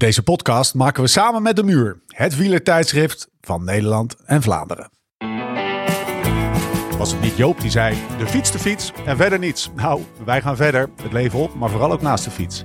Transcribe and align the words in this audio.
Deze 0.00 0.22
podcast 0.22 0.74
maken 0.74 1.02
we 1.02 1.08
samen 1.08 1.42
met 1.42 1.56
De 1.56 1.62
Muur, 1.62 2.00
het 2.06 2.36
wielertijdschrift 2.36 3.28
van 3.40 3.64
Nederland 3.64 4.16
en 4.24 4.42
Vlaanderen. 4.42 4.90
Was 6.98 7.12
het 7.12 7.20
niet 7.20 7.36
Joop 7.36 7.60
die 7.60 7.70
zei, 7.70 7.96
de 8.18 8.26
fiets 8.26 8.52
de 8.52 8.58
fiets 8.58 8.92
en 9.06 9.16
verder 9.16 9.38
niets? 9.38 9.70
Nou, 9.76 10.02
wij 10.24 10.40
gaan 10.40 10.56
verder, 10.56 10.90
het 11.02 11.12
leven 11.12 11.38
op, 11.38 11.54
maar 11.54 11.70
vooral 11.70 11.92
ook 11.92 12.02
naast 12.02 12.24
de 12.24 12.30
fiets. 12.30 12.64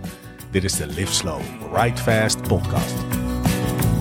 Dit 0.51 0.63
is 0.63 0.77
de 0.77 0.87
Live 0.87 1.13
Slow, 1.13 1.41
Ride 1.73 1.97
Fast 1.97 2.41
podcast. 2.41 2.93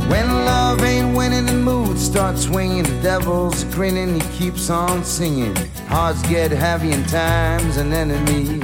When 0.08 0.26
love 0.26 0.84
ain't 0.84 1.16
winning, 1.16 1.46
the 1.46 1.56
mood 1.56 1.98
starts 1.98 2.42
swinging. 2.42 2.86
The 2.86 3.00
devil's 3.00 3.64
grinning, 3.70 4.22
he 4.22 4.38
keeps 4.38 4.70
on 4.70 5.04
singing. 5.04 5.56
Hearts 5.86 6.26
get 6.28 6.50
heavy 6.50 6.90
in 6.90 7.04
time's 7.04 7.76
an 7.76 7.92
enemy. 7.92 8.58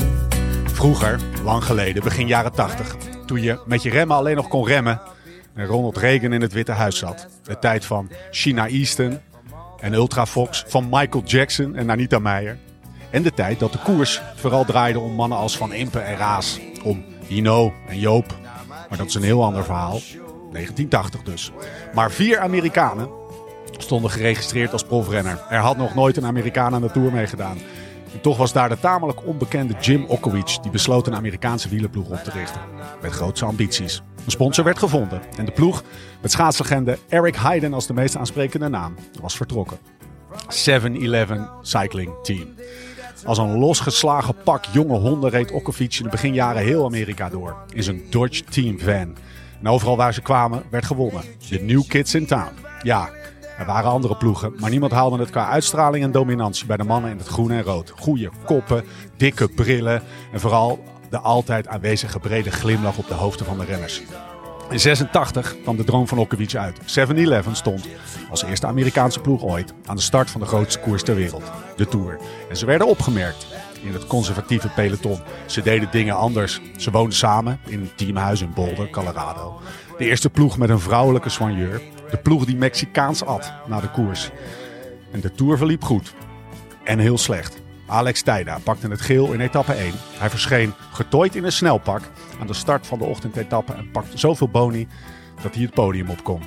Vroeger, 0.73 1.21
lang 1.45 1.64
geleden, 1.64 2.02
begin 2.02 2.27
jaren 2.27 2.52
80, 2.52 2.96
toen 3.31 3.43
je 3.43 3.59
met 3.65 3.83
je 3.83 3.91
remmen 3.91 4.17
alleen 4.17 4.37
nog 4.37 4.49
kon 4.49 4.67
remmen 4.67 5.01
en 5.55 5.67
Ronald 5.67 5.96
Reagan 5.96 6.33
in 6.33 6.41
het 6.41 6.53
Witte 6.53 6.73
Huis 6.73 6.99
zat. 6.99 7.29
De 7.43 7.59
tijd 7.59 7.85
van 7.85 8.11
China 8.31 8.67
Easton 8.67 9.18
en 9.81 9.93
Ultra 9.93 10.27
Fox, 10.27 10.64
van 10.67 10.89
Michael 10.91 11.23
Jackson 11.25 11.77
en 11.77 11.90
Anita 11.90 12.18
Meijer. 12.18 12.59
En 13.11 13.23
de 13.23 13.32
tijd 13.32 13.59
dat 13.59 13.73
de 13.73 13.79
koers 13.79 14.23
vooral 14.35 14.64
draaide 14.64 14.99
om 14.99 15.13
mannen 15.13 15.39
als 15.39 15.57
Van 15.57 15.73
Impe 15.73 15.99
en 15.99 16.17
Raas, 16.17 16.61
om 16.85 17.04
Hino 17.27 17.73
en 17.89 17.99
Joop. 17.99 18.37
Maar 18.89 18.99
dat 18.99 19.07
is 19.07 19.14
een 19.14 19.23
heel 19.23 19.45
ander 19.45 19.65
verhaal. 19.65 20.01
1980 20.53 21.23
dus. 21.23 21.53
Maar 21.95 22.11
vier 22.11 22.39
Amerikanen 22.39 23.09
stonden 23.71 24.11
geregistreerd 24.11 24.73
als 24.73 24.85
profrenner. 24.85 25.39
Er 25.51 25.59
had 25.59 25.76
nog 25.76 25.95
nooit 25.95 26.17
een 26.17 26.26
Amerikaan 26.26 26.75
aan 26.75 26.82
de 26.82 26.90
Tour 26.90 27.12
meegedaan. 27.12 27.59
En 28.13 28.21
toch 28.21 28.37
was 28.37 28.53
daar 28.53 28.69
de 28.69 28.81
tamelijk 28.81 29.27
onbekende 29.27 29.75
Jim 29.81 30.05
Okowicz 30.05 30.59
die 30.59 30.71
besloot 30.71 31.07
een 31.07 31.14
Amerikaanse 31.14 31.68
wielerploeg 31.68 32.09
op 32.09 32.25
te 32.25 32.31
richten. 32.31 32.61
Met 33.03 33.12
grootse 33.12 33.45
ambities. 33.45 34.03
Een 34.25 34.31
sponsor 34.31 34.64
werd 34.64 34.78
gevonden 34.78 35.23
en 35.37 35.45
de 35.45 35.51
ploeg, 35.51 35.83
met 36.23 36.31
schaatslegende 36.31 36.98
Eric 37.09 37.37
Heiden 37.37 37.75
als 37.75 37.87
de 37.87 37.92
meest 37.92 38.17
aansprekende 38.17 38.69
naam, 38.69 38.95
was 39.21 39.37
vertrokken. 39.37 39.79
7-Eleven 40.49 41.51
Cycling 41.62 42.12
Team. 42.23 42.49
Als 43.25 43.39
een 43.39 43.59
losgeslagen 43.59 44.34
pak 44.45 44.65
jonge 44.65 44.99
honden 44.99 45.31
reed 45.31 45.53
Okowicz 45.53 45.99
in 45.99 46.05
de 46.05 46.11
beginjaren 46.11 46.62
heel 46.62 46.84
Amerika 46.84 47.29
door. 47.29 47.56
In 47.73 47.83
zijn 47.83 48.03
Dodge 48.11 48.45
Team 48.45 48.79
van. 48.79 49.17
En 49.61 49.69
overal 49.69 49.97
waar 49.97 50.15
ze 50.15 50.23
kwamen 50.23 50.62
werd 50.71 50.87
gewonnen. 50.87 51.23
De 51.49 51.61
New 51.61 51.83
Kids 51.89 52.15
in 52.15 52.27
Town. 52.27 52.53
Ja, 52.83 53.11
er 53.61 53.66
waren 53.66 53.91
andere 53.91 54.16
ploegen, 54.16 54.53
maar 54.58 54.70
niemand 54.70 54.92
haalde 54.92 55.19
het 55.19 55.30
qua 55.30 55.48
uitstraling 55.48 56.05
en 56.05 56.12
dominantie 56.12 56.66
bij 56.66 56.77
de 56.77 56.84
mannen 56.84 57.11
in 57.11 57.19
het 57.19 57.27
groen 57.27 57.50
en 57.50 57.62
rood. 57.62 57.92
Goede 57.97 58.30
koppen, 58.44 58.84
dikke 59.16 59.48
brillen 59.48 60.03
en 60.33 60.41
vooral 60.41 60.84
de 61.11 61.19
altijd 61.19 61.69
aanwezige 61.69 62.19
brede 62.19 62.50
glimlach 62.50 62.98
op 62.98 63.08
de 63.08 63.14
hoofden 63.14 63.47
van 63.47 63.58
de 63.58 63.64
renners. 63.64 64.03
In 64.70 64.81
86 64.81 65.56
kwam 65.62 65.77
de 65.77 65.84
droom 65.84 66.08
van 66.08 66.19
Okowicz 66.19 66.55
uit. 66.55 66.98
7-Eleven 66.98 67.56
stond 67.56 67.88
als 68.31 68.44
eerste 68.44 68.66
Amerikaanse 68.66 69.20
ploeg 69.20 69.42
ooit 69.42 69.75
aan 69.86 69.97
de 69.97 70.03
start 70.03 70.31
van 70.31 70.41
de 70.41 70.47
grootste 70.47 70.81
koers 70.81 71.03
ter 71.03 71.14
wereld, 71.14 71.50
de 71.77 71.86
Tour. 71.86 72.19
En 72.48 72.56
ze 72.56 72.66
werden 72.66 72.86
opgemerkt 72.86 73.47
in 73.83 73.92
het 73.92 74.06
conservatieve 74.06 74.69
peloton. 74.69 75.19
Ze 75.47 75.62
deden 75.62 75.88
dingen 75.91 76.16
anders. 76.16 76.61
Ze 76.77 76.91
woonden 76.91 77.16
samen 77.16 77.61
in 77.66 77.81
een 77.81 77.91
teamhuis 77.97 78.41
in 78.41 78.53
Boulder, 78.55 78.91
Colorado. 78.91 79.61
De 79.98 80.05
eerste 80.05 80.31
ploeg 80.31 80.58
met 80.58 80.69
een 80.69 80.81
vrouwelijke 80.81 81.28
soigneur. 81.28 81.81
De 82.11 82.19
ploeg 82.22 82.44
die 82.44 82.56
Mexicaans 82.56 83.25
at 83.25 83.53
na 83.66 83.80
de 83.80 83.91
koers. 83.91 84.30
En 85.11 85.20
de 85.20 85.33
Tour 85.33 85.56
verliep 85.56 85.84
goed. 85.84 86.14
En 86.84 86.98
heel 86.98 87.19
slecht. 87.19 87.61
Alex 87.86 88.22
Tijda 88.22 88.58
pakte 88.58 88.89
het 88.89 89.00
geel 89.00 89.33
in 89.33 89.41
etappe 89.41 89.72
1. 89.72 89.92
Hij 90.19 90.31
verscheen 90.31 90.72
getooid 90.92 91.36
in 91.36 91.44
een 91.44 91.53
snelpak 91.53 92.03
aan 92.41 92.47
de 92.47 92.55
start 92.55 92.86
van 92.86 92.98
de 92.98 93.05
ochtendetappe 93.05 93.72
en 93.72 93.91
pakte 93.91 94.19
zoveel 94.19 94.48
boni 94.48 94.88
dat 95.42 95.55
hij 95.55 95.62
het 95.62 95.75
podium 95.75 96.11
op 96.11 96.25
kon. 96.25 96.42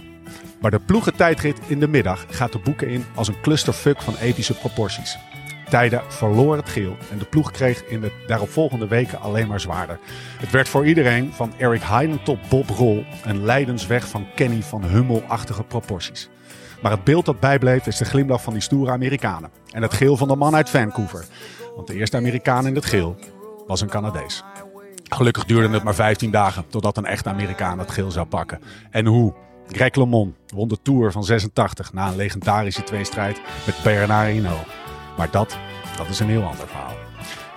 Maar 0.61 0.72
de 0.72 0.80
ploegentijdrit 0.80 1.59
in 1.67 1.80
de 1.80 1.88
middag 1.88 2.25
gaat 2.30 2.52
de 2.52 2.59
boeken 2.59 2.88
in 2.88 3.06
als 3.16 3.28
een 3.28 3.41
clusterfuck 3.41 4.02
van 4.02 4.16
epische 4.16 4.53
proporties. 4.53 5.17
Verloor 6.08 6.56
het 6.56 6.70
geel 6.70 6.97
en 7.12 7.18
de 7.18 7.25
ploeg 7.25 7.52
kreeg 7.52 7.84
in 7.86 8.02
de 8.02 8.12
daaropvolgende 8.28 8.88
weken 8.88 9.20
alleen 9.20 9.47
maar 9.47 9.59
zwaarder. 9.59 10.00
Het 10.38 10.52
werd 10.52 10.70
voor 10.70 10.86
iedereen 10.86 11.34
van 11.34 11.53
Eric 11.58 11.81
Heiden 11.81 12.24
tot 12.24 12.50
Bob 12.50 12.70
Rol 12.70 13.06
een 13.24 13.46
lijdensweg 13.46 14.08
van 14.08 14.28
Kenny 14.36 14.62
van 14.62 14.84
Hummel-achtige 14.84 15.64
proporties. 15.64 16.30
Maar 16.81 16.92
het 16.92 17.03
beeld 17.03 17.25
dat 17.25 17.40
bijbleef 17.40 17.88
is 17.88 17.97
de 17.97 18.06
glimlach 18.06 18.42
van 18.42 18.53
die 18.53 18.62
stoere 18.62 18.92
Amerikanen. 18.92 19.50
En 19.72 19.81
het 19.81 19.94
geel 19.94 20.18
van 20.18 20.28
de 20.28 20.36
man 20.36 20.56
uit 20.56 20.70
Vancouver. 20.70 21.25
Want 21.76 21.88
de 21.88 21.94
eerste 21.94 22.18
Amerikaan 22.18 22.68
in 22.68 22.76
het 22.76 22.86
geel 22.86 23.16
was 23.68 23.81
een 23.81 23.90
Canadees. 23.90 24.44
Gelukkig 25.09 25.46
duurde 25.46 25.74
het 25.74 25.84
maar 25.84 25.96
15 25.96 26.31
dagen 26.31 26.68
totdat 26.68 26.97
een 26.97 27.06
echte 27.06 27.30
Amerikaan 27.30 27.80
het 27.80 27.92
geel 27.92 28.12
zou 28.12 28.26
pakken. 28.26 28.59
En 28.90 29.06
hoe? 29.06 29.34
Greg 29.68 29.96
LeMond 29.96 30.36
won 30.53 30.68
de 30.68 30.78
Tour 30.81 31.12
van 31.12 31.24
86 31.24 31.94
na 31.94 32.08
een 32.08 32.16
legendarische 32.16 32.84
tweestrijd 32.84 33.42
met 33.66 33.76
Bernard 33.84 34.31
Hinault. 34.31 34.68
Maar 35.18 35.31
dat, 35.31 35.58
dat 35.98 36.08
is 36.09 36.20
een 36.20 36.30
heel 36.30 36.44
ander 36.44 36.68
verhaal. 36.68 36.96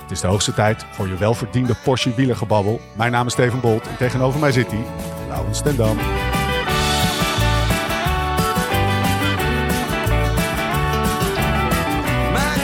Het 0.03 0.11
is 0.11 0.21
de 0.21 0.27
hoogste 0.27 0.55
tijd 0.55 0.85
voor 0.91 1.09
je 1.09 1.17
welverdiende 1.17 1.75
Porsche 1.85 2.15
wielergebabbel. 2.15 2.81
Mijn 2.97 3.13
naam 3.13 3.27
is 3.27 3.33
Steven 3.33 3.61
Bolt 3.61 3.87
en 3.87 3.97
tegenover 3.97 4.41
mij 4.41 4.53
zit 4.53 4.71
hij, 4.71 4.85
Laurens 5.29 5.63
ten 5.63 5.77
Dam. 5.77 5.97
My 5.97 6.03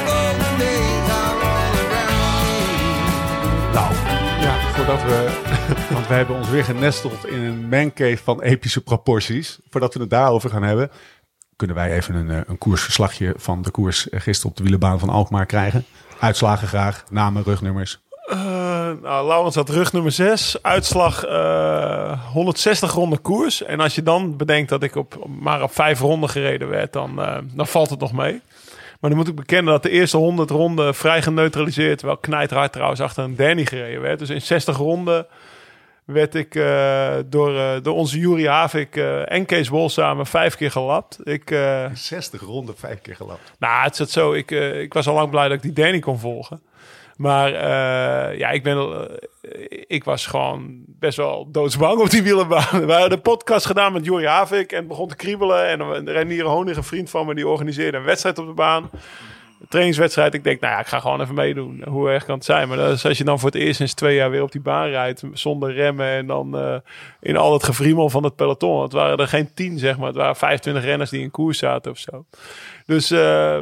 golden 0.06 0.58
days 0.58 1.10
are 1.10 1.40
all 1.40 1.74
around 1.84 2.46
me. 2.70 3.72
Nou, 3.72 3.94
ja, 4.40 4.60
voordat 4.72 5.02
we. 5.02 5.40
Want 5.94 6.06
we 6.06 6.14
hebben 6.14 6.36
ons 6.36 6.48
weer 6.48 6.64
genesteld 6.64 7.26
in 7.26 7.40
een 7.40 7.68
mancave 7.68 8.22
van 8.24 8.42
epische 8.42 8.80
proporties. 8.80 9.58
Voordat 9.70 9.94
we 9.94 10.00
het 10.00 10.10
daarover 10.10 10.50
gaan 10.50 10.62
hebben. 10.62 10.90
Kunnen 11.56 11.76
wij 11.76 11.92
even 11.92 12.14
een, 12.14 12.30
eh, 12.30 12.40
een 12.46 12.58
koersverslagje 12.58 13.34
van 13.36 13.62
de 13.62 13.70
koers 13.70 14.08
eh, 14.08 14.20
gisteren 14.20 14.50
op 14.50 14.56
de 14.56 14.62
wielenbaan 14.62 14.98
van 14.98 15.08
Alkmaar 15.08 15.46
krijgen? 15.46 15.84
Uitslagen 16.20 16.68
graag, 16.68 17.04
namen, 17.10 17.42
rugnummers. 17.42 18.00
Eh, 18.26 18.38
nou, 19.02 19.26
Laurens 19.26 19.54
had 19.54 19.68
rug 19.68 19.92
nummer 19.92 20.12
6. 20.12 20.62
Uitslag 20.62 21.24
eh, 21.24 22.32
160 22.32 22.92
ronden 22.92 23.20
koers. 23.20 23.62
En 23.62 23.80
als 23.80 23.94
je 23.94 24.02
dan 24.02 24.36
bedenkt 24.36 24.68
dat 24.68 24.82
ik 24.82 24.96
op, 24.96 25.26
maar 25.40 25.62
op 25.62 25.72
vijf 25.72 26.00
ronden 26.00 26.28
gereden 26.28 26.68
werd, 26.68 26.92
dan, 26.92 27.20
dan 27.54 27.66
valt 27.66 27.90
het 27.90 28.00
nog 28.00 28.12
mee. 28.12 28.40
Maar 29.02 29.10
dan 29.10 29.18
moet 29.18 29.28
ik 29.28 29.34
bekennen 29.34 29.72
dat 29.72 29.82
de 29.82 29.90
eerste 29.90 30.16
100 30.16 30.50
ronden 30.50 30.94
vrij 30.94 31.22
geneutraliseerd, 31.22 31.98
terwijl 31.98 32.18
knijthard 32.18 32.72
trouwens 32.72 33.00
achter 33.00 33.24
een 33.24 33.36
Danny 33.36 33.66
gereden 33.66 34.00
werd. 34.00 34.18
Dus 34.18 34.30
in 34.30 34.42
60 34.42 34.76
ronden 34.76 35.26
werd 36.12 36.34
ik 36.34 36.54
eh, 36.54 37.14
door, 37.26 37.56
eh, 37.56 37.82
door 37.82 37.94
onze 37.94 38.18
Jury 38.18 38.46
Havik 38.46 38.96
eh, 38.96 39.32
en 39.32 39.46
Kees 39.46 39.70
Bol 39.70 39.88
samen 39.88 40.26
vijf 40.26 40.56
keer 40.56 40.70
gelapt. 40.70 41.18
Ik, 41.24 41.50
eh, 41.50 41.86
60 41.94 42.40
ronden, 42.40 42.76
vijf 42.76 43.00
keer 43.00 43.16
gelapt. 43.16 43.52
nou, 43.58 43.84
het 43.84 43.96
zat 43.96 44.10
zo. 44.10 44.32
Ik, 44.32 44.50
ik 44.50 44.92
was 44.92 45.06
al 45.06 45.14
lang 45.14 45.30
blij 45.30 45.48
dat 45.48 45.56
ik 45.56 45.62
die 45.62 45.84
Danny 45.84 45.98
kon 45.98 46.18
volgen. 46.18 46.62
Maar 47.16 47.50
ja, 48.36 48.50
ik 48.50 48.62
ben. 48.62 49.08
ik 49.86 50.04
was 50.04 50.26
gewoon 50.26 50.82
best 50.86 51.16
wel 51.16 51.50
doodsbang 51.50 52.00
op 52.00 52.10
die 52.10 52.22
wielenbaan. 52.22 52.86
We 52.86 52.92
hadden 52.92 53.10
de 53.10 53.18
podcast 53.18 53.66
gedaan 53.66 53.92
met 53.92 54.04
Jorie 54.04 54.28
Havik 54.28 54.72
en 54.72 54.86
begon 54.86 55.08
te 55.08 55.16
kriebelen. 55.16 55.68
En 55.68 56.08
Renier 56.08 56.44
Honig, 56.44 56.76
een 56.76 56.84
vriend 56.84 57.10
van 57.10 57.26
me, 57.26 57.34
die 57.34 57.48
organiseerde 57.48 57.96
een 57.96 58.04
wedstrijd 58.04 58.38
op 58.38 58.46
de 58.46 58.52
baan. 58.52 58.90
Trainingswedstrijd. 59.68 60.34
Ik 60.34 60.44
denk, 60.44 60.60
nou 60.60 60.72
ja, 60.72 60.80
ik 60.80 60.86
ga 60.86 61.00
gewoon 61.00 61.20
even 61.20 61.34
meedoen. 61.34 61.82
Hoe 61.88 62.10
erg 62.10 62.24
kan 62.24 62.34
het 62.34 62.44
zijn? 62.44 62.68
Maar 62.68 62.76
dat 62.76 62.92
is 62.92 63.06
als 63.06 63.18
je 63.18 63.24
dan 63.24 63.38
voor 63.38 63.50
het 63.50 63.58
eerst 63.58 63.76
sinds 63.76 63.94
twee 63.94 64.14
jaar 64.14 64.30
weer 64.30 64.42
op 64.42 64.52
die 64.52 64.60
baan 64.60 64.88
rijdt. 64.88 65.22
Zonder 65.32 65.72
remmen. 65.72 66.06
En 66.06 66.26
dan 66.26 66.56
eh, 66.56 66.76
in 67.20 67.36
al 67.36 67.52
het 67.52 67.64
gevriemel 67.64 68.10
van 68.10 68.24
het 68.24 68.36
peloton. 68.36 68.82
Het 68.82 68.92
waren 68.92 69.16
er 69.16 69.28
geen 69.28 69.54
tien, 69.54 69.78
zeg 69.78 69.98
maar. 69.98 70.06
Het 70.06 70.16
waren 70.16 70.36
25 70.36 70.84
renners 70.84 71.10
die 71.10 71.20
in 71.20 71.30
koers 71.30 71.58
zaten 71.58 71.90
of 71.90 71.98
zo. 71.98 72.24
Dus 72.86 73.10
eh, 73.10 73.58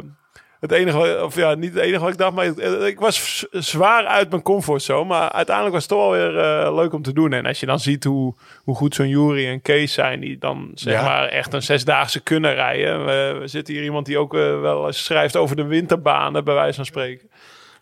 het 0.61 0.71
enige, 0.71 1.23
of 1.23 1.35
ja, 1.35 1.53
niet 1.55 1.73
het 1.73 1.83
enige 1.83 1.99
wat 2.01 2.11
ik 2.11 2.17
dacht, 2.17 2.33
maar 2.33 2.45
ik, 2.45 2.57
ik 2.87 2.99
was 2.99 3.45
zwaar 3.51 4.05
uit 4.05 4.29
mijn 4.29 4.41
comfortzone. 4.41 5.05
Maar 5.05 5.31
uiteindelijk 5.31 5.75
was 5.75 5.83
het 5.83 5.91
toch 5.91 6.09
wel 6.09 6.11
weer 6.11 6.39
eh, 6.39 6.75
leuk 6.75 6.93
om 6.93 7.01
te 7.01 7.13
doen. 7.13 7.33
En 7.33 7.45
als 7.45 7.59
je 7.59 7.65
dan 7.65 7.79
ziet 7.79 8.03
hoe, 8.03 8.35
hoe 8.63 8.75
goed 8.75 8.95
zo'n 8.95 9.07
Jury 9.09 9.47
en 9.47 9.61
Kees 9.61 9.93
zijn, 9.93 10.19
die 10.19 10.37
dan 10.37 10.71
zeg 10.73 10.93
Ja. 10.93 11.03
maar 11.03 11.27
echt 11.27 11.53
een 11.53 11.61
zesdaagse 11.61 12.19
kunnen 12.19 12.53
rijden. 12.53 13.05
We, 13.05 13.37
we 13.39 13.47
zitten 13.47 13.73
hier 13.73 13.83
iemand 13.83 14.05
die 14.05 14.17
ook 14.17 14.33
eh, 14.35 14.61
wel 14.61 14.87
eens 14.87 15.03
schrijft 15.03 15.35
over 15.37 15.55
de 15.55 15.65
winterbanen, 15.65 16.43
bij 16.43 16.53
wijze 16.53 16.75
van 16.75 16.85
spreken. 16.85 17.29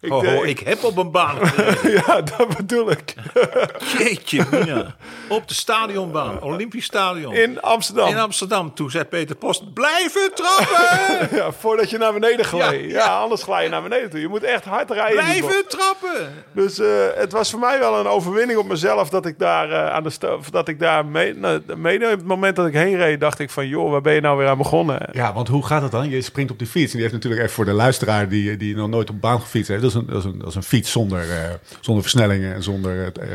Ik, 0.01 0.11
Ho, 0.11 0.17
ho, 0.17 0.23
eh, 0.25 0.37
Oh, 0.37 0.45
ik 0.45 0.59
heb 0.59 0.83
op 0.83 0.97
een 0.97 1.11
baan 1.11 1.37
ja, 2.05 2.21
dat 2.21 2.57
bedoel 2.57 2.91
ik. 2.91 3.13
Jeetje, 3.97 4.45
mina. 4.51 4.95
Op 5.27 5.47
de 5.47 5.53
stadionbaan, 5.53 6.41
Olympisch 6.41 6.85
Stadion. 6.85 7.33
In 7.33 7.61
Amsterdam. 7.61 8.07
In 8.07 8.17
Amsterdam. 8.17 8.73
Toen 8.73 8.91
zei 8.91 9.03
Peter 9.03 9.35
Post, 9.35 9.73
blijven 9.73 10.31
trappen! 10.33 11.07
ja, 11.37 11.51
voordat 11.51 11.89
je 11.89 11.97
naar 11.97 12.13
beneden 12.13 12.45
gleed. 12.45 12.61
Ja, 12.61 12.71
Ja, 12.71 13.05
ja. 13.05 13.19
anders 13.19 13.43
glij 13.43 13.63
je 13.63 13.69
naar 13.69 13.81
beneden 13.81 14.09
toe. 14.09 14.19
Je 14.19 14.27
moet 14.27 14.43
echt 14.43 14.65
hard 14.65 14.91
rijden. 14.91 15.23
blijven 15.23 15.67
trappen! 15.67 16.33
Dus 16.51 16.79
eh, 16.79 16.87
het 17.15 17.31
was 17.31 17.49
voor 17.51 17.59
mij 17.59 17.79
wel 17.79 17.99
een 17.99 18.07
overwinning 18.07 18.59
op 18.59 18.67
mezelf 18.67 19.09
dat 19.09 19.25
ik 19.25 19.39
daar 19.39 19.71
eh, 19.71 19.93
aan 19.93 20.03
de 20.03 20.37
dat 20.51 20.67
ik 20.67 20.79
daar 20.79 21.05
mee, 21.05 21.35
nou, 21.35 21.55
op 21.57 22.09
het 22.09 22.25
moment 22.25 22.55
dat 22.55 22.67
ik 22.67 22.73
heen 22.73 22.97
reed, 22.97 23.19
dacht 23.19 23.39
ik 23.39 23.49
van 23.49 23.67
joh, 23.67 23.91
waar 23.91 24.01
ben 24.01 24.13
je 24.13 24.21
nou 24.21 24.37
weer 24.37 24.47
aan 24.47 24.57
begonnen? 24.57 25.09
Ja, 25.11 25.33
want 25.33 25.47
hoe 25.47 25.65
gaat 25.65 25.81
het 25.81 25.91
dan? 25.91 26.09
Je 26.09 26.21
springt 26.21 26.51
op 26.51 26.59
die 26.59 26.67
fiets. 26.67 26.85
En 26.85 26.91
die 26.91 27.01
heeft 27.01 27.13
natuurlijk 27.13 27.41
even 27.41 27.53
voor 27.53 27.65
de 27.65 27.71
luisteraar 27.71 28.29
die, 28.29 28.57
die 28.57 28.75
nog 28.75 28.89
nooit 28.89 29.09
op 29.09 29.21
baan 29.21 29.41
gefietst 29.41 29.69
heeft. 29.69 29.87
Dat 29.93 30.01
is 30.01 30.07
een, 30.07 30.13
dat 30.13 30.23
is 30.25 30.31
een, 30.31 30.39
dat 30.39 30.47
is 30.47 30.55
een 30.55 30.63
fiets 30.63 30.91
zonder, 30.91 31.19
eh, 31.31 31.49
zonder 31.79 32.03
versnellingen 32.03 32.53
en 32.53 32.63
zonder, 32.63 33.03
eh, 33.05 33.27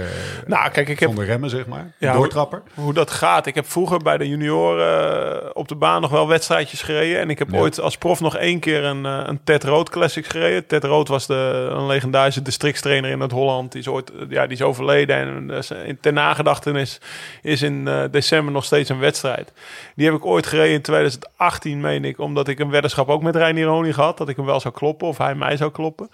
Nou, 0.46 0.70
kijk, 0.70 0.88
ik 0.88 0.98
heb 0.98 1.08
zonder 1.08 1.24
remmen, 1.26 1.50
zeg 1.50 1.66
maar. 1.66 1.92
Ja, 1.98 2.12
doortrapper. 2.12 2.62
hoe 2.74 2.92
dat 2.94 3.10
gaat. 3.10 3.46
Ik 3.46 3.54
heb 3.54 3.70
vroeger 3.70 3.98
bij 3.98 4.18
de 4.18 4.28
junioren 4.28 5.42
eh, 5.42 5.50
op 5.52 5.68
de 5.68 5.74
baan 5.74 6.00
nog 6.00 6.10
wel 6.10 6.28
wedstrijdjes 6.28 6.82
gereden. 6.82 7.20
En 7.20 7.30
ik 7.30 7.38
heb 7.38 7.50
Ja. 7.50 7.58
ooit 7.58 7.80
als 7.80 7.96
prof 7.98 8.20
nog 8.20 8.36
één 8.36 8.60
keer 8.60 8.84
een, 8.84 9.04
een 9.04 9.40
Ted 9.44 9.64
Rood 9.64 9.90
Classics 9.90 10.28
gereden. 10.28 10.66
Ted 10.66 10.84
Rood 10.84 11.08
was 11.08 11.26
de, 11.26 11.68
een 11.70 11.86
legendarische 11.86 12.42
districtstrainer 12.42 13.10
in 13.10 13.20
het 13.20 13.30
Holland. 13.32 13.72
Die 13.72 13.80
is 13.80 13.88
ooit 13.88 14.12
ja, 14.28 14.42
die 14.46 14.56
is 14.56 14.62
overleden. 14.62 15.16
En 15.16 15.98
ter 16.00 16.12
nagedachtenis 16.12 17.00
is 17.42 17.62
in 17.62 17.88
december 18.10 18.52
nog 18.52 18.64
steeds 18.64 18.88
een 18.90 18.98
wedstrijd. 18.98 19.52
Die 19.96 20.06
heb 20.06 20.14
ik 20.14 20.26
ooit 20.26 20.46
gereden 20.46 20.72
in 20.74 20.82
2018, 20.82 21.80
meen 21.80 22.04
ik. 22.04 22.18
Omdat 22.18 22.48
ik 22.48 22.58
een 22.58 22.70
weddenschap 22.70 23.08
ook 23.08 23.22
met 23.22 23.36
Reinier 23.36 23.66
Honing 23.66 23.94
had. 23.94 24.18
Dat 24.18 24.28
ik 24.28 24.36
hem 24.36 24.44
wel 24.46 24.60
zou 24.60 24.74
kloppen 24.74 25.08
of 25.08 25.18
hij 25.18 25.34
mij 25.34 25.56
zou 25.56 25.70
kloppen. 25.70 26.10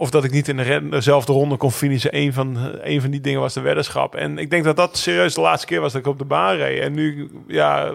Of 0.00 0.10
dat 0.10 0.24
ik 0.24 0.30
niet 0.30 0.48
in 0.48 0.56
de 0.56 0.88
dezelfde 0.90 1.32
ronde 1.32 1.56
kon 1.56 1.72
finishen. 1.72 2.16
Een 2.16 2.32
van, 2.32 2.56
een 2.82 3.00
van 3.00 3.10
die 3.10 3.20
dingen 3.20 3.40
was 3.40 3.54
de 3.54 3.60
weddenschap. 3.60 4.14
En 4.14 4.38
ik 4.38 4.50
denk 4.50 4.64
dat 4.64 4.76
dat 4.76 4.96
serieus 4.96 5.34
de 5.34 5.40
laatste 5.40 5.66
keer 5.66 5.80
was 5.80 5.92
dat 5.92 6.00
ik 6.00 6.06
op 6.06 6.18
de 6.18 6.24
baan 6.24 6.56
reed. 6.56 6.80
En 6.80 6.92
nu, 6.92 7.30
ja, 7.46 7.92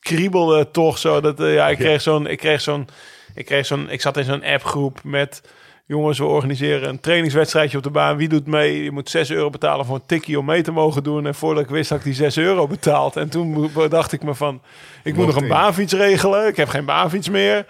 kriebelde 0.00 0.70
toch 0.70 0.98
zo. 0.98 1.20
Dat, 1.20 1.40
eh, 1.40 1.54
ja, 1.54 1.68
ik 1.68 1.78
kreeg 1.78 2.02
zo'n... 2.02 2.26
Ik 2.26 2.38
kreeg 2.38 2.60
zo'n... 2.60 2.88
Ik 3.34 3.44
kreeg 3.44 3.66
zo'n... 3.66 3.90
Ik 3.90 4.00
zat 4.00 4.16
in 4.16 4.24
zo'n 4.24 4.44
appgroep 4.44 5.00
met... 5.04 5.42
Jongens, 5.86 6.18
we 6.18 6.24
organiseren 6.24 6.88
een 6.88 7.00
trainingswedstrijdje 7.00 7.76
op 7.76 7.82
de 7.82 7.90
baan. 7.90 8.16
Wie 8.16 8.28
doet 8.28 8.46
mee? 8.46 8.82
Je 8.82 8.90
moet 8.90 9.10
6 9.10 9.30
euro 9.30 9.50
betalen 9.50 9.86
voor 9.86 9.94
een 9.94 10.06
tikkie 10.06 10.38
om 10.38 10.44
mee 10.44 10.62
te 10.62 10.72
mogen 10.72 11.02
doen. 11.02 11.26
En 11.26 11.34
voordat 11.34 11.62
ik 11.62 11.70
wist, 11.70 11.90
had 11.90 11.98
ik 11.98 12.04
die 12.04 12.14
6 12.14 12.36
euro 12.36 12.66
betaald. 12.66 13.16
En 13.16 13.28
toen 13.28 13.70
dacht 13.88 14.12
ik 14.12 14.22
me 14.22 14.34
van... 14.34 14.62
Ik 15.04 15.14
moet 15.14 15.26
nog 15.26 15.36
een 15.36 15.48
baanfiets 15.48 15.92
regelen. 15.92 16.46
Ik 16.46 16.56
heb 16.56 16.68
geen 16.68 16.84
baanfiets 16.84 17.28
meer. 17.28 17.66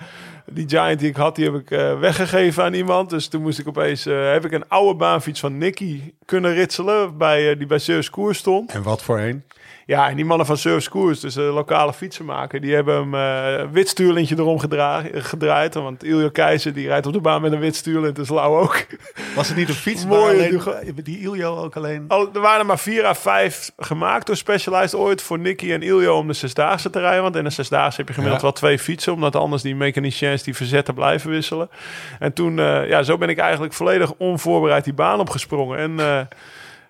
Die 0.51 0.69
Giant 0.69 0.99
die 0.99 1.09
ik 1.09 1.17
had, 1.17 1.37
die 1.37 1.45
heb 1.45 1.55
ik 1.55 1.71
eh, 1.71 1.99
weggegeven 1.99 2.65
aan 2.65 2.75
iemand. 2.75 3.11
Dus 3.11 3.29
toen 3.29 3.43
moest 3.43 3.59
ik 3.59 3.69
opeens... 3.69 4.07
eh, 4.07 4.33
heb 4.33 4.45
ik 4.45 4.53
een 4.53 4.69
oude 4.69 4.95
baanfiets 4.95 5.41
van 5.41 5.59
Nicky 5.59 6.01
kunnen 6.25 6.55
ritselen. 6.55 7.19
Bij, 7.19 7.51
eh, 7.51 7.59
die 7.59 7.67
bij 7.67 7.79
Surfs 7.79 8.11
Koers 8.11 8.39
stond. 8.39 8.73
En 8.73 8.83
wat 8.83 9.03
voor 9.03 9.19
een? 9.19 9.43
Ja, 9.87 10.09
en 10.09 10.17
die 10.17 10.25
mannen 10.25 10.47
van 10.47 10.57
Surfs 10.57 10.89
Koers, 10.89 11.21
dus 11.21 11.35
de 11.35 11.41
lokale 11.41 11.93
fietsenmaker... 11.93 12.61
die 12.61 12.75
hebben 12.75 12.95
hem 12.97 13.15
eh, 13.15 13.59
een 13.59 13.73
wit 13.73 13.89
stuurlintje 13.89 14.35
erom 14.39 14.59
gedra- 14.59 15.03
gedraaid. 15.13 15.75
Want 15.75 16.05
Ilja 16.05 16.29
Keizer 16.33 16.73
die 16.73 16.87
rijdt 16.87 17.07
op 17.07 17.13
de 17.13 17.21
baan 17.21 17.43
met 17.43 17.53
een 17.53 17.59
wit 17.61 17.77
stuurlint. 17.77 18.17
Dus 18.17 18.29
Lau 18.29 18.61
ook. 18.63 18.87
Was 19.35 19.49
het 19.49 19.57
niet 19.57 19.69
een 19.69 19.75
fiets? 19.75 20.07
Maar 20.07 20.19
alleen, 20.19 20.61
die 21.03 21.21
Iljo 21.21 21.57
ook 21.57 21.77
alleen? 21.77 22.05
Al, 22.09 22.29
er 22.35 22.41
waren 22.41 22.61
er 22.61 22.67
maar 22.67 22.79
vier 22.79 23.05
à 23.07 23.15
vijf 23.15 23.71
gemaakt 23.77 24.27
door 24.27 24.37
Specialized 24.37 24.95
ooit 24.95 25.23
voor 25.23 25.39
Nicky 25.39 25.73
en 25.73 25.83
Iljo 25.83 26.17
om 26.17 26.27
de 26.27 26.33
zesdaagse 26.33 26.91
te 26.91 27.01
rijden. 27.01 27.23
Want 27.23 27.37
in 27.37 27.45
de 27.45 27.51
zesdaagse 27.51 27.97
heb 27.97 28.09
je 28.09 28.15
gemiddeld 28.15 28.41
Ja. 28.41 28.47
wel 28.47 28.57
twee 28.57 28.79
fietsen, 28.79 29.13
omdat 29.13 29.37
anders 29.37 29.63
die 29.63 29.77
mechaniciens 29.77 30.43
die 30.43 30.55
verzetten 30.57 30.95
blijven 30.95 31.31
wisselen. 31.31 31.69
En 32.19 32.33
toen, 32.33 32.59
eh, 32.59 32.89
ja, 32.89 33.03
zo 33.03 33.19
ben 33.19 33.29
ik 33.29 33.39
eigenlijk 33.39 33.73
volledig 33.73 34.13
onvoorbereid 34.19 34.85
die 34.85 34.95
baan 34.95 35.21
opgesprongen. 35.21 35.79
En 35.79 36.01
eh, 36.01 36.21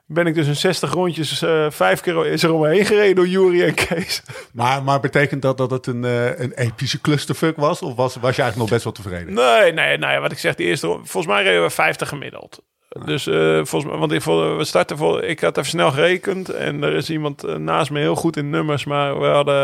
ben 0.07 0.27
ik 0.27 0.35
dus 0.35 0.47
in 0.47 0.57
60 0.57 0.93
rondjes 0.93 1.43
eh, 1.43 1.67
vijf 1.71 2.01
keer 2.01 2.27
is 2.27 2.43
er 2.43 2.53
omheen 2.53 2.85
gereden 2.85 3.15
door 3.15 3.27
Jury 3.27 3.63
en 3.63 3.75
Kees. 3.75 4.23
Maar, 4.53 4.83
maar 4.83 5.01
betekent 5.01 5.43
dat 5.43 5.59
dat 5.59 5.71
het 5.71 5.87
een, 5.87 6.05
eh, 6.05 6.39
een 6.39 6.53
epische 6.53 7.01
clusterfuck 7.01 7.57
was? 7.57 7.83
Of 7.83 7.95
was, 7.95 8.17
was 8.17 8.37
je 8.37 8.43
eigenlijk 8.43 8.57
nog 8.57 8.69
best 8.69 8.85
wel 8.85 8.93
tevreden? 8.93 9.35
Nee, 9.35 9.73
nee, 9.73 9.99
nee, 9.99 10.19
wat 10.19 10.33
ik 10.33 10.39
zeg, 10.39 10.55
de 10.55 10.65
eerste, 10.65 10.87
volgens 10.87 11.27
mij 11.27 11.43
reden 11.43 11.63
we 11.63 11.71
50 11.71 12.09
gemiddeld. 12.09 12.63
Dus 13.05 13.27
eh, 13.27 13.55
volgens 13.55 13.85
mij, 13.85 13.97
want 13.97 14.13
ik, 14.13 14.23
we 14.23 14.65
starten 14.65 14.97
vol, 14.97 15.23
ik 15.23 15.41
had 15.41 15.57
even 15.57 15.71
snel 15.71 15.91
gerekend 15.91 16.49
en 16.49 16.83
er 16.83 16.95
is 16.95 17.11
iemand 17.11 17.59
naast 17.59 17.91
me 17.91 17.99
heel 17.99 18.17
goed 18.17 18.37
in 18.37 18.51
nummers, 18.51 18.85
maar 18.85 19.21
we 19.21 19.27
hadden, 19.27 19.55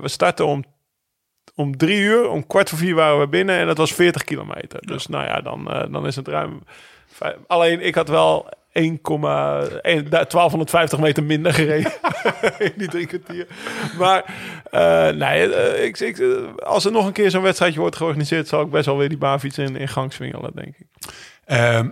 we 0.00 0.08
starten 0.08 0.46
om, 0.46 0.64
om 1.54 1.76
drie 1.76 2.00
uur, 2.00 2.28
om 2.28 2.46
kwart 2.46 2.68
voor 2.68 2.78
vier 2.78 2.94
waren 2.94 3.20
we 3.20 3.28
binnen 3.28 3.58
en 3.58 3.66
dat 3.66 3.76
was 3.76 3.94
40 3.94 4.24
kilometer. 4.24 4.86
Dus 4.86 5.06
nou 5.06 5.24
ja, 5.24 5.40
dan, 5.40 5.88
dan 5.90 6.06
is 6.06 6.16
het 6.16 6.28
ruim. 6.28 6.62
Alleen 7.46 7.80
ik 7.80 7.94
had 7.94 8.08
wel 8.08 8.48
1,1 8.68 8.80
1250 10.08 10.98
meter 10.98 11.24
minder 11.24 11.54
gereden 11.54 11.92
in 12.58 12.72
die 12.76 12.88
drie 12.88 13.06
kwartier. 13.06 13.46
Maar 13.98 14.24
eh, 14.70 15.08
nee, 15.08 15.54
eh, 15.54 15.84
ik, 15.84 15.98
ik, 16.00 16.18
eh, 16.18 16.28
als 16.56 16.84
er 16.84 16.92
nog 16.92 17.06
een 17.06 17.12
keer 17.12 17.30
zo'n 17.30 17.42
wedstrijdje 17.42 17.80
wordt 17.80 17.96
georganiseerd, 17.96 18.48
zal 18.48 18.60
ik 18.60 18.70
best 18.70 18.86
wel 18.86 18.96
weer 18.96 19.08
die 19.08 19.18
baanfiets 19.18 19.58
in, 19.58 19.76
in 19.76 19.88
gang 19.88 20.12
swingelen, 20.12 20.50
denk 20.54 20.74
ik. 20.78 20.86
Ehm, 21.44 21.88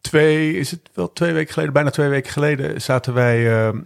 twee, 0.00 0.58
is 0.58 0.70
het 0.70 0.80
wel 0.94 1.12
twee 1.12 1.32
weken 1.32 1.52
geleden, 1.52 1.72
bijna 1.74 1.90
twee 1.90 2.08
weken 2.08 2.32
geleden, 2.32 2.80
zaten 2.80 3.14
wij, 3.14 3.40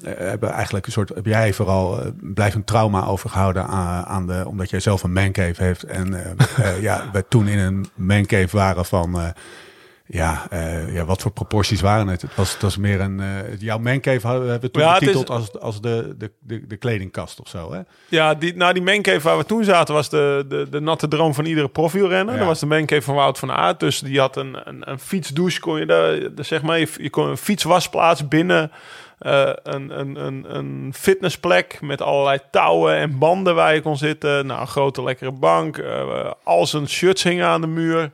hebben 0.04 0.50
eigenlijk 0.50 0.87
een 0.87 0.92
soort, 0.92 1.08
heb 1.08 1.26
jij 1.26 1.52
vooral, 1.52 2.00
blijft 2.20 2.54
een 2.54 2.64
trauma 2.64 3.06
overgehouden 3.06 3.66
aan, 3.66 4.04
aan 4.04 4.26
de, 4.26 4.44
omdat 4.46 4.70
jij 4.70 4.81
zelf 4.81 5.02
een 5.02 5.12
mancave 5.12 5.62
heeft. 5.62 5.82
En 5.82 6.37
ja, 6.81 7.10
we 7.12 7.25
toen 7.28 7.48
in 7.48 7.58
een 7.58 7.87
mancave 7.94 8.56
waren 8.56 8.84
van, 8.84 9.34
ja, 10.12 10.47
eh, 10.51 10.95
ja, 10.95 11.05
wat 11.05 11.23
voor 11.23 11.31
proporties 11.31 11.81
waren 11.81 12.07
het? 12.09 12.23
Het 12.23 12.35
was, 12.35 12.53
het 12.53 12.62
was 12.62 12.77
meer 12.77 13.01
een, 13.01 13.21
eh, 13.21 13.61
jouw 13.61 13.79
mancave 13.79 14.27
hadden 14.27 14.61
we 14.61 14.71
toen 14.71 14.83
Ja, 14.83 14.93
het 14.93 15.03
is- 15.03 15.07
betiteld 15.09 15.31
als, 15.39 15.59
als 15.61 15.81
de, 15.81 16.15
de, 16.19 16.31
de, 16.41 16.67
de 16.67 16.77
kledingkast 16.77 17.41
of 17.41 17.49
zo, 17.49 17.73
hè? 17.73 17.81
Ja, 18.09 18.35
die, 18.35 18.57
nou, 18.57 18.73
die 18.73 18.83
mancave 18.83 19.21
waar 19.21 19.39
we 19.39 19.45
toen 19.45 19.65
zaten 19.65 19.95
was 19.95 20.09
de, 20.09 20.45
de, 20.49 20.67
de 20.71 20.81
natte 20.81 21.09
droom 21.09 21.35
van 21.35 21.45
iedere 21.45 21.69
profielrenner. 21.69 22.33
Ja. 22.33 22.39
Dat 22.39 22.49
was 22.49 22.61
de 22.61 22.67
mancave 22.67 23.03
van 23.03 23.15
Wout 23.15 23.39
van 23.39 23.51
Aert. 23.53 23.81
Dus 23.81 23.99
die 24.01 24.21
had 24.21 24.37
een, 24.37 24.57
een, 24.65 24.91
een 24.91 24.99
fietsdouche, 24.99 25.61
kon 25.61 25.79
je 25.79 25.87
daar, 25.87 26.19
zeg 26.37 26.62
maar, 26.62 26.79
je, 26.79 26.89
je 26.97 27.11
kon 27.11 27.29
een 27.29 27.37
fietswasplaats 27.37 28.29
binnen 28.29 28.71
eh, 29.19 29.51
een, 29.62 30.01
een, 30.01 30.17
een, 30.27 30.57
een 30.57 30.93
fitnessplek 30.97 31.79
met 31.81 32.03
allerlei 32.03 32.39
touwen 32.51 32.95
en 32.97 33.19
banden 33.19 33.55
waar 33.55 33.75
je 33.75 33.81
kon 33.83 33.97
zitten. 33.97 34.47
Nou, 34.47 34.61
een 34.61 34.67
grote 34.67 35.03
lekkere 35.03 35.33
bank. 35.33 35.79
eh 35.79 36.31
al 36.45 36.67
zijn 36.67 36.89
shirts 36.89 37.23
hingen 37.23 37.47
aan 37.47 37.61
de 37.61 37.67
muur. 37.67 38.11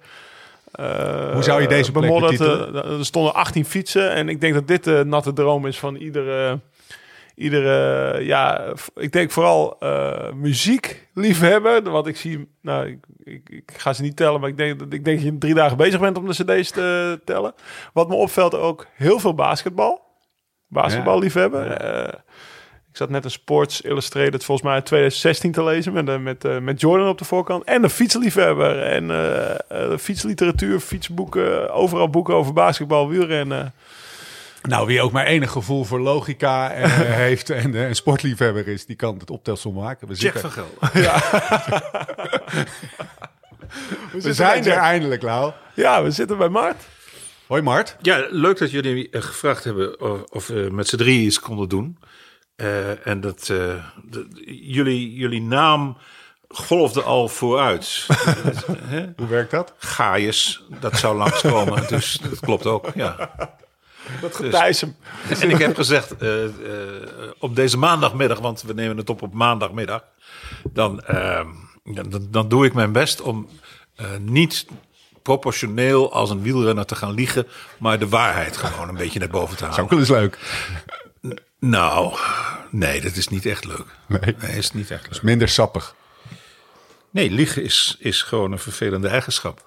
Eh, 0.76 1.32
Hoe 1.32 1.42
zou 1.42 1.62
je 1.62 1.68
deze 1.68 1.92
plek 1.92 2.04
bemodderd, 2.04 2.40
eh, 2.40 2.98
er 2.98 3.04
stonden 3.04 3.34
18 3.34 3.64
fietsen. 3.64 4.10
En 4.10 4.28
ik 4.28 4.40
denk 4.40 4.54
dat 4.54 4.68
dit 4.68 4.84
de 4.84 5.02
natte 5.06 5.32
droom 5.32 5.66
is 5.66 5.78
van 5.78 5.94
iedere 5.96 6.60
iedere, 7.36 8.24
ja, 8.24 8.72
ik 8.94 9.12
denk 9.12 9.30
vooral 9.30 9.76
eh 9.78 10.32
muziekliefhebber. 10.32 11.90
Want 11.90 12.06
ik 12.06 12.16
zie, 12.16 12.48
nou, 12.62 12.86
ik, 12.88 13.04
ik, 13.24 13.48
ik 13.48 13.72
ga 13.76 13.92
ze 13.92 14.02
niet 14.02 14.16
tellen, 14.16 14.40
maar 14.40 14.48
ik 14.48 14.56
denk, 14.56 14.78
dat 14.78 14.92
ik 14.92 15.04
denk 15.04 15.16
dat 15.16 15.26
je 15.26 15.38
drie 15.38 15.54
dagen 15.54 15.76
bezig 15.76 16.00
bent 16.00 16.18
om 16.18 16.26
de 16.26 16.44
cd's 16.44 16.70
te 16.70 17.20
tellen. 17.24 17.54
Wat 17.92 18.08
me 18.08 18.14
opvalt 18.14 18.54
ook 18.54 18.86
heel 18.94 19.18
veel 19.18 19.34
basketbal. 19.34 20.04
Basketballiefhebber. 20.68 21.70
Eh, 21.70 22.12
ik 22.96 23.02
zat 23.02 23.10
net 23.10 23.24
een 23.24 23.30
Sports 23.30 23.80
Illustrated 23.80 24.44
volgens 24.44 24.66
mij 24.66 24.74
uit 24.76 24.86
2016 24.86 25.52
te 25.52 25.64
lezen 25.64 25.92
met, 25.92 26.08
eh, 26.08 26.18
met, 26.18 26.44
eh, 26.44 26.58
met 26.58 26.80
Jordan 26.80 27.08
op 27.08 27.18
de 27.18 27.24
voorkant. 27.24 27.64
En 27.64 27.82
een 27.82 27.90
fietsliefhebber. 27.90 28.82
En 28.82 29.10
eh, 29.10 29.92
eh, 29.92 29.98
fietsliteratuur, 29.98 30.80
fietsboeken, 30.80 31.70
overal 31.72 32.10
boeken 32.10 32.34
over 32.34 32.52
basketbal, 32.52 33.08
wielrennen. 33.08 33.72
Nou, 34.62 34.86
wie 34.86 35.02
ook 35.02 35.12
maar 35.12 35.26
enig 35.26 35.50
gevoel 35.50 35.84
voor 35.84 36.00
logica 36.00 36.70
eh, 36.72 36.90
heeft 37.24 37.50
en 37.50 37.74
een 37.74 37.94
sportliefhebber 37.94 38.68
is, 38.68 38.86
die 38.86 38.96
kan 38.96 39.18
het 39.18 39.30
optelsom 39.30 39.74
maken. 39.74 40.08
We, 40.08 40.14
Jack 40.14 40.32
zitten, 40.32 40.52
van 40.52 40.64
Gel. 40.90 41.00
we 44.22 44.34
zijn 44.34 44.66
er 44.66 44.76
eindelijk, 44.76 45.22
Lau. 45.22 45.52
Ja, 45.74 46.02
we 46.02 46.10
zitten 46.10 46.38
bij 46.38 46.48
Mart. 46.48 46.82
Hoi 47.46 47.62
Mart. 47.62 47.96
Ja, 48.02 48.26
leuk 48.30 48.58
dat 48.58 48.70
jullie 48.70 49.08
gevraagd 49.10 49.64
hebben 49.64 50.00
of, 50.32 50.52
met 50.70 50.88
z'n 50.88 50.96
drieën 50.96 51.24
iets 51.24 51.40
konden 51.40 51.68
doen. 51.68 51.98
Eh, 52.56 53.06
en 53.06 53.20
dat 53.20 53.40
eh, 53.40 53.84
de- 54.04 54.28
jullie, 54.62 55.14
jullie 55.14 55.42
naam 55.42 55.96
golfde 56.48 57.02
al 57.02 57.28
vooruit. 57.28 58.06
Hoe 59.16 59.26
werkt 59.28 59.50
dat? 59.50 59.74
Gaius, 59.78 60.62
dat 60.80 60.96
zou 60.98 61.16
langskomen. 61.16 61.84
dus 61.88 62.18
dat 62.30 62.40
klopt 62.40 62.66
ook, 62.66 62.88
ja. 62.94 63.30
Dat 64.20 64.36
hem. 64.80 64.96
En 65.40 65.50
ik 65.50 65.58
heb 65.58 65.76
gezegd, 65.76 66.16
eh, 66.16 66.28
op 67.38 67.56
deze 67.56 67.78
maandagmiddag, 67.78 68.38
want 68.38 68.62
we 68.62 68.72
nemen 68.74 68.96
het 68.96 69.10
op 69.10 69.22
op 69.22 69.32
maandagmiddag, 69.32 70.02
dan, 70.72 71.02
dan, 71.84 72.26
dan 72.30 72.48
doe 72.48 72.66
ik 72.66 72.74
mijn 72.74 72.92
best 72.92 73.20
om 73.20 73.48
niet 74.20 74.66
proportioneel 75.22 76.12
als 76.12 76.30
een 76.30 76.42
wielrenner 76.42 76.86
te 76.86 76.94
gaan 76.94 77.12
liegen, 77.14 77.46
maar 77.78 77.98
de 77.98 78.08
waarheid 78.08 78.56
gewoon 78.56 78.88
een 78.88 78.96
beetje 78.96 79.18
naar 79.18 79.28
boven 79.28 79.56
te 79.56 79.62
Is 79.64 79.68
halen. 79.70 79.84
ook 79.84 79.90
wel 79.90 79.98
eens 79.98 80.08
leuk. 80.08 80.38
Nou, 81.58 82.18
nee, 82.70 83.00
dat 83.00 83.16
is 83.16 83.28
niet 83.28 83.46
echt 83.46 83.64
leuk. 83.64 83.86
Nee. 84.06 84.34
Nee, 84.40 84.56
is 84.56 84.72
niet 84.72 84.90
echt 84.90 85.10
leuk. 85.10 85.22
Minder 85.22 85.48
sappig. 85.48 85.94
Nee, 87.10 87.30
liegen 87.30 87.62
is, 87.62 87.96
is 87.98 88.22
gewoon 88.22 88.52
een 88.52 88.58
vervelende 88.58 89.08
eigenschap. 89.08 89.62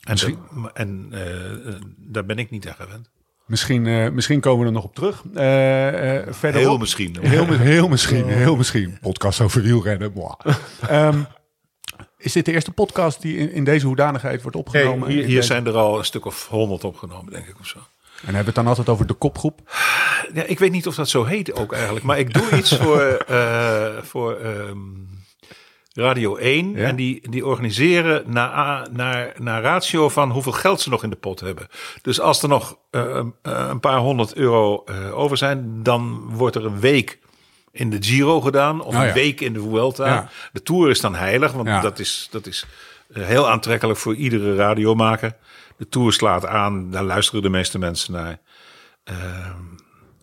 En, 0.00 0.38
en 0.74 1.08
eh, 1.10 1.52
eh, 1.52 1.74
daar 1.96 2.24
ben 2.24 2.38
ik 2.38 2.50
niet 2.50 2.68
aan 2.68 2.74
gewend. 2.74 3.10
Misschien, 3.46 3.86
eh, 3.86 4.10
misschien 4.10 4.40
komen 4.40 4.60
we 4.60 4.66
er 4.66 4.72
nog 4.72 4.84
op 4.84 4.94
terug. 4.94 5.22
Verder 6.36 6.60
Heel 6.60 6.78
misschien. 6.78 7.16
Heel, 7.20 7.46
heel 7.46 7.88
misschien, 7.88 8.28
heel 8.28 8.56
misschien. 8.56 8.98
Podcast 9.00 9.40
over 9.40 9.62
wielrennen. 9.62 10.12
Ehm, 10.88 11.22
is 12.16 12.32
dit 12.32 12.44
de 12.44 12.52
eerste 12.52 12.70
podcast 12.70 13.22
die 13.22 13.36
in, 13.36 13.52
in 13.52 13.64
deze 13.64 13.86
hoedanigheid 13.86 14.42
wordt 14.42 14.56
opgenomen? 14.56 15.08
hier, 15.08 15.24
hier 15.24 15.42
zijn 15.42 15.66
er 15.66 15.76
al 15.76 15.98
een 15.98 16.04
stuk 16.04 16.24
of 16.24 16.48
honderd 16.48 16.84
opgenomen, 16.84 17.32
denk 17.32 17.46
ik 17.46 17.60
of 17.60 17.66
zo. 17.66 17.78
En 18.20 18.34
hebben 18.34 18.40
we 18.40 18.46
het 18.46 18.54
dan 18.54 18.66
altijd 18.66 18.88
over 18.88 19.06
de 19.06 19.14
kopgroep? 19.14 19.60
Ja, 20.34 20.42
ik 20.42 20.58
weet 20.58 20.72
niet 20.72 20.86
of 20.86 20.94
dat 20.94 21.08
zo 21.08 21.24
heet 21.24 21.54
ook 21.54 21.72
eigenlijk. 21.72 22.04
Maar 22.04 22.18
ik 22.18 22.34
doe 22.34 22.50
iets 22.58 22.76
voor, 22.76 23.00
eh, 23.00 23.96
voor 24.02 24.36
ehm, 24.36 24.78
Radio 25.92 26.36
1. 26.36 26.72
Ja. 26.72 26.86
En 26.86 26.96
die, 26.96 27.30
die 27.30 27.46
organiseren 27.46 28.22
naar, 28.26 28.88
naar, 28.92 29.32
naar 29.38 29.62
ratio 29.62 30.08
van 30.08 30.30
hoeveel 30.30 30.52
geld 30.52 30.80
ze 30.80 30.88
nog 30.88 31.02
in 31.02 31.10
de 31.10 31.16
pot 31.16 31.40
hebben. 31.40 31.66
Dus 32.02 32.20
als 32.20 32.42
er 32.42 32.48
nog 32.48 32.76
eh, 32.90 33.18
eh, 33.18 33.24
een 33.42 33.80
paar 33.80 33.98
honderd 33.98 34.34
euro 34.34 34.84
over 35.12 35.36
zijn, 35.36 35.82
dan 35.82 36.30
wordt 36.30 36.56
er 36.56 36.64
een 36.64 36.80
week 36.80 37.18
in 37.72 37.90
de 37.90 37.96
Giro 38.00 38.40
gedaan. 38.40 38.80
Of 38.80 38.94
Oh 38.94 39.00
ja. 39.00 39.08
een 39.08 39.14
week 39.14 39.40
in 39.40 39.52
de 39.52 39.60
Vuelta. 39.60 40.06
Ja. 40.06 40.28
De 40.52 40.62
Tour 40.62 40.90
is 40.90 41.00
dan 41.00 41.14
heilig, 41.14 41.52
want 41.52 41.82
dat 41.82 41.98
is, 41.98 42.28
dat 42.30 42.46
is 42.46 42.66
heel 43.12 43.48
aantrekkelijk 43.48 43.98
voor 43.98 44.14
iedere 44.14 44.54
radiomaker. 44.54 45.36
De 45.80 45.88
Tour 45.88 46.12
slaat 46.12 46.46
aan, 46.46 46.90
daar 46.90 47.02
luisteren 47.02 47.42
de 47.42 47.48
meeste 47.48 47.78
mensen 47.78 48.12
naar. 48.12 48.40
Ehm, 49.04 49.56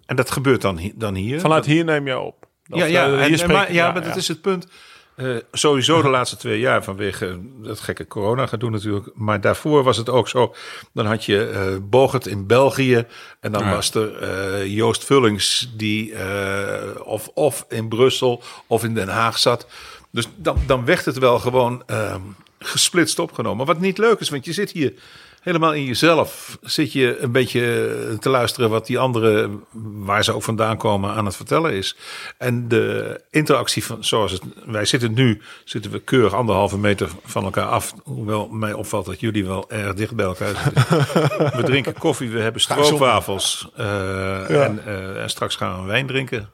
en 0.06 0.16
dat 0.16 0.32
gebeurt 0.32 0.62
dan, 0.62 0.92
dan 0.96 1.16
hier. 1.16 1.40
Vanuit 1.40 1.66
hier 1.66 1.84
neem 1.84 2.08
je 2.08 2.20
op. 2.20 2.48
Ja, 2.64 2.84
Of, 2.84 2.90
ja, 2.90 3.06
eh, 3.06 3.42
en- 3.42 3.52
maar, 3.52 3.74
ja, 3.74 3.92
maar 3.92 4.04
dat 4.04 4.16
is 4.16 4.28
het 4.28 4.42
punt. 4.42 4.68
Eh, 5.16 5.36
sowieso 5.52 6.02
de 6.02 6.10
laatste 6.18 6.38
twee 6.38 6.60
jaar 6.60 6.84
vanwege 6.84 7.40
dat 7.64 7.80
gekke 7.80 8.08
corona 8.08 8.48
gaat 8.48 8.60
doen 8.60 8.72
natuurlijk. 8.72 9.10
Maar 9.14 9.42
daarvoor 9.42 9.84
was 9.84 9.98
het 9.98 10.10
ook 10.10 10.28
zo. 10.30 10.56
Dan 10.94 11.06
had 11.06 11.26
je 11.26 11.48
eh 11.50 11.76
Bogert 11.82 12.28
in 12.28 12.48
België. 12.48 13.06
En 13.40 13.52
dan 13.52 13.64
Ja. 13.64 13.72
was 13.72 13.94
er 13.94 14.68
Joost 14.68 15.04
Vullings 15.06 15.72
die 15.78 16.14
of, 17.04 17.28
of 17.34 17.66
in 17.70 17.88
Brussel 17.88 18.44
of 18.68 18.84
in 18.84 18.94
Den 18.94 19.08
Haag 19.10 19.38
zat. 19.38 19.68
Dus 20.12 20.28
dan, 20.36 20.58
dan 20.66 20.86
werd 20.86 21.06
het 21.06 21.18
wel 21.18 21.40
gewoon 21.40 21.84
ehm, 21.86 22.22
gesplitst 22.60 23.20
opgenomen. 23.20 23.66
Wat 23.66 23.80
niet 23.80 23.98
leuk 23.98 24.20
is, 24.20 24.30
want 24.30 24.46
je 24.46 24.54
zit 24.54 24.72
hier 24.72 24.94
helemaal 25.42 25.74
in 25.74 25.84
jezelf. 25.84 26.58
Zit 26.62 26.94
je 26.94 27.18
een 27.20 27.32
beetje 27.32 28.18
te 28.20 28.30
luisteren 28.30 28.70
wat 28.70 28.86
die 28.86 29.00
anderen, 29.00 29.64
waar 30.06 30.24
ze 30.24 30.34
ook 30.34 30.44
vandaan 30.44 30.78
komen, 30.78 31.14
aan 31.14 31.26
het 31.26 31.36
vertellen 31.36 31.74
is. 31.74 31.96
En 32.38 32.68
de 32.68 33.22
interactie 33.30 33.84
van, 33.86 34.04
zoals 34.04 34.32
het, 34.32 34.42
wij 34.66 34.86
zitten 34.86 35.14
nu, 35.14 35.42
zitten 35.64 35.92
we 35.92 36.00
keurig 36.00 36.34
anderhalve 36.34 36.78
meter 36.78 37.10
van 37.26 37.44
elkaar 37.44 37.68
af. 37.68 37.94
Hoewel 38.04 38.48
mij 38.48 38.74
opvalt 38.74 39.06
dat 39.06 39.20
jullie 39.20 39.46
wel 39.46 39.70
erg 39.70 39.94
dicht 39.94 40.16
bij 40.16 40.26
elkaar 40.26 40.56
zitten. 40.64 40.84
we 41.58 41.64
drinken 41.64 41.94
koffie, 41.94 42.30
we 42.30 42.40
hebben 42.40 42.62
stroopwafels. 42.62 43.70
eh, 43.76 44.64
en, 44.64 44.86
eh, 44.86 45.22
en 45.22 45.30
straks 45.30 45.56
gaan 45.56 45.82
we 45.82 45.88
wijn 45.88 46.08
drinken. 46.08 46.50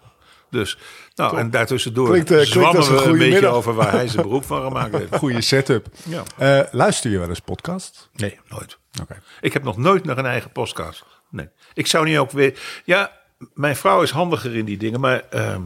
Dus, 0.54 0.78
nou, 1.16 1.38
en 1.38 1.50
daartussendoor 1.50 2.10
Klinkt, 2.10 2.32
eh, 2.32 2.52
klinkt 2.52 2.76
als 2.78 2.88
een 2.88 2.94
we 2.94 2.98
een 3.00 3.04
goede 3.08 3.18
beetje 3.18 3.34
middag. 3.34 3.54
over 3.54 3.74
waar 3.74 3.92
hij 3.92 4.08
zijn 4.08 4.22
beroep 4.24 4.46
van 4.46 4.62
gemaakt 4.64 4.98
heeft. 4.98 5.16
Goede 5.26 5.42
setup. 5.42 5.88
Ja. 6.04 6.24
Eh, 6.38 6.74
luister 6.74 7.12
je 7.12 7.20
wel 7.20 7.30
eens 7.30 7.40
podcast? 7.40 8.10
Nee, 8.14 8.40
nooit. 8.50 8.78
Oké. 9.02 9.22
Ik 9.42 9.54
heb 9.54 9.64
nog 9.64 9.78
nooit 9.78 10.04
naar 10.06 10.18
een 10.18 10.26
eigen 10.26 10.52
podcast. 10.52 11.04
Nee. 11.30 11.50
Ik 11.74 11.88
zou 11.88 12.06
niet 12.06 12.18
ook 12.18 12.32
weer. 12.32 12.60
Ja, 12.86 13.12
mijn 13.54 13.76
vrouw 13.76 14.02
is 14.02 14.10
handiger 14.12 14.56
in 14.56 14.66
die 14.66 14.78
dingen, 14.78 15.00
maar. 15.00 15.24
ehm, 15.30 15.62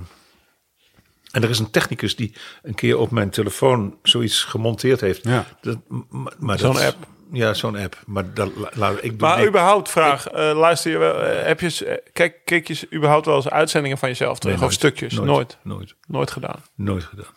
en 1.31 1.43
er 1.43 1.49
is 1.49 1.59
een 1.59 1.71
technicus 1.71 2.15
die 2.15 2.33
een 2.63 2.75
keer 2.75 2.97
op 2.97 3.11
mijn 3.11 3.29
telefoon 3.29 3.97
zoiets 4.03 4.43
gemonteerd 4.43 5.01
heeft. 5.01 5.23
Ja. 5.23 5.45
Dat, 5.61 5.77
maar, 6.09 6.33
maar 6.39 6.59
Zo'n 6.59 6.77
app. 6.79 7.07
Ja, 7.31 7.53
zo'n 7.53 7.75
app. 7.77 7.97
Maar 8.05 8.33
dat, 8.33 8.55
la- 8.55 8.69
laat, 8.73 9.03
ik 9.03 9.19
doe 9.19 9.27
Maar 9.27 9.35
niks. 9.37 9.49
überhaupt 9.49 9.89
vraag, 9.89 10.27
eh, 10.27 10.51
luister 10.57 10.91
je 10.91 10.97
wel, 10.97 11.21
eh, 11.23 11.45
heb 11.45 11.59
je, 11.59 11.85
eh, 11.85 11.97
kijk, 12.13 12.35
kijk 12.45 12.67
je 12.67 12.87
überhaupt 12.93 13.25
wel 13.25 13.35
eens 13.35 13.49
uitzendingen 13.49 13.97
van 13.97 14.09
jezelf 14.09 14.39
terug 14.39 14.55
Nee, 14.59 14.65
of 14.65 14.71
stukjes? 14.73 15.13
Nooit. 15.13 15.27
nooit. 15.27 15.57
Nooit. 15.63 15.95
Nooit 16.07 16.31
gedaan. 16.31 16.63
Nooit 16.75 17.03
gedaan. 17.03 17.33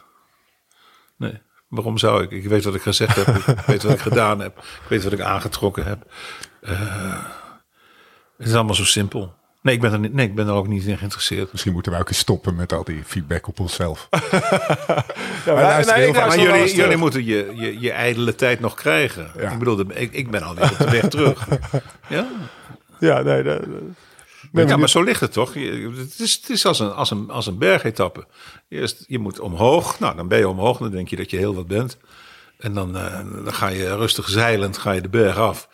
Nee. 1.17 1.41
Waarom 1.69 1.99
zou 1.99 2.23
ik? 2.23 2.31
Ik 2.31 2.45
weet 2.45 2.65
wat 2.65 2.75
ik 2.75 2.83
gezegd 2.83 3.17
heb. 3.25 3.27
Ik 3.37 3.61
weet 3.67 3.83
wat 3.83 3.93
ik 3.93 4.01
gedaan 4.01 4.41
heb. 4.41 4.59
Ik 4.59 4.89
weet 4.89 5.03
wat 5.05 5.13
ik 5.13 5.21
aangetrokken 5.21 5.85
heb. 5.85 6.13
Het 8.37 8.47
is 8.49 8.55
allemaal 8.55 8.75
zo 8.75 8.85
simpel. 8.85 9.35
Nee, 9.63 9.75
ik 9.75 9.81
ben 9.81 9.93
er, 9.93 9.99
niet, 9.99 10.13
nee, 10.13 10.27
ik 10.27 10.35
ben 10.35 10.47
er 10.47 10.53
ook 10.53 10.67
niet 10.69 10.85
in 10.85 10.97
geïnteresseerd. 10.99 11.53
Misschien 11.53 11.73
moeten 11.73 11.93
we 11.93 11.99
ook 11.99 12.09
eens 12.09 12.19
stoppen 12.19 12.55
met 12.55 12.73
al 12.73 12.85
die 12.85 13.03
feedback 13.07 13.47
op 13.49 13.61
onszelf. 13.61 14.09
Ja, 15.47 15.79
nee. 15.97 16.13
Maar 16.13 16.39
jullie, 16.39 16.75
jullie 16.75 16.97
moeten 16.97 17.25
je, 17.25 17.53
je, 17.55 17.81
je 17.81 17.91
ijdele 17.93 18.35
tijd 18.35 18.61
nog 18.61 18.75
krijgen. 18.75 19.31
Ja. 19.39 19.51
Ik 19.53 19.59
bedoel, 19.59 19.81
ik, 19.95 20.13
ik 20.13 20.31
ben 20.31 20.43
alweer 20.43 20.71
op 20.71 20.79
de 20.79 20.91
weg 20.91 21.09
terug. 21.09 21.47
Ja? 22.09 22.27
Ja, 22.99 23.23
nee, 23.23 23.43
dat- 23.43 23.61
ja, 24.53 24.77
maar 24.77 24.89
zo 24.89 25.03
ligt 25.03 25.21
het 25.21 25.33
toch? 25.33 25.55
Je- 25.55 25.93
Het 25.97 26.19
is, 26.21 26.35
het 26.41 26.51
is 26.51 26.67
als 26.67 26.79
een, 26.79 26.93
als 26.93 27.11
een, 27.11 27.31
als 27.31 27.47
een 27.47 27.59
bergetappe. 27.59 28.27
Eerst, 28.69 29.05
je 29.07 29.19
moet 29.19 29.41
omhoog. 29.41 29.99
Nou, 29.99 30.17
dan 30.17 30.29
ben 30.29 30.39
je 30.39 30.49
omhoog. 30.49 30.79
Dan 30.79 30.91
denk 30.91 31.09
je 31.09 31.17
dat 31.17 31.31
je 31.31 31.37
heel 31.37 31.55
wat 31.55 31.67
bent. 31.67 31.97
En 32.59 32.75
dan, 32.75 32.97
eh, 32.97 33.21
dan 33.45 33.53
ga 33.55 33.69
je 33.69 33.97
rustig 33.97 34.29
zeilend 34.29 34.79
ga 34.79 34.93
je 34.93 35.01
de 35.01 35.09
berg 35.09 35.37
af. 35.37 35.69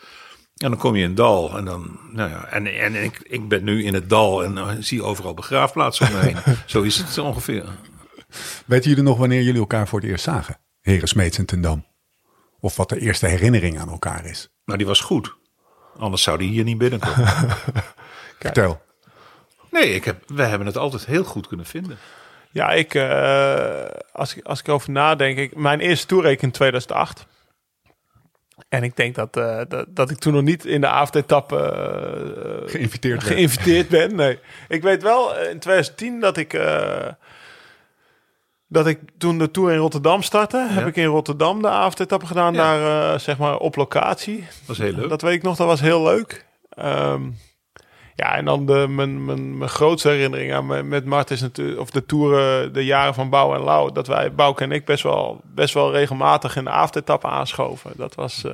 En 0.57 0.71
dan 0.71 0.79
kom 0.79 0.97
je 0.97 1.03
in 1.03 1.09
het 1.09 1.17
dal. 1.17 1.57
En, 1.57 1.65
dan, 1.65 1.99
nou 2.13 2.31
ja, 2.31 2.45
en, 2.45 2.67
en 2.67 2.95
ik, 2.95 3.19
ik 3.23 3.49
ben 3.49 3.65
nu 3.65 3.85
in 3.85 3.95
het 3.95 4.09
dal 4.09 4.45
en 4.45 4.59
eh, 4.59 4.69
zie 4.79 5.03
overal 5.03 5.35
begraafplaatsen 5.35 6.07
om 6.07 6.13
me 6.13 6.19
heen. 6.19 6.37
Zo 6.67 6.83
is 6.83 6.97
het 6.97 7.19
ongeveer. 7.19 7.65
Weten 8.67 8.91
jullie 8.91 9.05
nog 9.05 9.19
wanneer 9.19 9.43
jullie 9.43 9.61
elkaar 9.61 9.89
voor 9.89 10.01
het 10.01 10.09
eerst 10.09 10.25
zagen? 10.25 10.59
Heren 10.81 11.09
Smeets 11.09 11.39
en 11.39 11.47
Tendam. 11.47 11.87
Of 12.61 12.77
wat 12.77 12.89
de 12.89 13.01
eerste 13.01 13.27
herinnering 13.27 13.79
aan 13.79 13.89
elkaar 13.89 14.25
is? 14.25 14.49
Nou, 14.65 14.79
die 14.79 14.87
was 14.87 15.01
goed. 15.01 15.35
Anders 15.99 16.23
zou 16.23 16.39
die 16.39 16.51
hier 16.51 16.65
niet 16.65 16.79
binnenkomen. 16.79 17.29
Vertel. 18.41 18.83
Nee, 19.71 19.95
ik 19.95 20.05
heb, 20.05 20.23
we 20.27 20.43
hebben 20.43 20.67
het 20.67 20.77
altijd 20.77 21.07
heel 21.07 21.25
goed 21.25 21.47
kunnen 21.47 21.67
vinden. 21.67 21.99
Ja, 22.51 22.71
ik, 22.71 22.95
eh, 22.95 23.85
als, 24.13 24.37
ik, 24.37 24.45
als 24.45 24.61
ik 24.61 24.67
erover 24.67 24.91
nadenk, 24.91 25.39
ik, 25.39 25.57
mijn 25.57 25.81
eerste 25.81 26.07
toerreek 26.07 26.43
in 26.43 26.51
2008. 26.51 27.27
En 28.69 28.83
ik 28.83 28.97
denk 28.97 29.15
dat, 29.15 29.37
eh, 29.37 29.61
dat, 29.69 29.87
dat 29.89 30.11
ik 30.11 30.19
toen 30.19 30.33
nog 30.33 30.43
niet 30.43 30.65
in 30.65 30.81
de 30.81 30.87
avondetappe 30.87 31.57
eh, 31.57 32.71
Geïnviteerd 32.71 33.25
geïnviteerd 33.25 33.89
ben. 33.89 34.15
Nee. 34.15 34.39
Ik 34.69 34.83
weet 34.83 35.03
wel 35.03 35.37
eh, 35.37 35.51
in 35.51 35.59
2010 35.59 36.21
dat 36.21 36.37
ik, 36.37 36.61
dat 38.69 38.87
ik 38.87 39.01
toen 39.19 39.39
de 39.39 39.51
tour 39.51 39.73
in 39.73 39.79
Rotterdam 39.79 40.23
startte. 40.23 40.67
Heb 40.71 40.87
ik 40.87 40.97
in 40.97 41.05
Rotterdam 41.05 41.63
de 41.63 41.69
avondetappe 41.69 42.27
gedaan, 42.27 42.55
Ja. 42.55 42.79
daar 42.79 43.21
zeg 43.21 43.39
maar 43.39 43.57
op 43.57 43.77
locatie. 43.77 44.41
Dat 44.41 44.67
was 44.67 44.79
heel 44.79 44.93
leuk. 44.93 45.09
Dat 45.09 45.23
weet 45.23 45.35
ik 45.35 45.43
nog, 45.43 45.57
dat 45.57 45.67
was 45.67 45.81
heel 45.81 46.03
leuk. 46.03 46.45
Ehm, 46.69 47.23
ja, 48.17 48.35
en 48.37 48.45
dan 48.45 48.67
de, 48.67 48.87
mijn, 48.89 49.25
mijn, 49.25 49.59
mijn 49.59 49.71
grootste 49.71 50.09
herinnering 50.09 50.53
aan 50.55 50.67
me- 50.67 50.83
met 50.83 51.05
Mart 51.05 51.31
is 51.31 51.41
natuurlijk, 51.41 51.81
of 51.81 51.91
de 51.91 52.07
toeren, 52.07 52.73
de 52.73 52.85
jaren 52.85 53.15
van 53.15 53.31
Bouw 53.31 53.55
en 53.55 53.65
Lauw, 53.65 53.91
dat 53.93 54.07
wij, 54.07 54.33
Bouke 54.35 54.63
en 54.65 54.73
ik, 54.73 54.85
best 54.85 55.03
wel, 55.03 55.41
best 55.45 55.75
wel 55.75 55.93
regelmatig 55.93 56.57
in 56.57 56.65
de 56.65 56.71
avondetappe 56.71 57.27
aanschoven. 57.27 57.91
Dat 57.97 58.15
was, 58.15 58.45
eh, 58.45 58.53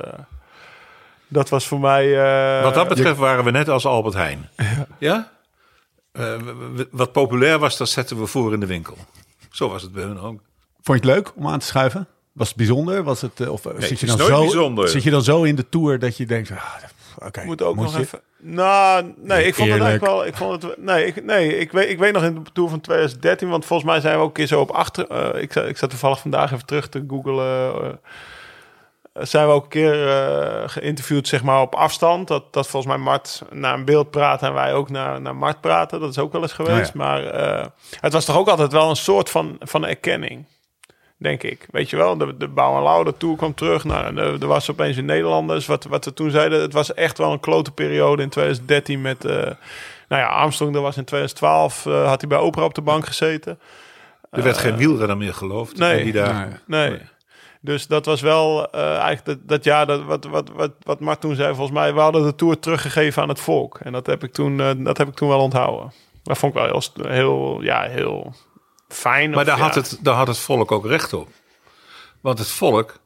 dat 1.27 1.49
was 1.49 1.67
voor 1.67 1.79
mij. 1.79 2.23
eh, 2.57 2.63
Wat 2.63 2.73
dat 2.73 2.87
betreft 2.87 3.17
waren 3.17 3.43
we 3.43 3.51
net 3.51 3.69
als 3.69 3.85
Albert 3.85 4.13
Heijn. 4.15 4.49
Ja? 4.99 5.31
Eh, 6.11 6.33
wat 6.91 7.11
populair 7.11 7.59
was, 7.59 7.77
dat 7.77 7.89
zetten 7.89 8.19
we 8.19 8.25
voor 8.25 8.53
in 8.53 8.59
de 8.59 8.65
winkel. 8.65 8.97
Zo 9.51 9.69
was 9.69 9.81
het 9.81 9.91
bij 9.91 10.03
hun 10.03 10.19
ook. 10.19 10.39
Vond 10.81 11.03
je 11.03 11.09
het 11.09 11.15
leuk 11.17 11.31
om 11.35 11.47
aan 11.47 11.59
te 11.59 11.65
schuiven? 11.65 12.07
Was 12.31 12.47
het 12.47 12.57
bijzonder? 12.57 13.03
Was 13.03 13.21
het, 13.21 13.47
of 13.49 13.61
zit, 13.61 13.89
het 13.89 13.99
je 13.99 14.05
is 14.05 14.15
dan 14.15 14.17
nooit 14.17 14.31
zo, 14.31 14.39
bijzonder. 14.41 14.87
zit 14.89 15.03
je 15.03 15.09
dan 15.09 15.23
zo 15.23 15.43
in 15.43 15.55
de 15.55 15.69
tour 15.69 15.99
dat 15.99 16.17
je 16.17 16.25
denkt, 16.25 16.51
ah, 16.51 16.57
oké, 17.25 17.43
moet 17.45 17.61
ook 17.61 17.75
nog 17.75 17.95
je? 17.95 17.99
even. 18.01 18.21
Nou, 18.37 19.13
nee, 19.17 19.45
ik 19.45 19.55
vond 19.55 19.69
het 19.69 19.81
eigenlijk 19.81 20.13
wel. 20.13 20.25
Ik 20.25 20.35
vond 20.35 20.63
het. 20.63 20.77
Nee, 20.77 21.05
ik, 21.05 21.23
nee 21.25 21.57
ik, 21.57 21.71
weet, 21.71 21.89
ik 21.89 21.99
weet 21.99 22.13
nog 22.13 22.23
in 22.23 22.33
de 22.43 22.51
tour 22.53 22.69
van 22.69 22.81
2013, 22.81 23.49
want 23.49 23.65
volgens 23.65 23.89
mij 23.89 23.99
zijn 23.99 24.15
we 24.15 24.21
ook 24.21 24.27
een 24.27 24.33
keer 24.33 24.47
zo 24.47 24.59
op 24.61 24.71
achter. 24.71 25.07
eh, 25.09 25.41
ik, 25.41 25.53
zat- 25.53 25.67
ik 25.67 25.77
zat 25.77 25.89
toevallig 25.89 26.19
vandaag 26.19 26.51
even 26.51 26.65
terug 26.65 26.89
te 26.89 27.03
googlen. 27.07 27.73
eh, 27.83 27.89
zijn 29.13 29.47
we 29.47 29.53
ook 29.53 29.63
een 29.63 29.69
keer 29.69 30.07
eh, 30.09 30.63
geïnterviewd, 30.69 31.27
zeg 31.27 31.43
maar 31.43 31.61
op 31.61 31.75
afstand. 31.75 32.27
Dat, 32.27 32.53
dat 32.53 32.67
volgens 32.67 32.95
mij 32.95 33.03
Mart 33.03 33.41
naar 33.51 33.73
een 33.73 33.85
beeld 33.85 34.11
praat 34.11 34.41
en 34.41 34.53
wij 34.53 34.73
ook 34.73 34.89
naar, 34.89 35.21
naar 35.21 35.35
Mart 35.35 35.61
praten. 35.61 35.99
Dat 35.99 36.09
is 36.09 36.17
ook 36.19 36.31
wel 36.31 36.41
eens 36.41 36.53
geweest. 36.53 36.89
Oh 36.89 36.95
Maar 36.95 37.25
eh, 37.25 37.65
het 37.99 38.13
was 38.13 38.25
toch 38.25 38.37
ook 38.37 38.47
altijd 38.47 38.71
wel 38.71 38.89
een 38.89 38.95
soort 38.95 39.29
van, 39.29 39.55
van 39.59 39.85
erkenning. 39.85 40.45
Denk 41.17 41.43
ik. 41.43 41.67
Weet 41.71 41.89
je 41.89 41.95
wel, 41.95 42.17
de, 42.17 42.37
de 42.37 42.47
Bouw 42.47 42.77
en 42.77 42.83
Lauw, 42.83 43.03
de 43.03 43.17
Tour 43.17 43.37
kwam 43.37 43.53
terug. 43.53 43.83
Nou, 43.83 44.05
en 44.05 44.17
er 44.17 44.47
was 44.47 44.71
opeens 44.71 44.97
in 44.97 45.05
Nederlanders. 45.05 45.65
Wat, 45.65 45.83
wat 45.83 46.05
we 46.05 46.13
toen 46.13 46.31
zeiden, 46.31 46.61
het 46.61 46.73
was 46.73 46.93
echt 46.93 47.17
wel 47.17 47.31
een 47.31 47.39
klote 47.39 47.71
periode 47.71 48.21
in 48.21 48.29
2013 48.29 49.01
met... 49.01 49.25
eh, 49.25 49.51
nou 50.07 50.21
ja, 50.21 50.27
Armstrong, 50.27 50.73
dat 50.73 50.81
was 50.81 50.97
in 50.97 51.05
2012, 51.05 51.85
eh, 51.85 52.07
had 52.07 52.21
hij 52.21 52.29
bij 52.29 52.37
Opera 52.37 52.65
op 52.65 52.73
de 52.73 52.81
bank 52.81 53.05
gezeten. 53.05 53.59
Er 54.31 54.43
werd 54.43 54.57
geen 54.57 54.77
wielrenner 54.77 55.17
meer 55.17 55.33
geloofd. 55.33 55.77
nee. 55.77 55.97
in 55.97 56.03
die 56.03 56.13
dagen. 56.13 56.59
Nee. 56.65 56.89
Nee. 56.89 56.99
Dus 57.61 57.87
dat 57.87 58.05
was 58.05 58.21
wel 58.21 58.71
eh, 58.71 58.97
eigenlijk 58.97 59.25
dat, 59.25 59.37
dat 59.43 59.63
jaar 59.63 59.85
dat, 59.85 60.03
wat, 60.03 60.25
wat, 60.25 60.49
wat, 60.49 60.71
wat 60.83 60.99
Mart 60.99 61.21
toen 61.21 61.35
zei. 61.35 61.55
Volgens 61.55 61.77
mij, 61.77 61.93
we 61.93 61.99
hadden 61.99 62.23
de 62.23 62.35
Tour 62.35 62.59
teruggegeven 62.59 63.21
aan 63.21 63.29
het 63.29 63.39
volk. 63.39 63.79
En 63.79 63.91
dat 63.91 64.05
heb 64.05 64.23
ik 64.23 64.31
toen, 64.31 64.59
eh, 64.59 64.71
dat 64.77 64.97
heb 64.97 65.07
ik 65.07 65.13
toen 65.13 65.29
wel 65.29 65.39
onthouden. 65.39 65.91
Dat 66.23 66.37
vond 66.37 66.55
ik 66.55 66.61
wel 66.61 66.81
heel, 66.95 67.07
heel, 67.07 67.61
ja, 67.61 67.81
heel 67.81 68.33
fijn. 68.93 69.29
Maar 69.29 69.39
of, 69.39 69.45
daar, 69.45 69.57
ja. 69.57 69.63
had 69.63 69.75
het, 69.75 69.97
daar 70.01 70.15
had 70.15 70.27
het 70.27 70.37
volk 70.37 70.71
ook 70.71 70.85
recht 70.85 71.13
op. 71.13 71.29
Want 72.21 72.39
het 72.39 72.47
volk 72.47 72.99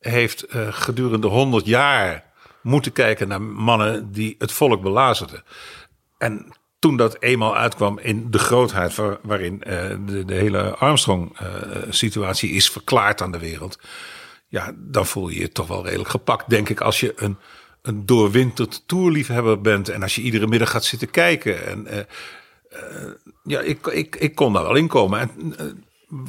heeft 0.00 0.42
eh, 0.42 0.66
gedurende 0.70 1.26
100 1.26 1.66
jaar 1.66 2.24
moeten 2.62 2.92
kijken 2.92 3.28
naar 3.28 3.42
mannen 3.42 4.12
die 4.12 4.34
het 4.38 4.52
volk 4.52 4.82
belazerden. 4.82 5.44
En 6.18 6.52
toen 6.78 6.96
dat 6.96 7.22
eenmaal 7.22 7.56
uitkwam 7.56 7.98
in 7.98 8.30
de 8.30 8.38
grootheid 8.38 8.94
waar- 8.94 9.18
waarin 9.22 9.62
eh, 9.62 9.96
de, 10.06 10.24
de 10.24 10.34
hele 10.34 10.76
Armstrong-situatie 10.76 12.50
is 12.50 12.70
verklaard 12.70 13.22
aan 13.22 13.32
de 13.32 13.38
wereld. 13.38 13.78
Ja, 14.48 14.72
dan 14.76 15.06
voel 15.06 15.28
je 15.28 15.40
je 15.40 15.48
toch 15.48 15.66
wel 15.66 15.84
redelijk 15.84 16.10
gepakt, 16.10 16.48
denk 16.50 16.68
ik, 16.68 16.80
als 16.80 17.00
je 17.00 17.12
een, 17.16 17.36
een 17.82 18.06
doorwinterd 18.06 18.82
toerliefhebber 18.86 19.60
bent. 19.60 19.88
En 19.88 20.02
als 20.02 20.14
je 20.14 20.22
iedere 20.22 20.46
middag 20.46 20.70
gaat 20.70 20.84
zitten 20.84 21.10
kijken. 21.10 21.66
En, 21.66 21.86
eh, 21.86 21.98
eh, 21.98 22.04
ja, 23.44 23.60
ik, 23.60 23.86
ik, 23.86 24.16
ik 24.16 24.34
kon 24.34 24.52
daar 24.52 24.62
wel 24.62 24.74
in 24.74 24.88
komen. 24.88 25.20
En, 25.20 25.54
eh, 25.58 25.66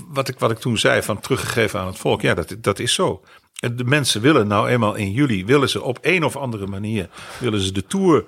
wat 0.07 0.27
ik, 0.27 0.39
wat 0.39 0.51
ik 0.51 0.57
toen 0.57 0.77
zei 0.77 1.01
van 1.01 1.19
teruggegeven 1.19 1.79
aan 1.79 1.87
het 1.87 1.97
volk, 1.97 2.21
ja, 2.21 2.33
dat, 2.33 2.55
dat 2.59 2.79
is 2.79 2.93
zo. 2.93 3.23
En 3.59 3.75
De 3.75 3.83
mensen 3.83 4.21
willen 4.21 4.47
nou 4.47 4.69
eenmaal 4.69 4.95
in 4.95 5.11
juli, 5.11 5.45
willen 5.45 5.69
ze 5.69 5.81
op 5.81 5.97
een 6.01 6.23
of 6.23 6.35
andere 6.35 6.67
manier, 6.67 7.09
willen 7.39 7.59
ze 7.59 7.71
de 7.71 7.85
Tour 7.87 8.25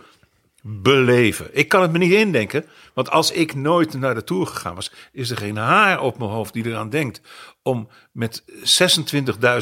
beleven. 0.62 1.50
Ik 1.52 1.68
kan 1.68 1.82
het 1.82 1.92
me 1.92 1.98
niet 1.98 2.12
indenken, 2.12 2.66
want 2.94 3.10
als 3.10 3.32
ik 3.32 3.56
nooit 3.56 3.94
naar 3.94 4.16
de 4.16 4.24
Tour 4.24 4.48
gegaan 4.48 4.76
was, 4.76 4.92
is 5.12 5.30
er 5.30 5.38
geen 5.38 5.56
haar 5.58 6.02
op 6.02 6.18
mijn 6.18 6.30
hoofd 6.32 6.54
die 6.54 6.66
eraan 6.66 6.90
denkt 6.90 7.22
om 7.64 7.90
met 8.12 8.44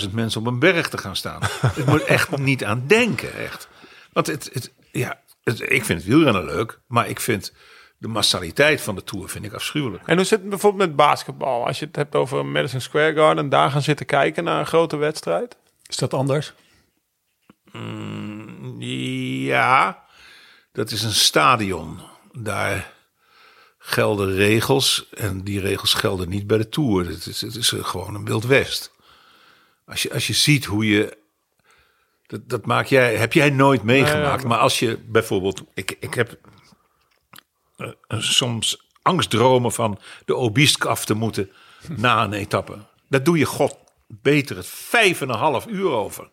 26.000 0.06 0.12
mensen 0.12 0.42
op 0.42 0.48
een 0.48 0.60
berg 0.60 0.90
te 0.90 0.98
gaan 0.98 1.16
staan. 1.16 1.42
ik 1.76 1.86
moet 1.86 2.04
echt 2.04 2.38
niet 2.38 2.64
aan 2.64 2.84
denken, 2.88 3.34
echt. 3.36 3.68
Want 4.14 4.28
het, 4.28 4.50
het 4.54 4.74
ja, 4.92 5.20
het- 5.44 5.60
ik 5.72 5.86
vind 5.86 6.00
het 6.00 6.08
wielrennen 6.08 6.46
leuk, 6.46 6.80
maar 6.88 7.10
ik 7.10 7.20
vind 7.20 7.54
de 8.04 8.10
massaliteit 8.10 8.82
van 8.82 8.96
de 8.96 9.04
Tour 9.04 9.30
vind 9.30 9.46
ik 9.46 9.54
afschuwelijk. 9.54 10.04
En 10.06 10.16
hoe 10.16 10.26
zit 10.26 10.40
het 10.40 10.50
bijvoorbeeld 10.50 10.88
met 10.88 10.96
basketbal? 10.96 11.66
Als 11.68 11.80
je 11.80 11.86
het 11.86 11.96
hebt 11.96 12.16
over 12.16 12.46
Madison 12.46 12.82
Square 12.82 13.14
Garden, 13.14 13.50
daar 13.50 13.72
gaan 13.72 13.82
zitten 13.82 14.06
kijken 14.06 14.44
naar 14.44 14.60
een 14.60 14.66
grote 14.66 14.96
wedstrijd. 14.96 15.58
Is 15.86 15.96
dat 15.96 16.14
anders? 16.14 16.54
Ja, 18.80 20.04
dat 20.72 20.92
is 20.92 21.04
een 21.04 21.14
stadion. 21.14 22.00
Daar 22.32 22.92
gelden 23.78 24.36
regels 24.36 25.10
en 25.10 25.44
die 25.44 25.60
regels 25.60 25.94
gelden 25.94 26.30
niet 26.30 26.48
bij 26.48 26.58
de 26.58 26.70
Tour. 26.70 27.08
Het 27.08 27.26
is, 27.26 27.42
het 27.42 27.56
is 27.56 27.70
gewoon 27.70 28.16
een 28.16 28.26
Wild 28.26 28.46
West. 28.46 28.92
Als 29.86 30.02
je, 30.02 30.14
als 30.14 30.28
je 30.28 30.34
ziet 30.34 30.66
hoe 30.66 30.88
je... 30.88 31.18
Dat, 32.28 32.50
dat 32.50 32.66
maak 32.66 32.86
jij, 32.86 33.16
heb 33.16 33.34
jij 33.34 33.50
nooit 33.50 33.84
meegemaakt. 33.84 34.42
Nee, 34.42 34.48
maar 34.48 34.60
als 34.60 34.80
je 34.80 34.98
bijvoorbeeld... 34.98 35.64
Ik, 35.74 35.98
ik 36.00 36.14
heb 36.14 36.38
soms 38.08 38.88
angstdromen 39.02 39.72
van 39.72 40.00
de 40.26 40.36
obiesk 40.36 40.86
af 40.86 41.06
te 41.06 41.14
moeten 41.14 41.52
na 41.98 42.24
een 42.24 42.34
etappe. 42.34 42.78
Dat 43.10 43.26
doe 43.26 43.38
je 43.38 43.46
god 43.46 43.78
beter 44.08 44.56
het 44.56 44.68
vijf 44.68 45.22
en 45.22 45.30
een 45.30 45.36
half 45.36 45.68
uur 45.68 45.90
over. 45.90 46.30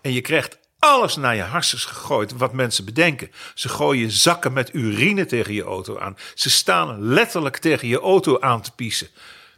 En 0.00 0.12
je 0.12 0.20
krijgt 0.20 0.58
alles 0.78 1.16
naar 1.16 1.36
je 1.36 1.42
harses 1.42 1.84
gegooid 1.84 2.32
wat 2.32 2.52
mensen 2.52 2.84
bedenken. 2.84 3.30
Ze 3.54 3.68
gooien 3.68 4.10
zakken 4.10 4.52
met 4.52 4.74
urine 4.74 5.26
tegen 5.26 5.54
je 5.54 5.62
auto 5.62 5.98
aan. 5.98 6.16
Ze 6.34 6.50
staan 6.50 7.02
letterlijk 7.02 7.56
tegen 7.56 7.88
je 7.88 8.00
auto 8.00 8.40
aan 8.40 8.62
te 8.62 8.72
piezen. 8.72 9.08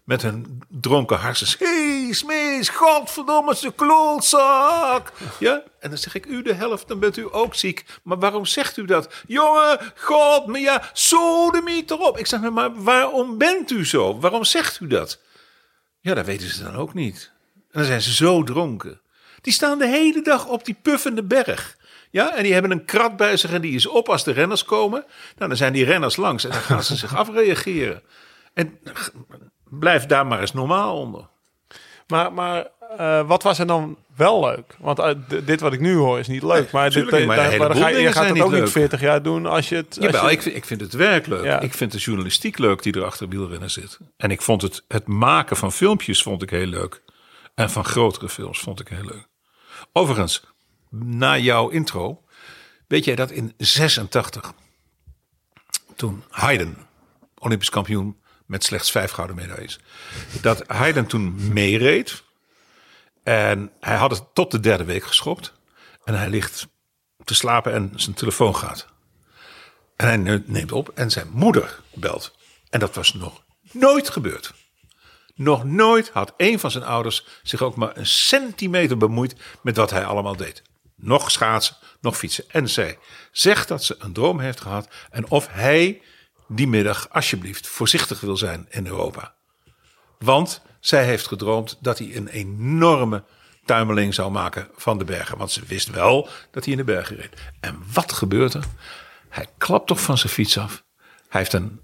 Met 0.05 0.23
hun 0.23 0.63
dronken 0.69 1.19
harses. 1.19 1.59
Hé, 1.59 2.05
hey, 2.05 2.13
Smees, 2.13 2.69
godverdomme, 2.69 3.57
een 3.61 3.75
klootzak. 3.75 5.13
Ja, 5.39 5.63
en 5.81 5.89
dan 5.89 5.99
zeg 5.99 6.15
ik 6.15 6.27
u 6.27 6.43
de 6.43 6.55
helft, 6.55 6.89
dan 6.89 6.99
bent 6.99 7.17
u 7.17 7.27
ook 7.31 7.55
ziek. 7.55 7.85
Maar 8.03 8.19
waarom 8.19 8.47
zegt 8.47 8.77
u 8.77 8.85
dat? 8.85 9.09
Jongen, 9.27 9.79
god, 9.97 10.47
maar 10.47 10.61
ja, 10.61 10.91
sodemiet 10.93 11.91
erop. 11.91 12.19
Ik 12.19 12.27
zeg, 12.27 12.41
maar 12.41 12.83
waarom 12.83 13.39
bent 13.39 13.71
u 13.71 13.87
zo? 13.87 14.19
Waarom 14.19 14.45
zegt 14.45 14.81
u 14.81 14.87
dat? 14.87 15.21
Ja, 16.01 16.15
dat 16.15 16.27
weten 16.27 16.49
ze 16.49 16.63
dan 16.63 16.77
ook 16.77 16.95
niet. 16.95 17.31
En 17.55 17.79
dan 17.79 17.85
zijn 17.85 18.03
ze 18.03 18.15
zo 18.15 18.43
dronken. 18.43 19.01
Die 19.41 19.53
staan 19.53 19.79
de 19.79 19.89
hele 19.89 20.23
dag 20.23 20.47
op 20.47 20.65
die 20.65 20.77
puffende 20.83 21.23
berg. 21.23 21.77
Ja, 22.11 22.35
en 22.35 22.43
die 22.43 22.53
hebben 22.53 22.71
een 22.71 22.85
krat 22.85 23.17
bij 23.17 23.37
zich 23.37 23.53
en 23.53 23.61
die 23.61 23.75
is 23.75 23.87
op 23.87 24.09
als 24.09 24.25
de 24.25 24.33
renners 24.33 24.65
komen. 24.65 25.05
Nou, 25.37 25.49
dan 25.49 25.57
zijn 25.57 25.73
die 25.73 25.85
renners 25.85 26.17
langs 26.17 26.45
en 26.45 26.51
dan 26.51 26.61
gaan 26.61 26.85
ze 26.85 26.97
zich 26.97 27.17
afreageren. 27.23 28.03
En 28.55 28.79
blijf 29.79 30.07
daar 30.07 30.27
maar 30.27 30.41
eens 30.41 30.53
normaal 30.53 30.97
onder. 30.99 31.29
Maar, 32.07 32.33
maar 32.33 32.67
eh, 32.99 33.27
wat 33.27 33.43
was 33.43 33.59
er 33.59 33.67
dan 33.67 33.97
wel 34.17 34.41
leuk? 34.45 34.77
Want 34.79 34.99
eh, 34.99 35.11
dit 35.45 35.61
wat 35.61 35.73
ik 35.73 35.81
nu 35.81 35.95
hoor 35.97 36.19
is 36.19 36.27
niet 36.29 36.43
leuk. 36.43 36.71
maar 36.71 36.91
dit, 36.91 37.11
niet, 37.11 37.27
maar 37.27 37.37
daar- 37.37 37.59
maar 37.59 37.77
ga 37.77 37.89
je, 37.89 38.13
gaat 38.13 38.23
het 38.23 38.31
ook 38.31 38.35
niet 38.35 38.45
niet 38.45 38.53
leuk. 38.53 38.69
40 38.69 39.01
jaar 39.01 39.23
doen 39.23 39.47
als 39.47 39.69
je 39.69 39.77
het... 39.77 39.87
Als 39.87 39.97
Jawel, 40.07 40.27
je, 40.27 40.33
ik, 40.33 40.43
vind, 40.43 40.57
ik 40.57 40.65
vind 40.65 40.81
het 40.81 40.93
werk 40.93 41.27
leuk. 41.27 41.45
Ja. 41.45 41.61
Ik 41.61 41.75
vind 41.75 41.93
de 41.93 41.99
journalistiek 41.99 42.59
leuk 42.59 42.83
die 42.83 42.93
er 42.93 43.05
achter 43.05 43.29
wielrennen 43.29 43.71
zit. 43.71 43.99
En 44.17 44.31
ik 44.31 44.43
vond 44.43 44.63
het, 44.63 44.85
het 44.89 45.07
maken 45.07 45.57
van 45.57 45.73
filmpjes 45.73 46.23
vond 46.23 46.43
ik 46.43 46.51
heel 46.51 46.67
leuk. 46.67 47.03
En 47.55 47.71
van 47.71 47.85
grotere 47.85 48.29
films 48.29 48.59
vond 48.61 48.81
ik 48.81 48.89
heel 48.89 49.05
leuk. 49.05 49.27
Overigens, 49.93 50.45
na 50.91 51.39
jouw 51.39 51.69
intro, 51.69 52.23
weet 52.89 53.05
jij 53.05 53.15
dat 53.15 53.31
in 53.31 53.55
86, 53.57 54.53
toen 55.97 56.25
Haydn, 56.31 56.77
Olympisch 57.39 57.71
kampioen 57.71 58.17
met 58.53 58.65
slechts 58.65 58.91
vijf 58.91 59.11
gouden 59.11 59.37
medailles, 59.37 59.79
dat 60.41 60.65
Haydn 60.67 61.05
toen 61.05 61.53
meereed. 61.53 62.23
En 63.23 63.73
hij 63.81 63.97
had 63.97 64.11
het 64.11 64.25
tot 64.35 64.51
de 64.51 64.61
derde 64.61 64.85
week 64.85 65.05
geschopt. 65.05 65.53
En 66.05 66.15
hij 66.15 66.29
ligt 66.29 66.67
te 67.25 67.35
slapen 67.35 67.73
en 67.73 67.93
zijn 67.95 68.15
telefoon 68.15 68.57
gaat. 68.57 68.87
En 69.97 70.07
hij 70.07 70.17
ne- 70.17 70.43
neemt 70.47 70.73
op 70.73 70.89
en 70.95 71.11
zijn 71.11 71.29
moeder 71.31 71.81
belt. 71.95 72.37
En 72.71 72.81
dat 72.81 72.95
was 72.95 73.15
nog 73.15 73.43
nooit 73.71 74.11
gebeurd. 74.11 74.53
Nog 75.35 75.65
nooit 75.65 76.09
had 76.09 76.35
een 76.37 76.59
van 76.59 76.71
zijn 76.71 76.85
ouders 76.85 77.27
zich 77.43 77.63
ook 77.63 77.77
maar 77.77 77.97
een 77.97 78.07
centimeter 78.07 78.97
bemoeid 78.97 79.35
met 79.63 79.77
wat 79.77 79.91
hij 79.91 80.05
allemaal 80.05 80.37
deed. 80.37 80.63
Nog 80.97 81.31
schaatsen, 81.31 81.77
nog 82.01 82.17
fietsen. 82.17 82.45
En 82.49 82.69
zij 82.69 82.99
zegt 83.31 83.69
dat 83.69 83.85
ze 83.85 83.95
een 83.99 84.13
droom 84.13 84.41
heeft 84.41 84.61
gehad 84.61 84.89
en 85.11 85.31
of 85.31 85.49
hij 85.51 86.03
die 86.55 86.69
middag 86.69 87.09
alsjeblieft 87.11 87.67
voorzichtig 87.67 88.21
wil 88.21 88.37
zijn 88.37 88.67
in 88.71 88.87
Europa. 88.87 89.35
Want 90.19 90.63
zij 90.81 91.05
heeft 91.05 91.27
gedroomd 91.27 91.79
dat 91.81 91.99
hij 91.99 92.17
een 92.17 92.29
enorme 92.29 93.23
tuimeling 93.65 94.15
zou 94.15 94.31
maken 94.31 94.69
van 94.77 94.99
de 94.99 95.05
bergen. 95.05 95.39
Want 95.39 95.51
ze 95.51 95.63
wist 95.67 95.91
wel 95.91 96.29
dat 96.51 96.65
hij 96.65 96.73
in 96.73 96.79
de 96.79 96.85
bergen 96.85 97.17
reed. 97.17 97.41
En 97.61 97.83
wat 97.93 98.13
gebeurt 98.13 98.55
er? 98.55 98.65
Hij 99.29 99.47
klapt 99.59 99.87
toch 99.87 100.01
van 100.01 100.19
zijn 100.19 100.33
fiets 100.33 100.59
af. 100.59 100.83
Hij 101.29 101.41
heeft 101.41 101.53
een, 101.53 101.81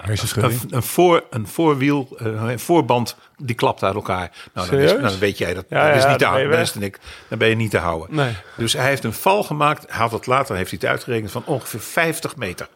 Hersenschudding. 0.00 0.62
een, 0.62 0.74
een, 0.74 0.82
voor, 0.82 1.24
een 1.30 1.46
voorwiel, 1.48 2.08
eh, 2.18 2.26
een 2.26 2.58
voorband, 2.58 3.16
die 3.36 3.54
klapt 3.54 3.82
uit 3.82 3.94
elkaar. 3.94 4.30
Nou, 4.52 4.70
dan, 4.70 4.78
is- 4.78 5.00
dan 5.00 5.18
weet 5.18 5.38
jij 5.38 5.54
dat. 5.54 5.64
Ja, 5.68 5.86
dat 5.86 5.96
is 5.96 6.02
ja, 6.02 6.08
niet 6.08 6.18
te 6.18 6.24
dan 6.24 6.32
ben 6.48 6.82
ik, 6.82 6.98
dan 7.28 7.38
ben 7.38 7.48
je 7.48 7.54
niet 7.54 7.70
te 7.70 7.78
houden. 7.78 8.16
Nee. 8.16 8.32
Dus 8.56 8.72
hij 8.72 8.86
heeft 8.88 9.04
een 9.04 9.12
val 9.12 9.42
gemaakt. 9.42 9.84
Hij 9.88 9.98
had 9.98 10.12
het 10.12 10.26
later, 10.26 10.56
heeft 10.56 10.70
hij 10.70 10.78
het 10.82 10.90
uitgerekend, 10.90 11.30
van 11.30 11.42
ongeveer 11.44 11.80
50 11.80 12.36
meter. 12.36 12.68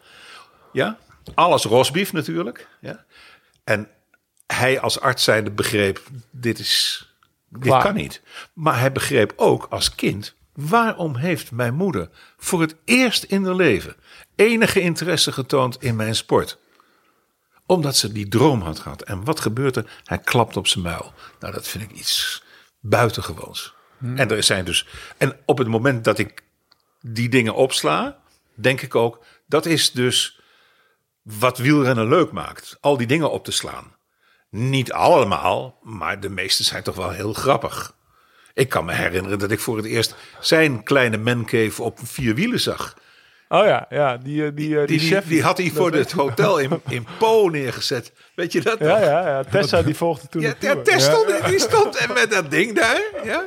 Ja, 0.73 0.97
alles 1.33 1.63
rosbief 1.63 2.13
natuurlijk. 2.13 2.67
Ja. 2.79 3.05
En 3.63 3.89
hij 4.47 4.79
als 4.79 4.99
arts 4.99 5.23
zijnde 5.23 5.51
begreep, 5.51 6.01
dit 6.31 6.59
is, 6.59 7.05
dit 7.49 7.77
kan 7.77 7.95
niet. 7.95 8.21
Maar 8.53 8.79
hij 8.79 8.91
begreep 8.91 9.33
ook 9.35 9.67
als 9.69 9.95
kind, 9.95 10.35
waarom 10.53 11.15
heeft 11.15 11.51
mijn 11.51 11.73
moeder 11.73 12.09
voor 12.37 12.61
het 12.61 12.75
eerst 12.85 13.23
in 13.23 13.45
haar 13.45 13.55
leven 13.55 13.95
enige 14.35 14.81
interesse 14.81 15.31
getoond 15.31 15.83
in 15.83 15.95
mijn 15.95 16.15
sport? 16.15 16.57
Omdat 17.65 17.95
ze 17.95 18.11
die 18.11 18.27
droom 18.27 18.61
had 18.61 18.79
gehad. 18.79 19.01
En 19.01 19.23
wat 19.23 19.39
gebeurt 19.39 19.75
er? 19.75 20.01
Hij 20.03 20.17
klapt 20.17 20.57
op 20.57 20.67
zijn 20.67 20.83
muil. 20.83 21.13
Nou, 21.39 21.53
dat 21.53 21.67
vind 21.67 21.83
ik 21.83 21.91
iets 21.91 22.43
buitengewoons. 22.79 23.73
En 24.15 24.29
er 24.29 24.43
zijn 24.43 24.65
dus. 24.65 24.87
En 25.17 25.37
op 25.45 25.57
het 25.57 25.67
moment 25.67 26.03
dat 26.03 26.17
ik 26.17 26.43
die 27.01 27.29
dingen 27.29 27.55
opsla, 27.55 28.19
denk 28.53 28.81
ik 28.81 28.95
ook, 28.95 29.25
dat 29.45 29.65
is 29.65 29.91
dus 29.91 30.39
wat 31.23 31.57
wielrennen 31.57 32.07
leuk 32.07 32.31
maakt. 32.31 32.77
Al 32.79 32.97
die 32.97 33.07
dingen 33.07 33.31
op 33.31 33.43
te 33.45 33.51
slaan. 33.51 33.95
Niet 34.49 34.91
allemaal, 34.91 35.79
maar 35.81 36.19
de 36.19 36.29
meeste 36.29 36.63
zijn 36.63 36.83
toch 36.83 36.95
wel 36.95 37.09
heel 37.11 37.33
grappig. 37.33 37.95
Ik 38.53 38.69
kan 38.69 38.85
me 38.85 38.93
herinneren 38.93 39.39
dat 39.39 39.51
ik 39.51 39.59
voor 39.59 39.77
het 39.77 39.85
eerst 39.85 40.15
zijn 40.39 40.83
kleine 40.83 41.17
mancave 41.17 41.83
op 41.83 41.99
vier 42.03 42.35
wielen 42.35 42.59
zag. 42.59 42.93
Oh 43.49 43.65
ja, 43.65 43.85
ja 43.89 44.17
die, 44.17 44.45
eh, 44.45 44.51
die, 44.55 44.71
eh, 44.73 44.77
die, 44.77 44.87
Die, 44.87 44.97
die, 44.99 45.07
chef. 45.07 45.27
die 45.27 45.43
had 45.43 45.57
hij 45.57 45.71
voor 45.75 45.91
het 45.91 46.11
hotel 46.11 46.57
in, 46.59 46.81
in 46.89 47.07
Po 47.19 47.49
neergezet. 47.49 48.11
Weet 48.35 48.51
je 48.51 48.61
dat 48.61 48.79
Ja, 48.79 48.85
nog? 48.87 48.99
ja, 48.99 49.27
ja. 49.27 49.43
Tessa 49.43 49.81
die 49.81 49.95
volgde 49.95 50.27
toen 50.27 50.41
Ja, 50.41 50.49
de 50.59 50.65
ja, 50.65 50.71
Tour. 50.71 50.83
Tess 50.85 51.05
stond, 51.05 51.45
die 51.45 51.59
stond 51.59 51.95
en 51.95 52.13
met 52.13 52.31
dat 52.31 52.51
ding 52.51 52.75
daar. 52.75 53.01
Ja. 53.23 53.43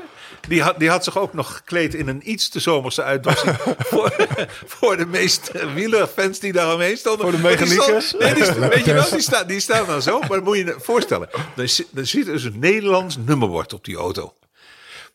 Die, 0.48 0.62
had, 0.62 0.78
die 0.78 0.88
had 0.88 1.04
zich 1.04 1.18
ook 1.18 1.32
nog 1.32 1.56
gekleed 1.56 1.94
in 1.94 2.08
een 2.08 2.30
iets 2.30 2.48
te 2.48 2.60
zomerse 2.60 3.02
uitdossing. 3.02 3.56
voor, 3.90 4.26
voor 4.66 4.96
de 4.96 5.06
meeste 5.06 5.72
wielerfans 5.74 6.38
die 6.38 6.52
daar 6.52 6.74
omheen 6.74 6.96
stonden. 6.96 7.22
Voor 7.22 7.36
de 7.36 7.42
mechaniekers? 7.42 8.12
nee, 8.12 8.34
weet 8.68 8.84
je 8.84 8.92
wel, 8.92 9.10
die, 9.10 9.20
staan, 9.20 9.46
die 9.46 9.60
staan 9.60 9.86
dan 9.86 10.02
zo. 10.02 10.20
Maar 10.28 10.42
moet 10.42 10.56
je 10.56 10.64
je 10.64 10.76
voorstellen. 10.78 11.28
Er, 11.56 11.68
zi- 11.68 11.86
er 11.94 12.06
zit 12.06 12.26
dus 12.26 12.44
een 12.44 12.58
Nederlands 12.58 13.16
nummerbord 13.16 13.72
op 13.72 13.84
die 13.84 13.96
auto. 13.96 14.34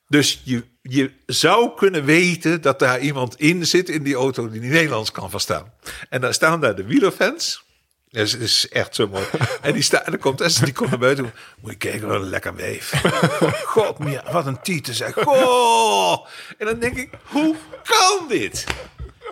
Dus 0.08 0.42
je, 0.44 0.64
je 0.82 1.12
zou 1.26 1.76
kunnen 1.76 2.06
weten 2.06 2.62
dat 2.62 2.80
daar 2.80 3.00
iemand 3.00 3.40
in 3.40 3.66
zit 3.66 3.90
in 3.90 4.04
die 4.04 4.16
auto 4.16 4.50
die 4.50 4.62
Nederlands 4.62 5.12
kan 5.12 5.30
verstaan. 5.30 5.74
En 6.10 6.22
dan 6.22 6.34
staan 6.34 6.62
daar 6.62 6.76
de 6.76 6.84
wielerfans. 6.84 7.64
Dat 8.12 8.26
is, 8.26 8.36
is 8.36 8.70
echt 8.70 8.96
zo 8.96 9.08
mooi. 9.08 9.24
En 9.62 9.74
die 9.74 9.82
staan, 9.82 10.02
en 10.02 10.12
dan 10.12 10.20
komt 10.20 10.38
Tess, 10.38 10.60
die 10.60 10.74
komt 10.74 10.90
naar 10.90 11.00
buiten. 11.00 11.34
Moet 11.60 11.72
je 11.72 11.78
kijken, 11.78 12.08
wat 12.08 12.22
een 12.22 12.30
lekker 12.30 12.56
weef. 12.56 12.94
God, 13.74 14.00
Mia, 14.00 14.24
wat 14.32 14.46
een 14.46 14.62
titel 14.62 14.94
zeg. 14.94 15.14
Goh. 15.14 16.26
En 16.58 16.66
dan 16.66 16.80
denk 16.80 16.98
ik, 16.98 17.10
hoe 17.24 17.56
kan 17.84 18.28
dit? 18.28 18.66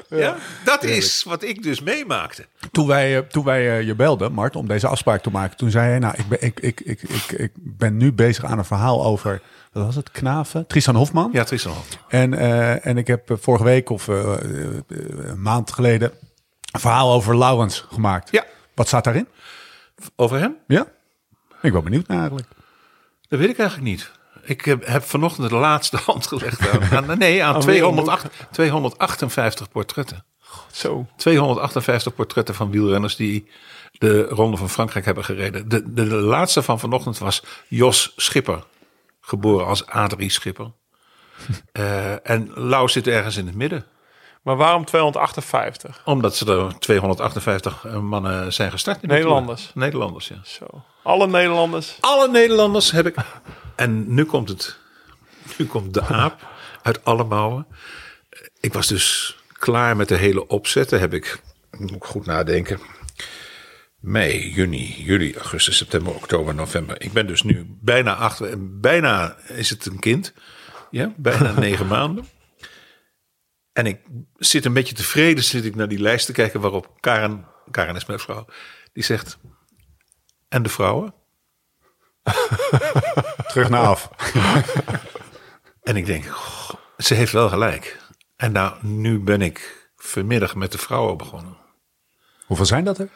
Ja, 0.10 0.36
dat 0.63 0.84
is 0.84 1.24
wat 1.24 1.44
ik 1.44 1.63
dus 1.63 1.82
meemaakte. 1.82 2.46
Toen 2.72 2.88
wij, 2.88 3.18
eh, 3.18 3.24
toen 3.24 3.44
wij 3.44 3.78
eh, 3.78 3.86
je 3.88 3.96
belden, 3.96 4.32
Mart, 4.32 4.56
om 4.56 4.68
deze 4.68 4.88
afspraak 4.88 5.22
te 5.22 5.30
maken, 5.30 5.58
toen 5.58 5.72
zei 5.72 5.89
hij, 5.89 6.00
nou, 6.00 6.15
ik 6.18 6.28
ben, 6.28 6.42
ik, 6.42 6.60
ik, 6.60 6.80
ik, 6.80 7.02
ik, 7.02 7.32
ik 7.32 7.52
ben 7.56 7.98
nu 7.98 8.13
bezig 8.13 8.44
aan 8.44 8.58
een 8.58 8.65
verhaal 8.65 9.06
over, 9.06 9.42
wat 9.72 9.86
was 9.86 9.96
het, 9.96 10.12
Knaven? 10.12 10.68
Tristan 10.68 10.96
Hofman. 10.96 11.30
Ja, 11.34 11.44
Tristan 11.44 11.72
Holt. 11.72 11.98
En, 12.08 12.34
eh, 12.34 12.86
en 12.86 12.98
ik 12.98 13.08
heb 13.08 13.38
vorige 13.42 13.63
week 13.63 13.89
of 13.89 14.08
een 14.08 15.42
maand 15.42 15.72
geleden 15.72 16.12
een 16.72 16.80
verhaal 16.80 17.13
over 17.13 17.38
Laurens 17.38 17.86
gemaakt. 17.92 18.32
Ja. 18.32 18.46
Wat 18.80 18.88
staat 18.88 19.04
daarin? 19.04 19.28
Over 20.15 20.39
hem? 20.39 20.58
Ja? 20.68 20.88
Ik 21.62 21.72
ben 21.72 21.84
benieuwd 21.84 22.08
naar 22.08 22.18
eigenlijk. 22.18 22.48
Dat 23.28 23.39
weet 23.39 23.50
ik 23.50 23.60
eigenlijk 23.60 23.89
niet. 23.89 24.12
Ik 24.44 24.65
heb, 24.65 24.86
heb 24.86 25.04
vanochtend 25.04 25.50
de 25.50 25.56
laatste 25.56 25.98
hand 26.06 26.28
gelegd 26.28 26.92
aan, 26.92 27.18
nee, 27.18 27.44
aan 27.44 27.56
Aan 27.56 27.62
208, 27.62 28.28
258 28.52 29.70
portretten. 29.70 30.26
Zo. 30.72 31.08
258 31.15 32.15
portretten 32.15 32.56
van 32.56 32.72
wielrenners 32.72 33.15
die 33.15 33.50
de 33.92 34.22
Ronde 34.22 34.58
van 34.58 34.70
Frankrijk 34.70 35.06
hebben 35.06 35.24
gereden. 35.24 35.70
De, 35.70 35.94
de, 35.94 36.08
de 36.08 36.15
laatste 36.15 36.63
van 36.63 36.80
vanochtend 36.80 37.18
was 37.18 37.44
Jos 37.68 38.13
Schipper. 38.15 38.63
Geboren 39.22 39.65
als 39.65 39.86
Adrie 39.86 40.30
Schipper. 40.30 40.72
Eh, 41.72 42.30
en 42.30 42.52
Lau 42.54 42.89
zit 42.89 43.08
ergens 43.08 43.38
in 43.38 43.46
het 43.46 43.56
midden. 43.56 43.86
Maar 44.41 44.56
waarom 44.56 44.86
258? 44.86 46.02
Omdat 46.06 46.36
ze 46.36 46.52
er 46.52 46.80
258 46.80 47.84
mannen 47.84 48.54
zijn 48.54 48.71
gestart. 48.71 49.02
in 49.02 49.08
de 49.08 49.13
Nederlanders? 49.13 49.71
Nederlanders, 49.73 50.28
ja. 50.28 50.39
Zo. 50.43 50.65
Alle 51.04 51.28
Nederlanders. 51.28 51.97
Alle 51.99 52.28
Nederlanders 52.30 52.91
heb 52.91 53.06
ik. 53.08 53.15
En 53.75 54.13
nu 54.13 54.25
komt 54.25 54.49
het. 54.49 54.78
Nu 55.58 55.65
komt 55.65 55.93
de 55.93 56.02
aap 56.02 56.47
uit 56.82 57.06
alle 57.06 57.23
mouwen. 57.23 57.67
Ik 58.60 58.73
was 58.73 58.88
dus 58.88 59.38
klaar 59.54 59.95
met 59.95 60.08
de 60.08 60.15
hele 60.15 60.47
opzet. 60.47 60.89
Daar 60.89 60.99
heb 60.99 61.13
ik, 61.13 61.41
moet 61.78 61.91
ik 61.91 62.04
goed 62.04 62.25
nadenken. 62.25 62.80
Mei, 63.99 64.49
juni, 64.54 65.04
juli, 65.04 65.36
augustus, 65.36 65.78
september, 65.78 66.13
oktober, 66.15 66.56
november. 66.56 67.02
Ik 67.02 67.13
ben 67.13 67.28
dus 67.28 67.43
nu 67.43 67.78
bijna 67.82 68.15
acht. 68.15 68.41
Bijna 68.82 69.36
is 69.47 69.69
het 69.69 69.86
een 69.86 69.99
kind. 69.99 70.34
Ja, 70.91 71.13
bijna 71.15 71.52
negen 71.60 71.88
maanden. 71.88 72.28
En 73.73 73.86
ik 73.86 73.99
zit 74.38 74.65
een 74.65 74.73
beetje 74.73 74.95
tevreden 74.95 75.43
zit 75.43 75.65
ik 75.65 75.75
naar 75.75 75.88
die 75.88 75.99
lijst 75.99 76.25
te 76.25 76.32
kijken 76.32 76.62
waarop 76.62 76.97
Karen, 76.99 77.45
Karen 77.71 77.95
is 77.95 78.05
mijn 78.05 78.19
vrouw, 78.19 78.45
die 78.93 79.03
zegt. 79.03 79.38
En 80.47 80.63
de 80.63 80.69
vrouwen? 80.69 81.13
Terug 83.51 83.69
naar 83.69 83.86
af. 83.86 84.10
En 85.89 85.95
ik 85.95 86.05
denk, 86.05 86.25
goh, 86.25 86.79
ze 86.97 87.13
heeft 87.13 87.32
wel 87.32 87.49
gelijk. 87.49 87.97
En 88.36 88.51
nou, 88.51 88.77
nu 88.82 89.19
ben 89.19 89.41
ik 89.41 89.89
vanmiddag 89.95 90.55
met 90.55 90.71
de 90.71 90.77
vrouwen 90.77 91.17
begonnen. 91.17 91.58
Hoeveel 92.45 92.65
zijn 92.65 92.84
dat 92.84 92.97
er? 92.97 93.10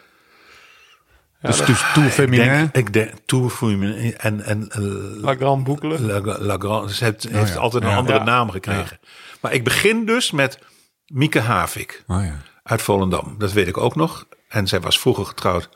Dus 1.47 1.65
dus 1.65 1.83
Tour 1.93 2.07
Ik 2.07 2.13
Féminin. 2.13 2.47
denk, 2.47 2.75
ik 2.75 2.93
denk 2.93 3.11
Tour 3.25 3.49
Féminin 3.49 4.17
en, 4.17 4.41
en 4.41 4.69
eh, 4.69 4.81
La 5.23 5.35
Grande 5.35 5.63
Boucle. 5.63 6.01
La, 6.01 6.37
La 6.39 6.55
Grande. 6.57 6.93
Ze 6.93 7.03
heeft, 7.03 7.29
heeft 7.29 7.53
ja. 7.53 7.59
altijd 7.59 7.83
een 7.83 7.89
Ja. 7.89 7.95
andere 7.95 8.17
Ja. 8.17 8.23
naam 8.23 8.49
gekregen. 8.49 8.99
Maar 9.41 9.53
ik 9.53 9.63
begin 9.63 10.05
dus 10.05 10.31
met 10.31 10.59
Mieke 11.05 11.39
Havik 11.39 12.03
Oh 12.07 12.23
ja. 12.23 12.41
uit 12.63 12.81
Volendam. 12.81 13.35
Dat 13.37 13.51
weet 13.51 13.67
ik 13.67 13.77
ook 13.77 13.95
nog. 13.95 14.27
En 14.47 14.67
zij 14.67 14.79
was 14.81 14.99
vroeger 14.99 15.25
getrouwd 15.25 15.69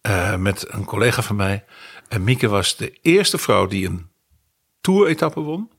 eh, 0.00 0.36
met 0.36 0.64
een 0.72 0.84
collega 0.84 1.22
van 1.22 1.36
mij. 1.36 1.64
En 2.08 2.24
Mieke 2.24 2.48
was 2.48 2.76
de 2.76 2.98
eerste 3.02 3.38
vrouw 3.38 3.66
die 3.66 3.86
een 3.88 4.10
Tour-etappe 4.80 5.40
won. 5.40 5.70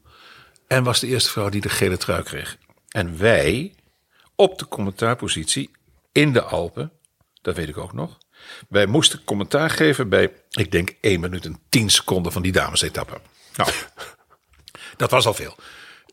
En 0.67 0.83
was 0.83 0.99
de 0.99 1.07
eerste 1.07 1.29
vrouw 1.29 1.49
die 1.49 1.61
de 1.61 1.69
gele 1.69 1.97
trui 1.97 2.23
kreeg. 2.23 2.57
En 2.89 3.17
wij 3.17 3.73
op 4.35 4.59
de 4.59 4.67
commentaarpositie 4.67 5.71
in 6.11 6.33
de 6.33 6.41
Alpen, 6.43 6.91
dat 7.41 7.55
weet 7.55 7.67
ik 7.69 7.77
ook 7.77 7.93
nog. 7.93 8.17
Wij 8.69 8.85
moesten 8.85 9.23
commentaar 9.23 9.69
geven 9.69 10.09
bij, 10.09 10.31
ik 10.49 10.71
denk, 10.71 10.93
1 11.01 11.19
minuut 11.19 11.45
en 11.45 11.59
10 11.69 11.89
seconden 11.89 12.31
van 12.31 12.41
die 12.41 12.51
damesetappe. 12.51 13.17
Nou, 13.55 13.69
dat 14.97 15.11
was 15.11 15.25
al 15.25 15.33
veel. 15.33 15.55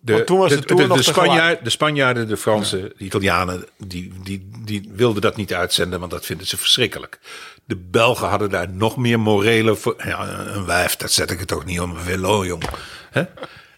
De, 0.00 0.24
toen 0.24 0.38
was 0.38 0.50
de 0.50 0.74
de. 0.74 1.02
Spanjaarden, 1.02 1.64
de 1.64 1.70
Spanjaarden, 1.70 2.28
de 2.28 2.36
Fransen, 2.36 2.82
de 2.82 3.04
Italianen, 3.04 3.64
die, 3.78 4.12
die, 4.22 4.48
die 4.64 4.88
wilden 4.92 5.22
dat 5.22 5.36
niet 5.36 5.54
uitzenden, 5.54 5.98
want 5.98 6.10
dat 6.10 6.26
vinden 6.26 6.46
ze 6.46 6.56
verschrikkelijk. 6.56 7.18
De 7.64 7.76
Belgen 7.76 8.28
hadden 8.28 8.50
daar 8.50 8.68
nog 8.70 8.96
meer 8.96 9.20
morele 9.20 9.76
voor. 9.76 9.94
Ja, 10.04 10.28
een 10.28 10.66
wijf, 10.66 10.96
dat 10.96 11.12
zet 11.12 11.30
ik 11.30 11.38
het 11.38 11.52
ook 11.52 11.64
niet 11.64 11.80
om 11.80 11.90
een 11.90 12.02
velo, 12.02 12.44
jong. 12.44 12.62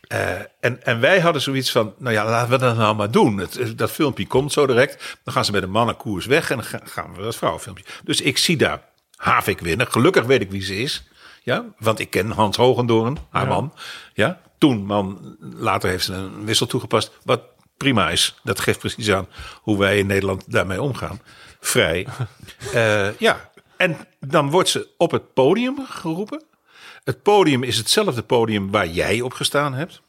Eh, 0.09 0.31
en, 0.61 0.85
en 0.85 1.01
wij 1.01 1.21
hadden 1.21 1.43
zoiets 1.43 1.71
van, 1.73 1.95
nou 1.99 2.15
ja, 2.15 2.25
laten 2.25 2.51
we 2.51 2.59
dat 2.59 2.77
nou 2.77 2.97
maar 2.97 3.11
doen. 3.11 3.39
Het, 3.39 3.79
dat 3.79 3.91
filmpje 3.91 4.27
komt 4.27 4.53
zo 4.53 4.67
direct. 4.67 5.17
Dan 5.25 5.35
gaan 5.35 5.45
ze 5.45 5.53
met 5.53 5.63
een 5.63 5.71
mannenkoers 5.71 6.27
weg 6.27 6.51
en 6.51 6.57
dan 6.57 6.65
ga- 6.65 6.81
gaan 6.85 7.15
we 7.15 7.23
dat 7.23 7.37
vrouwenfilmpje. 7.37 7.85
Dus 8.05 8.21
ik 8.21 8.39
zie 8.39 8.57
daar 8.57 8.83
Havik 9.17 9.61
winnen. 9.61 9.91
Gelukkig 9.91 10.25
weet 10.25 10.41
ik 10.41 10.51
wie 10.51 10.63
ze 10.63 10.77
is. 10.77 11.09
Ja, 11.43 11.65
want 11.79 11.99
ik 11.99 12.11
ken 12.11 12.31
Hans 12.31 12.57
Hogendoorn, 12.57 13.19
haar 13.31 13.47
man. 13.47 13.75
Ja, 14.15 14.41
toen 14.59 14.87
man, 14.87 15.37
later 15.41 15.91
heeft 15.91 16.05
ze 16.05 16.13
een 16.15 16.45
wissel 16.45 16.67
toegepast. 16.67 17.11
Wat 17.25 17.43
prima 17.77 18.11
is. 18.11 18.39
Dat 18.43 18.61
geeft 18.61 18.79
precies 18.79 19.11
aan 19.11 19.27
hoe 19.63 19.79
wij 19.79 19.99
in 19.99 20.07
Nederland 20.07 20.53
daarmee 20.53 20.83
omgaan. 20.83 21.21
Vrij. 21.61 22.07
Eh, 22.73 23.19
ja, 23.19 23.51
en 23.77 23.97
dan 24.21 24.51
wordt 24.51 24.69
ze 24.69 24.89
op 24.97 25.11
het 25.11 25.33
podium 25.35 25.87
geroepen. 25.89 26.43
Het 27.09 27.23
podium 27.23 27.63
is 27.63 27.77
hetzelfde 27.77 28.23
podium 28.23 28.71
waar 28.71 28.87
jij 28.87 29.21
op 29.21 29.33
gestaan 29.33 29.75
hebt. 29.75 30.03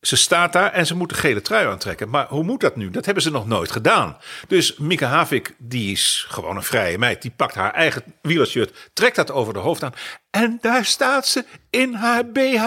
Ze 0.00 0.16
staat 0.16 0.52
daar 0.52 0.72
en 0.72 0.86
ze 0.86 0.94
moet 0.94 1.08
de 1.08 1.14
gele 1.14 1.42
trui 1.42 1.66
aantrekken. 1.66 2.08
Maar 2.08 2.26
hoe 2.28 2.44
moet 2.44 2.60
dat 2.60 2.76
nu? 2.76 2.90
Dat 2.90 3.04
hebben 3.04 3.22
ze 3.22 3.30
nog 3.30 3.46
nooit 3.46 3.70
gedaan. 3.70 4.16
Dus 4.46 4.76
Mieke 4.76 5.04
Havik, 5.04 5.54
die 5.58 5.92
is 5.92 6.26
gewoon 6.28 6.56
een 6.56 6.62
vrije 6.62 6.98
meid. 6.98 7.22
Die 7.22 7.30
pakt 7.36 7.54
haar 7.54 7.72
eigen 7.72 8.02
wielershirt, 8.22 8.90
trekt 8.92 9.16
dat 9.16 9.30
over 9.30 9.52
de 9.52 9.58
hoofd 9.58 9.82
aan. 9.82 9.94
En 10.30 10.58
daar 10.60 10.84
staat 10.84 11.26
ze 11.26 11.44
in 11.70 11.94
haar 11.94 12.26
BH. 12.26 12.64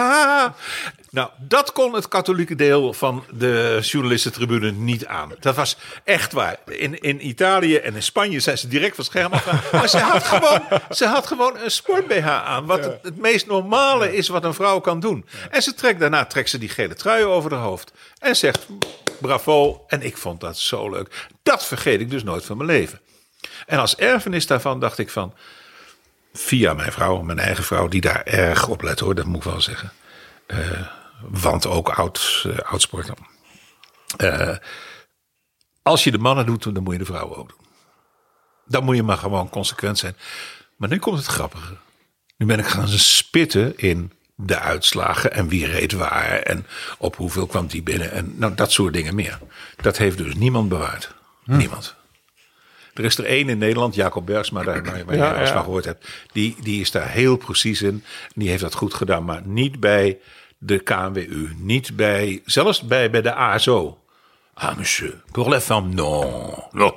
Nou, 1.10 1.30
dat 1.38 1.72
kon 1.72 1.94
het 1.94 2.08
katholieke 2.08 2.54
deel 2.54 2.92
van 2.92 3.24
de 3.30 3.78
journalistentribune 3.82 4.70
niet 4.70 5.06
aan. 5.06 5.32
Dat 5.40 5.56
was 5.56 5.76
echt 6.04 6.32
waar. 6.32 6.56
In, 6.66 7.00
in 7.00 7.26
Italië 7.26 7.76
en 7.76 7.94
in 7.94 8.02
Spanje 8.02 8.40
zijn 8.40 8.58
ze 8.58 8.68
direct 8.68 8.94
van 8.94 9.04
scherm. 9.04 9.30
Maar 9.72 9.88
ze 9.88 9.98
had 9.98 10.24
gewoon, 10.24 10.62
ze 10.90 11.06
had 11.06 11.26
gewoon 11.26 11.58
een 11.58 11.70
sport-BH 11.70 12.28
aan. 12.28 12.66
Wat 12.66 12.84
het, 12.84 12.98
het 13.02 13.18
meest 13.18 13.46
normale 13.46 14.16
is 14.16 14.28
wat 14.28 14.44
een 14.44 14.54
vrouw 14.54 14.80
kan 14.80 15.00
doen. 15.00 15.26
En 15.50 15.62
ze 15.62 15.74
trekt, 15.74 16.00
daarna 16.00 16.24
trekt 16.24 16.50
ze 16.50 16.58
die 16.58 16.68
gele 16.68 16.94
trui 16.94 17.24
over 17.24 17.50
haar 17.50 17.62
hoofd. 17.62 17.92
En 18.18 18.36
zegt 18.36 18.66
bravo. 19.20 19.84
En 19.86 20.02
ik 20.02 20.16
vond 20.16 20.40
dat 20.40 20.58
zo 20.58 20.90
leuk. 20.90 21.28
Dat 21.42 21.64
vergeet 21.66 22.00
ik 22.00 22.10
dus 22.10 22.22
nooit 22.22 22.44
van 22.44 22.56
mijn 22.56 22.68
leven. 22.68 23.00
En 23.66 23.78
als 23.78 23.96
erfenis 23.96 24.46
daarvan 24.46 24.80
dacht 24.80 24.98
ik 24.98 25.10
van... 25.10 25.34
Via 26.32 26.74
mijn 26.74 26.92
vrouw, 26.92 27.22
mijn 27.22 27.38
eigen 27.38 27.64
vrouw, 27.64 27.88
die 27.88 28.00
daar 28.00 28.22
erg 28.22 28.68
op 28.68 28.82
let 28.82 29.00
hoor, 29.00 29.14
dat 29.14 29.26
moet 29.26 29.36
ik 29.36 29.50
wel 29.50 29.60
zeggen. 29.60 29.92
Eh, 30.46 30.58
want 31.20 31.66
ook 31.66 31.88
oud, 31.88 32.46
oudsporter. 32.62 33.14
Eh, 34.16 34.56
als 35.82 36.04
je 36.04 36.10
de 36.10 36.18
mannen 36.18 36.46
doet, 36.46 36.62
dan 36.74 36.82
moet 36.82 36.92
je 36.92 36.98
de 36.98 37.04
vrouwen 37.04 37.36
ook 37.36 37.48
doen. 37.48 37.66
Dan 38.66 38.84
moet 38.84 38.96
je 38.96 39.02
maar 39.02 39.16
gewoon 39.16 39.48
consequent 39.48 39.98
zijn. 39.98 40.16
Maar 40.76 40.88
nu 40.88 40.98
komt 40.98 41.18
het 41.18 41.26
grappige. 41.26 41.76
Nu 42.36 42.46
ben 42.46 42.58
ik 42.58 42.66
gaan 42.66 42.88
spitten 42.88 43.78
in 43.78 44.12
de 44.34 44.58
uitslagen 44.58 45.32
en 45.32 45.48
wie 45.48 45.66
reed 45.66 45.92
waar 45.92 46.38
en 46.38 46.66
op 46.98 47.16
hoeveel 47.16 47.46
kwam 47.46 47.66
die 47.66 47.82
binnen 47.82 48.12
en 48.12 48.38
nou 48.38 48.54
dat 48.54 48.72
soort 48.72 48.92
dingen 48.92 49.14
meer. 49.14 49.38
Dat 49.76 49.96
heeft 49.96 50.18
dus 50.18 50.34
niemand 50.34 50.68
bewaard. 50.68 51.14
Niemand. 51.44 51.96
Er 52.94 53.04
is 53.04 53.18
er 53.18 53.24
één 53.24 53.48
in 53.48 53.58
Nederland, 53.58 53.94
Jacob 53.94 54.26
Bergsma, 54.26 54.62
daar, 54.62 54.82
waar, 54.84 55.04
waar 55.04 55.14
je 55.14 55.20
Ja, 55.20 55.40
ja. 55.40 55.52
van 55.52 55.62
gehoord 55.62 55.84
hebt. 55.84 56.08
Die, 56.32 56.56
die 56.62 56.80
is 56.80 56.90
daar 56.90 57.08
heel 57.08 57.36
precies 57.36 57.82
in. 57.82 58.04
Die 58.34 58.48
heeft 58.48 58.62
dat 58.62 58.74
goed 58.74 58.94
gedaan, 58.94 59.24
maar 59.24 59.42
niet 59.44 59.80
bij 59.80 60.18
de 60.58 60.78
KNWU. 60.78 61.54
Niet 61.56 61.96
bij, 61.96 62.42
zelfs 62.44 62.82
bij, 62.82 63.10
bij 63.10 63.22
de 63.22 63.34
ASO. 63.34 63.98
Ah, 64.54 64.76
monsieur, 64.76 65.22
pour 65.30 65.48
les 65.48 65.64
femmes, 65.64 65.94
non. 65.94 66.54
non. 66.72 66.92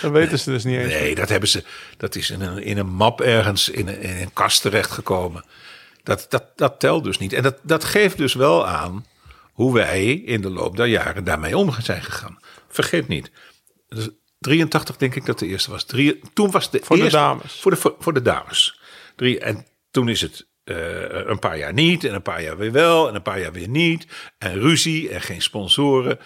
Dat 0.00 0.10
weten 0.12 0.38
ze 0.38 0.50
dus 0.50 0.64
niet 0.64 0.78
eens. 0.78 0.92
Nee, 0.92 1.14
dat 1.14 1.28
hebben 1.28 1.48
ze. 1.48 1.64
Dat 1.96 2.14
is 2.14 2.30
in 2.30 2.40
een, 2.40 2.62
in 2.62 2.78
een 2.78 2.90
map 2.90 3.20
ergens 3.20 3.68
in 3.68 3.88
een, 3.88 4.00
in 4.00 4.16
een 4.16 4.32
kast 4.32 4.62
terechtgekomen. 4.62 5.44
Dat, 6.02 6.26
dat, 6.28 6.44
dat 6.56 6.80
telt 6.80 7.04
dus 7.04 7.18
niet. 7.18 7.32
En 7.32 7.42
dat, 7.42 7.58
dat 7.62 7.84
geeft 7.84 8.16
dus 8.16 8.34
wel 8.34 8.66
aan 8.66 9.06
hoe 9.52 9.74
wij 9.74 10.12
in 10.12 10.40
de 10.40 10.50
loop 10.50 10.76
der 10.76 10.86
jaren 10.86 11.24
daarmee 11.24 11.56
om 11.56 11.72
zijn 11.80 12.02
gegaan. 12.02 12.38
Vergeet 12.68 13.08
niet. 13.08 13.30
Dus 14.40 14.52
83 14.52 14.96
denk 14.96 15.14
ik 15.14 15.26
dat 15.26 15.38
de 15.38 15.46
eerste 15.46 15.70
was. 15.70 15.84
Drie, 15.84 16.20
toen 16.32 16.50
was 16.50 16.70
de 16.70 16.80
Voor 16.82 16.96
de 16.96 17.02
eerste, 17.02 17.18
dames. 17.18 17.60
Voor 17.60 17.70
de, 17.70 17.76
voor, 17.76 17.96
voor 17.98 18.12
de 18.12 18.22
dames. 18.22 18.80
Drie, 19.16 19.38
en 19.38 19.66
toen 19.90 20.08
is 20.08 20.20
het 20.20 20.46
eh, 20.64 20.76
een 21.26 21.38
paar 21.38 21.58
jaar 21.58 21.72
niet. 21.72 22.04
En 22.04 22.14
een 22.14 22.22
paar 22.22 22.42
jaar 22.42 22.56
weer 22.56 22.72
wel. 22.72 23.08
En 23.08 23.14
een 23.14 23.22
paar 23.22 23.40
jaar 23.40 23.52
weer 23.52 23.68
niet. 23.68 24.06
En 24.38 24.60
ruzie 24.60 25.08
en 25.08 25.20
geen 25.20 25.42
sponsoren. 25.42 26.18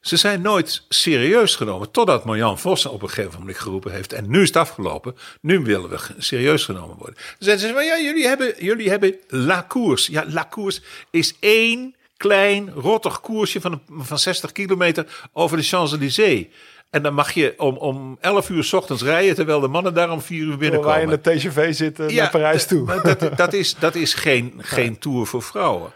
Ze 0.00 0.16
zijn 0.16 0.40
nooit 0.40 0.84
serieus 0.88 1.56
genomen. 1.56 1.90
Totdat 1.90 2.24
Marjan 2.24 2.58
Vos 2.58 2.86
op 2.86 3.02
een 3.02 3.08
gegeven 3.08 3.38
moment 3.38 3.58
geroepen 3.58 3.92
heeft. 3.92 4.12
En 4.12 4.30
nu 4.30 4.40
is 4.42 4.48
het 4.48 4.56
afgelopen. 4.56 5.16
Nu 5.40 5.60
willen 5.60 5.90
we 5.90 5.98
serieus 6.18 6.64
genomen 6.64 6.96
worden. 6.96 7.14
Dan 7.14 7.24
zeiden 7.38 7.68
ze, 7.68 7.74
maar 7.74 7.84
ja, 7.84 7.98
jullie 7.98 8.26
hebben, 8.26 8.54
jullie 8.58 8.90
hebben 8.90 9.16
La 9.28 9.64
Cours. 9.68 10.06
Ja, 10.06 10.24
La 10.28 10.46
Cours 10.50 10.80
is 11.10 11.34
één 11.40 11.94
klein 12.16 12.70
rottig 12.70 13.20
koersje 13.20 13.60
van, 13.60 13.82
van 13.88 14.18
60 14.18 14.52
kilometer 14.52 15.28
over 15.32 15.56
de 15.56 15.62
Champs-Élysées. 15.62 16.46
En 16.90 17.02
dan 17.02 17.14
mag 17.14 17.32
je 17.32 17.54
om, 17.56 17.76
om 17.76 18.16
11 18.20 18.48
uur 18.50 18.64
's 18.64 18.72
ochtends 18.72 19.02
rijden, 19.02 19.34
terwijl 19.34 19.60
de 19.60 19.68
mannen 19.68 19.94
daar 19.94 20.10
om 20.10 20.20
4 20.20 20.40
uur 20.42 20.48
Waar 20.48 20.58
binnenkomen. 20.58 20.96
je 21.00 21.02
in 21.02 21.08
de 21.22 21.30
TGV 21.30 21.74
zitten 21.74 22.14
naar 22.14 22.30
Parijs 22.30 22.66
toe. 22.66 22.86
Dat, 23.02 23.20
dat, 23.20 23.36
dat 23.36 23.52
is, 23.52 23.74
dat 23.74 23.94
is 23.94 24.14
geen, 24.14 24.54
geen 24.58 24.98
tour 24.98 25.26
voor 25.26 25.42
vrouwen. 25.42 25.90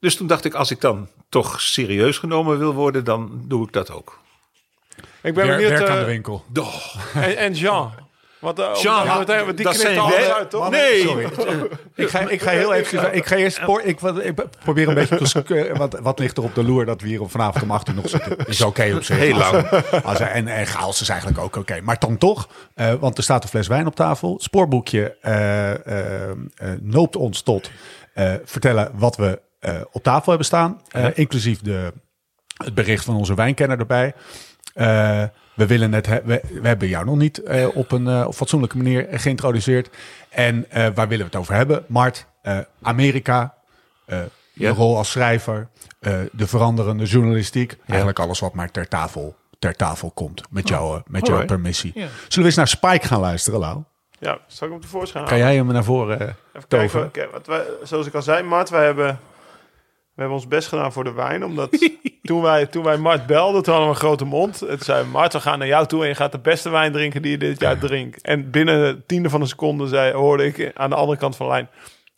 Dus 0.00 0.16
toen 0.16 0.26
dacht 0.26 0.44
ik, 0.44 0.54
als 0.54 0.70
ik 0.70 0.80
dan 0.80 1.08
toch 1.28 1.60
serieus 1.60 2.18
genomen 2.18 2.58
wil 2.58 2.74
worden, 2.74 3.04
dan 3.04 3.44
doe 3.48 3.66
ik 3.66 3.72
dat 3.72 3.90
ook. 3.90 4.18
Ik 5.22 5.34
ben 5.34 5.46
Wer- 5.46 5.56
benieuwd. 5.56 5.70
werk 5.78 5.88
aan 5.88 5.94
eh, 5.96 6.00
de 6.04 6.10
winkel. 6.10 6.44
Doch. 6.48 6.96
en, 7.14 7.36
en 7.36 7.52
Jean. 7.54 7.92
Want 8.44 8.58
uh, 8.58 8.68
Jean, 8.82 9.06
want, 9.06 9.26
want 9.28 9.56
die 9.56 9.66
dat 9.66 9.76
zijn 9.76 9.94
wij- 10.08 10.32
uit, 10.34 10.50
toch? 10.50 10.70
Nee. 10.70 11.00
Sorry. 11.00 11.28
ik, 11.94 12.08
ga, 12.08 12.20
ik 12.28 12.42
ga 12.42 12.50
heel 12.50 12.72
even... 12.74 13.14
Ik 13.14 13.26
ga 13.26 13.36
eerst 13.36 13.56
spoor, 13.56 13.80
ik, 13.82 14.00
wat- 14.00 14.24
ik 14.24 14.34
probeer 14.64 14.88
een 14.88 14.94
beetje 14.94 15.42
te... 15.42 15.70
Wat, 15.76 15.98
wat 16.02 16.18
ligt 16.18 16.36
er 16.36 16.42
op 16.42 16.54
de 16.54 16.64
loer 16.64 16.84
dat 16.86 17.00
we 17.00 17.06
hier 17.08 17.20
vanavond 17.28 17.62
om 17.64 17.70
8 17.70 17.88
uur 17.88 17.94
nog 17.94 18.08
zitten? 18.08 18.36
Is 18.46 18.60
oké 18.62 18.92
op 18.94 19.02
zich. 19.02 19.16
Heel 19.18 19.36
lang. 19.36 19.68
Als, 20.04 20.20
en, 20.20 20.48
en 20.48 20.66
chaos 20.66 21.00
is 21.00 21.08
eigenlijk 21.08 21.40
ook 21.40 21.56
oké. 21.56 21.80
Maar 21.80 21.98
dan 21.98 22.18
toch, 22.18 22.48
eh, 22.74 22.92
want 22.94 23.16
er 23.18 23.22
staat 23.22 23.42
een 23.42 23.48
fles 23.48 23.66
wijn 23.66 23.86
op 23.86 23.94
tafel. 23.94 24.38
Spoorboekje 24.42 25.16
eh, 25.20 25.70
eh, 25.86 26.30
eh, 26.30 26.36
noopt 26.80 27.16
ons 27.16 27.42
tot 27.42 27.70
eh, 28.14 28.32
vertellen 28.44 28.90
wat 28.94 29.16
we 29.16 29.40
eh, 29.60 29.74
op 29.92 30.02
tafel 30.02 30.28
hebben 30.28 30.46
staan. 30.46 30.80
Eh, 30.90 31.06
Inclusief 31.14 31.60
de, 31.60 31.92
het 32.64 32.74
bericht 32.74 33.04
van 33.04 33.16
onze 33.16 33.34
wijnkenner 33.34 33.78
erbij. 33.78 34.14
We, 35.54 35.66
willen 35.66 35.92
het 35.92 36.06
he- 36.06 36.22
we, 36.24 36.40
we 36.60 36.66
hebben 36.68 36.88
jou 36.88 37.04
nog 37.04 37.16
niet 37.16 37.42
eh, 37.42 37.76
op 37.76 37.92
een 37.92 38.26
op 38.26 38.34
fatsoenlijke 38.34 38.76
manier 38.76 39.06
geïntroduceerd. 39.10 39.90
En 40.28 40.70
eh, 40.70 40.82
waar 40.94 41.08
willen 41.08 41.18
we 41.26 41.30
het 41.32 41.36
over 41.36 41.54
hebben? 41.54 41.84
Mart, 41.88 42.26
eh, 42.42 42.58
Amerika, 42.82 43.54
eh 44.06 44.18
Ja. 44.52 44.70
de 44.70 44.76
rol 44.76 44.96
als 44.96 45.10
schrijver, 45.10 45.68
eh, 46.00 46.12
de 46.32 46.46
veranderende 46.46 47.04
journalistiek. 47.04 47.76
Eigenlijk 47.86 48.18
alles 48.18 48.40
wat 48.40 48.54
maar 48.54 48.70
ter 48.70 48.88
tafel, 48.88 49.36
ter 49.58 49.76
tafel 49.76 50.10
komt 50.10 50.42
met, 50.50 50.68
jou, 50.68 51.00
met 51.06 51.26
jouw 51.26 51.44
permissie. 51.44 51.92
Ja. 51.94 52.00
Zullen 52.00 52.38
we 52.38 52.44
eens 52.44 52.54
naar 52.56 52.68
Spike 52.68 53.06
gaan 53.06 53.20
luisteren, 53.20 53.60
Lau? 53.60 53.82
Ja, 54.18 54.38
zal 54.46 54.66
ik 54.66 54.72
hem 54.72 54.82
tevoorschijn 54.82 55.24
Kan 55.24 55.38
jij 55.38 55.54
hem 55.56 55.66
naar 55.66 55.84
voren 55.84 56.20
eh, 56.20 56.28
Even 56.54 56.68
toveren? 56.68 57.10
kijken. 57.10 57.22
Oké, 57.22 57.32
wat 57.32 57.46
wij, 57.46 57.64
zoals 57.82 58.06
ik 58.06 58.14
al 58.14 58.22
zei, 58.22 58.42
Mart, 58.42 58.70
wij 58.70 58.84
hebben, 58.84 59.06
we 60.14 60.20
hebben 60.20 60.34
ons 60.36 60.48
best 60.48 60.68
gedaan 60.68 60.92
voor 60.92 61.04
de 61.04 61.12
wijn. 61.12 61.44
Omdat 61.44 61.70
toen, 62.24 62.42
wij, 62.42 62.66
toen 62.66 62.84
wij 62.84 62.96
Mart 62.96 63.26
belden, 63.26 63.62
toen 63.62 63.72
hadden 63.72 63.90
we 63.92 63.96
een 63.96 64.02
grote 64.06 64.24
mond. 64.24 64.60
Het 64.60 64.84
zei 64.84 65.04
Mart, 65.06 65.32
we 65.32 65.40
gaan 65.40 65.58
naar 65.58 65.68
jou 65.68 65.86
toe 65.86 66.02
en 66.02 66.08
je 66.08 66.14
gaat 66.14 66.32
de 66.32 66.38
beste 66.38 66.70
wijn 66.70 66.92
drinken 66.92 67.22
die 67.22 67.30
je 67.30 67.38
dit 67.38 67.60
jaar 67.60 67.78
drinkt. 67.78 68.22
En 68.22 68.50
binnen 68.50 68.80
de 68.94 69.06
tiende 69.06 69.28
van 69.30 69.40
een 69.40 69.46
seconde 69.46 69.86
zei, 69.86 70.12
hoorde 70.12 70.46
ik 70.46 70.70
aan 70.74 70.90
de 70.90 70.96
andere 70.96 71.18
kant 71.18 71.36
van 71.36 71.46
de 71.46 71.52
lijn, 71.52 71.68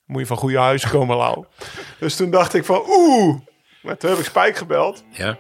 moet 0.05 0.21
je 0.21 0.27
van 0.27 0.37
goede 0.37 0.59
huis 0.59 0.89
komen, 0.89 1.17
Lau. 1.17 1.45
dus 2.01 2.17
toen 2.17 2.31
dacht 2.31 2.55
ik 2.55 2.65
van, 2.65 2.83
oeh. 2.89 3.37
Maar 3.83 3.97
toen 3.97 4.11
heb 4.11 4.19
ik 4.19 4.25
Spike 4.25 4.55
gebeld 4.55 5.05
Ja. 5.11 5.37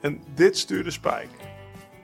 en 0.00 0.22
dit 0.34 0.58
stuurde 0.58 0.90
Spike. 0.90 1.28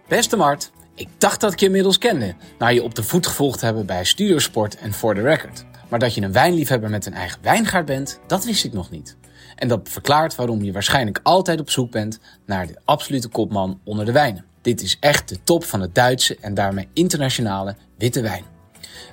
Beste 0.09 0.37
Mart, 0.37 0.71
ik 0.95 1.09
dacht 1.19 1.41
dat 1.41 1.53
ik 1.53 1.61
je 1.61 1.67
inmiddels 1.67 1.99
kende, 1.99 2.35
na 2.59 2.69
je 2.69 2.83
op 2.83 2.95
de 2.95 3.03
voet 3.03 3.27
gevolgd 3.27 3.59
te 3.59 3.65
hebben 3.65 3.87
bij 3.87 4.05
Studiosport 4.05 4.77
en 4.77 4.93
For 4.93 5.15
The 5.15 5.21
Record. 5.21 5.65
Maar 5.89 5.99
dat 5.99 6.15
je 6.15 6.23
een 6.23 6.33
wijnliefhebber 6.33 6.91
met 6.91 7.07
een 7.07 7.15
eigen 7.15 7.39
wijngaard 7.43 7.87
bent, 7.87 8.21
dat 8.27 8.45
wist 8.45 8.65
ik 8.65 8.73
nog 8.73 8.91
niet. 8.91 9.17
En 9.63 9.69
dat 9.69 9.89
verklaart 9.89 10.35
waarom 10.35 10.63
je 10.63 10.73
waarschijnlijk 10.73 11.21
altijd 11.23 11.61
op 11.61 11.71
zoek 11.71 11.91
bent 11.91 12.19
naar 12.47 12.67
de 12.67 12.77
absolute 12.85 13.29
kopman 13.29 13.81
onder 13.85 14.05
de 14.05 14.13
wijnen. 14.13 14.45
Dit 14.63 14.83
is 14.83 14.97
echt 15.01 15.29
de 15.29 15.43
top 15.43 15.65
van 15.65 15.81
het 15.81 15.95
Duitse 15.95 16.37
en 16.41 16.55
daarmee 16.55 16.89
internationale 16.93 17.77
witte 17.99 18.21
wijn. 18.21 18.45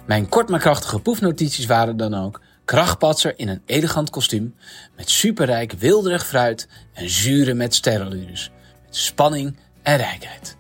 Mijn 0.06 0.30
kort 0.30 0.50
maar 0.50 0.60
krachtige 0.60 1.00
proefnotities 1.00 1.66
waren 1.66 1.98
dan 1.98 2.14
ook 2.14 2.42
krachtpatser 2.66 3.34
in 3.36 3.48
een 3.48 3.62
elegant 3.66 4.10
kostuum, 4.10 4.56
met 4.96 5.10
superrijk 5.10 5.72
wilderig 5.72 6.26
fruit 6.26 6.68
en 6.94 7.10
zuren 7.10 7.58
met 7.58 7.76
sterrenlures, 7.76 8.52
met 8.86 8.96
spanning 8.96 9.58
en 9.82 9.98
rijkheid. 9.98 10.56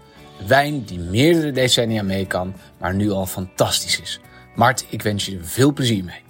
Wijn 0.47 0.83
die 0.83 0.99
meerdere 0.99 1.51
decennia 1.51 2.03
mee 2.03 2.27
kan, 2.27 2.53
maar 2.77 2.95
nu 2.95 3.11
al 3.11 3.25
fantastisch 3.25 4.01
is. 4.01 4.19
Mart, 4.55 4.85
ik 4.89 5.01
wens 5.01 5.25
je 5.25 5.37
er 5.37 5.45
veel 5.45 5.73
plezier 5.73 6.03
mee. 6.03 6.28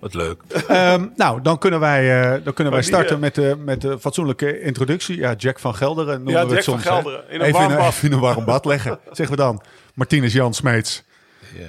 Wat 0.00 0.14
leuk. 0.14 0.42
Ehm, 0.68 1.06
nou, 1.16 1.42
dan 1.42 1.58
kunnen 1.58 1.80
wij, 1.80 2.22
eh, 2.22 2.44
dan 2.44 2.52
kunnen 2.54 2.72
wij 2.72 2.82
die, 2.82 2.90
starten 2.90 3.14
eh, 3.14 3.20
met 3.20 3.34
de, 3.34 3.56
met 3.64 3.80
de 3.80 3.98
fatsoenlijke 3.98 4.60
introductie. 4.60 5.16
Ja, 5.16 5.34
Jack 5.34 5.58
van 5.58 5.74
Gelderen 5.74 6.14
noemen 6.14 6.32
Ja, 6.32 6.46
we 6.46 6.54
het 6.54 6.64
Jack 6.64 6.64
van 6.64 6.72
soms. 6.82 6.84
hè. 6.84 6.90
Gelderen. 7.02 7.30
In 7.30 7.40
een 7.40 7.46
even, 7.46 7.60
warm 7.60 7.76
bad. 7.76 7.92
even 7.92 8.06
in 8.08 8.14
een 8.14 8.20
warm 8.20 8.44
bad 8.44 8.64
leggen. 8.64 8.98
Zeggen 9.10 9.36
we 9.36 9.42
dan. 9.42 9.62
Martinez 9.94 10.32
Jan 10.32 10.54
Smeets. 10.54 11.06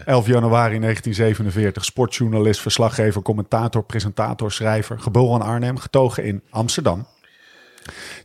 11 0.05 0.27
januari 0.27 0.79
1947. 0.79 1.85
Sportjournalist, 1.85 2.61
verslaggever, 2.61 3.21
commentator, 3.21 3.83
presentator, 3.83 4.51
schrijver. 4.51 4.99
Geboren 4.99 5.41
in 5.41 5.47
Arnhem, 5.47 5.77
getogen 5.77 6.23
in 6.23 6.41
Amsterdam. 6.49 7.07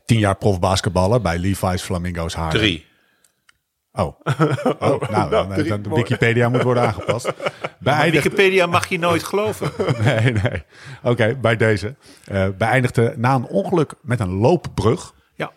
Tien 0.05 0.19
jaar 0.19 0.37
profbasketballer 0.37 1.21
bij 1.21 1.39
Levi's 1.39 1.83
Flamingo's 1.83 2.35
Haarlem. 2.35 2.61
Drie. 2.61 2.87
Oh, 3.97 4.21
oh 4.81 5.11
nou, 5.11 5.31
dan, 5.31 5.49
drie. 5.49 5.69
dan 5.69 5.83
de 5.83 5.89
Wikipedia 5.89 6.49
moet 6.49 6.63
worden 6.63 6.83
aangepast. 6.83 7.33
Beëindigd, 7.79 8.25
Wikipedia 8.25 8.67
mag 8.67 8.89
je 8.89 8.99
nooit 8.99 9.23
geloven. 9.25 9.71
Nee, 10.05 10.33
nee. 10.33 10.63
Oké, 11.03 11.37
bij 11.41 11.57
deze. 11.57 11.95
Eh 12.25 12.47
beëindigde 12.59 13.15
na 13.17 13.35
een 13.35 13.47
ongeluk 13.47 13.95
met 14.01 14.21
een 14.21 14.33
loopbrug 14.35 15.15
Ja. 15.35 15.51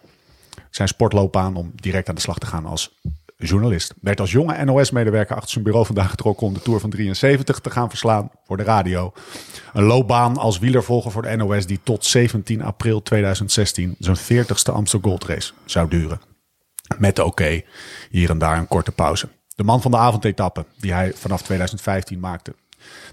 zijn 0.69 0.87
sportloopbaan 0.87 1.55
om 1.55 1.71
direct 1.75 2.09
aan 2.09 2.15
de 2.15 2.21
slag 2.21 2.37
te 2.37 2.45
gaan 2.45 2.65
als 2.65 2.99
journalist. 3.37 3.93
Werd 4.01 4.19
als 4.19 4.31
jonge 4.31 4.65
NOS-medewerker 4.65 5.35
achter 5.35 5.51
zijn 5.51 5.63
bureau 5.63 5.85
vandaag 5.85 6.09
getrokken 6.09 6.47
om 6.47 6.53
de 6.53 6.61
Tour 6.61 6.79
van 6.79 6.89
73 6.89 7.59
te 7.59 7.69
gaan 7.69 7.89
verslaan 7.89 8.31
voor 8.45 8.57
de 8.57 8.63
radio. 8.63 9.13
Een 9.73 9.83
loopbaan 9.83 10.37
als 10.37 10.59
wielervolger 10.59 11.11
voor 11.11 11.21
de 11.21 11.35
NOS 11.35 11.65
die 11.65 11.79
tot 11.83 12.05
17 12.05 12.61
april 12.63 13.01
2016 13.01 13.95
zijn 13.99 14.17
40ste 14.17 14.73
Amstel 14.73 14.99
Gold 15.01 15.23
Race 15.25 15.51
zou 15.65 15.89
duren. 15.89 16.19
Met 16.97 17.19
oké, 17.19 17.61
hier 18.09 18.29
en 18.29 18.37
daar 18.37 18.57
een 18.57 18.67
korte 18.67 18.91
pauze. 18.91 19.29
De 19.55 19.63
man 19.63 19.81
van 19.81 19.91
de 19.91 19.97
avondetappe 19.97 20.65
die 20.77 20.93
hij 20.93 21.13
vanaf 21.13 21.41
2015 21.41 22.19
maakte. 22.19 22.55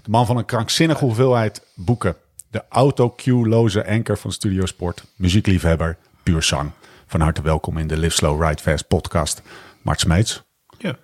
De 0.01 0.09
man 0.09 0.25
van 0.25 0.37
een 0.37 0.45
krankzinnige 0.45 1.05
hoeveelheid 1.05 1.67
boeken. 1.75 2.15
De 2.49 2.63
autocue-loze 2.69 3.87
anker 3.87 4.17
van 4.17 4.31
Studiosport. 4.31 5.03
Muziekliefhebber, 5.15 5.97
puur 6.23 6.43
zang. 6.43 6.71
Van 7.07 7.21
harte 7.21 7.41
welkom 7.41 7.77
in 7.77 7.87
de 7.87 7.97
Live 7.97 8.15
Slow 8.15 8.43
Ride 8.43 8.61
Fast 8.61 8.87
podcast. 8.87 9.41
Mart 9.81 9.99
Smeets. 9.99 10.43
Ja. 10.77 10.97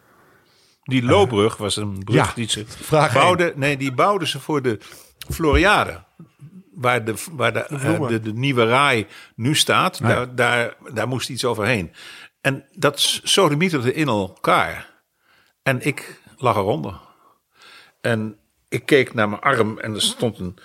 Die 0.83 1.03
loopbrug 1.03 1.57
was 1.57 1.75
een 1.75 2.03
brug 2.03 2.15
ja, 2.15 2.31
die 2.35 2.49
ze 2.49 2.65
bouwden. 3.13 3.53
Nee, 3.55 3.77
die 3.77 3.93
bouwden 3.93 4.27
ze 4.27 4.39
voor 4.39 4.61
de 4.61 4.79
Floriade. 5.29 6.03
Waar 6.73 7.05
de, 7.05 7.13
waar 7.31 7.53
de, 7.53 7.59
eh, 7.59 8.07
de, 8.07 8.19
de 8.19 8.33
nieuwe 8.33 8.65
raai 8.65 9.07
nu 9.35 9.55
staat, 9.55 10.01
daar, 10.01 10.35
daar, 10.35 10.73
daar 10.93 11.07
moest 11.07 11.29
iets 11.29 11.45
overheen. 11.45 11.91
En 12.41 12.65
dat 12.71 13.19
sodemieterde 13.23 13.93
in 13.93 14.07
elkaar. 14.07 14.89
En 15.63 15.85
ik 15.85 16.21
lag 16.37 16.55
eronder. 16.55 16.99
En 18.01 18.37
ik 18.69 18.85
keek 18.85 19.13
naar 19.13 19.29
mijn 19.29 19.41
arm 19.41 19.79
en 19.79 19.93
er 19.93 20.01
stond 20.01 20.39
een, 20.39 20.57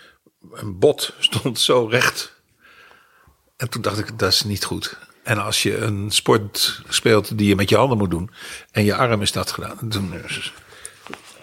een 0.53 0.79
bot 0.79 1.15
stond 1.19 1.61
zo 1.61 1.87
recht. 1.87 2.35
En 3.57 3.71
toen 3.71 3.83
dacht 3.83 3.99
ik, 3.99 4.19
dat 4.19 4.33
is 4.33 4.43
niet 4.43 4.65
goed. 4.65 4.99
En 5.23 5.39
als 5.39 5.62
je 5.62 5.77
een 5.77 6.11
sport 6.11 6.83
speelt 6.89 7.39
die 7.39 7.49
je 7.49 7.57
met 7.57 7.69
je 7.69 7.77
handen 7.77 7.99
moet 7.99 8.11
doen. 8.11 8.31
En 8.71 8.85
je 8.85 8.95
arm 8.95 9.23
is 9.23 9.33
dat 9.33 9.51
gedaan. 9.51 9.77
Dan, 9.81 10.12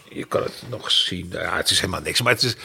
je 0.10 0.26
kan 0.26 0.44
het 0.44 0.64
nog 0.70 0.92
zien. 0.92 1.30
Ja, 1.32 1.56
het 1.56 1.70
is 1.70 1.80
helemaal 1.80 2.02
niks. 2.02 2.22
Maar 2.22 2.34
het 2.34 2.44
is... 2.44 2.56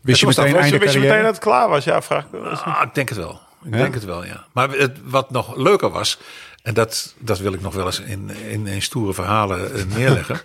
Wist 0.00 0.20
je 0.20 0.26
was 0.26 0.34
dat- 0.34 0.44
meteen 0.44 0.78
Wist 0.78 0.92
je, 0.94 1.00
meteen 1.00 1.22
dat 1.22 1.34
het 1.34 1.42
klaar 1.44 1.68
was? 1.68 1.84
Ja, 1.84 2.02
vraag 2.02 2.24
ik. 2.24 2.42
Ah, 2.44 2.82
ik 2.82 2.94
denk 2.94 3.08
het 3.08 3.18
wel. 3.18 3.40
Ik 3.64 3.72
denk 3.72 3.94
het 3.94 4.04
wel, 4.04 4.24
ja. 4.24 4.46
Maar 4.52 4.70
het, 4.70 4.98
wat 5.04 5.30
nog 5.30 5.56
leuker 5.56 5.90
was, 5.90 6.18
en 6.62 6.74
dat, 6.74 7.14
dat 7.18 7.38
wil 7.38 7.52
ik 7.52 7.60
nog 7.60 7.74
wel 7.74 7.86
eens 7.86 8.00
in, 8.00 8.30
in, 8.66 8.82
stoere 8.82 9.14
verhalen 9.14 9.74
eh, 9.74 9.84
neerleggen. 9.84 10.40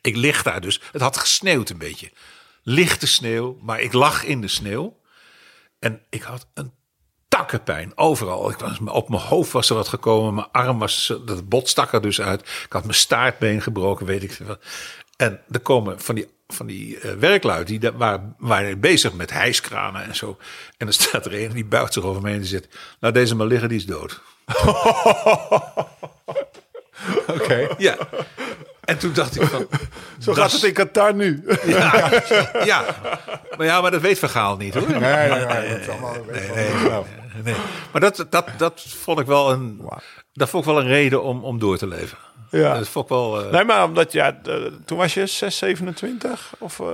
ik 0.00 0.16
lig 0.16 0.42
daar 0.42 0.60
dus. 0.60 0.80
Het 0.92 1.00
had 1.02 1.16
gesneeuwd 1.16 1.70
een 1.70 1.78
beetje. 1.78 2.12
Lichte 2.62 3.06
sneeuw, 3.06 3.58
maar 3.60 3.80
ik 3.80 3.92
lag 3.92 4.24
in 4.24 4.40
de 4.40 4.48
sneeuw. 4.48 5.00
En 5.78 6.02
ik 6.10 6.22
had 6.22 6.46
een 6.54 6.72
takkenpijn 7.28 7.92
overal. 7.94 8.50
Ik 8.50 8.58
was, 8.58 8.78
op 8.84 9.08
mijn 9.08 9.22
hoofd 9.22 9.52
was 9.52 9.68
er 9.70 9.76
wat 9.76 9.88
gekomen. 9.88 10.34
Mijn 10.34 10.50
arm 10.50 10.78
was, 10.78 11.14
dat 11.24 11.48
bot 11.48 11.68
stak 11.68 11.92
er 11.92 12.02
dus 12.02 12.20
uit. 12.20 12.40
Ik 12.40 12.72
had 12.72 12.82
mijn 12.82 12.94
staartbeen 12.94 13.62
gebroken, 13.62 14.06
weet 14.06 14.22
ik 14.22 14.32
veel. 14.32 14.56
En 15.16 15.40
er 15.50 15.60
komen 15.60 16.00
van 16.00 16.14
die, 16.14 16.28
van 16.46 16.66
die 16.66 16.96
uh, 16.96 17.12
werklui, 17.12 17.64
die 17.64 17.78
daar 17.78 17.96
waren, 17.96 18.34
waren 18.38 18.80
bezig 18.80 19.12
met 19.12 19.30
hijskranen 19.30 20.04
en 20.04 20.16
zo. 20.16 20.38
En 20.76 20.86
dan 20.86 20.92
staat 20.92 21.26
er 21.26 21.42
een 21.42 21.52
die 21.52 21.64
buigt 21.64 21.92
zich 21.92 22.02
over 22.02 22.22
me 22.22 22.26
heen 22.26 22.36
en 22.36 22.42
die 22.42 22.50
zegt, 22.50 22.76
nou 23.00 23.12
deze 23.12 23.34
maar 23.34 23.46
liggen, 23.46 23.68
die 23.68 23.78
is 23.78 23.86
dood. 23.86 24.20
Oké. 27.36 27.68
Ja. 27.78 27.96
En 28.84 28.98
toen 28.98 29.12
dacht 29.12 29.40
ik 29.40 29.48
van... 29.48 29.66
Zo 30.18 30.32
gaat 30.34 30.52
het 30.52 30.62
in 30.62 30.72
Qatar 30.72 31.14
nu. 31.14 31.44
Ja, 31.64 32.22
ja. 32.64 32.84
Maar 33.56 33.66
ja, 33.66 33.80
maar 33.80 33.90
dat 33.90 34.00
weet 34.00 34.18
Vergaal 34.18 34.56
niet 34.56 34.74
hoor. 34.74 34.90
Nee, 34.90 34.98
nee, 35.00 35.46
nee. 37.44 37.54
Maar 37.92 38.00
dat, 38.00 38.26
dat, 38.30 38.48
dat 38.56 38.80
vond 39.02 39.20
ik 39.20 39.26
wel 39.26 39.50
een, 39.50 39.88
dat 40.32 40.48
vond 40.48 40.64
ik 40.66 40.70
wel 40.70 40.80
een 40.80 40.88
reden 40.88 41.22
om, 41.22 41.44
om 41.44 41.58
door 41.58 41.78
te 41.78 41.86
leven. 41.86 42.18
Ja. 42.50 42.78
Dat 42.78 42.88
vond 42.88 43.04
ik 43.04 43.10
wel. 43.10 43.44
eh, 43.44 43.50
Nee, 43.52 43.64
maar 43.64 43.84
omdat 43.84 44.12
ja, 44.12 44.40
toen 44.84 44.98
was 44.98 45.14
je 45.14 45.26
6, 45.26 45.56
27 45.58 46.52
of. 46.58 46.80
eh, 46.80 46.86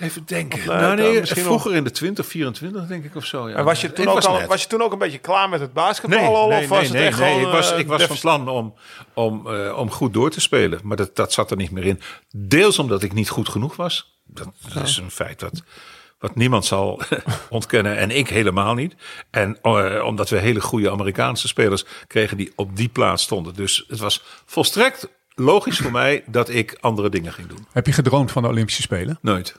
Even 0.00 0.22
denken. 0.26 0.58
Of, 0.58 0.64
nou, 0.64 0.96
nee, 0.96 1.20
misschien 1.20 1.42
vroeger 1.42 1.74
in 1.74 1.84
de 1.84 1.90
20, 1.90 2.26
24 2.26 2.86
denk 2.86 3.04
ik 3.04 3.16
of 3.16 3.24
zo. 3.24 3.48
Ja. 3.48 3.56
en 3.56 3.64
was 3.64 3.80
je, 3.80 3.92
toen 3.92 4.08
ook 4.08 4.20
al, 4.24 4.38
net. 4.38 4.46
was 4.48 4.62
je 4.62 4.68
toen 4.68 4.82
ook 4.82 4.92
een 4.92 4.98
beetje 4.98 5.18
klaar 5.18 5.48
met 5.48 5.60
het 5.60 5.72
basketbal 5.72 6.18
Nee, 6.18 6.28
al? 6.28 6.48
nee, 6.48 6.62
of 6.62 6.68
was 6.68 6.78
nee, 6.78 6.86
het 6.88 6.96
nee, 6.96 7.06
echt 7.06 7.18
nee. 7.18 7.28
gewoon, 7.32 7.46
ik 7.46 7.52
was, 7.52 7.72
eh, 7.72 7.78
ik 7.78 7.86
was 7.86 8.02
van 8.02 8.18
plan 8.18 8.48
om, 8.48 8.74
om, 9.14 9.46
eh, 9.54 9.78
om 9.78 9.90
goed 9.90 10.12
door 10.14 10.30
te 10.30 10.40
spelen. 10.40 10.80
Maar 10.82 10.96
dat, 10.96 11.16
dat 11.16 11.32
zat 11.32 11.50
er 11.50 11.56
niet 11.56 11.70
meer 11.70 11.84
in. 11.86 12.00
Deels 12.36 12.78
omdat 12.78 13.02
ik 13.02 13.12
niet 13.12 13.28
goed 13.30 13.48
genoeg 13.48 13.76
was. 13.76 14.16
Dat, 14.24 14.48
dat 14.74 14.86
is 14.86 14.96
een 14.96 15.10
feit 15.10 15.40
wat, 15.40 15.62
wat 16.18 16.34
niemand 16.34 16.64
zal 16.64 17.00
ontkennen. 17.50 17.96
En 17.96 18.10
ik 18.10 18.28
helemaal 18.28 18.74
niet. 18.74 18.94
En 19.30 19.58
eh, 19.62 20.04
omdat 20.04 20.28
we 20.28 20.38
hele 20.38 20.60
goede 20.60 20.90
Amerikaanse 20.90 21.48
spelers 21.48 21.84
kregen 22.06 22.36
die 22.36 22.52
op 22.56 22.76
die 22.76 22.88
plaats 22.88 23.22
stonden. 23.22 23.54
Dus 23.54 23.84
het 23.88 23.98
was 23.98 24.24
volstrekt 24.46 25.08
logisch 25.34 25.78
voor 25.78 25.92
mij 25.92 26.24
dat 26.26 26.48
ik 26.48 26.76
andere 26.80 27.08
dingen 27.08 27.32
ging 27.32 27.48
doen. 27.48 27.66
Heb 27.72 27.86
je 27.86 27.92
gedroomd 27.92 28.32
van 28.32 28.42
de 28.42 28.48
Olympische 28.48 28.82
Spelen? 28.82 29.18
Nooit. 29.22 29.56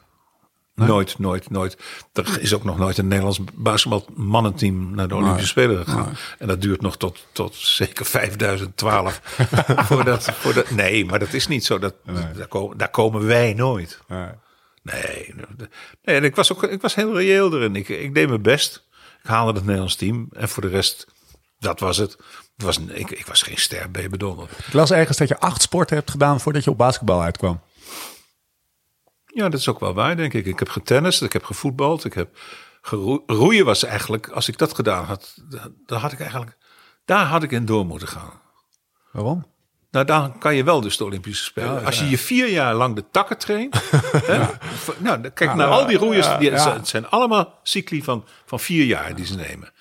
Nooit, 0.87 1.19
nooit, 1.19 1.49
nooit. 1.49 1.77
Er 2.13 2.41
is 2.41 2.53
ook 2.53 2.63
nog 2.63 2.77
nooit 2.77 2.97
een 2.97 3.07
Nederlands 3.07 3.39
basketbalmannenteam 3.53 4.95
naar 4.95 5.07
de 5.07 5.15
Olympische 5.15 5.47
Spelen 5.47 5.85
gegaan. 5.85 6.17
En 6.37 6.47
dat 6.47 6.61
duurt 6.61 6.81
nog 6.81 6.97
tot, 6.97 7.27
tot 7.31 7.55
zeker 7.55 8.05
5012. 8.05 9.21
voordat, 9.87 10.23
voordat, 10.23 10.71
nee, 10.71 11.05
maar 11.05 11.19
dat 11.19 11.33
is 11.33 11.47
niet 11.47 11.65
zo. 11.65 11.79
Dat, 11.79 11.95
daar, 12.35 12.47
komen, 12.47 12.77
daar 12.77 12.89
komen 12.89 13.25
wij 13.25 13.53
nooit. 13.53 13.99
Nee, 14.91 15.33
nee 16.01 16.15
en 16.15 16.23
ik, 16.23 16.35
was 16.35 16.51
ook, 16.51 16.63
ik 16.63 16.81
was 16.81 16.95
heel 16.95 17.15
reëel 17.17 17.53
erin. 17.53 17.75
Ik, 17.75 17.89
ik 17.89 18.13
deed 18.13 18.27
mijn 18.27 18.41
best. 18.41 18.87
Ik 19.23 19.29
haalde 19.29 19.53
het 19.53 19.63
Nederlands 19.63 19.95
team. 19.95 20.27
En 20.31 20.49
voor 20.49 20.63
de 20.63 20.69
rest, 20.69 21.07
dat 21.59 21.79
was 21.79 21.97
het. 21.97 22.11
het 22.55 22.65
was, 22.65 22.79
ik, 22.79 23.09
ik 23.09 23.25
was 23.25 23.41
geen 23.41 23.57
ster 23.57 23.89
B 23.89 24.09
bedonder. 24.09 24.49
Ik 24.67 24.73
las 24.73 24.91
ergens 24.91 25.17
dat 25.17 25.27
je 25.27 25.39
acht 25.39 25.61
sporten 25.61 25.95
hebt 25.95 26.11
gedaan 26.11 26.39
voordat 26.39 26.63
je 26.63 26.69
op 26.69 26.77
basketbal 26.77 27.21
uitkwam. 27.21 27.61
Ja, 29.25 29.49
dat 29.49 29.59
is 29.59 29.67
ook 29.67 29.79
wel 29.79 29.93
waar, 29.93 30.15
denk 30.15 30.33
ik. 30.33 30.45
Ik 30.45 30.59
heb 30.59 30.69
getennist, 30.69 31.21
ik 31.21 31.33
heb 31.33 31.43
gevoetbald, 31.43 32.05
ik 32.05 32.13
heb 32.13 32.37
roeien 33.25 33.65
was 33.65 33.83
eigenlijk, 33.83 34.29
als 34.29 34.47
ik 34.47 34.57
dat 34.57 34.75
gedaan 34.75 35.05
had, 35.05 35.37
dan 35.85 35.99
had 35.99 36.11
ik 36.11 36.19
eigenlijk, 36.19 36.57
daar 37.05 37.25
had 37.25 37.43
ik 37.43 37.51
in 37.51 37.65
door 37.65 37.85
moeten 37.85 38.07
gaan. 38.07 38.41
Waarom? 39.11 39.45
Nou, 39.91 40.05
dan 40.05 40.37
kan 40.37 40.55
je 40.55 40.63
wel 40.63 40.81
dus 40.81 40.97
de 40.97 41.03
Olympische 41.03 41.43
Spelen. 41.43 41.85
Als 41.85 41.99
je 41.99 42.09
je 42.09 42.17
vier 42.17 42.49
jaar 42.49 42.73
lang 42.73 42.95
de 42.95 43.03
takken 43.11 43.37
traint. 43.37 43.75
hè, 44.25 44.47
Nou, 44.97 45.29
kijk 45.29 45.53
naar 45.53 45.67
al 45.67 45.85
die 45.85 45.97
roeiers. 45.97 46.37
Die, 46.39 46.51
Het 46.51 46.87
zijn 46.87 47.07
allemaal 47.07 47.59
cycli 47.63 48.03
van, 48.03 48.25
van 48.45 48.59
vier 48.59 48.85
jaar 48.85 49.15
die 49.15 49.25
ze 49.25 49.35
nemen. 49.35 49.71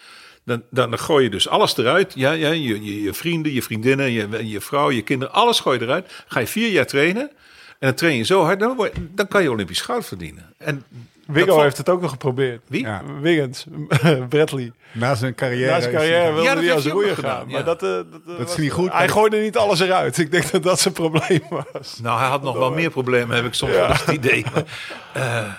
Dan, 0.44 0.62
dan 0.70 0.98
gooi 0.98 1.24
je 1.24 1.30
dus 1.30 1.48
alles 1.48 1.76
eruit. 1.76 2.12
Ja, 2.14 2.32
ja, 2.32 2.50
je, 2.50 2.82
je, 2.84 3.02
je 3.02 3.14
vrienden, 3.14 3.52
je 3.52 3.62
vriendinnen, 3.62 4.12
je, 4.12 4.48
je 4.48 4.60
vrouw, 4.60 4.90
je 4.90 5.02
kinderen. 5.02 5.34
Alles 5.34 5.60
gooi 5.60 5.78
je 5.78 5.84
eruit. 5.84 6.24
Ga 6.26 6.40
je 6.40 6.46
vier 6.46 6.70
jaar 6.70 6.86
trainen. 6.86 7.30
En 7.78 7.86
dan 7.86 7.94
train 7.94 8.16
je 8.16 8.22
zo 8.22 8.44
hard, 8.44 8.60
dan, 8.60 8.76
word, 8.76 8.92
dan 9.10 9.28
kan 9.28 9.42
je 9.42 9.50
Olympisch 9.50 9.80
goud 9.80 10.06
verdienen. 10.06 10.54
En 10.56 10.84
Wiggo 11.28 11.60
heeft 11.60 11.76
het 11.76 11.88
ook 11.88 12.00
nog 12.00 12.10
geprobeerd. 12.10 12.62
Wie? 12.66 12.82
Ja. 12.82 13.02
Wiggins, 13.20 13.66
Bradley. 14.28 14.72
Na 14.92 15.14
zijn 15.14 15.34
carrière. 15.34 15.70
Na 15.70 15.80
zijn 15.80 15.92
carrière 15.94 16.26
wilde 16.32 16.42
Ja, 16.42 16.54
dat 16.54 16.62
hij 16.64 16.72
als 16.74 16.86
roeier 16.86 17.14
gedaan, 17.14 17.36
gaan. 17.36 17.48
ja. 17.48 17.52
Maar 17.54 17.64
dat, 17.64 17.82
eh, 17.82 17.88
dat, 17.88 18.06
Dat 18.26 18.38
is 18.38 18.44
was- 18.44 18.56
niet 18.56 18.72
goed. 18.72 18.92
Hij 18.92 19.08
gooide 19.08 19.36
niet 19.40 19.56
alles 19.56 19.80
eruit. 19.80 20.18
Ik 20.18 20.30
denk 20.30 20.50
dat 20.50 20.62
dat 20.62 20.80
zijn 20.80 20.94
probleem 20.94 21.40
was. 21.72 21.98
Nou, 22.02 22.18
hij 22.18 22.28
had 22.28 22.42
nog 22.42 22.56
wel 22.58 22.70
meer 22.70 22.90
problemen, 22.90 23.36
heb 23.36 23.44
ik 23.44 23.54
soms 23.54 23.72
eens 23.72 24.00
het 24.04 24.14
idee. 24.14 24.44
Maar, 24.54 24.64
eh, 25.12 25.52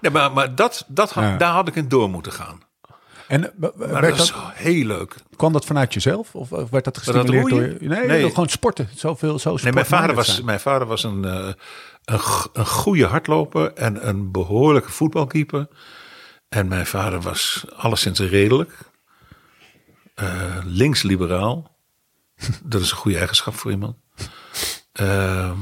nee, 0.00 0.10
maar, 0.10 0.32
maar 0.32 0.54
dat, 0.54 0.84
dat 0.88 1.10
had, 1.12 1.24
Ja. 1.24 1.36
daar 1.36 1.52
had 1.52 1.68
ik 1.68 1.74
in 1.76 1.88
door 1.88 2.10
moeten 2.10 2.32
gaan. 2.32 2.60
En 3.28 3.44
eh, 3.44 3.50
Maar 3.74 4.00
dat 4.00 4.16
dat, 4.16 4.26
is 4.26 4.32
heel 4.54 4.84
leuk. 4.86 5.14
kwam 5.36 5.52
dat 5.52 5.64
vanuit 5.64 5.94
jezelf? 5.94 6.34
Of 6.34 6.48
werd 6.70 6.84
dat 6.84 6.98
gestimuleerd 6.98 7.48
door 7.48 7.58
roeien? 7.58 7.76
je? 7.80 7.88
Nee, 7.88 8.06
Nee. 8.06 8.20
door 8.20 8.30
gewoon 8.30 8.48
sporten. 8.48 8.88
Zoveel, 8.94 9.38
zo 9.38 9.56
Nee, 9.62 9.72
mijn 9.72 9.86
vader 9.86 10.14
was, 10.14 10.34
zijn. 10.34 10.44
mijn 10.44 10.60
vader 10.60 10.86
was 10.86 11.04
een, 11.04 11.24
eh, 11.24 11.48
een, 12.04 12.20
een 12.52 12.66
goede 12.66 13.06
hardloper 13.06 13.72
en 13.72 14.08
een 14.08 14.30
behoorlijke 14.30 14.90
voetbalkeeper. 14.92 15.68
En 16.48 16.68
mijn 16.68 16.86
vader 16.86 17.20
was 17.20 17.64
alleszins 17.76 18.20
redelijk. 18.20 18.90
Eh, 20.14 20.58
Links-liberaal. 20.64 21.76
Dat 22.62 22.80
is 22.80 22.90
een 22.90 22.96
goede 22.96 23.18
eigenschap 23.18 23.54
voor 23.54 23.70
iemand. 23.70 23.96
Ehm, 24.92 25.58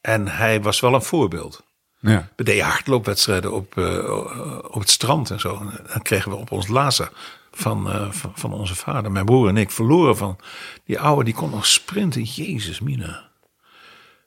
en 0.00 0.28
hij 0.28 0.62
was 0.62 0.80
wel 0.80 0.94
een 0.94 1.02
voorbeeld. 1.02 1.64
Ja. 2.00 2.28
We 2.36 2.44
deden 2.44 2.64
hardloopwedstrijden 2.64 3.52
op, 3.52 3.78
eh, 3.78 4.60
op 4.70 4.80
het 4.80 4.90
strand 4.90 5.30
en 5.30 5.40
zo. 5.40 5.58
En 5.58 5.80
dan 5.92 6.02
kregen 6.02 6.30
we 6.30 6.36
op 6.36 6.50
ons 6.50 6.68
lazen 6.68 7.08
van, 7.50 7.90
eh, 7.90 8.10
van, 8.10 8.32
van 8.34 8.52
onze 8.52 8.74
vader. 8.74 9.12
Mijn 9.12 9.24
broer 9.24 9.48
en 9.48 9.56
ik 9.56 9.70
verloren 9.70 10.16
van 10.16 10.38
die 10.84 11.00
oude, 11.00 11.24
die 11.24 11.34
kon 11.34 11.50
nog 11.50 11.66
sprinten. 11.66 12.22
Jezus, 12.22 12.80
mina. 12.80 13.30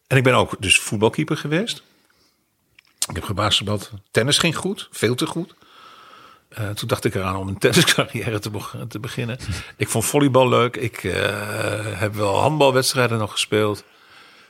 En 0.07 0.17
ik 0.17 0.23
ben 0.23 0.33
ook 0.33 0.55
dus 0.59 0.79
voetbalkeeper 0.79 1.37
geweest. 1.37 1.83
Ik 3.09 3.15
heb 3.15 3.23
gebasketbald. 3.23 3.91
Tennis 4.11 4.37
ging 4.37 4.55
goed, 4.55 4.87
veel 4.91 5.15
te 5.15 5.25
goed. 5.25 5.53
Eh, 6.49 6.69
toen 6.69 6.87
dacht 6.87 7.05
ik 7.05 7.15
eraan 7.15 7.35
om 7.35 7.47
een 7.47 7.57
tenniscarrière 7.65 8.39
te, 8.39 8.49
beg- 8.49 8.75
te 8.87 8.99
beginnen. 8.99 9.37
Ik 9.77 9.89
vond 9.89 10.05
volleybal 10.05 10.49
leuk. 10.49 10.75
Ik 10.75 11.03
eh, 11.03 11.99
heb 11.99 12.13
wel 12.15 12.35
handbalwedstrijden 12.39 13.17
nog 13.17 13.31
gespeeld. 13.31 13.83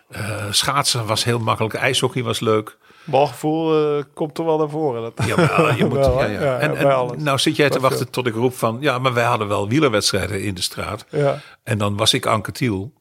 Eh, 0.09 0.45
schaatsen 0.51 1.05
was 1.05 1.23
heel 1.23 1.39
makkelijk. 1.39 1.73
IJshockey 1.73 2.23
was 2.23 2.39
leuk. 2.39 2.77
Balgevoel 3.03 4.03
komt 4.13 4.37
er 4.37 4.45
wel 4.45 4.57
naar 4.57 4.69
voren. 4.69 5.01
Dat, 5.15 5.27
Jawel, 5.27 5.73
je 5.75 5.85
moet, 5.89 5.97
Wel, 5.97 6.19
ja, 6.21 6.25
ja. 6.25 6.41
Ja, 6.41 6.59
En, 6.59 6.75
en 6.77 7.23
nou 7.23 7.37
zit 7.39 7.55
jij 7.55 7.69
te 7.69 7.79
wachten 7.79 7.99
veel. 8.01 8.09
tot 8.09 8.27
ik 8.27 8.33
roep 8.33 8.53
van... 8.55 8.77
Ja, 8.79 8.99
maar 8.99 9.13
wij 9.13 9.23
hadden 9.25 9.47
wel 9.47 9.67
wielerwedstrijden 9.69 10.41
in 10.41 10.53
de 10.53 10.61
straat. 10.61 11.05
ja. 11.09 11.39
En 11.63 11.77
dan 11.77 11.97
was 11.97 12.13
ik 12.13 12.25
Anke 12.25 12.51
Thiel. 12.51 12.93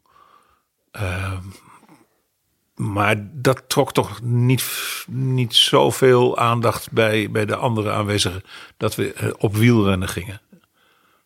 Maar 2.75 3.17
dat 3.33 3.63
trok 3.67 3.93
toch 3.93 4.23
niet, 4.23 4.65
niet 5.07 5.55
zoveel 5.55 6.39
aandacht 6.39 6.93
bij, 6.93 7.31
bij 7.31 7.45
de 7.45 7.57
andere 7.57 7.91
aanwezigen... 7.91 8.43
dat 8.77 8.95
we 8.95 9.13
eh, 9.13 9.31
op 9.39 9.57
wielrennen 9.57 10.09
gingen. 10.09 10.41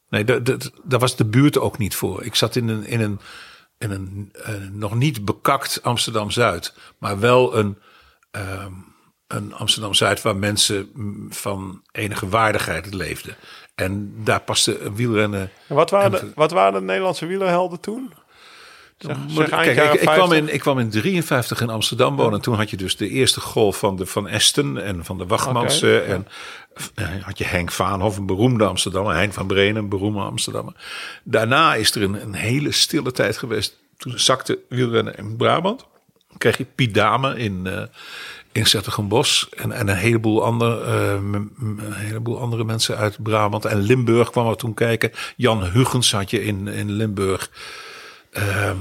Nee, 0.09 0.25
dat, 0.25 0.47
dat, 0.47 0.71
daar 0.83 0.99
was 0.99 1.17
de 1.17 1.25
buurt 1.25 1.59
ook 1.59 1.79
niet 1.79 1.95
voor. 1.95 2.25
Ik 2.25 2.35
zat 2.35 2.57
in 2.57 2.69
een, 2.69 2.87
in 2.87 3.01
een, 3.01 3.21
in 3.79 3.91
een 3.91 4.33
eh, 4.33 4.55
nog 4.73 4.95
niet 4.95 5.25
bekakt 5.25 5.83
Amsterdam-Zuid. 5.83 6.75
Maar 6.99 7.19
wel 7.19 7.57
een, 7.57 7.79
ehm, 8.31 8.73
een 9.27 9.55
Amsterdam-Zuid 9.55 10.23
waar 10.23 10.37
mensen 10.37 10.91
mm, 10.95 11.33
van 11.33 11.83
enige 11.93 12.29
waardigheid 12.29 12.95
leefden. 12.95 13.37
En 13.75 14.15
daar 14.25 14.41
paste 14.41 14.93
wielrennen... 14.93 15.51
En 15.69 15.75
wat, 15.75 15.91
waren 15.91 16.21
En- 16.21 16.27
de, 16.27 16.33
wat 16.35 16.51
waren 16.51 16.81
de 16.81 16.87
Nederlandse 16.87 17.27
wielerhelden 17.27 17.81
toen? 17.81 18.13
Zeg, 18.99 19.49
Kijk, 19.49 19.95
ik, 19.95 20.01
ik, 20.01 20.01
kwam 20.01 20.29
50. 20.29 20.39
in, 20.39 20.55
ik 20.55 20.61
kwam 20.61 20.79
in 20.79 20.91
53 20.91 21.61
in 21.61 21.71
Amsterdam 21.71 22.17
wonen. 22.17 22.33
En 22.33 22.41
toen 22.41 22.55
had 22.55 22.71
je 22.71 22.77
dus 22.77 22.97
de 22.97 23.09
eerste 23.09 23.41
golf 23.41 23.79
van 23.79 23.97
de 23.97 24.07
Van 24.07 24.29
Esten 24.29 24.85
en 24.85 25.05
van 25.05 25.19
de 25.19 25.25
ja. 25.29 26.01
En 26.01 26.27
eh, 26.95 27.07
had 27.21 27.39
je 27.39 27.45
Henk 27.45 27.73
Vaanhoff, 27.73 28.17
een 28.17 28.27
beroemde 28.27 28.65
Amsterdammer. 28.65 29.15
Hein 29.15 29.33
van 29.33 29.47
Brenen, 29.47 29.83
een 29.83 29.89
beroemde 29.89 30.21
Amsterdammer. 30.21 30.75
Daarna 31.23 31.75
is 31.75 31.95
er 31.95 32.03
een, 32.03 32.23
een 32.23 32.35
hele 32.35 32.73
stille 32.73 33.13
tijd 33.13 33.37
geweest. 33.37 33.77
Toen 33.97 34.19
zakte 34.19 34.59
wielrennen 34.69 35.17
in 35.17 35.37
Brabant. 35.37 35.87
Dan 36.29 36.39
kreeg 36.39 36.59
je 36.59 36.67
Piet 36.75 36.95
Dame 36.95 37.39
in, 37.39 37.67
eh 37.67 37.83
in 38.53 38.67
Zettergenbos. 38.67 39.49
En, 39.57 39.73
en 39.73 39.89
een, 39.89 39.97
heleboel 39.97 40.45
andere, 40.45 40.85
eh, 40.85 41.13
een 41.13 41.93
heleboel 41.93 42.41
andere 42.41 42.65
mensen 42.65 42.97
uit 42.97 43.23
Brabant. 43.23 43.65
En 43.65 43.81
Limburg 43.81 44.31
kwam 44.31 44.49
er 44.49 44.57
toen 44.57 44.75
kijken. 44.75 45.11
Jan 45.37 45.65
Hugens 45.65 46.13
had 46.13 46.31
je 46.31 46.45
in, 46.45 46.69
in 46.69 46.91
Limburg. 46.91 47.51
Ehm, 48.33 48.77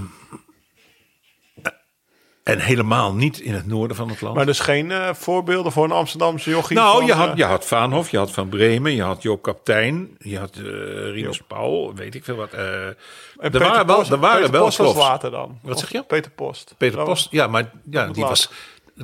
en 2.47 2.59
helemaal 2.59 3.13
niet 3.13 3.39
in 3.39 3.53
het 3.53 3.67
noorden 3.67 3.97
van 3.97 4.09
het 4.09 4.21
land. 4.21 4.35
Maar 4.35 4.45
dus 4.45 4.59
geen 4.59 4.91
eh, 4.91 5.13
voorbeelden 5.13 5.71
voor 5.71 5.83
een 5.83 5.91
Amsterdamse 5.91 6.49
jochie? 6.49 6.77
nou, 6.77 6.97
van, 6.97 7.05
je 7.05 7.11
eh, 7.11 7.17
had, 7.17 7.37
je 7.37 7.43
had 7.43 7.65
Vaanhof, 7.65 8.09
je 8.09 8.17
had 8.17 8.31
Van 8.31 8.49
Bremen, 8.49 8.95
je 8.95 9.03
had 9.03 9.21
Joop 9.21 9.41
Kaptein, 9.41 10.17
je 10.19 10.39
had 10.39 10.55
eh 10.55 10.63
Rinus 11.11 11.41
Paul, 11.47 11.93
weet 11.95 12.15
ik 12.15 12.23
veel 12.23 12.35
wat. 12.35 12.53
eh, 12.53 12.85
en 12.85 12.95
er 13.35 13.51
Peter 13.51 13.59
waren 13.59 13.87
wel, 13.87 14.05
er 14.05 14.17
waren 14.17 14.37
Peter 14.37 14.51
wel 14.51 14.63
Post 14.63 14.77
was 14.77 14.91
profs. 14.91 15.07
later 15.07 15.31
dan. 15.31 15.59
Wat 15.61 15.79
zeg 15.79 15.91
je? 15.91 16.03
Peter 16.03 16.31
Post. 16.31 16.73
Peter 16.77 17.03
Post, 17.03 17.27
ja, 17.31 17.47
maar 17.47 17.71
ja, 17.89 18.07
die 18.07 18.23
was, 18.23 18.49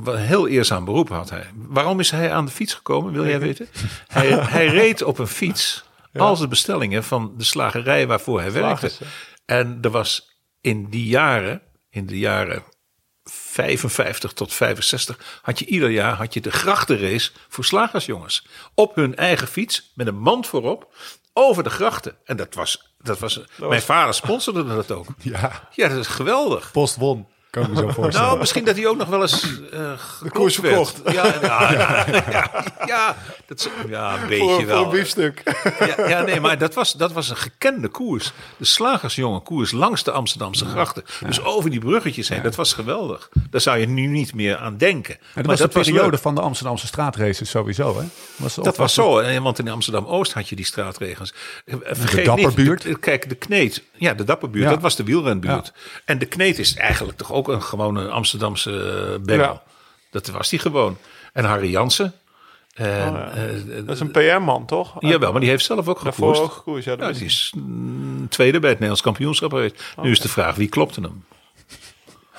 heel 0.05 0.47
eerzaam 0.47 0.85
beroep 0.85 1.09
had 1.09 1.29
hij. 1.29 1.45
Waarom 1.55 1.99
is 1.99 2.11
hij 2.11 2.31
aan 2.31 2.45
de 2.45 2.51
fiets 2.51 2.73
gekomen, 2.73 3.13
wil 3.13 3.27
jij 3.27 3.39
weten? 3.39 3.67
hij, 4.07 4.27
hij 4.55 4.67
reed 4.67 5.03
op 5.03 5.19
een 5.19 5.27
fiets 5.27 5.83
als 6.15 6.39
de 6.39 6.47
bestellingen 6.47 7.03
van 7.03 7.33
de 7.37 7.43
slagerij 7.43 8.07
waarvoor 8.07 8.39
hij 8.39 8.51
werkte. 8.51 8.91
En 9.45 9.77
er 9.81 9.89
was 9.89 10.32
in 10.63 10.89
die 10.89 11.07
jaren, 11.07 11.61
in 11.89 12.05
de 12.05 12.17
jaren 12.17 12.63
55 13.23 14.33
tot 14.33 14.53
65 14.53 15.39
had 15.41 15.59
je 15.59 15.65
ieder 15.65 15.89
jaar 15.89 16.15
had 16.15 16.33
je 16.33 16.41
de 16.41 16.51
grachtenrace 16.51 17.31
voor 17.47 17.65
slagersjongens. 17.65 18.47
Op 18.73 18.95
hun 18.95 19.15
eigen 19.15 19.47
fiets 19.47 19.91
met 19.95 20.07
een 20.07 20.19
mand 20.19 20.47
voorop 20.47 20.93
over 21.33 21.63
de 21.63 21.69
grachten. 21.69 22.17
En 22.23 22.37
dat 22.37 22.53
was, 22.53 22.93
dat 23.01 23.19
was, 23.19 23.39
mijn 23.57 23.81
vader 23.81 24.13
sponsorde 24.13 24.65
dat 24.65 24.91
ook. 24.91 25.07
Ja, 25.21 25.69
Ja, 25.71 25.87
dat 25.87 25.97
is 25.97 26.07
geweldig. 26.07 26.71
Post 26.71 26.95
won. 26.95 27.27
Kan 27.53 27.63
ik 27.63 27.69
me 27.69 27.75
zo 27.75 27.89
voorstellen. 28.01 28.27
Nou, 28.27 28.39
misschien 28.39 28.65
dat 28.65 28.75
hij 28.75 28.87
ook 28.87 28.97
nog 28.97 29.07
wel 29.07 29.21
eens 29.21 29.43
uh, 29.73 29.91
de 30.21 30.29
koers 30.29 30.55
verkocht. 30.55 31.01
Ja, 31.11 31.25
ja, 31.25 31.71
ja, 31.71 32.05
ja, 32.31 32.65
ja, 32.85 33.15
dat 33.45 33.69
ja, 33.87 34.13
een 34.21 34.27
beetje 34.27 34.45
voor, 34.45 34.65
wel. 34.65 34.77
voor 34.83 34.93
een 34.93 34.99
biefstuk. 34.99 35.41
Ja, 35.79 36.07
ja, 36.09 36.21
nee, 36.21 36.39
maar 36.39 36.57
dat 36.57 36.73
was, 36.73 36.93
dat 36.93 37.11
was 37.11 37.29
een 37.29 37.37
gekende 37.37 37.87
koers. 37.87 38.31
De 38.57 38.65
slagersjongen 38.65 39.43
koers 39.43 39.71
langs 39.71 40.03
de 40.03 40.11
Amsterdamse 40.11 40.65
grachten. 40.65 41.03
Dus 41.25 41.43
over 41.43 41.69
die 41.69 41.79
bruggetjes 41.79 42.29
heen. 42.29 42.41
Dat 42.41 42.55
was 42.55 42.73
geweldig. 42.73 43.29
Daar 43.49 43.61
zou 43.61 43.77
je 43.77 43.87
nu 43.87 44.05
niet 44.05 44.33
meer 44.33 44.57
aan 44.57 44.77
denken. 44.77 45.17
dat 45.19 45.35
maar 45.35 45.45
was 45.45 45.59
de 45.59 45.67
periode 45.67 46.17
van 46.17 46.35
de 46.35 46.41
Amsterdamse 46.41 46.87
straatraces 46.87 47.49
sowieso, 47.49 47.99
hè? 47.99 48.05
Was 48.35 48.55
Dat 48.55 48.77
was 48.77 48.93
zo, 48.93 49.19
hè, 49.21 49.41
want 49.41 49.59
in 49.59 49.69
Amsterdam-Oost 49.69 50.33
had 50.33 50.49
je 50.49 50.55
die 50.55 50.65
straatregens. 50.65 51.33
Eh, 51.65 51.75
Vergeet 51.83 52.25
Dapperbuurt? 52.25 52.83
Niet, 52.83 52.93
de- 52.93 52.99
kijk, 52.99 53.29
de 53.29 53.35
Kneet. 53.35 53.83
Ja, 53.93 54.13
de 54.13 54.23
Dapperbuurt, 54.23 54.69
dat 54.69 54.81
was 54.81 54.95
de 54.95 55.03
wielrenbuurt. 55.03 55.73
En 56.05 56.19
de 56.19 56.25
Kneet 56.25 56.59
is 56.59 56.75
eigenlijk 56.75 57.17
toch 57.17 57.31
ook 57.31 57.42
een 57.47 57.63
gewone 57.63 58.07
Amsterdamse 58.09 58.71
eh, 59.13 59.19
bengel. 59.25 59.45
Ja. 59.45 59.61
Dat 60.11 60.27
was 60.27 60.49
die 60.49 60.59
gewoon. 60.59 60.97
En 61.33 61.45
Harry 61.45 61.69
Jansen. 61.69 62.13
En, 62.73 63.09
Oh, 63.09 63.15
ja. 63.15 63.31
eh, 63.31 63.85
Dat 63.85 63.95
is 63.95 63.99
een 63.99 64.11
PR-man, 64.11 64.65
toch? 64.65 64.93
Jawel, 64.99 65.31
maar 65.31 65.41
die 65.41 65.49
heeft 65.49 65.65
zelf 65.65 65.87
ook 65.87 66.03
Daarvoor 66.03 66.27
gekoerst. 66.35 66.41
ook 66.41 66.51
gekoerst, 66.57 66.85
ja. 66.85 66.95
die 66.95 67.25
is 67.25 67.53
mm, 67.57 68.29
tweede 68.29 68.59
bij 68.59 68.69
het 68.69 68.79
Nederlands 68.79 69.01
kampioenschap 69.01 69.51
geweest. 69.51 69.83
Nu 70.01 70.11
is 70.11 70.19
de 70.19 70.29
vraag, 70.29 70.55
wie 70.55 70.69
klopte 70.69 71.01
hem? 71.01 71.23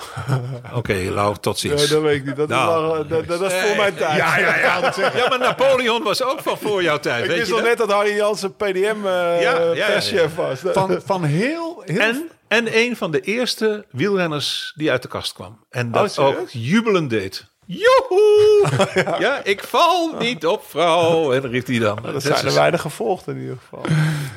Oké, 0.79 0.93
Lau, 0.93 1.35
tot 1.41 1.59
ziens. 1.59 1.87
Ja, 1.87 1.93
dat 1.93 2.01
weet 2.01 2.15
ik 2.19 2.25
niet. 2.25 2.35
Dat, 2.35 2.47
Nou. 2.47 2.83
is, 2.83 2.97
lang- 2.97 3.07
dat, 3.27 3.39
dat, 3.39 3.51
is 3.51 3.59
voor 3.61 3.75
mijn 3.75 3.95
tijd. 3.95 4.17
Ja, 4.17 4.37
ja, 4.39 4.55
ja. 4.57 4.93
Ja, 5.15 5.29
maar 5.29 5.39
Napoleon 5.39 6.03
was 6.03 6.23
ook 6.23 6.39
van 6.41 6.57
voor 6.57 6.83
jouw 6.83 6.99
tijd. 6.99 7.23
Ik 7.23 7.29
weet 7.29 7.37
wist 7.39 7.49
dat? 7.51 7.63
net 7.63 7.77
dat 7.77 7.91
Harry 7.91 8.15
Jansen 8.15 8.55
PDM 8.55 8.65
uh, 9.03 9.03
Ja, 9.03 9.37
ja, 9.41 9.59
ja, 9.59 9.73
ja. 9.73 9.85
perschef 9.85 10.35
was. 10.35 10.59
Van, 10.63 11.01
van 11.05 11.23
heel, 11.23 11.81
heel 11.85 11.99
En, 11.99 12.29
en 12.47 12.77
een 12.77 12.95
van 12.95 13.11
de 13.11 13.21
eerste 13.21 13.85
wielrenners 13.91 14.73
die 14.75 14.91
uit 14.91 15.01
de 15.01 15.07
kast 15.07 15.33
kwam. 15.33 15.65
En 15.69 15.91
dat 15.91 16.11
serieus? 16.11 16.35
ook 16.37 16.49
jubelend 16.49 17.09
deed. 17.09 17.53
Joehoe! 17.65 18.69
ja. 19.19 19.43
ik 19.43 19.63
val 19.63 20.17
niet 20.17 20.45
op 20.45 20.65
vrouw. 20.65 21.33
En 21.33 21.41
dan 21.41 21.51
riep 21.51 21.67
hij 21.67 21.79
dan. 21.79 21.99
dat 22.01 22.23
zijn 22.23 22.45
er 22.45 22.53
weinig 22.53 22.81
gevolgd 22.81 23.27
in 23.27 23.37
ieder 23.37 23.57
geval. 23.57 23.85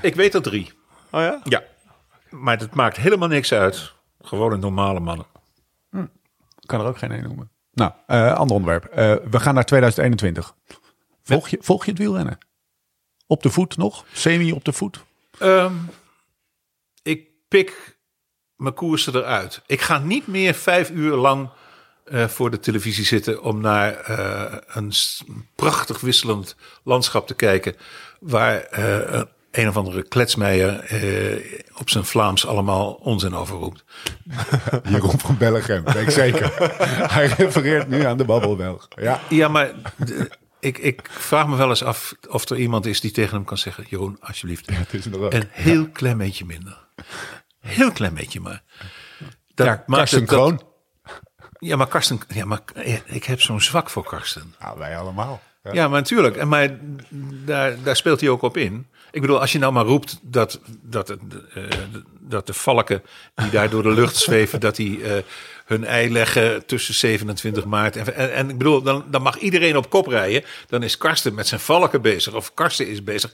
Ik 0.03 0.15
weet 0.15 0.35
er 0.35 0.43
drie. 0.43 0.73
Oh 1.11 1.21
ja? 1.21 1.41
Ja. 1.45 1.63
Maar 2.31 2.59
het 2.59 2.75
maakt 2.75 2.97
helemaal 2.97 3.29
niks 3.29 3.53
uit. 3.53 3.93
Gewoon 4.21 4.53
een 4.53 4.61
normale 4.61 5.01
mannen. 5.01 5.27
kan 6.67 6.81
er 6.81 6.87
ook 6.87 6.99
geen 6.99 7.13
één 7.13 7.23
noemen. 7.23 7.51
Nou, 7.73 7.93
eh, 8.07 8.35
ander 8.35 8.57
onderwerp. 8.57 8.85
Eh, 8.85 9.15
we 9.31 9.41
gaan 9.41 9.55
naar 9.55 9.65
2021. 9.65 10.55
Volg 11.23 11.49
je, 11.49 11.59
volg 11.61 11.85
je 11.85 11.91
het 11.91 12.01
wielrennen? 12.01 12.39
Op 13.27 13.43
de 13.43 13.51
voet 13.51 13.77
nog? 13.77 14.05
Semi 14.13 14.53
op 14.53 14.65
de 14.65 14.73
voet? 14.73 15.05
Ehm, 15.39 15.75
ik 17.03 17.29
pik 17.49 17.98
mijn 18.59 18.75
koersen 18.75 19.15
eruit. 19.15 19.63
Ik 19.67 19.81
ga 19.81 19.99
niet 19.99 20.27
meer 20.27 20.55
vijf 20.55 20.91
uur 20.91 21.17
lang 21.17 21.49
eh, 22.05 22.27
voor 22.29 22.51
de 22.51 22.59
televisie 22.61 23.05
zitten 23.05 23.43
om 23.43 23.61
naar 23.61 23.95
eh, 23.95 24.57
een 24.67 24.93
prachtig 25.55 26.01
wisselend 26.01 26.57
landschap 26.85 27.27
te 27.27 27.35
kijken. 27.35 27.77
Waar 28.21 28.61
eh, 28.61 29.15
een- 29.19 29.29
een 29.51 29.69
of 29.69 29.77
andere 29.77 30.03
kletsmeijer 30.03 30.75
op 31.79 31.91
zijn 31.91 32.05
Vlaams 32.05 32.47
allemaal 32.47 32.93
onzin 32.93 33.35
over 33.35 33.57
roept. 33.57 33.85
Jeroen 34.91 35.19
van 35.19 35.37
Bellegem, 35.37 35.85
weet 35.85 35.95
ik 35.97 36.11
zeker. 36.11 36.53
Hij 37.15 37.27
refereert 37.27 37.89
nu 37.89 38.05
aan 38.05 38.17
de 38.17 38.25
babbelbelg. 38.25 38.89
Ja. 38.97 39.21
Ja, 39.29 39.49
maar 39.49 39.71
ik, 40.61 40.79
ik 40.79 41.01
vraag 41.11 41.47
me 41.49 41.57
wel 41.57 41.69
eens 41.69 41.83
af 41.85 42.15
of 42.29 42.49
er 42.49 42.57
iemand 42.57 42.87
is 42.87 43.01
die 43.01 43.11
tegen 43.11 43.35
hem 43.37 43.45
kan 43.45 43.59
zeggen: 43.59 43.85
Jeroen, 43.89 44.17
alsjeblieft. 44.21 44.71
Het 44.73 44.95
is. 44.95 45.05
Een 45.07 45.49
heel 45.51 45.89
klein 45.89 46.19
beetje 46.19 46.45
minder. 46.45 46.87
Heel 47.69 47.93
klein 47.93 48.14
beetje 48.14 48.41
maar. 48.41 48.62
Dat 49.55 49.66
Ja, 49.66 49.85
Karsten 49.87 50.21
het 50.21 50.29
dat- 50.29 50.39
Kroon. 50.39 50.62
Ja, 51.59 51.77
maar 51.77 51.87
Karsten, 51.87 52.21
ja, 52.29 52.45
maar 52.45 52.61
ik 53.07 53.25
heb 53.25 53.41
zo'n 53.41 53.61
zwak 53.61 53.91
voor 53.91 54.05
Karsten. 54.05 54.55
Nou, 54.61 54.79
wij 54.79 54.97
allemaal. 54.99 55.43
Ja. 55.62 55.73
Ja, 55.73 55.89
maar 55.89 56.01
natuurlijk. 56.01 56.37
En 56.37 56.49
maar 56.49 56.79
daar, 57.45 57.83
daar 57.83 57.97
speelt 57.97 58.21
hij 58.21 58.29
ook 58.29 58.43
op 58.43 58.57
in. 58.57 58.87
Ik 59.11 59.21
bedoel, 59.21 59.41
als 59.41 59.53
je 59.53 59.59
nou 59.59 59.73
maar 59.73 59.85
roept 59.85 60.19
dat, 60.23 60.61
dat, 60.83 61.11
eh, 61.11 61.16
dat 62.21 62.47
de 62.47 62.53
valken 62.55 63.03
die 63.35 63.51
daar 63.51 63.71
door 63.71 63.83
de 63.83 63.91
lucht 63.93 64.16
zweven, 64.16 64.61
dat 64.61 64.77
die 64.77 65.03
eh, 65.03 65.23
hun 65.64 65.85
ei 65.85 66.12
leggen 66.12 66.66
tussen 66.66 66.95
27 66.95 67.64
maart 67.64 67.97
en, 67.97 68.14
en, 68.14 68.33
en 68.35 68.51
ik 68.51 68.59
bedoel, 68.59 68.83
dan, 68.83 69.05
dan 69.11 69.23
mag 69.23 69.39
iedereen 69.39 69.77
op 69.77 69.91
kop 69.91 70.07
rijden. 70.07 70.45
Dan 70.66 70.83
is 70.83 70.97
Karsten 70.99 71.35
met 71.35 71.47
zijn 71.47 71.61
valken 71.61 72.03
bezig, 72.03 72.35
of 72.35 72.55
Karsten 72.55 72.89
is 72.89 73.05
bezig. 73.05 73.33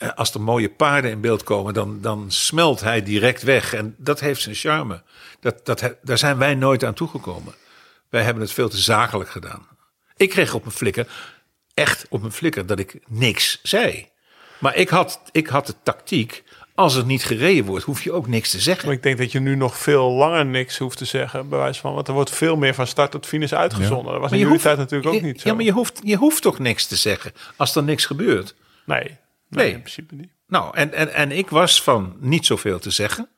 Eh, 0.00 0.08
als 0.14 0.34
er 0.34 0.40
mooie 0.40 0.68
paarden 0.70 1.10
in 1.10 1.20
beeld 1.20 1.42
komen, 1.42 1.74
dan, 1.74 1.98
dan 2.00 2.24
smelt 2.28 2.80
hij 2.80 3.02
direct 3.02 3.42
weg. 3.42 3.74
En 3.74 3.94
dat 3.98 4.20
heeft 4.20 4.40
zijn 4.42 4.54
charme. 4.54 5.02
Dat, 5.40 5.66
dat, 5.66 5.94
daar 6.02 6.18
zijn 6.18 6.38
wij 6.38 6.54
nooit 6.54 6.84
aan 6.84 6.94
toegekomen. 6.94 7.54
Wij 8.08 8.22
hebben 8.22 8.42
het 8.42 8.52
veel 8.52 8.68
te 8.68 8.76
zakelijk 8.78 9.30
gedaan. 9.30 9.66
Ik 10.16 10.30
kreeg 10.30 10.54
op 10.54 10.62
mijn 10.64 10.74
flikker, 10.76 11.06
echt 11.74 12.06
op 12.08 12.20
mijn 12.20 12.32
flikker, 12.32 12.66
dat 12.66 12.78
ik 12.78 12.98
niks 13.08 13.60
zei. 13.62 14.08
Maar 14.58 14.76
ik 14.76 14.88
had, 14.88 15.20
ik 15.32 15.46
had 15.46 15.66
de 15.66 15.74
tactiek, 15.82 16.42
als 16.74 16.94
er 16.96 17.04
niet 17.04 17.24
gereden 17.24 17.64
wordt, 17.64 17.84
hoef 17.84 18.02
je 18.02 18.12
ook 18.12 18.26
niks 18.26 18.50
te 18.50 18.60
zeggen. 18.60 18.86
Maar 18.86 18.94
ik 18.96 19.02
denk 19.02 19.18
dat 19.18 19.32
je 19.32 19.40
nu 19.40 19.56
nog 19.56 19.76
veel 19.76 20.10
langer 20.10 20.46
niks 20.46 20.78
hoeft 20.78 20.98
te 20.98 21.04
zeggen. 21.04 21.48
Bij 21.48 21.58
wijze 21.58 21.80
van, 21.80 21.94
want 21.94 22.08
er 22.08 22.14
wordt 22.14 22.30
veel 22.30 22.56
meer 22.56 22.74
van 22.74 22.86
start 22.86 23.10
tot 23.10 23.26
finish 23.26 23.52
uitgezonden. 23.52 24.12
Dat 24.12 24.20
was 24.20 24.30
in 24.32 24.38
je 24.38 24.44
jullie 24.44 24.60
tijd 24.60 24.76
natuurlijk 24.78 25.08
ook 25.08 25.20
je- 25.20 25.26
niet 25.26 25.40
zo. 25.40 25.48
Ja, 25.48 25.54
maar 25.54 25.64
je 25.64 25.72
hoeft, 25.72 26.00
je 26.02 26.16
hoeft 26.16 26.42
toch 26.42 26.58
niks 26.58 26.86
te 26.86 26.96
zeggen 26.96 27.32
als 27.56 27.76
er 27.76 27.82
niks 27.82 28.04
gebeurt. 28.06 28.54
Nee, 28.84 29.16
nee, 29.50 29.64
Nee. 29.64 29.74
in 29.74 29.80
principe 29.80 30.14
niet. 30.14 30.30
Nou, 30.46 30.76
en, 30.76 30.92
en, 30.92 31.12
en 31.14 31.30
ik 31.30 31.50
was 31.50 31.82
van 31.82 32.16
niet 32.18 32.46
zoveel 32.46 32.78
te 32.78 32.90
zeggen. 32.90 33.28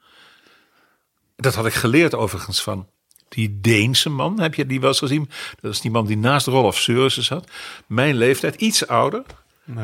Dat 1.37 1.55
had 1.55 1.67
ik 1.67 1.73
geleerd 1.73 2.15
overigens 2.15 2.63
van 2.63 2.89
die 3.29 3.61
Deense 3.61 4.09
man. 4.09 4.41
Heb 4.41 4.55
je 4.55 4.67
die 4.67 4.81
wel 4.81 4.89
eens 4.89 4.99
gezien? 4.99 5.31
Dat 5.61 5.73
is 5.73 5.81
die 5.81 5.91
man 5.91 6.07
die 6.07 6.17
naast 6.17 6.47
Rolf 6.47 6.79
Seurissen 6.79 7.23
zat. 7.23 7.51
Mijn 7.87 8.15
leeftijd, 8.15 8.55
iets 8.55 8.87
ouder. 8.87 9.23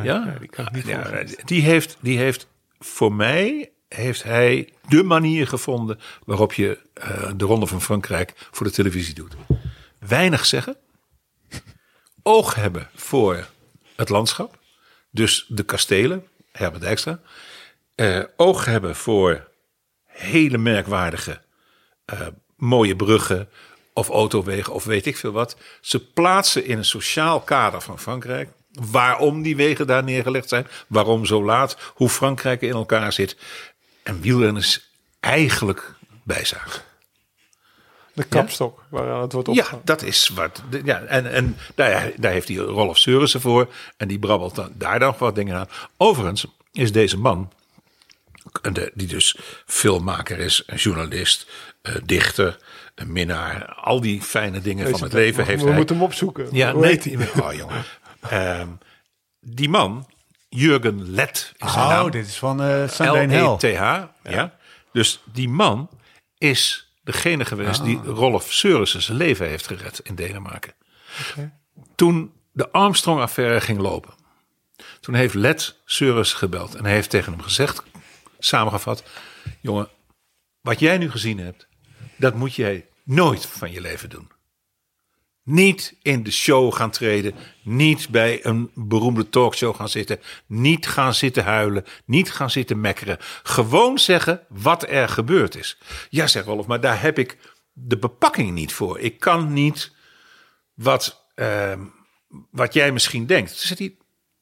ja? 0.03 0.25
nee, 0.25 0.39
die 0.39 0.49
kan 0.49 0.67
ik 0.67 0.73
niet 0.73 0.87
ja, 0.87 1.25
die, 1.45 1.63
heeft, 1.63 1.97
die 2.01 2.19
heeft 2.19 2.49
voor 2.79 3.13
mij 3.13 3.71
heeft 3.89 4.23
hij 4.23 4.73
de 4.89 5.03
manier 5.03 5.47
gevonden 5.47 6.01
waarop 6.25 6.53
je 6.53 6.79
eh, 6.93 7.31
de 7.37 7.45
Ronde 7.45 7.67
van 7.67 7.83
Frankrijk 7.83 8.33
voor 8.51 8.67
de 8.67 8.73
televisie 8.73 9.15
doet. 9.15 9.37
Weinig 9.99 10.47
zeggen. 10.47 10.77
Oog 12.23 12.55
hebben 12.55 12.89
voor 12.95 13.47
het 13.97 14.09
landschap. 14.09 14.58
Dus 15.19 15.45
de 15.49 15.63
kastelen, 15.63 16.27
Herbert 16.53 16.83
Dijkstra. 16.83 17.21
Eh, 17.95 18.23
oog 18.37 18.65
hebben 18.65 18.97
voor 18.97 19.49
hele 20.05 20.59
merkwaardige 20.59 21.41
eh, 22.05 22.27
mooie 22.57 22.97
bruggen 22.97 23.49
of 23.93 24.09
autowegen 24.09 24.73
of 24.73 24.85
weet 24.85 25.07
ik 25.07 25.17
veel 25.17 25.33
wat. 25.33 25.57
Ze 25.81 26.11
plaatsen 26.11 26.65
in 26.65 26.79
een 26.79 26.85
sociaal 26.85 27.41
kader 27.41 27.81
van 27.81 27.99
Frankrijk. 27.99 28.49
Waarom 28.73 29.43
die 29.43 29.57
wegen 29.57 29.87
daar 29.87 30.05
neergelegd 30.05 30.49
zijn. 30.49 30.67
Waarom 30.87 31.25
zo 31.25 31.45
laat. 31.45 31.77
Hoe 31.95 32.09
Frankrijk 32.09 32.63
in 32.63 32.73
elkaar 32.73 33.13
zit. 33.13 33.37
En 34.03 34.21
wielrenners 34.21 34.91
eigenlijk 35.21 35.95
bijzagen. 36.25 36.83
De 38.19 38.25
kapstok 38.29 38.83
waaraan 38.89 39.21
het 39.23 39.33
wordt 39.33 39.49
Ja, 39.49 39.55
opgehangen. 39.55 39.85
dat 39.87 40.03
is 40.03 40.29
wat. 40.29 40.63
de- 40.71 40.81
Ja, 40.85 41.01
en 41.01 41.33
en 41.33 41.57
daar, 41.75 42.11
daar 42.17 42.33
heeft 42.33 42.49
hij 42.49 42.57
Rolf 42.57 42.99
Seurissen 42.99 43.41
voor. 43.41 43.69
En 43.97 44.09
die 44.09 44.19
brabbelt 44.19 44.55
dan, 44.55 44.73
daar 44.75 44.99
dan 44.99 45.15
wat 45.19 45.35
dingen 45.35 45.57
aan. 45.57 45.69
Overigens 45.97 46.47
is 46.73 46.93
deze 46.93 47.19
man, 47.19 47.53
de, 48.73 48.91
die 48.95 49.07
dus 49.07 49.37
filmmaker 49.67 50.39
is, 50.39 50.63
een 50.67 50.77
journalist, 50.77 51.47
eh, 51.83 51.95
dichter, 52.05 52.57
een 52.95 53.13
minnaar. 53.13 53.65
Al 53.75 54.01
die 54.01 54.23
fijne 54.23 54.61
dingen 54.61 54.91
van 54.91 55.03
het 55.03 55.13
leven 55.13 55.45
heeft 55.45 55.61
we 55.63 55.69
hij. 55.69 55.77
moeten 55.77 55.97
hem 55.97 56.05
opzoeken. 56.05 56.49
Ja, 56.53 56.73
Hoe 56.73 56.81
nee. 56.81 56.91
heet 56.91 57.05
hij? 57.05 57.29
Oh, 57.45 57.53
jongen. 57.53 57.85
Ehm, 58.31 58.69
die 59.41 59.69
man, 59.69 60.07
Jurgen 60.49 61.11
Let, 61.11 61.53
is 61.57 61.67
Oh, 61.67 61.89
naam. 61.89 62.11
dit 62.11 62.27
is 62.27 62.39
van 62.39 62.63
eh 62.63 62.89
Sunday. 62.89 63.27
L-E-T-H. 63.43 64.03
Ja. 64.23 64.57
Dus 64.93 65.23
die 65.33 65.49
man 65.49 65.89
is 66.39 66.88
degene 67.13 67.45
geweest 67.45 67.85
die 67.85 68.01
Rolf 68.05 68.53
Seurissen 68.53 69.03
zijn 69.03 69.17
leven 69.17 69.49
heeft 69.49 69.67
gered 69.67 70.01
in 70.03 70.15
Denemarken. 70.15 70.73
Toen 71.95 72.33
de 72.53 72.71
Armstrong-affaire 72.71 73.61
ging 73.61 73.79
lopen, 73.79 74.15
toen 75.01 75.15
heeft 75.15 75.35
Let 75.35 75.81
Seurissen 75.85 76.39
gebeld 76.39 76.75
en 76.75 76.85
hij 76.85 76.93
heeft 76.93 77.11
tegen 77.11 77.33
hem 77.33 77.43
gezegd, 77.43 77.83
samengevat, 78.39 79.03
jongen, 79.61 79.89
wat 80.61 80.81
jij 80.81 80.99
nu 80.99 81.11
gezien 81.11 81.39
hebt, 81.39 81.67
dat 82.17 82.35
moet 82.35 82.55
jij 82.55 82.87
nooit 83.05 83.47
van 83.47 83.73
je 83.73 83.81
leven 83.81 84.11
doen. 84.11 84.31
Niet 85.49 85.97
in 86.03 86.23
de 86.23 86.31
show 86.31 86.75
gaan 86.75 86.91
treden. 86.91 87.35
Niet 87.63 88.09
bij 88.09 88.47
een 88.47 88.71
beroemde 88.75 89.29
talkshow 89.29 89.77
gaan 89.77 89.89
zitten. 89.89 90.21
Niet 90.47 90.87
gaan 90.87 91.15
zitten 91.15 91.45
huilen. 91.45 91.85
Niet 92.05 92.33
gaan 92.33 92.51
zitten 92.51 92.81
mekkeren. 92.81 93.19
Gewoon 93.43 93.99
zeggen 93.99 94.41
wat 94.49 94.89
er 94.89 95.09
gebeurd 95.09 95.57
is. 95.57 95.79
Ja, 96.11 96.27
zegt 96.27 96.47
Rolf, 96.47 96.67
maar 96.67 96.81
daar 96.81 97.03
heb 97.03 97.19
ik 97.19 97.37
de 97.73 97.99
bepakking 97.99 98.53
niet 98.53 98.73
voor. 98.73 99.01
Ik 99.01 99.21
kan 99.21 99.53
niet 99.53 99.93
wat, 100.75 101.25
ehm, 101.35 101.85
wat 102.51 102.75
jij 102.75 102.93
misschien 102.93 103.27
denkt. 103.27 103.79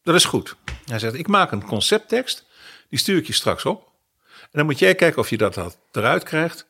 Dat 0.02 0.14
is 0.14 0.24
goed. 0.24 0.56
Hij 0.84 0.98
zegt, 0.98 1.14
ik 1.14 1.28
maak 1.28 1.52
een 1.52 1.64
concepttekst. 1.64 2.46
Die 2.88 2.98
stuur 2.98 3.16
ik 3.16 3.26
je 3.26 3.32
straks 3.32 3.64
op. 3.64 3.92
En 4.28 4.48
dan 4.52 4.66
moet 4.66 4.78
jij 4.78 4.94
kijken 4.94 5.20
of 5.20 5.30
je 5.30 5.36
dat 5.36 5.78
eruit 5.92 6.22
krijgt. 6.22 6.66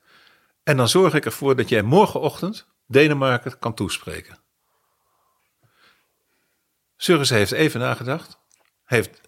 En 0.62 0.76
dan 0.76 0.88
zorg 0.88 1.14
ik 1.14 1.24
ervoor 1.24 1.56
dat 1.56 1.68
jij 1.68 1.82
morgenochtend 1.82 2.66
Denemarken 2.86 3.58
kan 3.58 3.74
toespreken. 3.74 4.38
Surres 6.96 7.30
heeft 7.30 7.52
even 7.52 7.80
nagedacht. 7.80 8.38
Heeft 8.84 9.20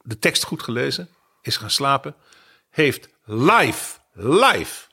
de 0.00 0.18
tekst 0.18 0.44
goed 0.44 0.62
gelezen. 0.62 1.08
Is 1.42 1.56
gaan 1.56 1.70
slapen. 1.70 2.14
Heeft 2.70 3.08
live, 3.24 3.98
live 4.12 4.86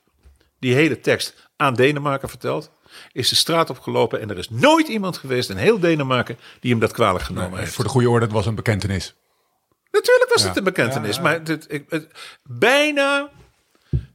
die 0.60 0.74
hele 0.74 1.00
tekst 1.00 1.50
aan 1.56 1.74
Denemarken 1.74 2.30
verteld. 2.30 2.72
Is 3.12 3.30
de 3.30 3.36
straat 3.36 3.70
opgelopen 3.70 4.22
en 4.22 4.30
er 4.30 4.38
is 4.38 4.50
nooit 4.50 4.88
iemand 4.88 5.18
geweest 5.18 5.50
in 5.50 5.58
heel 5.58 5.80
Denemarken 5.80 6.38
die 6.60 6.72
hem 6.72 6.80
dat 6.80 6.92
kwalijk 6.92 7.24
genomen 7.24 7.60
heeft. 7.60 7.74
Voor 7.74 7.84
de 7.84 7.90
goede 7.90 8.10
orde, 8.10 8.26
het 8.26 8.34
was 8.34 8.46
een 8.46 8.56
bekentenis. 8.56 9.16
Natuurlijk 9.92 10.32
was 10.34 10.44
het 10.44 10.58
een 10.58 10.64
bekentenis, 10.64 11.20
maar 11.20 11.44
dit, 11.44 11.66
ik, 11.74 11.86
het, 11.90 12.08
bijna, 12.44 13.30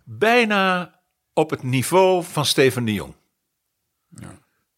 bijna 0.05 0.95
op 1.33 1.51
het 1.51 1.63
niveau 1.63 2.25
van 2.25 2.45
Steven 2.45 2.85
de 2.85 2.93
Jong. 2.93 3.15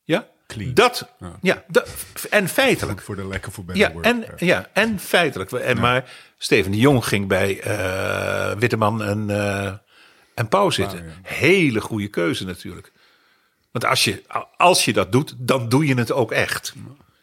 Ja? 0.04 0.26
Clean. 0.46 0.74
Dat, 0.74 1.08
ja. 1.40 1.64
dat, 1.68 1.88
en 2.30 2.48
feitelijk. 2.48 3.02
Voor 3.02 3.16
de 3.16 3.26
lekker 3.26 3.52
voor 3.52 3.64
Ja, 3.72 3.92
en, 4.02 4.24
ja, 4.36 4.70
en 4.72 4.98
feitelijk. 4.98 5.52
En, 5.52 5.80
Maar 5.80 6.10
Steven 6.38 6.70
de 6.70 6.78
Jong 6.78 7.04
ging 7.04 7.28
bij 7.28 7.60
eh, 7.60 8.56
Witteman 8.58 9.02
en, 9.02 9.30
eh, 9.30 9.72
en 10.34 10.48
Pauw 10.48 10.70
zitten. 10.70 11.12
Hele 11.22 11.80
goede 11.80 12.08
keuze 12.08 12.44
natuurlijk. 12.44 12.92
Want 13.70 13.84
als 13.84 14.04
je, 14.04 14.22
als 14.56 14.84
je 14.84 14.92
dat 14.92 15.12
doet, 15.12 15.34
dan 15.38 15.68
doe 15.68 15.86
je 15.86 15.94
het 15.94 16.12
ook 16.12 16.32
echt. 16.32 16.74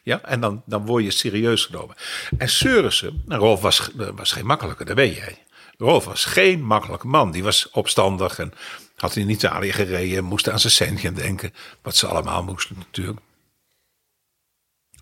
Ja, 0.03 0.21
en 0.21 0.39
dan, 0.39 0.63
dan 0.65 0.85
word 0.85 1.03
je 1.03 1.11
serieus 1.11 1.65
genomen. 1.65 1.95
En 2.37 2.49
Seurissen, 2.49 3.23
nou, 3.25 3.41
Rolf 3.41 3.61
was, 3.61 3.89
was 4.15 4.31
geen 4.31 4.45
makkelijke, 4.45 4.85
dat 4.85 4.95
weet 4.95 5.15
jij. 5.15 5.43
Rolf 5.77 6.05
was 6.05 6.25
geen 6.25 6.63
makkelijke 6.63 7.07
man. 7.07 7.31
Die 7.31 7.43
was 7.43 7.69
opstandig 7.69 8.39
en 8.39 8.53
had 9.03 9.15
in 9.15 9.29
Italië 9.29 9.71
gereden. 9.71 10.23
Moest 10.23 10.49
aan 10.49 10.59
zijn 10.59 10.73
centje 10.73 11.11
denken. 11.11 11.53
Wat 11.81 11.95
ze 11.95 12.07
allemaal 12.07 12.43
moesten 12.43 12.75
natuurlijk. 12.77 13.19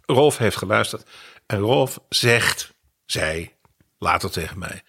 Rolf 0.05 0.37
heeft 0.37 0.57
geluisterd. 0.57 1.09
En 1.45 1.59
Rolf 1.59 1.99
zegt, 2.09 2.73
zei 3.05 3.51
later 3.97 4.31
tegen 4.31 4.59
mij. 4.59 4.83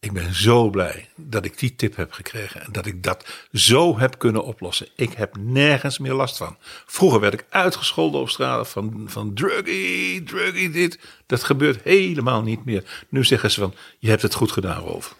Ik 0.00 0.12
ben 0.12 0.34
zo 0.34 0.70
blij 0.70 1.08
dat 1.16 1.44
ik 1.44 1.58
die 1.58 1.76
tip 1.76 1.96
heb 1.96 2.12
gekregen 2.12 2.62
en 2.62 2.72
dat 2.72 2.86
ik 2.86 3.02
dat 3.02 3.46
zo 3.52 3.98
heb 3.98 4.18
kunnen 4.18 4.44
oplossen. 4.44 4.88
Ik 4.96 5.12
heb 5.12 5.36
nergens 5.36 5.98
meer 5.98 6.14
last 6.14 6.36
van. 6.36 6.56
Vroeger 6.86 7.20
werd 7.20 7.34
ik 7.34 7.46
uitgescholden 7.48 8.20
op 8.20 8.30
straat 8.30 8.68
van, 8.68 9.04
van 9.06 9.34
druggy, 9.34 10.22
druggy 10.24 10.70
dit. 10.70 10.98
Dat 11.26 11.44
gebeurt 11.44 11.82
helemaal 11.82 12.42
niet 12.42 12.64
meer. 12.64 13.06
Nu 13.08 13.24
zeggen 13.24 13.50
ze 13.50 13.60
van, 13.60 13.74
je 13.98 14.08
hebt 14.08 14.22
het 14.22 14.34
goed 14.34 14.52
gedaan, 14.52 14.82
Rolf. 14.82 15.18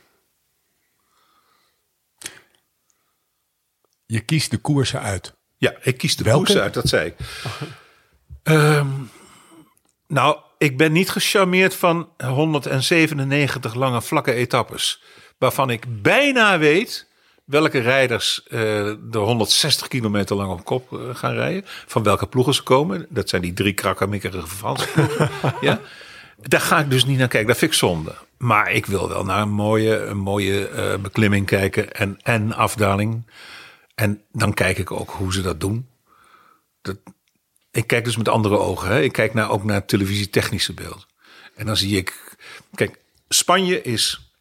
Je 4.10 4.20
kiest 4.20 4.50
de 4.50 4.58
koersen 4.58 5.00
uit. 5.00 5.34
Ja, 5.56 5.74
ik 5.82 5.98
kies 5.98 6.16
de 6.16 6.24
Welke? 6.24 6.44
koers 6.44 6.58
uit, 6.58 6.74
dat 6.74 6.88
zei 6.88 7.06
ik. 7.06 7.14
Ehm, 8.42 8.86
nou, 10.06 10.36
ik 10.58 10.76
ben 10.76 10.92
niet 10.92 11.10
gecharmeerd 11.10 11.74
van 11.74 12.08
197 12.24 13.74
lange 13.74 14.02
vlakke 14.02 14.32
etappes. 14.32 15.02
Waarvan 15.38 15.70
ik 15.70 16.02
bijna 16.02 16.58
weet 16.58 17.08
welke 17.44 17.78
rijders 17.78 18.42
eh 18.48 18.86
er 18.86 19.18
160 19.18 19.88
kilometer 19.88 20.36
lang 20.36 20.52
op 20.52 20.64
kop 20.64 20.92
eh, 20.92 21.14
gaan 21.14 21.34
rijden. 21.34 21.64
Van 21.86 22.02
welke 22.02 22.26
ploegen 22.26 22.54
ze 22.54 22.62
komen. 22.62 23.06
Dat 23.08 23.28
zijn 23.28 23.42
die 23.42 23.52
drie 23.52 23.72
krakkemikkerige 23.72 24.46
Franse 24.46 24.88
ploegen. 24.88 25.30
ja? 25.60 25.80
Daar 26.36 26.60
ga 26.60 26.78
ik 26.78 26.90
dus 26.90 27.04
niet 27.04 27.18
naar 27.18 27.28
kijken. 27.28 27.48
Dat 27.48 27.58
vind 27.58 27.70
ik 27.70 27.78
zonde. 27.78 28.14
Maar 28.38 28.72
ik 28.72 28.86
wil 28.86 29.08
wel 29.08 29.24
naar 29.24 29.42
een 29.42 29.52
mooie, 29.52 30.04
een 30.04 30.18
mooie 30.18 30.68
eh, 30.68 30.98
beklimming 30.98 31.46
kijken. 31.46 31.92
En, 31.92 32.18
en 32.22 32.52
afdaling. 32.52 33.24
En 34.00 34.24
dan 34.32 34.54
kijk 34.54 34.78
ik 34.78 34.90
ook 34.90 35.10
hoe 35.10 35.32
ze 35.32 35.42
dat 35.42 35.60
doen. 35.60 35.88
Dat, 36.82 36.96
ik 37.70 37.86
kijk 37.86 38.04
dus 38.04 38.16
met 38.16 38.28
andere 38.28 38.58
ogen. 38.58 38.88
Hè. 38.88 39.00
Ik 39.00 39.12
kijk 39.12 39.34
naar, 39.34 39.50
ook 39.50 39.64
naar 39.64 39.84
televisie-technische 39.84 40.72
beeld. 40.72 41.06
En 41.54 41.66
dan 41.66 41.76
zie 41.76 41.96
ik. 41.96 42.36
Kijk, 42.74 42.98
Spanje 43.28 43.82
is 43.82 44.32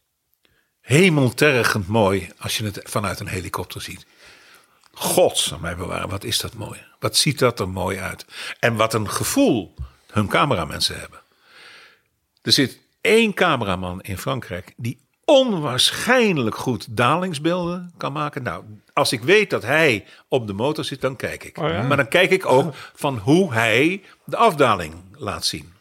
hemeltergend 0.82 1.88
mooi 1.88 2.30
als 2.38 2.57
je 2.57 2.66
het 2.66 2.80
vanuit 2.84 3.20
een 3.20 3.28
helikopter 3.28 3.82
ziet. 3.82 4.05
Gods, 4.91 5.53
mij 5.60 5.76
bewaren, 5.76 6.10
wat 6.10 6.24
is 6.24 6.39
dat 6.39 6.53
mooi. 6.53 6.86
Wat 6.99 7.18
ziet 7.18 7.39
dat 7.39 7.60
er 7.60 7.70
mooi 7.70 7.97
uit. 7.97 8.26
En 8.60 8.76
wat 8.76 8.93
een 8.93 9.10
gevoel 9.10 9.74
hun 10.12 10.28
cameramensen 10.28 10.99
hebben. 10.99 11.22
Er 12.41 12.51
zit 12.51 12.80
één 13.01 13.34
cameraman 13.34 14.01
in 14.01 14.18
Frankrijk 14.18 14.74
die 14.78 15.07
onwaarschijnlijk 15.30 16.55
goed 16.55 16.97
dalingsbeelden 16.97 17.93
kan 17.97 18.11
maken. 18.11 18.43
Nou, 18.43 18.63
als 18.93 19.11
ik 19.11 19.21
weet 19.21 19.49
dat 19.49 19.63
hij 19.63 20.05
op 20.27 20.47
de 20.47 20.53
motor 20.53 20.84
zit, 20.84 21.01
dan 21.01 21.15
kijk 21.15 21.43
ik. 21.43 21.57
Oh 21.57 21.69
ja? 21.69 21.84
Maar 21.84 21.97
dan 21.97 22.07
kijk 22.07 22.32
ik 22.32 22.45
ook 22.45 22.75
van 22.75 23.17
hoe 23.17 23.53
hij 23.53 24.03
de 24.23 24.38
afdaling 24.38 24.93
laat 25.13 25.45
zien. 25.45 25.73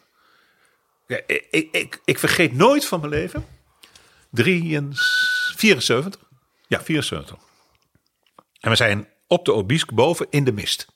Ja, 1.07 1.21
ik, 1.27 1.69
ik, 1.71 2.01
ik, 2.05 2.19
vergeet 2.19 2.53
nooit 2.53 2.87
van 2.87 3.01
mijn 3.01 3.13
leven. 3.13 3.47
73, 4.31 5.55
74. 5.57 6.21
Ja, 6.67 6.83
74. 6.83 7.37
En 8.61 8.71
we 8.71 8.77
zijn 8.77 9.09
op 9.27 9.45
de 9.45 9.53
Obisque 9.53 9.95
boven 9.95 10.27
in 10.31 10.45
de 10.45 10.53
mist. 10.53 10.87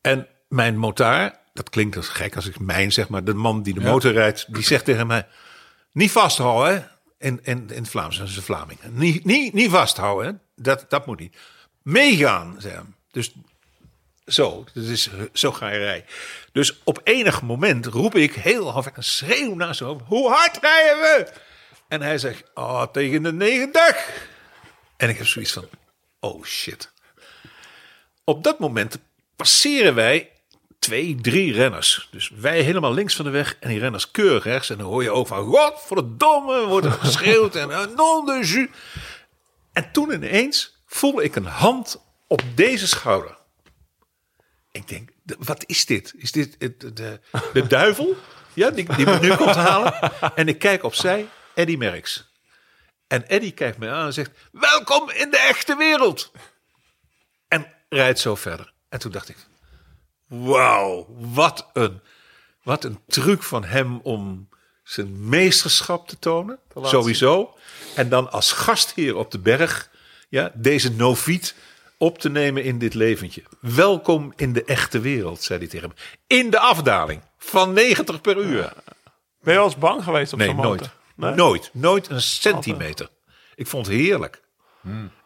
En 0.00 0.26
mijn 0.48 0.76
motaar, 0.76 1.38
dat 1.52 1.70
klinkt 1.70 1.96
als 1.96 2.08
gek 2.08 2.36
als 2.36 2.46
ik 2.46 2.58
mijn 2.58 2.92
zeg 2.92 3.08
maar, 3.08 3.24
de 3.24 3.34
man 3.34 3.62
die 3.62 3.74
de 3.74 3.80
motor 3.80 4.12
rijdt, 4.12 4.54
die 4.54 4.62
zegt 4.62 4.84
tegen 4.84 5.06
mij: 5.06 5.26
niet 5.92 6.10
vasthouden, 6.10 6.74
hè? 6.74 6.96
In, 7.18 7.40
in 7.44 7.68
het 7.68 7.88
Vlaams, 7.88 8.18
dat 8.18 8.28
is 8.28 8.36
een 8.36 8.42
Vlaming. 8.42 8.78
Niet, 8.82 9.24
niet, 9.24 9.52
niet 9.52 9.70
vasthouden? 9.70 10.42
Dat, 10.56 10.84
dat 10.88 11.06
moet 11.06 11.18
niet. 11.18 11.36
Meegaan, 11.82 12.56
zei 12.58 12.74
hij. 12.74 12.82
Dus 13.10 13.32
zo, 14.26 14.64
dat 14.74 14.84
is, 14.84 15.10
zo 15.32 15.52
ga 15.52 15.68
je 15.68 15.78
rijden. 15.78 16.08
Dus 16.52 16.80
op 16.84 17.00
enig 17.04 17.42
moment 17.42 17.86
roep 17.86 18.14
ik 18.14 18.34
heel 18.34 18.70
hard 18.70 18.96
een 18.96 19.02
schreeuw 19.02 19.54
naar 19.54 19.74
zijn 19.74 19.88
hoofd. 19.88 20.04
Hoe 20.06 20.30
hard 20.30 20.58
rijden 20.60 20.96
we? 21.00 21.32
En 21.88 22.02
hij 22.02 22.18
zegt, 22.18 22.42
oh, 22.54 22.82
tegen 22.82 23.22
de 23.22 23.32
90. 23.32 24.26
En 24.96 25.08
ik 25.08 25.16
heb 25.16 25.26
zoiets 25.26 25.52
van, 25.52 25.68
oh 26.20 26.44
shit. 26.44 26.92
Op 28.24 28.44
dat 28.44 28.58
moment 28.58 28.98
passeren 29.36 29.94
wij 29.94 30.30
twee, 30.78 31.14
drie 31.20 31.52
renners. 31.52 32.08
Dus 32.10 32.28
wij 32.34 32.60
helemaal 32.62 32.92
links 32.92 33.14
van 33.16 33.24
de 33.24 33.30
weg 33.30 33.56
en 33.60 33.68
die 33.68 33.78
renners 33.78 34.10
keurig 34.10 34.44
rechts. 34.44 34.70
En 34.70 34.78
dan 34.78 34.86
hoor 34.86 35.02
je 35.02 35.10
ook 35.10 35.26
van, 35.26 35.48
wat 35.48 35.82
voor 35.86 35.96
de 35.96 36.16
domme 36.16 36.66
wordt 36.66 36.86
er 36.86 36.92
geschreeuwd. 37.06 37.56
en 37.56 37.70
eh, 37.70 37.86
non 37.96 38.26
de 38.26 38.40
jus. 38.46 38.66
En 39.72 39.92
toen 39.92 40.10
ineens 40.12 40.76
voelde 40.86 41.22
ik 41.24 41.36
een 41.36 41.46
hand 41.46 42.02
op 42.26 42.42
deze 42.54 42.86
schouder. 42.88 43.36
Ik 44.70 44.88
denk, 44.88 45.10
de- 45.22 45.36
wat 45.38 45.64
is 45.66 45.86
dit? 45.86 46.12
Is 46.16 46.32
dit 46.32 46.60
de, 46.60 46.92
de, 46.92 47.20
de 47.52 47.66
duivel? 47.76 48.16
Ja, 48.54 48.70
die, 48.70 48.94
die 48.96 49.06
me 49.06 49.18
nu 49.20 49.34
komt 49.36 49.54
halen. 49.54 49.94
En 50.34 50.48
ik 50.48 50.58
kijk 50.58 50.82
opzij, 50.82 51.28
Eddie 51.54 51.78
Merckx. 51.78 52.26
En 53.06 53.28
Eddie 53.28 53.52
kijkt 53.52 53.78
me 53.78 53.88
aan 53.90 54.06
en 54.06 54.12
zegt, 54.12 54.30
welkom 54.52 55.10
in 55.10 55.30
de 55.30 55.38
echte 55.38 55.76
wereld. 55.76 56.32
En 57.48 57.66
rijdt 57.88 58.18
zo 58.18 58.34
verder. 58.34 58.72
En 58.88 58.98
toen 58.98 59.12
dacht 59.12 59.28
ik, 59.28 59.36
wauw, 60.28 61.06
wat 61.18 61.70
een, 61.72 62.00
wat 62.62 62.84
een 62.84 62.98
truc 63.06 63.42
van 63.42 63.64
hem 63.64 64.00
om 64.02 64.48
zijn 64.82 65.28
meesterschap 65.28 66.08
te 66.08 66.18
tonen. 66.18 66.58
Sowieso. 66.82 67.54
En 67.94 68.08
dan 68.08 68.30
als 68.30 68.52
gastheer 68.52 69.16
op 69.16 69.30
de 69.30 69.38
berg, 69.38 69.90
ja, 70.28 70.52
deze 70.54 70.92
noviet 70.92 71.54
op 71.98 72.18
te 72.18 72.28
nemen 72.28 72.64
in 72.64 72.78
dit 72.78 72.94
leventje. 72.94 73.42
Welkom 73.60 74.32
in 74.36 74.52
de 74.52 74.64
echte 74.64 75.00
wereld, 75.00 75.42
zei 75.42 75.58
hij 75.58 75.68
tegen 75.68 75.88
me. 75.88 75.94
In 76.26 76.50
de 76.50 76.58
afdaling 76.58 77.22
van 77.38 77.72
90 77.72 78.20
per 78.20 78.36
uur. 78.36 78.72
Ben 79.40 79.52
je 79.54 79.58
al 79.58 79.64
eens 79.64 79.76
bang 79.76 80.04
geweest 80.04 80.32
op 80.32 80.38
Nee, 80.38 80.48
zo'n 80.48 80.56
nooit. 80.56 80.90
Nee? 81.14 81.34
Nooit. 81.34 81.70
Nooit 81.72 82.08
een 82.08 82.22
centimeter. 82.22 83.08
Ik 83.54 83.66
vond 83.66 83.86
het 83.86 83.94
heerlijk. 83.94 84.42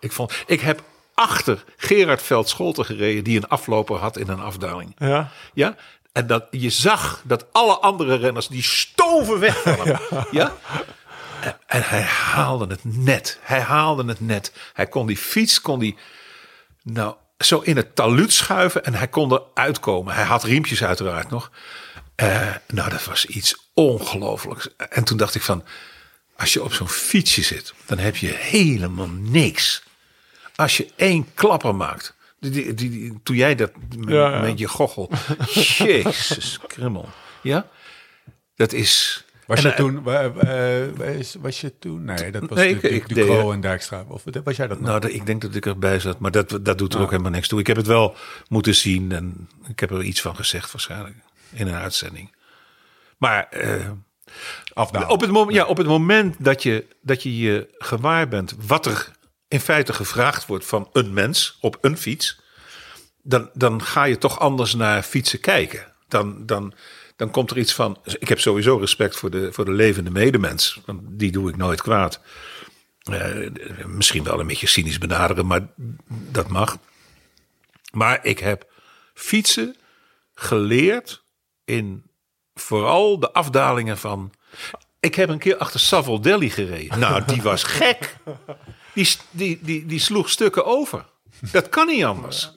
Ik, 0.00 0.12
vond, 0.12 0.32
ik 0.46 0.60
heb 0.60 0.82
achter 1.14 1.64
Gerard 1.76 2.22
Veld 2.22 2.48
Scholten 2.48 2.84
gereden... 2.84 3.24
die 3.24 3.36
een 3.36 3.48
afloper 3.48 3.96
had 3.96 4.16
in 4.16 4.28
een 4.28 4.40
afdaling. 4.40 4.94
Ja. 4.98 5.30
Ja? 5.54 5.76
En 6.12 6.26
dat, 6.26 6.46
je 6.50 6.70
zag 6.70 7.22
dat 7.24 7.46
alle 7.52 7.78
andere 7.78 8.14
renners... 8.14 8.48
die 8.48 8.62
stoven 8.62 9.38
weg 9.38 9.62
van 9.62 9.86
hem. 9.86 9.98
Ja? 10.30 10.52
En, 11.40 11.56
en 11.66 11.82
hij 11.84 12.02
haalde 12.02 12.66
het 12.66 12.84
net. 12.84 13.38
Hij 13.42 13.60
haalde 13.60 14.04
het 14.04 14.20
net. 14.20 14.52
Hij 14.72 14.86
kon 14.86 15.06
die 15.06 15.16
fiets... 15.16 15.60
Kon 15.60 15.78
die, 15.78 15.96
nou, 16.82 17.14
zo 17.38 17.58
in 17.58 17.76
het 17.76 17.96
taluut 17.96 18.32
schuiven... 18.32 18.84
en 18.84 18.94
hij 18.94 19.08
kon 19.08 19.32
er 19.32 19.42
uitkomen. 19.54 20.14
Hij 20.14 20.24
had 20.24 20.44
riempjes 20.44 20.84
uiteraard 20.84 21.30
nog. 21.30 21.50
Eh, 22.14 22.54
nou, 22.66 22.90
dat 22.90 23.04
was 23.04 23.26
iets 23.26 23.70
ongelooflijks. 23.74 24.68
En 24.88 25.04
toen 25.04 25.16
dacht 25.16 25.34
ik 25.34 25.42
van, 25.42 25.64
als 26.36 26.52
je 26.52 26.62
op 26.62 26.72
zo'n 26.72 26.88
fietsje 26.88 27.42
zit, 27.42 27.74
dan 27.86 27.98
heb 27.98 28.16
je 28.16 28.28
helemaal 28.28 29.08
niks. 29.08 29.82
Als 30.62 30.76
je 30.76 30.88
één 30.96 31.26
klapper 31.34 31.74
maakt, 31.74 32.14
die, 32.40 32.50
die, 32.50 32.74
die, 32.74 32.90
die- 32.90 33.20
toen 33.22 33.36
jij 33.36 33.54
dat 33.54 33.70
met, 33.96 34.08
Ja, 34.08 34.30
ja. 34.30 34.40
met 34.40 34.58
je 34.58 34.68
gochel, 34.68 35.10
jezus, 35.78 36.58
krimmel, 36.66 37.08
ja, 37.42 37.66
dat 38.54 38.72
is. 38.72 39.24
Was 39.46 39.64
en, 39.64 39.70
je 39.70 39.76
toen, 39.76 40.02
wa- 40.02 40.32
was- 40.92 41.34
was 41.40 41.60
je 41.60 41.78
toen, 41.78 42.04
nee, 42.04 42.30
dat 42.30 42.42
was 42.48 42.58
Nee, 42.58 42.80
de, 42.80 42.88
ik- 42.88 43.08
de, 43.08 43.14
de 43.14 43.50
en 43.52 43.60
Dijkstra. 43.60 44.04
Of 44.08 44.22
was 44.44 44.56
jij 44.56 44.66
dat 44.66 44.80
nog? 44.80 44.88
Nou, 44.88 45.08
ik 45.12 45.26
denk 45.26 45.42
dat 45.42 45.54
ik 45.54 45.66
erbij 45.66 45.98
zat, 46.00 46.18
maar 46.18 46.30
dat, 46.30 46.58
dat 46.62 46.78
doet 46.78 46.94
er 46.94 47.00
ook 47.00 47.10
helemaal 47.10 47.30
niks 47.30 47.48
toe. 47.48 47.60
Ik 47.60 47.66
heb 47.66 47.76
het 47.76 47.86
wel 47.86 48.16
moeten 48.48 48.74
zien 48.74 49.12
en 49.12 49.48
ik 49.68 49.80
heb 49.80 49.90
er 49.90 50.02
iets 50.02 50.20
van 50.20 50.36
gezegd 50.36 50.72
waarschijnlijk 50.72 51.14
in 51.52 51.66
een 51.66 51.74
uitzending. 51.74 52.34
Maar 53.18 53.48
eh, 53.50 53.90
Afdalen. 54.74 55.08
Op 55.08 55.20
het, 55.20 55.30
moment, 55.30 55.56
ja, 55.56 55.64
op 55.64 55.76
het 55.76 55.86
moment 55.86 56.36
dat 56.38 56.62
je, 56.62 56.86
dat 57.02 57.22
je 57.22 57.38
je 57.38 57.68
gewaar 57.78 58.28
bent 58.28 58.54
wat 58.66 58.86
er 58.86 59.10
in 59.52 59.60
feite 59.60 59.92
gevraagd 59.92 60.46
wordt 60.46 60.64
van 60.64 60.88
een 60.92 61.12
mens 61.12 61.58
op 61.60 61.78
een 61.80 61.98
fiets, 61.98 62.40
dan, 63.22 63.50
dan 63.54 63.82
ga 63.82 64.04
je 64.04 64.18
toch 64.18 64.38
anders 64.38 64.74
naar 64.74 65.02
fietsen 65.02 65.40
kijken. 65.40 65.92
Dan, 66.08 66.46
dan, 66.46 66.74
dan 67.16 67.30
komt 67.30 67.50
er 67.50 67.58
iets 67.58 67.74
van. 67.74 67.98
Ik 68.18 68.28
heb 68.28 68.40
sowieso 68.40 68.76
respect 68.76 69.16
voor 69.16 69.30
de, 69.30 69.52
voor 69.52 69.64
de 69.64 69.72
levende 69.72 70.10
medemens, 70.10 70.80
want 70.86 71.00
die 71.04 71.32
doe 71.32 71.48
ik 71.48 71.56
nooit 71.56 71.82
kwaad. 71.82 72.20
Eh, 73.02 73.50
misschien 73.86 74.24
wel 74.24 74.40
een 74.40 74.46
beetje 74.46 74.66
cynisch 74.66 74.98
benaderen, 74.98 75.46
maar 75.46 75.60
dat 76.08 76.48
mag. 76.48 76.78
Maar 77.92 78.24
ik 78.24 78.38
heb 78.38 78.72
fietsen 79.14 79.76
geleerd 80.34 81.22
in 81.64 82.02
vooral 82.54 83.18
de 83.18 83.32
afdalingen 83.32 83.98
van. 83.98 84.32
Ik 85.00 85.14
heb 85.14 85.28
een 85.28 85.38
keer 85.38 85.56
achter 85.56 85.80
Savoldelli 85.80 86.50
gereden. 86.50 86.98
Nou, 86.98 87.24
die 87.24 87.42
was 87.42 87.62
gek. 87.62 88.16
Die, 88.92 89.08
die, 89.30 89.58
die, 89.62 89.86
die 89.86 89.98
sloeg 90.00 90.30
stukken 90.30 90.64
over. 90.66 91.04
Dat 91.52 91.68
kan 91.68 91.86
niet 91.86 92.04
anders. 92.04 92.52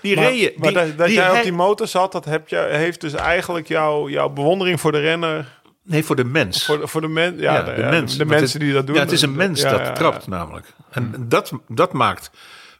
Die 0.00 0.16
Maar, 0.16 0.24
reden... 0.24 0.52
maar 0.56 0.68
die, 0.68 0.78
dat, 0.86 0.96
dat 0.98 1.06
die 1.06 1.16
jij 1.16 1.36
op 1.36 1.42
die 1.42 1.52
motor 1.52 1.86
zat, 1.86 2.12
dat 2.12 2.24
heb 2.24 2.48
je, 2.48 2.56
heeft 2.56 3.00
dus 3.00 3.12
eigenlijk 3.12 3.68
jouw 3.68 4.08
jouw 4.08 4.28
bewondering 4.28 4.80
voor 4.80 4.92
de 4.92 5.00
renner, 5.00 5.58
Nee, 5.82 6.04
voor 6.04 6.16
de 6.16 6.24
mens. 6.24 6.64
voor, 6.64 6.78
de- 6.80 6.86
voor 6.86 7.00
de, 7.00 7.08
men, 7.08 7.38
ja, 7.38 7.52
Ja, 7.54 7.62
de, 7.62 7.74
de 7.74 7.80
ja, 7.80 7.88
mens. 7.90 8.16
de 8.16 8.24
mensen 8.24 8.50
het- 8.58 8.60
die 8.60 8.72
dat 8.72 8.86
doen. 8.86 8.94
Ja, 8.96 9.00
het 9.02 9.12
is 9.12 9.22
een 9.22 9.36
mens 9.36 9.60
Ja, 9.60 9.70
dat 9.70 9.78
ja, 9.80 9.86
ja. 9.86 9.92
trapt 9.92 10.26
namelijk. 10.26 10.66
En 10.90 11.14
dat, 11.28 11.52
dat 11.68 11.92
maakt 11.92 12.30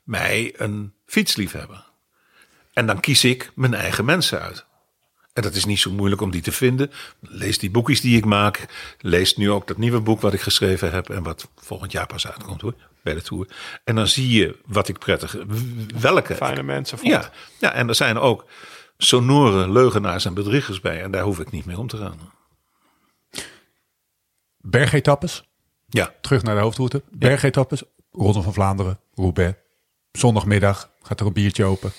mij 0.04 0.54
een 0.56 0.92
fietsliefhebber. 1.06 1.84
En 2.72 2.86
dan 2.86 3.00
kies 3.00 3.24
ik 3.24 3.50
mijn 3.54 3.74
eigen 3.74 4.04
mensen 4.04 4.40
uit. 4.40 4.64
En 5.32 5.42
dat 5.42 5.54
is 5.54 5.64
niet 5.64 5.78
zo 5.78 5.90
moeilijk 5.90 6.20
om 6.20 6.30
die 6.30 6.42
te 6.42 6.52
vinden. 6.52 6.90
Lees 7.20 7.58
die 7.58 7.70
boekjes 7.70 8.00
die 8.00 8.16
ik 8.16 8.24
maak. 8.24 8.66
Lees 8.98 9.36
nu 9.36 9.50
ook 9.50 9.66
dat 9.66 9.76
nieuwe 9.76 10.00
boek 10.00 10.20
wat 10.20 10.32
ik 10.32 10.40
geschreven 10.40 10.92
heb. 10.92 11.08
En 11.10 11.22
wat 11.22 11.48
volgend 11.56 11.92
jaar 11.92 12.06
pas 12.06 12.26
uitkomt 12.26 12.60
hoor. 12.60 12.74
Bij 13.02 13.14
de 13.14 13.22
Tour. 13.22 13.48
En 13.84 13.94
dan 13.94 14.06
zie 14.08 14.30
je 14.30 14.58
wat 14.66 14.88
ik 14.88 14.98
prettig... 14.98 15.36
Welke. 16.00 16.34
Fijne 16.34 16.62
mensen 16.62 16.98
vond. 16.98 17.10
Ja, 17.10 17.30
ja, 17.58 17.72
en 17.72 17.88
er 17.88 17.94
zijn 17.94 18.18
ook 18.18 18.46
sonore 18.98 19.70
leugenaars 19.70 20.24
en 20.24 20.34
bedriegers 20.34 20.80
bij. 20.80 21.02
En 21.02 21.10
daar 21.10 21.22
hoef 21.22 21.38
ik 21.38 21.50
niet 21.50 21.64
mee 21.64 21.78
om 21.78 21.86
te 21.86 21.96
gaan. 21.96 22.18
Bergetappes, 24.56 25.44
Ja, 25.88 26.14
terug 26.20 26.42
naar 26.42 26.54
de 26.54 26.60
hoofdroute. 26.60 27.02
Bergetappes, 27.10 27.82
Ronde 28.12 28.42
van 28.42 28.52
Vlaanderen, 28.52 28.98
Roubaix. 29.14 29.58
Zondagmiddag 30.12 30.90
gaat 31.02 31.20
er 31.20 31.26
een 31.26 31.32
biertje 31.32 31.64
open. 31.64 31.92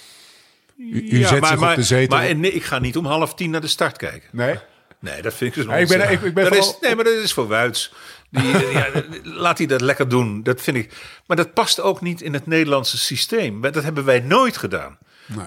U, 0.81 1.09
u 1.11 1.19
ja, 1.19 1.27
zet 1.27 1.39
maar, 1.39 1.49
zich 1.49 1.59
maar, 1.59 1.69
op 1.69 1.75
de 1.75 1.83
zetel. 1.83 2.17
Maar 2.17 2.35
nee, 2.35 2.51
ik 2.51 2.63
ga 2.63 2.79
niet 2.79 2.97
om 2.97 3.05
half 3.05 3.33
tien 3.35 3.49
naar 3.49 3.61
de 3.61 3.67
start 3.67 3.97
kijken. 3.97 4.29
nee? 4.31 4.55
Nee, 4.99 5.21
dat 5.21 5.33
vind 5.33 5.55
ik 5.55 5.63
dus 5.63 5.73
Ja, 5.73 5.77
ik 5.79 5.87
ben- 5.87 6.11
ik- 6.11 6.21
ik 6.21 6.33
ben 6.33 6.43
dat 6.43 6.53
vooral- 6.55 6.69
is, 6.69 6.77
Nee, 6.87 6.95
maar 6.95 7.03
dat 7.03 7.13
is 7.13 7.33
voor 7.33 7.47
Wuits. 7.47 7.91
Die, 8.31 8.43
ja, 8.71 8.87
laat 9.23 9.57
hij 9.57 9.67
dat 9.67 9.81
lekker 9.81 10.09
doen. 10.09 10.43
Dat 10.43 10.61
vind 10.61 10.77
ik. 10.77 10.91
Maar 11.27 11.37
dat 11.37 11.53
past 11.53 11.79
ook 11.81 12.01
niet 12.01 12.21
in 12.21 12.33
het 12.33 12.45
Nederlandse 12.47 12.97
systeem. 12.97 13.61
Dat 13.61 13.83
hebben 13.83 14.05
wij 14.05 14.19
nooit 14.19 14.57
gedaan. 14.57 14.97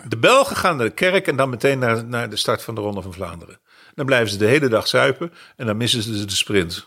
De 0.09 0.17
Belgen 0.17 0.57
gaan 0.57 0.77
naar 0.77 0.87
de 0.87 0.93
kerk 0.95 1.27
en 1.27 1.37
dan 1.37 1.51
meteen 1.51 1.79
naar, 1.79 2.05
naar 2.05 2.31
de 2.31 2.37
start 2.37 2.63
van 2.63 2.75
de 2.75 2.81
Ronde 2.81 3.03
van 3.03 3.13
Vlaanderen. 3.13 3.61
Dan 3.95 4.07
blijven 4.07 4.29
ze 4.29 4.37
de 4.37 4.47
hele 4.47 4.69
dag 4.69 4.87
zuipen 4.89 5.33
en 5.57 5.67
dan 5.67 5.77
missen 5.77 6.03
ze 6.03 6.25
de 6.25 6.35
sprint. 6.35 6.87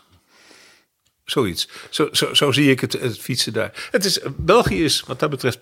Zoiets. 1.24 1.68
Zo, 1.90 2.08
zo, 2.12 2.34
zo 2.34 2.52
zie 2.52 2.70
ik 2.70 2.80
het, 2.80 2.92
het 2.92 3.18
fietsen 3.18 3.52
daar. 3.52 3.88
Het 3.90 4.04
is, 4.04 4.20
België 4.36 4.84
is 4.84 5.02
wat 5.06 5.18
dat 5.20 5.30
betreft 5.30 5.58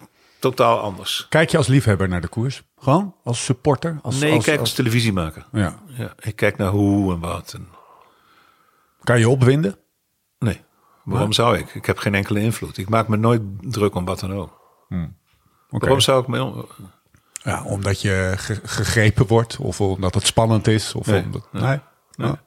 totaal 0.51 0.81
anders. 0.81 1.27
Kijk 1.29 1.51
je 1.51 1.57
als 1.57 1.67
liefhebber 1.67 2.09
naar 2.09 2.21
de 2.21 2.29
koers? 2.29 2.63
Gewoon 2.79 3.15
als 3.25 3.45
supporter? 3.45 3.99
Als, 4.03 4.19
Nee, 4.21 4.31
ik 4.31 4.37
als, 4.37 4.45
kijk 4.45 4.59
als 4.59 4.69
als- 4.69 4.77
televisiemaker. 4.77 5.47
ja. 5.53 5.79
Ja, 5.87 6.13
ik 6.19 6.37
kijk 6.37 6.57
naar 6.57 6.71
hoe 6.71 7.13
en 7.15 7.21
wat. 7.21 7.53
En, 7.53 7.69
Kan 9.03 9.19
je 9.19 9.29
opwinden? 9.29 9.77
Nee, 10.39 10.61
waarom 11.05 11.33
zou 11.33 11.59
ik? 11.59 11.75
Ik 11.75 11.87
heb 11.87 11.99
geen 11.99 12.15
enkele 12.15 12.41
invloed. 12.41 12.79
Ik 12.79 12.89
maak 12.89 13.09
me 13.09 13.17
nooit 13.17 13.43
druk 13.61 13.95
om 13.95 14.05
wat 14.05 14.21
dan 14.21 14.33
ook. 14.33 14.61
Oké. 14.91 15.07
Waarom 15.69 16.01
zou 16.01 16.21
ik 16.23 16.29
me... 16.29 16.65
Ja, 17.33 17.65
omdat 17.65 18.01
je 18.01 18.33
ge- 18.37 18.61
gegrepen 18.65 19.27
wordt 19.27 19.57
of 19.57 19.81
omdat 19.81 20.15
het 20.15 20.27
spannend 20.27 20.67
is. 20.67 20.95
Of 20.95 21.07
Nee, 21.07 21.23
omdat, 21.23 21.49
nee. 21.53 21.63
nee. 21.63 21.79
Nee. 22.17 22.29
Ja. 22.29 22.41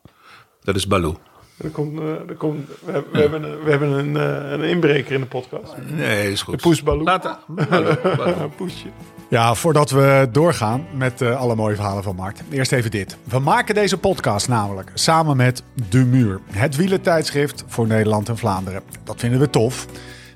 Dat 0.62 0.76
is 0.76 0.88
Baloo. 0.88 1.20
Er 1.64 1.70
komt, 1.70 2.00
eh, 2.00 2.06
er 2.30 2.36
komt, 2.38 2.68
we, 2.86 2.92
hebben- 2.92 3.12
we 3.12 3.20
hebben, 3.20 3.44
een, 3.44 3.64
we 3.64 3.70
hebben 3.70 3.90
een, 3.90 4.18
eh, 4.18 4.52
een 4.52 4.64
inbreker 4.64 5.12
in 5.14 5.20
de 5.20 5.26
podcast. 5.28 5.74
Nee, 5.96 6.32
is 6.32 6.42
goed. 6.42 6.56
De 6.56 6.62
Poes 6.62 6.84
Baloo. 6.84 7.04
Laat 7.04 7.38
Baloo, 7.48 7.96
Baloo. 8.04 8.26
Een 8.44 8.56
poesje. 8.56 8.88
Ja, 9.30 9.54
voordat 9.56 9.90
we 9.90 10.28
doorgaan 10.32 10.86
met 10.96 11.22
eh, 11.22 11.40
alle 11.40 11.56
mooie 11.56 11.76
verhalen 11.76 12.04
van 12.04 12.16
Mart. 12.16 12.42
Eerst 12.50 12.72
even 12.72 12.92
dit. 12.92 13.18
We 13.24 13.40
maken 13.40 13.76
deze 13.76 13.98
podcast 13.98 14.48
namelijk 14.48 14.92
samen 14.94 15.38
met 15.38 15.64
De 15.90 16.06
Muur. 16.06 16.40
Het 16.52 16.76
wielertijdschrift 16.76 17.64
voor 17.68 17.88
Nederland 17.88 18.30
en 18.30 18.38
Vlaanderen. 18.38 18.82
Dat 19.04 19.20
vinden 19.20 19.40
we 19.40 19.50
tof. 19.50 19.86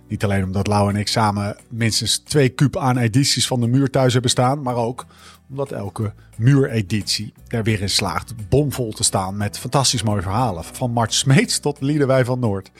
Niet 0.07 0.23
alleen 0.23 0.43
omdat 0.43 0.67
Lau 0.67 0.89
en 0.89 0.95
ik 0.95 1.07
samen 1.07 1.57
minstens 1.69 2.17
twee 2.17 2.49
kuub 2.49 2.77
aan 2.77 2.97
edities 2.97 3.47
van 3.47 3.59
De 3.59 3.67
Muur 3.67 3.89
thuis 3.89 4.13
hebben 4.13 4.31
staan. 4.31 4.61
Maar 4.61 4.75
ook 4.75 5.05
omdat 5.53 5.71
elke 5.71 6.13
muureditie 6.37 7.33
er 7.47 7.63
weer 7.63 7.81
in 7.81 7.89
slaagt 7.89 8.49
bomvol 8.49 8.91
te 8.91 9.03
staan 9.03 9.37
met 9.37 9.59
fantastisch 9.59 10.03
mooie 10.03 10.21
verhalen. 10.21 10.63
Van 10.63 10.91
Mart 10.91 11.13
Smeets 11.13 11.59
tot 11.59 11.81
Liedewij 11.81 12.25
van 12.25 12.39
Noord. 12.39 12.71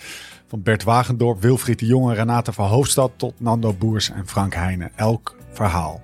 Van 0.47 0.61
Bert 0.61 0.83
Wagendorp, 0.83 1.41
Wilfried 1.41 1.79
de 1.79 1.85
Jonge, 1.85 2.13
Renate 2.13 2.53
van 2.53 2.67
Hoofdstad 2.67 3.11
tot 3.15 3.39
Nando 3.39 3.73
Boers 3.73 4.09
en 4.09 4.27
Frank 4.27 4.53
Heijnen. 4.53 4.91
Elk 4.95 5.35
verhaal 5.51 6.01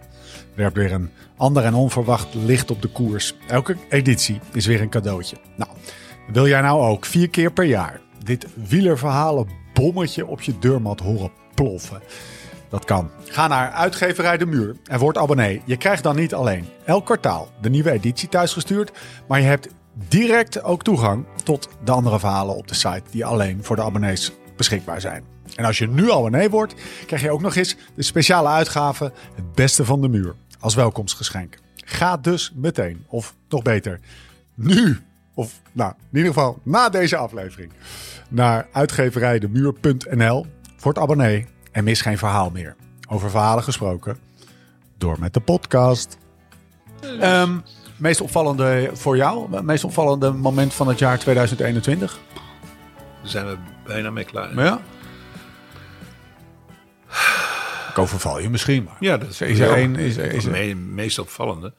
werpt 0.55 0.75
weer 0.75 0.91
een 0.91 1.09
ander 1.37 1.63
en 1.63 1.73
onverwacht 1.73 2.33
licht 2.33 2.71
op 2.71 2.81
de 2.81 2.91
koers. 2.91 3.35
Elke 3.47 3.75
editie 3.89 4.39
is 4.53 4.65
weer 4.65 4.81
een 4.81 4.89
cadeautje. 4.89 5.37
Nou, 5.55 5.71
wil 6.31 6.47
jij 6.47 6.61
nou 6.61 6.81
ook 6.81 7.05
vier 7.05 7.29
keer 7.29 7.51
per 7.51 7.65
jaar 7.65 8.01
dit 8.23 8.47
wielerverhalen 8.67 9.47
bommetje 9.73 10.25
op 10.25 10.41
je 10.41 10.59
deurmat 10.59 10.99
horen 10.99 11.31
ploffen? 11.55 12.01
Dat 12.69 12.85
kan. 12.85 13.09
Ga 13.23 13.47
naar 13.47 13.71
Uitgeverij 13.71 14.37
De 14.37 14.45
Muur 14.45 14.75
en 14.83 14.99
word 14.99 15.17
abonnee. 15.17 15.61
Je 15.65 15.77
krijgt 15.77 16.03
dan 16.03 16.15
niet 16.15 16.33
alleen 16.33 16.65
elk 16.85 17.05
kwartaal 17.05 17.49
de 17.61 17.69
nieuwe 17.69 17.91
editie 17.91 18.29
thuisgestuurd, 18.29 18.91
maar 19.27 19.39
je 19.39 19.45
hebt 19.45 19.67
direct 20.07 20.63
ook 20.63 20.83
toegang 20.83 21.25
tot 21.43 21.69
de 21.83 21.91
andere 21.91 22.19
verhalen 22.19 22.55
op 22.55 22.67
de 22.67 22.75
site 22.75 23.03
die 23.11 23.25
alleen 23.25 23.63
voor 23.63 23.75
de 23.75 23.81
abonnees 23.83 24.31
beschikbaar 24.55 25.01
zijn. 25.01 25.23
En 25.55 25.65
als 25.65 25.77
je 25.77 25.87
nu 25.87 26.11
abonnee 26.11 26.49
wordt, 26.49 26.73
krijg 27.05 27.21
je 27.21 27.31
ook 27.31 27.41
nog 27.41 27.55
eens 27.55 27.75
de 27.95 28.03
speciale 28.03 28.49
uitgave 28.49 29.11
Het 29.35 29.53
Beste 29.53 29.85
van 29.85 30.01
de 30.01 30.09
Muur 30.09 30.35
als 30.59 30.75
welkomstgeschenk. 30.75 31.57
Ga 31.75 32.17
dus 32.17 32.53
meteen, 32.55 33.05
of 33.07 33.35
nog 33.49 33.61
beter, 33.61 33.99
nu, 34.55 34.99
of 35.33 35.61
nou, 35.71 35.93
in 36.11 36.17
ieder 36.17 36.33
geval 36.33 36.59
na 36.63 36.89
deze 36.89 37.17
aflevering, 37.17 37.71
naar 38.29 38.67
uitgeverijdemuur.nl 38.71 40.45
voor 40.77 40.93
het 40.93 41.01
abonnee 41.01 41.47
en 41.71 41.83
mis 41.83 42.01
geen 42.01 42.17
verhaal 42.17 42.49
meer. 42.49 42.75
Over 43.09 43.29
verhalen 43.29 43.63
gesproken, 43.63 44.17
door 44.97 45.15
met 45.19 45.33
de 45.33 45.39
podcast. 45.39 46.17
Ehm, 47.19 47.57
meest 47.97 48.21
opvallende 48.21 48.89
voor 48.93 49.17
jou, 49.17 49.63
meest 49.63 49.83
opvallende 49.83 50.31
moment 50.31 50.73
van 50.73 50.87
het 50.87 50.99
jaar 50.99 51.19
2021? 51.19 52.19
Daar 53.21 53.29
zijn 53.29 53.45
we 53.47 53.57
bijna 53.85 54.09
mee 54.11 54.23
klaar. 54.25 54.55
Ja. 54.55 54.79
Ik 57.89 57.97
overval 57.97 58.39
je 58.39 58.49
misschien, 58.49 58.83
maar 58.83 58.97
Ja, 58.99 59.17
dat 59.17 59.29
is 59.29 59.41
er 59.41 59.73
één... 59.73 59.95
Is, 59.95 60.17
is 60.17 60.45
er, 60.45 60.51
me- 60.51 60.75
meest 60.75 61.19
opvallende. 61.19 61.73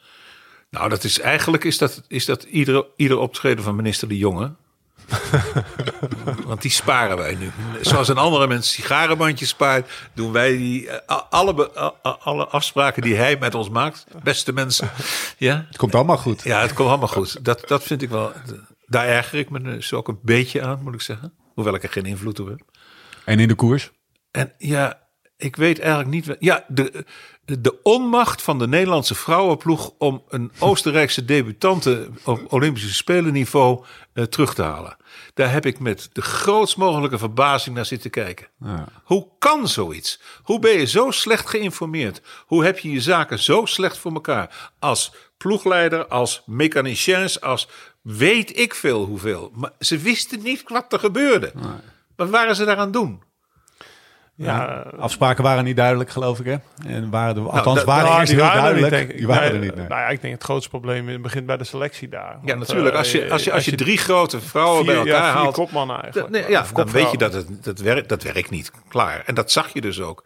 Nou, 0.71 0.89
dat 0.89 1.05
is 1.05 1.21
eigenlijk 1.21 1.65
is 1.65 1.79
dat, 1.79 2.03
is 2.09 2.25
dat 2.25 2.43
ieder, 2.43 2.87
ieder 2.97 3.19
optreden 3.19 3.65
van 3.65 3.77
minister 3.77 4.09
De 4.09 4.19
Jonge. 4.19 4.53
Want 6.47 6.63
die 6.63 6.71
sparen 6.71 7.17
wij 7.17 7.35
nu. 7.35 7.51
Zoals 7.81 8.09
een 8.09 8.19
andere 8.19 8.47
mens 8.47 8.73
sigarenbandjes 8.73 9.49
spaart, 9.49 9.91
doen 10.15 10.33
wij 10.33 10.57
die, 10.57 10.91
eh, 10.91 11.21
alle, 11.31 11.55
be- 11.55 11.93
alle 12.03 12.47
afspraken 12.47 13.03
die 13.03 13.15
hij 13.17 13.37
met 13.41 13.55
ons 13.55 13.69
maakt, 13.69 14.07
beste 14.23 14.53
mensen. 14.53 14.91
Ja, 15.39 15.65
het 15.69 15.77
komt 15.77 15.95
allemaal 15.95 16.19
goed. 16.19 16.43
ja 16.43 16.61
het 16.61 16.73
komt 16.73 16.89
allemaal 16.89 17.09
goed. 17.09 17.45
Dat, 17.45 17.63
dat 17.69 17.83
vind 17.83 18.03
ik 18.03 18.09
wel. 18.09 18.33
Daar 18.87 19.07
erger 19.07 19.39
ik 19.39 19.51
me 19.51 19.61
dus 19.61 19.93
ook 19.93 20.09
een 20.09 20.19
beetje 20.23 20.63
aan, 20.63 20.83
moet 20.83 20.95
ik 20.95 21.01
zeggen. 21.01 21.33
Hoewel 21.55 21.75
ik 21.75 21.83
er 21.83 21.89
geen 21.89 22.05
invloed 22.07 22.41
op 22.41 22.47
heb. 22.49 22.61
En 23.25 23.39
in 23.39 23.49
de 23.49 23.55
koers? 23.55 23.91
En 24.31 24.53
ja, 24.59 25.09
ik 25.37 25.57
weet 25.57 25.79
eigenlijk 25.79 26.11
niet. 26.11 26.37
Ja, 26.39 26.65
de, 26.69 27.05
de 27.59 27.83
onmacht 27.83 28.43
van 28.43 28.59
de 28.59 28.69
Nederlandse 28.69 29.15
vrouwenploeg 29.15 29.93
om 29.99 30.23
een 30.29 30.53
Oostenrijkse 30.59 31.25
debutante 31.25 32.09
op 32.25 32.53
Olympische 32.53 32.95
Spelenniveau 32.95 33.85
eh, 34.13 34.25
terug 34.25 34.55
te 34.55 34.63
halen. 34.63 34.97
Daar 35.35 35.53
heb 35.53 35.67
ik 35.67 35.79
met 35.79 36.09
de 36.13 36.23
grootst 36.23 36.77
mogelijke 36.77 37.19
verbazing 37.19 37.77
naar 37.77 37.87
zitten 37.87 38.11
kijken. 38.11 38.47
Hoe 39.05 39.29
kan 39.39 39.69
zoiets? 39.69 40.21
Hoe 40.43 40.59
ben 40.59 40.73
je 40.73 40.85
zo 40.85 41.11
slecht 41.11 41.49
geïnformeerd? 41.49 42.23
Hoe 42.47 42.65
heb 42.65 42.79
je 42.79 42.91
je 42.91 43.01
zaken 43.01 43.39
zo 43.39 43.65
slecht 43.65 43.99
voor 43.99 44.13
elkaar? 44.13 44.71
Als 44.79 45.13
ploegleider, 45.37 46.07
als 46.07 46.43
mechaniciens, 46.47 47.41
als 47.41 47.69
weet 48.03 48.59
ik 48.59 48.75
veel 48.75 49.05
hoeveel. 49.05 49.51
Maar 49.55 49.73
ze 49.79 49.99
wisten 49.99 50.43
niet 50.43 50.63
wat 50.67 50.93
er 50.93 50.99
gebeurde. 50.99 51.53
Wat 52.17 52.31
waren 52.31 52.57
ze 52.57 52.65
daaraan 52.65 52.91
doen? 52.91 53.23
Ja, 54.45 54.85
Afspraken 54.99 55.43
waren 55.45 55.65
niet 55.65 55.77
duidelijk, 55.77 56.11
geloof 56.11 56.39
ik, 56.41 56.47
hè? 56.47 56.57
En 56.87 57.11
waren 57.11 57.35
de, 57.35 57.41
althans, 57.41 57.77
dat- 57.77 57.85
waren 57.85 58.05
nou, 58.05 58.21
eerst 58.21 58.33
heel 58.33 58.41
waren 58.43 58.65
er 58.65 58.73
niet, 58.73 58.81
duidelijk. 58.91 59.19
die 59.19 59.27
waren 59.27 59.43
Nee, 59.43 59.53
er 59.59 59.65
niet, 59.65 59.75
nee. 59.75 59.87
Nou 59.89 60.01
ja, 60.01 60.09
ik 60.09 60.21
denk 60.21 60.35
het 60.35 60.43
grootste 60.43 60.69
probleem 60.69 61.23
begint 61.23 61.47
bij 61.47 61.57
de 61.57 61.65
selectie 61.65 62.09
daar. 62.09 62.39
Ja, 62.45 62.55
natuurlijk. 62.55 62.93
eh, 62.93 62.99
Als 62.99 63.13
je, 63.13 63.31
als 63.31 63.45
je, 63.45 63.53
als 63.53 63.65
je 63.65 63.75
drie 63.75 63.99
grote 63.99 64.41
vrouwen 64.41 64.77
vier, 64.85 64.87
bij 64.87 64.97
elkaar 64.97 65.27
ja, 65.27 65.33
vier 65.33 65.41
haalt. 65.43 65.55
kopmannen 65.55 66.03
eigenlijk. 66.03 66.33
nee, 66.33 66.49
ja, 66.51 66.61
Of 66.61 66.73
dan 66.73 66.91
weet 66.91 67.11
je 67.11 67.17
dat 67.19 67.33
het 67.33 67.65
dat 67.65 67.79
werkt, 67.79 68.09
dat 68.09 68.23
werkt 68.23 68.51
niet. 68.51 68.71
Klaar. 68.89 69.23
En 69.27 69.35
dat 69.35 69.53
zag 69.53 69.73
je 69.73 69.81
dus 69.81 70.01
ook. 70.01 70.25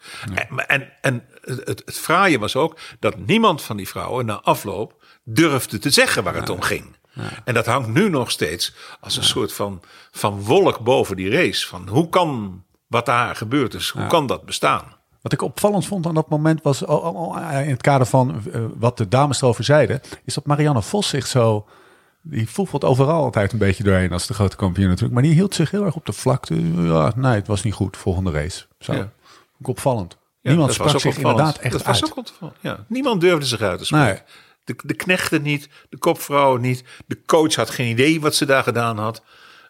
En, 0.67 0.89
en 1.01 1.23
het, 1.41 1.83
het 1.85 1.99
fraaie 1.99 2.39
was 2.39 2.57
ook 2.57 2.79
dat 2.99 3.17
niemand 3.27 3.63
van 3.63 3.77
die 3.77 3.89
vrouwen 3.89 4.27
na 4.27 4.41
afloop 4.43 5.03
durfde 5.25 5.79
te 5.79 5.91
zeggen 5.91 6.25
waar 6.25 6.35
het 6.35 6.49
om 6.51 6.61
ging. 6.61 6.97
En 7.45 7.55
dat 7.55 7.67
hangt 7.67 7.89
nu 7.89 8.09
nog 8.09 8.31
steeds 8.31 8.75
als 9.01 9.17
een 9.17 9.25
soort 9.25 9.53
van, 9.53 9.83
van 10.11 10.41
wolk 10.41 10.79
boven 10.81 11.17
die 11.17 11.31
race. 11.31 11.67
Van 11.69 11.89
hoe 11.89 12.09
kan 12.09 12.63
wat 12.95 13.07
daar 13.07 13.37
gebeurd 13.37 13.75
is, 13.75 13.89
hoe 13.89 14.07
kan 14.07 14.27
dat 14.27 14.45
bestaan? 14.45 14.83
Wat 15.23 15.33
ik 15.33 15.43
opvallend 15.43 15.87
vond 15.87 16.07
aan 16.07 16.15
dat 16.15 16.29
moment 16.29 16.63
was, 16.63 16.87
al- 16.87 17.37
in 17.39 17.71
het 17.71 17.81
kader 17.81 18.07
van 18.07 18.43
eh, 18.53 18.61
wat 18.77 18.97
de 18.97 19.09
dames 19.09 19.43
erover 19.43 19.65
zeiden, 19.65 20.01
is 20.25 20.35
dat 20.35 20.47
Marianne 20.47 20.83
Vos 20.83 21.09
zich 21.09 21.27
zo, 21.27 21.67
die 22.23 22.49
voelt 22.51 22.85
overal 22.85 23.23
altijd 23.25 23.53
een 23.53 23.59
beetje 23.59 23.85
doorheen 23.85 24.13
als 24.13 24.27
de 24.27 24.35
grote 24.35 24.57
kampioen 24.57 24.87
natuurlijk, 24.87 25.15
maar 25.15 25.23
die 25.23 25.33
hield 25.33 25.55
zich 25.55 25.71
heel 25.71 25.85
erg 25.85 25.95
op 25.95 26.07
de 26.07 26.13
vlakte. 26.13 26.73
Ja, 26.83 27.13
nee, 27.17 27.35
het 27.35 27.47
was 27.47 27.63
niet 27.63 27.75
goed, 27.75 27.97
volgende 27.97 28.31
race. 28.31 28.65
Zo, 28.79 28.93
Ja. 28.93 29.11
Opvallend. 29.63 30.17
Niemand 30.43 30.73
sprak 30.73 30.89
ook 30.95 31.01
zich 31.01 31.17
opvallend. 31.17 31.39
inderdaad 31.39 31.63
echt 31.65 31.73
dat 31.73 31.83
was 31.87 32.03
uit. 32.03 32.11
ook 32.11 32.17
opvallend, 32.19 32.57
Ja. 32.61 32.85
Niemand 32.89 33.21
durfde 33.21 33.47
zich 33.47 33.61
uit 33.61 33.79
te 33.79 33.85
spreken. 33.85 34.07
Nee. 34.07 34.21
De, 34.65 34.75
de 34.85 34.95
knechten 34.95 35.43
niet, 35.43 35.69
de 35.89 35.97
kopvrouwen 35.99 36.61
niet. 36.61 36.85
De 37.07 37.19
coach 37.27 37.55
had 37.55 37.71
geen 37.71 37.89
idee 37.91 38.21
wat 38.21 38.35
ze 38.35 38.45
daar 38.47 38.63
gedaan 38.63 38.99
had. 38.99 39.23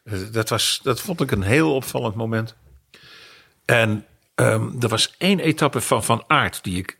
Eh, 0.04 0.18
Dat, 0.32 0.48
was, 0.48 0.80
dat 0.82 1.00
vond 1.00 1.20
ik 1.20 1.30
een 1.30 1.42
heel 1.42 1.74
opvallend 1.74 2.14
moment. 2.14 2.54
En 3.64 4.06
ehm, 4.34 4.68
er 4.80 4.88
was 4.88 5.14
één 5.18 5.40
etappe 5.40 5.80
van 5.80 6.04
Van 6.04 6.24
Aert 6.26 6.64
die 6.64 6.78
ik 6.78 6.96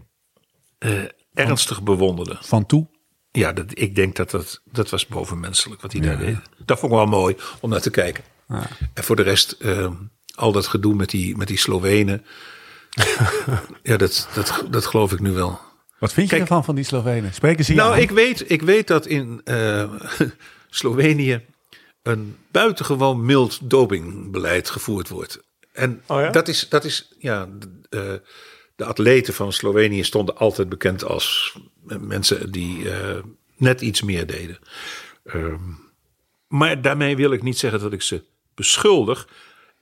eh, 0.79 1.03
ernstig 1.35 1.83
bewonderde. 1.83 2.37
Van 2.41 2.67
toe. 2.67 2.87
Ja, 3.33 3.53
dat, 3.53 3.67
ik 3.79 3.95
denk 3.95 4.17
dat 4.17 4.31
dat, 4.31 4.61
dat 4.65 4.91
was 4.91 5.07
bovenmenselijk 5.07 5.81
wat 5.81 5.93
hij 5.93 6.01
daar 6.01 6.19
deed. 6.19 6.37
Dat 6.65 6.79
vond 6.79 6.93
ik 6.93 6.99
wel 6.99 7.07
mooi 7.07 7.37
om 7.61 7.71
naar 7.71 7.81
te 7.81 7.91
kijken. 7.91 8.25
En 8.95 9.05
voor 9.05 9.17
de 9.17 9.23
rest, 9.23 9.53
ehm, 9.53 9.93
al 10.35 10.53
dat 10.53 10.67
gedoe 10.67 10.95
met 10.95 11.11
die, 11.11 11.37
met 11.37 11.49
die 11.49 11.59
Slovenen. 11.59 12.25
ja, 13.83 13.97
dat, 13.97 14.29
dat, 14.35 14.65
dat 14.71 14.87
geloof 14.87 15.13
ik 15.13 15.21
nu 15.21 15.31
wel. 15.33 15.61
Wat 15.99 16.13
vind 16.13 16.27
je 16.31 16.37
Kijk- 16.37 16.49
ervan 16.49 16.65
van 16.65 16.75
die 16.75 16.85
Slovenen? 16.85 17.35
Spreken 17.35 17.65
ze 17.65 17.75
Nou, 17.75 17.93
aan? 17.95 17.99
ik 18.01 18.11
weet, 18.11 18.51
ik 18.51 18.63
weet 18.63 18.87
dat 18.87 19.07
in 19.07 19.41
eh, 19.45 19.91
Slovenië 20.71 21.45
een 22.03 22.37
buitengewoon 22.51 23.25
mild 23.25 23.71
dopingbeleid 23.71 24.71
gevoerd 24.71 25.09
wordt. 25.09 25.41
En 25.75 26.03
Oh 26.07 26.21
ja? 26.21 26.31
dat 26.31 26.49
is, 26.49 26.69
dat 26.69 26.85
is 26.85 27.15
ja, 27.19 27.49
de, 27.89 28.23
de 28.77 28.85
atleten 28.85 29.35
van 29.35 29.53
Slovenië 29.53 30.05
stonden 30.05 30.37
altijd 30.37 30.69
bekend 30.69 31.05
als 31.05 31.59
mensen 31.83 32.53
die 32.53 32.91
eh, 32.91 33.19
net 33.57 33.81
iets 33.81 34.03
meer 34.03 34.27
deden. 34.27 34.59
Ehm, 35.25 35.61
maar 36.49 36.83
daarmee 36.83 37.17
wil 37.17 37.33
ik 37.33 37.43
niet 37.43 37.59
zeggen 37.59 37.81
dat 37.81 37.93
ik 37.93 38.03
ze 38.03 38.23
beschuldig. 38.55 39.29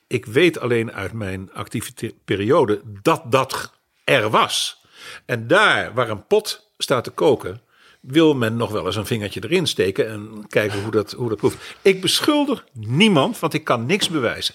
Ik 0.06 0.26
weet 0.26 0.58
alleen 0.58 0.92
uit 0.92 1.12
mijn 1.12 1.52
actieve 1.52 2.14
periode 2.24 2.80
dat 3.02 3.22
dat 3.32 3.72
er 4.04 4.30
was. 4.30 4.84
En 5.24 5.46
daar 5.46 5.94
waar 5.94 6.10
een 6.10 6.26
pot 6.26 6.70
staat 6.78 7.04
te 7.04 7.10
koken, 7.10 7.60
wil 8.02 8.34
men 8.34 8.56
nog 8.56 8.70
wel 8.70 8.86
eens 8.86 8.96
een 8.96 9.06
vingertje 9.06 9.42
erin 9.44 9.66
steken 9.66 10.10
en 10.10 10.44
kijken 10.48 10.82
hoe 10.82 10.90
dat, 10.90 11.12
hoe 11.12 11.28
dat 11.28 11.38
proeft. 11.38 11.76
Ik 11.82 12.00
beschuldig 12.00 12.64
niemand, 12.72 13.38
want 13.38 13.54
ik 13.54 13.64
kan 13.64 13.86
niks 13.86 14.08
bewijzen. 14.08 14.54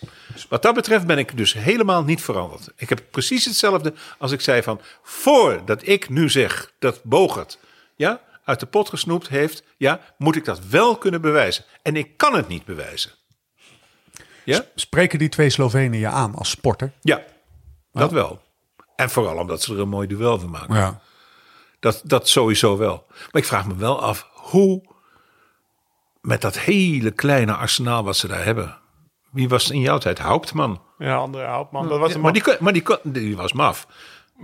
Wat 0.50 0.62
dat 0.62 0.74
betreft 0.74 1.06
ben 1.06 1.18
ik 1.18 1.38
dus 1.38 1.54
helemaal 1.54 2.04
niet 2.04 2.22
veranderd. 2.22 2.70
Ik 2.76 2.89
heb 2.89 3.02
precies 3.12 3.45
hetzelfde 3.45 3.93
als 4.18 4.32
ik 4.32 4.41
zei 4.41 4.64
van, 4.64 4.82
voordat 5.04 5.88
ik 5.88 6.10
nu 6.10 6.30
zeg 6.30 6.74
dat 6.80 7.04
Bogert 7.04 7.60
ja, 7.95 8.22
uit 8.43 8.60
de 8.60 8.66
pot 8.66 8.89
gesnoept 8.89 9.28
heeft, 9.28 9.64
ja, 9.78 10.02
moet 10.18 10.36
ik 10.36 10.45
dat 10.45 10.60
wel 10.66 10.98
kunnen 10.98 11.22
bewijzen. 11.22 11.64
En 11.82 11.95
ik 11.95 12.18
kan 12.18 12.36
het 12.36 12.48
niet 12.48 12.66
bewijzen. 12.66 13.12
Ja? 14.43 14.66
Spreken 14.76 15.20
die 15.20 15.30
twee 15.30 15.50
Slovenen 15.50 16.00
je 16.00 16.08
aan 16.08 16.36
als 16.36 16.50
sporter? 16.50 16.91
Ja, 17.02 17.24
dat 17.91 18.12
wel. 18.12 18.41
En 18.95 19.10
vooral 19.10 19.38
omdat 19.38 19.62
ze 19.62 19.74
er 19.74 19.80
een 19.80 19.89
mooi 19.89 20.08
duel 20.08 20.39
van 20.39 20.50
maken. 20.50 20.76
Ja. 20.76 21.02
Dat, 21.91 22.01
dat 22.03 22.27
sowieso 22.29 22.77
wel. 22.77 23.05
Maar 23.09 23.41
ik 23.41 23.45
vraag 23.47 23.67
me 23.67 23.75
wel 23.75 24.01
af 24.01 24.27
hoe 24.33 24.81
met 26.21 26.41
dat 26.41 26.57
hele 26.59 27.11
kleine 27.11 27.53
arsenaal 27.53 28.03
wat 28.03 28.17
ze 28.17 28.27
daar 28.27 28.43
hebben. 28.43 28.77
Wie 29.31 29.49
was 29.49 29.69
in 29.69 29.79
jouw 29.81 29.97
tijd? 29.97 30.19
Hauptman. 30.19 30.81
Ja, 30.97 31.15
André 31.15 31.43
Houtman. 31.45 31.88
Dat 31.88 31.99
was 31.99 32.13
een 32.13 32.21
maar 32.21 32.33
die, 32.33 32.41
kon- 32.43 32.55
maar 32.59 32.73
die, 32.73 32.81
kon- 32.81 32.97
die 33.03 33.35
was 33.38 33.53
maf. 33.53 33.88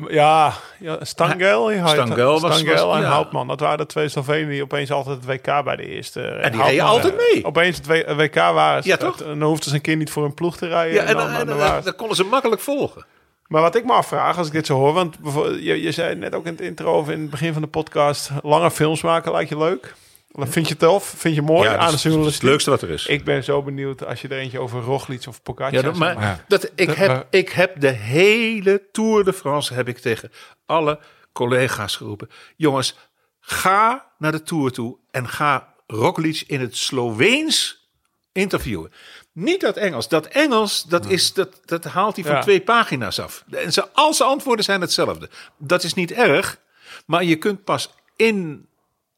Ja, 0.08 0.54
ja 0.80 0.98
Stangel. 1.06 1.70
Stangel 1.88 2.40
was- 2.42 2.58
Stangel 2.60 2.88
was- 2.88 2.96
en 2.96 3.02
ja. 3.02 3.10
Houtman. 3.10 3.48
Dat 3.48 3.60
waren 3.60 3.78
de 3.78 3.86
twee 3.86 4.08
Slovenen 4.10 4.50
die 4.50 4.64
opeens 4.64 4.92
altijd 4.92 5.16
het 5.16 5.26
WK 5.26 5.64
bij 5.64 5.76
de 5.76 5.88
eerste. 5.88 6.22
En 6.22 6.52
die 6.52 6.62
reden 6.64 6.86
altijd 6.86 7.16
mee. 7.18 7.46
Opeens 7.46 7.78
het 7.78 7.88
WK 8.18 8.36
waren 8.36 8.84
ze. 8.84 8.90
Ja, 8.90 8.98
toch? 8.98 9.22
En 9.22 9.40
dan 9.40 9.48
hoefden 9.50 9.70
ze 9.70 9.76
een 9.76 9.82
keer 9.82 9.96
niet 9.96 10.12
voor 10.12 10.26
een 10.26 10.34
ploeg 10.34 10.58
te 10.58 10.68
rijden. 10.68 10.94
Ja, 10.94 11.04
en, 11.04 11.16
dan, 11.16 11.26
dan, 11.28 11.36
dan 11.38 11.48
dan, 11.48 11.58
waren 11.58 11.74
dan, 11.74 11.84
ze- 11.84 11.94
konden 11.94 12.16
ze 12.18 12.24
makkelijk 12.24 12.62
volgen. 12.62 13.06
Maar 13.54 13.62
wat 13.62 13.76
ik 13.76 13.86
me 13.86 13.92
afvraag 13.92 14.38
als 14.38 14.48
ik 14.48 14.54
dit 14.54 14.66
zo 14.66 14.76
hoor. 14.78 14.94
Want 14.94 15.18
je, 15.60 15.82
je 15.82 15.92
zei 15.92 16.16
net 16.16 16.36
ook 16.36 16.46
in 16.46 16.52
het 16.52 16.62
intro 16.62 16.98
of 17.00 17.10
in 17.10 17.22
het 17.22 17.30
begin 17.30 17.54
van 17.54 17.62
de 17.62 17.68
podcast. 17.68 18.32
Lange 18.44 18.72
films 18.72 19.02
maken 19.02 19.32
lijkt 19.32 19.50
je 19.50 19.58
leuk. 19.58 19.94
Vind 20.32 20.68
je 20.68 20.78
tof? 20.78 21.04
Vind 21.18 21.36
je 21.36 21.42
mooi 21.42 21.64
Ja, 21.64 21.70
aan 21.70 21.74
de 21.80 21.84
dat 21.86 21.94
is 21.94 22.04
het 22.04 22.12
journalistiek? 22.12 22.44
leukste 22.50 22.70
wat 22.70 22.82
er 22.82 22.90
is. 22.90 23.06
Ik 23.06 23.24
ben 23.24 23.44
zo 23.44 23.64
benieuwd 23.64 24.06
als 24.06 24.22
je 24.22 24.28
er 24.28 24.38
eentje 24.38 24.60
over 24.60 24.82
Roglic 24.82 25.28
of 25.28 25.42
Pogacar 25.44 25.74
Ja, 25.74 25.82
dat, 25.82 25.96
maar 25.96 26.20
Ja. 26.22 26.44
dat, 26.48 26.72
ik, 26.76 26.88
Dat- 26.88 26.96
heb, 26.96 27.08
maar- 27.08 27.26
ik 27.30 27.50
heb 27.50 27.80
de 27.80 27.88
hele 27.90 28.82
Tour 28.92 29.24
de 29.24 29.34
France 29.34 29.74
heb 29.74 29.88
ik 29.88 29.98
tegen 29.98 30.32
alle 30.66 31.00
collega's 31.34 31.96
geroepen. 31.96 32.30
Jongens, 32.56 32.96
ga 33.40 34.12
naar 34.18 34.32
de 34.32 34.44
Tour 34.44 34.72
toe 34.72 34.98
en 35.12 35.28
ga 35.30 35.74
Roglic 35.88 36.44
in 36.48 36.60
het 36.60 36.78
Sloveens 36.78 37.88
interviewen. 38.32 38.92
Niet 39.34 39.62
dat 39.62 39.78
Engels. 39.78 40.08
Dat 40.08 40.26
Engels, 40.26 40.84
dat, 40.84 41.06
is, 41.06 41.34
dat, 41.34 41.60
dat 41.66 41.84
haalt 41.84 42.16
hij 42.16 42.26
van 42.26 42.36
Ja. 42.36 42.42
twee 42.42 42.62
pagina's 42.62 43.20
af. 43.20 43.44
En 43.52 43.74
ze, 43.74 43.92
al 43.94 44.14
zijn 44.14 44.30
antwoorden 44.30 44.66
zijn 44.66 44.82
hetzelfde. 44.82 45.30
Dat 45.58 45.84
is 45.84 45.94
niet 45.94 46.12
erg, 46.12 46.60
maar 47.06 47.24
je 47.24 47.36
kunt 47.36 47.64
pas 47.64 47.90
in 48.16 48.68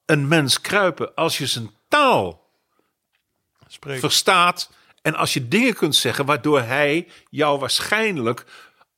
een 0.06 0.28
mens 0.28 0.62
kruipen 0.62 1.16
als 1.16 1.38
je 1.38 1.46
zijn 1.48 1.72
taal 1.88 2.50
Spreek. 3.68 4.00
verstaat. 4.00 4.70
En 5.02 5.16
als 5.16 5.34
je 5.34 5.48
dingen 5.48 5.74
kunt 5.74 5.96
zeggen 5.96 6.26
waardoor 6.26 6.62
hij 6.62 7.08
jou 7.30 7.60
waarschijnlijk 7.60 8.46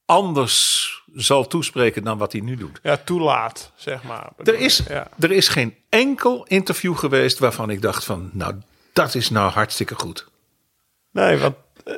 anders 0.05 0.85
zal 1.13 1.47
toespreken 1.47 2.03
dan 2.03 2.17
wat 2.17 2.31
hij 2.31 2.41
nu 2.41 2.55
doet. 2.55 2.79
Ja, 2.83 2.97
toelaat, 2.97 3.71
zeg 3.75 4.03
maar. 4.03 4.29
Er 4.43 4.55
is, 4.55 4.81
Ja. 4.87 5.07
er 5.19 5.31
is 5.31 5.47
geen 5.47 5.75
enkel 5.89 6.45
interview 6.45 6.97
geweest 6.97 7.39
waarvan 7.39 7.69
ik 7.69 7.81
dacht 7.81 8.03
van, 8.05 8.29
nou, 8.33 8.55
dat 8.93 9.15
is 9.15 9.29
nou 9.29 9.51
hartstikke 9.51 9.95
goed. 9.95 10.27
Nee, 11.25 11.37
want 11.37 11.55
eh, 11.85 11.93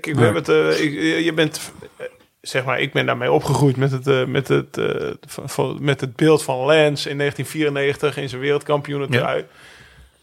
kijk, 0.00 0.04
we 0.14 0.22
hebben 0.24 0.42
het, 0.42 0.48
eh, 0.78 0.84
ik, 0.84 1.24
je 1.24 1.32
bent, 1.32 1.72
eh, 1.96 2.06
zeg 2.40 2.64
maar, 2.64 2.80
ik 2.80 2.92
ben 2.92 3.06
daarmee 3.06 3.32
opgegroeid 3.32 3.76
met 3.76 3.90
het, 3.90 4.06
eh, 4.06 4.24
met 4.24 4.48
het, 4.48 4.78
met 5.78 6.00
het 6.00 6.16
beeld 6.16 6.42
van 6.42 6.56
Lance 6.56 7.10
in 7.10 7.16
1994 7.16 8.16
in 8.16 8.28
zijn 8.28 8.40
wereldkampioenentrui. 8.40 9.44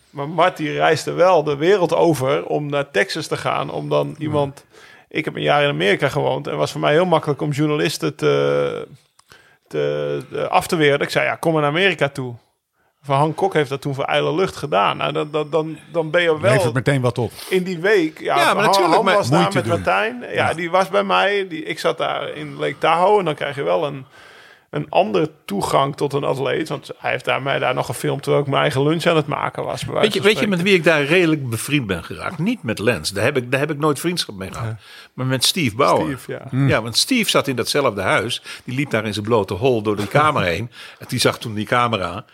Maar 0.09 0.29
Mart 0.29 0.57
die 0.57 0.71
reisde 0.71 1.11
wel 1.11 1.43
de 1.43 1.55
wereld 1.55 1.93
over 1.93 2.45
om 2.45 2.69
naar 2.69 2.91
Texas 2.91 3.27
te 3.27 3.37
gaan, 3.37 3.71
om 3.71 3.89
dan 3.89 4.15
iemand. 4.19 4.65
Ik 5.09 5.25
heb 5.25 5.35
een 5.35 5.41
jaar 5.41 5.63
in 5.63 5.69
Amerika 5.69 6.09
gewoond 6.09 6.47
en 6.47 6.57
was 6.57 6.71
voor 6.71 6.81
mij 6.81 6.91
heel 6.91 7.05
makkelijk 7.05 7.41
om 7.41 7.51
journalisten 7.51 8.15
te, 8.15 8.87
te, 9.67 10.21
te- 10.31 10.47
af 10.47 10.67
te 10.67 10.75
weren. 10.75 10.99
Ik 10.99 11.09
zei 11.09 11.25
ja, 11.25 11.35
kom 11.35 11.53
naar 11.53 11.63
Amerika 11.63 12.09
toe. 12.09 12.35
Van 13.05 13.17
Han 13.17 13.33
Kok 13.35 13.53
heeft 13.53 13.69
dat 13.69 13.81
toen 13.81 13.95
voor 13.95 14.03
ijle 14.03 14.35
lucht 14.35 14.55
gedaan. 14.55 14.97
Nou, 14.97 15.11
dan, 15.13 15.27
dan, 15.31 15.49
dan, 15.49 15.77
dan 15.91 16.09
ben 16.09 16.21
je 16.21 16.39
wel 16.39 16.51
Levert 16.51 16.73
meteen 16.73 17.01
wat 17.01 17.17
op. 17.17 17.31
in 17.49 17.63
die 17.63 17.79
week. 17.79 18.19
Ja, 18.19 18.35
Ja, 18.37 18.43
maar 18.45 18.55
Han- 18.55 18.63
natuurlijk, 18.65 18.93
Han 18.95 19.05
was 19.05 19.29
daar 19.29 19.53
met. 19.53 19.65
Martijn. 19.65 20.23
Ja, 20.33 20.53
die 20.53 20.69
was 20.71 20.89
bij 20.89 21.03
mij. 21.03 21.47
Die, 21.47 21.63
ik 21.63 21.79
zat 21.79 21.97
daar 21.97 22.29
in 22.29 22.55
Lake 22.55 22.77
Tahoe. 22.77 23.19
En 23.19 23.25
dan 23.25 23.35
krijg 23.35 23.55
je 23.55 23.63
wel 23.63 23.85
een, 23.85 24.05
een 24.69 24.85
andere 24.89 25.31
toegang 25.45 25.95
tot 25.95 26.13
een 26.13 26.23
atleet. 26.23 26.69
Want 26.69 26.89
hij 26.97 27.11
heeft 27.11 27.25
daar, 27.25 27.41
mij 27.41 27.59
daar 27.59 27.73
nog 27.73 27.85
gefilmd 27.85 28.21
terwijl 28.23 28.43
ik 28.43 28.49
mijn 28.49 28.61
eigen 28.61 28.83
lunch 28.83 29.05
aan 29.05 29.15
het 29.15 29.27
maken 29.27 29.63
was. 29.63 29.85
bij 29.85 30.01
Weet 30.01 30.13
je, 30.13 30.21
weet 30.21 30.39
je 30.39 30.47
met 30.47 30.61
wie 30.61 30.73
ik 30.73 30.83
daar 30.83 31.03
redelijk 31.03 31.49
bevriend 31.49 31.87
ben 31.87 32.03
geraakt? 32.03 32.37
Niet 32.39 32.63
met 32.63 32.79
Lens, 32.79 33.09
daar 33.09 33.23
heb 33.23 33.37
ik, 33.37 33.51
daar 33.51 33.59
heb 33.59 33.71
ik 33.71 33.77
nooit 33.77 33.99
vriendschap 33.99 34.35
mee 34.35 34.51
gehad. 34.51 34.73
Maar 35.13 35.25
met 35.25 35.43
Steve 35.45 35.75
Bauer. 35.75 36.17
Steve, 36.19 36.31
ja. 36.51 36.65
Ja, 36.67 36.81
want 36.81 36.97
Steve 36.97 37.29
zat 37.29 37.47
in 37.47 37.55
datzelfde 37.55 38.01
huis. 38.01 38.41
Die 38.63 38.75
liep 38.75 38.89
daar 38.89 39.05
in 39.05 39.13
zijn 39.13 39.25
blote 39.25 39.53
hol 39.53 39.81
door 39.81 39.95
die 39.95 40.07
kamer 40.07 40.43
heen. 40.53 40.71
En 40.99 41.05
die 41.09 41.19
zag 41.19 41.37
toen 41.37 41.53
die 41.53 41.65
camera. 41.65 42.25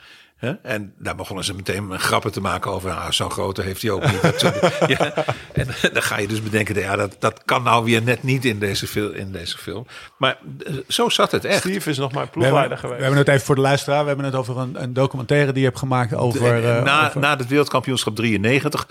En 0.64 0.94
daar 0.98 1.16
begonnen 1.16 1.46
ze 1.46 1.54
meteen 1.54 2.00
grappen 2.00 2.32
te 2.32 2.42
maken 2.42 2.72
over. 2.72 2.92
Ah, 2.92 3.12
zo'n 3.12 3.32
grote 3.32 3.62
heeft 3.62 3.82
hij 3.82 3.92
ook 3.92 4.04
niet. 4.12 4.22
Ja. 4.88 5.14
En 5.54 5.68
dan 5.94 6.04
ga 6.04 6.18
je 6.20 6.28
dus 6.28 6.44
bedenken, 6.44 6.80
ja, 6.80 6.96
dat, 6.96 7.16
dat 7.20 7.42
kan 7.46 7.64
nou 7.64 7.84
weer 7.86 8.02
net 8.02 8.24
niet 8.24 8.46
in 8.46 8.60
deze, 8.60 8.88
fil- 8.88 9.12
in 9.12 9.32
deze 9.32 9.58
film. 9.58 9.86
Maar 10.18 10.38
eh, 10.66 10.74
zo 10.88 11.10
zat 11.10 11.32
het 11.32 11.46
echt. 11.46 11.60
Steve 11.60 11.90
is 11.90 11.98
nog 11.98 12.12
We 12.12 12.18
hebben, 12.18 12.34
ploegleider 12.34 12.72
we 12.72 12.78
geweest. 12.78 13.00
hebben 13.02 13.20
het 13.20 13.28
even 13.28 13.46
voor 13.46 13.56
de 13.56 13.62
luisteraar. 13.62 14.02
We 14.02 14.08
hebben 14.08 14.26
het 14.26 14.36
over 14.36 14.58
een, 14.58 14.82
een 14.84 14.94
documentaire 14.94 15.52
die 15.52 15.62
je 15.62 15.68
hebt 15.68 15.80
gemaakt 15.80 16.14
over... 16.14 16.56
En 16.64 16.78
eh, 16.78 16.84
na, 16.84 17.08
over- 17.08 17.20
na 17.20 17.38
het 17.38 17.48
wereldkampioenschap 17.48 18.16
93, 18.16 18.88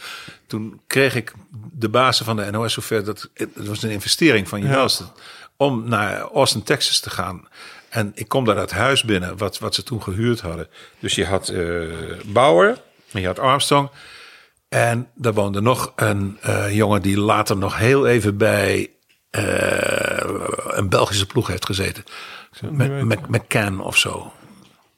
toen 0.46 0.80
kreeg 0.86 1.14
ik 1.14 1.32
de 1.72 1.88
bazen 1.88 2.24
van 2.24 2.36
de 2.36 2.50
NOS 2.50 2.72
zover. 2.72 3.04
Dat, 3.04 3.28
het 3.34 3.48
was 3.54 3.82
een 3.82 3.90
investering 3.90 4.48
van 4.48 4.60
je 4.62 4.68
Ja. 4.68 4.88
om 5.56 5.88
naar 5.88 6.20
Austin, 6.20 6.62
Texas 6.62 7.00
te 7.00 7.10
gaan. 7.10 7.48
En 7.90 8.12
ik 8.14 8.28
kom 8.28 8.44
daar 8.44 8.54
dat 8.54 8.70
huis 8.70 9.04
binnen, 9.04 9.36
wat, 9.36 9.58
wat 9.58 9.74
ze 9.74 9.82
toen 9.82 10.02
gehuurd 10.02 10.40
hadden. 10.40 10.68
Dus 10.98 11.14
je 11.14 11.26
had 11.26 11.48
eh, 11.48 11.66
Bauer, 12.24 12.80
en 13.12 13.20
je 13.20 13.26
had 13.26 13.38
Armstrong. 13.38 13.90
En 14.68 15.08
daar 15.14 15.34
woonde 15.34 15.60
nog 15.60 15.92
een 15.96 16.38
eh, 16.40 16.74
jongen 16.74 17.02
die 17.02 17.18
later 17.18 17.56
nog 17.56 17.78
heel 17.78 18.06
even 18.06 18.36
bij 18.36 18.90
eh, 19.30 20.24
een 20.66 20.88
Belgische 20.88 21.26
ploeg 21.26 21.46
heeft 21.46 21.66
gezeten. 21.66 22.04
Met, 22.70 23.04
met, 23.04 23.28
McCann 23.28 23.80
of 23.80 23.96
zo. 23.96 24.32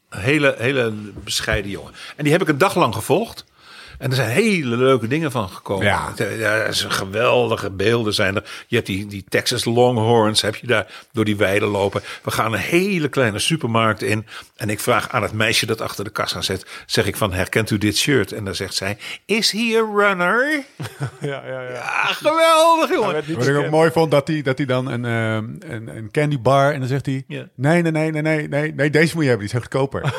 Een 0.09 0.21
hele, 0.21 0.55
hele 0.59 0.91
bescheiden 1.25 1.71
jongen. 1.71 1.93
En 2.17 2.25
die 2.25 2.33
heb 2.33 2.43
ik 2.43 2.49
een 2.49 2.59
dag 2.59 2.75
lang 2.75 2.95
gevolgd. 2.95 3.45
En 4.03 4.11
er 4.11 4.17
zijn 4.17 4.29
hele 4.31 4.77
leuke 4.77 5.07
dingen 5.07 5.31
van 5.31 5.49
gekomen. 5.49 5.87
Ja. 5.87 6.13
Ja, 6.17 6.25
er 6.55 6.75
zijn 6.75 6.93
geweldige 6.93 7.71
beelden 7.71 8.15
zijn 8.15 8.37
er. 8.37 8.43
Je 8.67 8.75
hebt 8.77 8.87
die, 8.89 9.07
die 9.07 9.25
Texas 9.29 9.65
Longhorns, 9.65 10.41
heb 10.41 10.57
je 10.57 10.67
daar 10.67 10.87
door 11.13 11.25
die 11.25 11.37
weiden 11.37 11.69
lopen. 11.69 12.03
We 12.23 12.31
gaan 12.31 12.53
een 12.53 12.59
hele 12.59 13.09
kleine 13.09 13.39
supermarkt 13.39 14.03
in. 14.03 14.27
En 14.57 14.71
ik 14.71 14.81
vraag 14.81 15.09
aan 15.11 15.23
het 15.23 15.33
meisje 15.33 15.67
dat 15.67 15.81
achter 15.81 16.05
de 16.05 16.11
kassa 16.11 16.41
zit, 16.41 16.67
zeg 16.87 17.07
ik 17.07 17.17
van, 17.17 17.33
herkent 17.33 17.71
u 17.71 17.79
dit 17.79 17.97
shirt? 17.97 18.33
En 18.33 18.45
dan 18.45 18.55
zegt 18.55 18.75
zij, 18.75 18.99
is 19.27 19.51
he 19.53 19.77
a 19.77 19.87
runner? 19.97 20.63
Ja, 21.21 21.43
ja, 21.47 21.61
ja. 21.61 21.83
Geweldig, 22.05 22.91
jongen. 22.91 23.15
Wat 23.37 23.47
ik 23.47 23.57
ook 23.57 23.71
mooi 23.71 23.91
vond, 23.91 24.11
dat 24.11 24.29
hij 24.29 24.43
dat 24.43 24.57
hij 24.59 24.67
dan 24.67 24.87
een, 24.91 25.05
ehm, 25.05 25.73
een, 25.73 25.97
een 25.97 26.09
candy 26.11 26.41
bar... 26.41 26.73
en 26.73 26.79
dan 26.79 26.89
zegt 26.89 27.07
hij... 27.07 27.25
Ja. 27.29 27.45
Nee, 27.55 27.83
nee, 27.83 27.93
nee, 27.93 28.11
nee, 28.11 28.23
nee, 28.23 28.49
nee, 28.49 28.73
nee, 28.75 28.91
deze 28.91 29.15
moet 29.15 29.23
je 29.25 29.29
hebben. 29.29 29.47
Die 29.49 29.57
is 29.57 29.63
echt 29.63 29.73
goedkoper. 29.75 30.03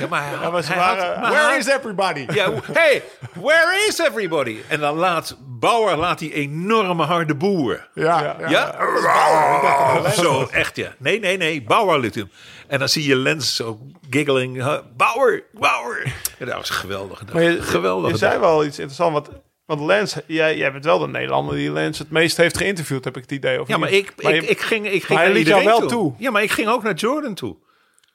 Ja, 0.00 0.06
maar 0.08 0.22
hij, 0.40 0.50
maar 0.50 0.62
ze 0.62 0.72
hij 0.72 0.78
waren- 0.78 1.04
had- 1.06 1.20
maar 1.20 1.30
Where 1.30 1.56
is 1.58 1.66
everybody? 1.66 2.26
Ja, 2.50 2.72
hey, 2.72 3.02
where 3.34 3.86
is 3.88 3.98
everybody? 3.98 4.56
En 4.68 4.80
dan 4.80 4.96
laat 4.96 5.36
Bauer 5.40 5.96
laat 5.96 6.18
die 6.18 6.32
enorme 6.34 7.04
harde 7.04 7.34
boer. 7.34 7.88
Ja, 7.94 8.36
Ja. 8.40 8.48
Ja? 8.48 10.10
Zo, 10.10 10.46
echt 10.50 10.76
ja. 10.76 10.94
Nee, 10.98 11.20
nee, 11.20 11.36
nee. 11.36 11.62
Bauer 11.62 11.98
liet 11.98 12.14
hem. 12.14 12.30
En 12.66 12.78
dan 12.78 12.88
zie 12.88 13.06
je 13.06 13.16
Lens 13.16 13.56
zo 13.56 13.78
giggling. 14.10 14.56
huh, 14.62 14.78
Bauer, 14.96 15.42
Bauer. 15.52 16.02
Ja, 16.38 16.46
dat 16.46 16.54
was 16.54 16.70
geweldig. 16.70 17.22
Maar 17.32 17.42
je, 17.42 17.62
geweldig. 17.62 18.10
je 18.10 18.16
zei 18.16 18.38
wel 18.38 18.64
iets 18.64 18.78
interessants. 18.78 19.12
Want, 19.28 19.40
want 19.66 19.80
Lens, 19.80 20.16
jij, 20.26 20.56
jij 20.56 20.72
bent 20.72 20.84
wel 20.84 20.98
de 20.98 21.08
Nederlander 21.08 21.54
die 21.54 21.72
Lens 21.72 21.98
het 21.98 22.10
meest 22.10 22.36
heeft 22.36 22.56
geïnterviewd, 22.56 23.04
heb 23.04 23.16
ik 23.16 23.22
het 23.22 23.32
idee. 23.32 23.60
Of 23.60 23.68
Ja, 23.68 23.76
maar 23.76 23.90
niet? 23.90 23.98
ik, 24.10 24.22
Maar 24.22 24.34
ik, 24.34 24.42
je- 24.42 24.48
ik 24.48 24.60
ging, 24.60 24.86
ik 24.86 25.04
ging 25.04 25.18
maar 25.18 25.22
hij 25.28 25.32
liet 25.32 25.46
jou 25.46 25.64
wel 25.64 25.86
toe. 25.86 26.14
Ja, 26.18 26.30
maar 26.30 26.42
ik 26.42 26.50
ging 26.50 26.68
ook 26.68 26.82
naar 26.82 26.94
Jordan 26.94 27.34
toe. 27.34 27.56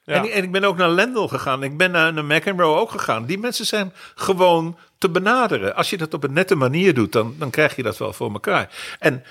Ja. 0.07 0.23
En, 0.23 0.31
en 0.31 0.43
ik 0.43 0.51
ben 0.51 0.63
ook 0.63 0.77
naar 0.77 0.89
Lendl 0.89 1.25
gegaan. 1.25 1.63
Ik 1.63 1.77
ben 1.77 1.91
naar, 1.91 2.13
naar 2.13 2.25
McEnroe 2.25 2.75
ook 2.75 2.91
gegaan. 2.91 3.25
Die 3.25 3.37
mensen 3.37 3.65
zijn 3.65 3.93
gewoon 4.15 4.77
te 4.97 5.09
benaderen. 5.09 5.75
Als 5.75 5.89
je 5.89 5.97
dat 5.97 6.13
op 6.13 6.23
een 6.23 6.33
nette 6.33 6.55
manier 6.55 6.93
doet, 6.93 7.11
dan, 7.11 7.35
dan 7.37 7.49
krijg 7.49 7.75
je 7.75 7.83
dat 7.83 7.97
wel 7.97 8.13
voor 8.13 8.31
elkaar. 8.31 8.69
En 8.99 9.23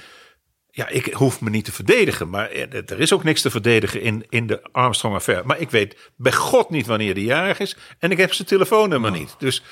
ja, 0.70 0.88
ik 0.88 1.14
hoef 1.14 1.40
me 1.40 1.50
niet 1.50 1.64
te 1.64 1.72
verdedigen. 1.72 2.30
Maar 2.30 2.50
er 2.50 2.84
er 2.84 3.00
is 3.00 3.12
ook 3.12 3.24
niks 3.24 3.42
te 3.42 3.50
verdedigen 3.50 4.00
in, 4.00 4.26
in 4.28 4.46
de 4.46 4.62
Armstrong-affaire. 4.72 5.46
Maar 5.46 5.60
ik 5.60 5.70
weet 5.70 6.10
bij 6.16 6.32
God 6.32 6.70
niet 6.70 6.86
wanneer 6.86 7.14
die 7.14 7.24
jarig 7.24 7.58
is. 7.58 7.76
En 7.98 8.10
ik 8.10 8.18
heb 8.18 8.32
zijn 8.32 8.48
telefoonnummer 8.48 9.10
niet. 9.10 9.34
Dus 9.38 9.62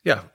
ja, 0.00 0.32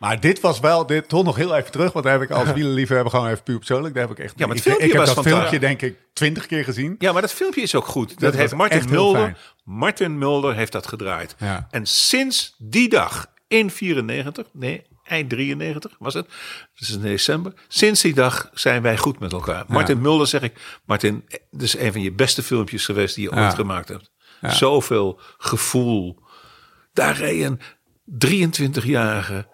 Maar 0.00 0.20
dit 0.20 0.40
was 0.40 0.60
wel, 0.60 0.86
dit 0.86 1.08
toch 1.08 1.24
nog 1.24 1.36
heel 1.36 1.56
even 1.56 1.70
terug, 1.70 1.92
want 1.92 2.04
daar 2.04 2.20
heb 2.20 2.30
ik 2.30 2.36
als 2.36 2.52
wielerliefhebber 2.52 3.10
gewoon 3.10 3.28
even 3.28 3.42
puur 3.42 3.56
persoonlijk. 3.56 3.94
Daar 3.94 4.08
heb 4.08 4.18
ik 4.18 4.24
echt. 4.24 4.34
Ja, 4.36 4.46
maar 4.46 4.56
het 4.56 4.64
ik, 4.66 4.72
filmpje 4.72 4.86
ik 4.86 4.92
heb 4.92 5.06
was 5.06 5.14
dat 5.14 5.24
filmpje 5.24 5.58
denk 5.58 5.82
ik 5.82 5.98
twintig 6.12 6.46
keer 6.46 6.64
gezien. 6.64 6.94
Ja, 6.98 7.12
maar 7.12 7.22
dat 7.22 7.32
filmpje 7.32 7.60
is 7.60 7.74
ook 7.74 7.86
goed. 7.86 8.08
Dat, 8.08 8.18
Dat 8.18 8.34
heeft 8.34 8.54
Martin 8.54 8.90
Mulder. 8.90 9.38
Martin 9.64 10.18
Mulder 10.18 10.54
heeft 10.54 10.72
dat 10.72 10.86
gedraaid. 10.86 11.34
Ja. 11.38 11.66
En 11.70 11.86
sinds 11.86 12.54
die 12.58 12.88
dag 12.88 13.26
in 13.48 13.70
94, 13.70 14.46
nee, 14.52 14.82
eind 15.04 15.30
93 15.30 15.96
was 15.98 16.14
het. 16.14 16.26
Dus 16.78 16.90
in 16.90 17.00
december. 17.00 17.52
Sinds 17.68 18.00
die 18.00 18.14
dag 18.14 18.50
zijn 18.52 18.82
wij 18.82 18.96
goed 18.98 19.18
met 19.18 19.32
elkaar. 19.32 19.64
Martin 19.68 20.00
Mulder 20.00 20.26
zeg 20.26 20.42
ik, 20.42 20.80
Martin, 20.84 21.24
dit 21.50 21.62
is 21.62 21.78
een 21.78 21.92
van 21.92 22.00
je 22.02 22.12
beste 22.12 22.42
filmpjes 22.42 22.84
geweest 22.84 23.14
die 23.14 23.28
je 23.30 23.34
Ja. 23.36 23.44
ooit 23.44 23.54
gemaakt 23.54 23.88
hebt. 23.88 24.10
Zoveel 24.40 25.20
gevoel. 25.38 26.18
Daar 26.92 27.16
reed 27.16 27.42
een 27.44 27.60
23-jarige. 28.50 29.48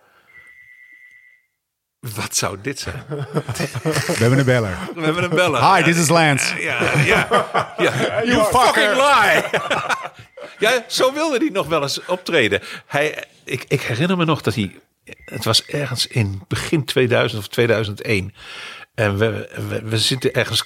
Wat 2.14 2.36
zou 2.36 2.58
dit 2.62 2.78
zijn? 2.78 3.04
We 3.08 4.14
hebben 4.18 4.38
een 4.38 4.44
beller. 4.44 4.76
We 4.94 5.00
hebben 5.00 5.22
een 5.24 5.30
bellen. 5.30 5.74
Hi, 5.74 5.82
this 5.82 5.96
is 5.96 6.08
Lance. 6.08 6.60
Ja, 6.62 6.78
ja, 7.04 7.28
ja. 7.78 8.22
You 8.24 8.44
fucking 8.44 8.92
lie! 8.94 9.42
ja, 10.58 10.84
zo 10.88 11.12
wilde 11.12 11.38
hij 11.38 11.48
nog 11.52 11.66
wel 11.66 11.82
eens 11.82 12.04
optreden. 12.04 12.60
Hij, 12.86 13.24
ik, 13.44 13.64
ik 13.68 13.82
herinner 13.82 14.16
me 14.16 14.24
nog 14.24 14.40
dat 14.42 14.54
hij... 14.54 14.76
Het 15.24 15.44
was 15.44 15.64
ergens 15.66 16.06
in 16.06 16.42
begin 16.48 16.84
2000 16.84 17.40
of 17.40 17.48
2001. 17.48 18.34
En 18.94 19.16
we, 19.18 19.48
we, 19.68 19.82
we 19.82 19.98
zitten 19.98 20.32
ergens 20.32 20.64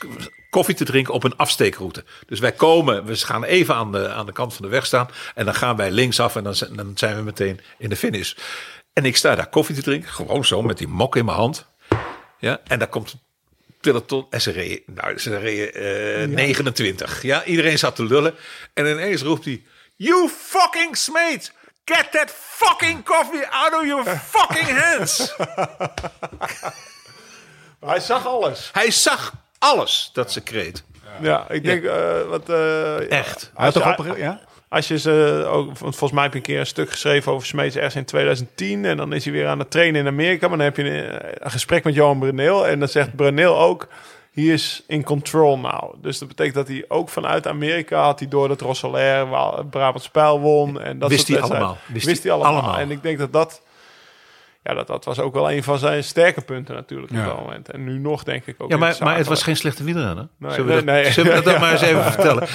koffie 0.50 0.74
te 0.74 0.84
drinken 0.84 1.14
op 1.14 1.24
een 1.24 1.36
afsteekroute. 1.36 2.04
Dus 2.26 2.38
wij 2.40 2.52
komen, 2.52 3.04
we 3.04 3.16
gaan 3.16 3.44
even 3.44 3.74
aan 3.74 3.92
de, 3.92 4.08
aan 4.08 4.26
de 4.26 4.32
kant 4.32 4.54
van 4.54 4.64
de 4.64 4.70
weg 4.70 4.86
staan. 4.86 5.08
En 5.34 5.44
dan 5.44 5.54
gaan 5.54 5.76
wij 5.76 5.90
linksaf 5.90 6.36
en 6.36 6.44
dan, 6.44 6.54
zijn- 6.54 6.76
dan 6.76 6.92
zijn 6.94 7.16
we 7.16 7.22
meteen 7.22 7.60
in 7.78 7.88
de 7.88 7.96
finish. 7.96 8.34
En 8.92 9.04
ik 9.04 9.16
sta 9.16 9.34
daar 9.34 9.46
koffie 9.48 9.74
te 9.74 9.82
drinken. 9.82 10.08
Gewoon 10.10 10.44
zo, 10.44 10.62
met 10.62 10.78
die 10.78 10.88
mok 10.88 11.16
in 11.16 11.24
mijn 11.24 11.36
hand. 11.36 11.66
Ja, 12.38 12.60
en 12.66 12.78
daar 12.78 12.88
komt 12.88 13.14
peloton. 13.80 14.26
En 14.30 14.40
ze 14.40 14.50
reden, 14.50 14.82
nou, 14.86 15.18
ze 15.18 15.38
reden 15.38 15.74
eh, 16.22 16.28
29. 16.28 17.22
Ja, 17.22 17.44
iedereen 17.44 17.78
zat 17.78 17.96
te 17.96 18.04
lullen. 18.04 18.34
En 18.74 18.86
ineens 18.86 19.22
roept 19.22 19.44
hij: 19.44 19.62
You 19.96 20.28
fucking 20.28 20.96
smeet! 20.96 21.52
Get 21.84 22.10
that 22.10 22.30
fucking 22.36 23.04
coffee 23.04 23.46
out 23.46 23.74
of 23.74 23.84
your 23.86 24.04
fucking 24.06 24.78
hands! 24.78 25.34
Hij 27.80 28.00
zag 28.00 28.26
alles. 28.26 28.70
Hij 28.72 28.90
zag 28.90 29.32
alles 29.58 30.10
dat 30.12 30.32
ze 30.32 30.40
kreet. 30.40 30.82
Ja, 31.20 31.48
ik 31.48 31.64
denk, 31.64 31.84
eh, 31.84 32.22
wat... 32.22 32.48
eh, 32.48 33.10
Echt. 33.10 33.50
Hij 33.54 33.64
had 33.64 33.74
toch 33.74 33.98
op, 34.08 34.16
ja? 34.16 34.40
Als 34.72 34.88
je 34.88 34.98
ze 34.98 35.44
ook, 35.48 35.66
want 35.66 35.96
volgens 35.96 36.12
mij 36.12 36.22
heb 36.22 36.32
je 36.32 36.38
een 36.38 36.44
keer 36.44 36.58
een 36.58 36.66
stuk 36.66 36.90
geschreven 36.90 37.32
over 37.32 37.46
Smeets 37.46 37.76
ergens 37.76 37.94
in 37.94 38.04
2010. 38.04 38.84
En 38.84 38.96
dan 38.96 39.12
is 39.12 39.24
hij 39.24 39.32
weer 39.32 39.46
aan 39.48 39.58
het 39.58 39.70
trainen 39.70 40.00
in 40.00 40.06
Amerika. 40.06 40.48
Maar 40.48 40.56
dan 40.56 40.66
heb 40.66 40.76
je 40.76 40.84
een, 40.84 41.44
een 41.44 41.50
gesprek 41.50 41.84
met 41.84 41.94
Johan 41.94 42.18
Bruneel. 42.18 42.66
En 42.66 42.78
dan 42.78 42.88
zegt 42.88 43.16
Bruneel 43.16 43.58
ook, 43.58 43.88
he 44.32 44.42
is 44.42 44.82
in 44.86 45.04
control 45.04 45.58
now. 45.58 45.94
Dus 46.02 46.18
dat 46.18 46.28
betekent 46.28 46.54
dat 46.54 46.68
hij 46.68 46.84
ook 46.88 47.08
vanuit 47.08 47.46
Amerika 47.46 48.02
had 48.02 48.18
hij 48.18 48.28
door 48.28 48.48
dat 48.48 48.60
Rosselair, 48.60 49.28
waar 49.28 49.66
Brabant 49.66 50.04
Spijl 50.04 50.40
won. 50.40 50.80
En 50.80 50.98
dat 50.98 51.08
Wist 51.10 51.26
soort 51.26 51.38
hij 51.38 51.50
allemaal. 51.50 51.76
Wist 51.86 52.06
Wist, 52.06 52.22
hij 52.22 52.32
hij 52.32 52.40
allemaal. 52.40 52.62
allemaal. 52.62 52.80
En 52.80 52.90
ik 52.90 53.02
denk 53.02 53.18
dat 53.18 53.32
dat, 53.32 53.62
ja, 54.62 54.74
dat, 54.74 54.86
dat 54.86 55.04
was 55.04 55.18
ook 55.18 55.34
wel 55.34 55.50
een 55.50 55.62
van 55.62 55.78
zijn 55.78 56.04
sterke 56.04 56.40
punten 56.40 56.74
natuurlijk 56.74 57.12
Ja. 57.12 57.20
op 57.20 57.26
dat 57.26 57.44
moment. 57.44 57.70
En 57.70 57.84
nu 57.84 57.98
nog 57.98 58.22
denk 58.22 58.46
ik 58.46 58.54
ook. 58.58 58.70
Ja, 58.70 58.76
maar, 58.76 58.88
het 58.88 59.00
maar 59.00 59.16
het 59.16 59.26
was 59.26 59.42
geen 59.42 59.56
slechte 59.56 59.84
wielrenner. 59.84 60.28
Nee, 60.36 60.50
zullen 60.52 60.66
we 60.66 60.72
nee, 60.82 60.84
dat, 60.84 61.02
nee. 61.04 61.12
zullen 61.12 61.34
we 61.34 61.42
dat 61.42 61.60
maar 61.60 61.72
eens 61.72 61.80
even 61.80 62.04
vertellen? 62.12 62.48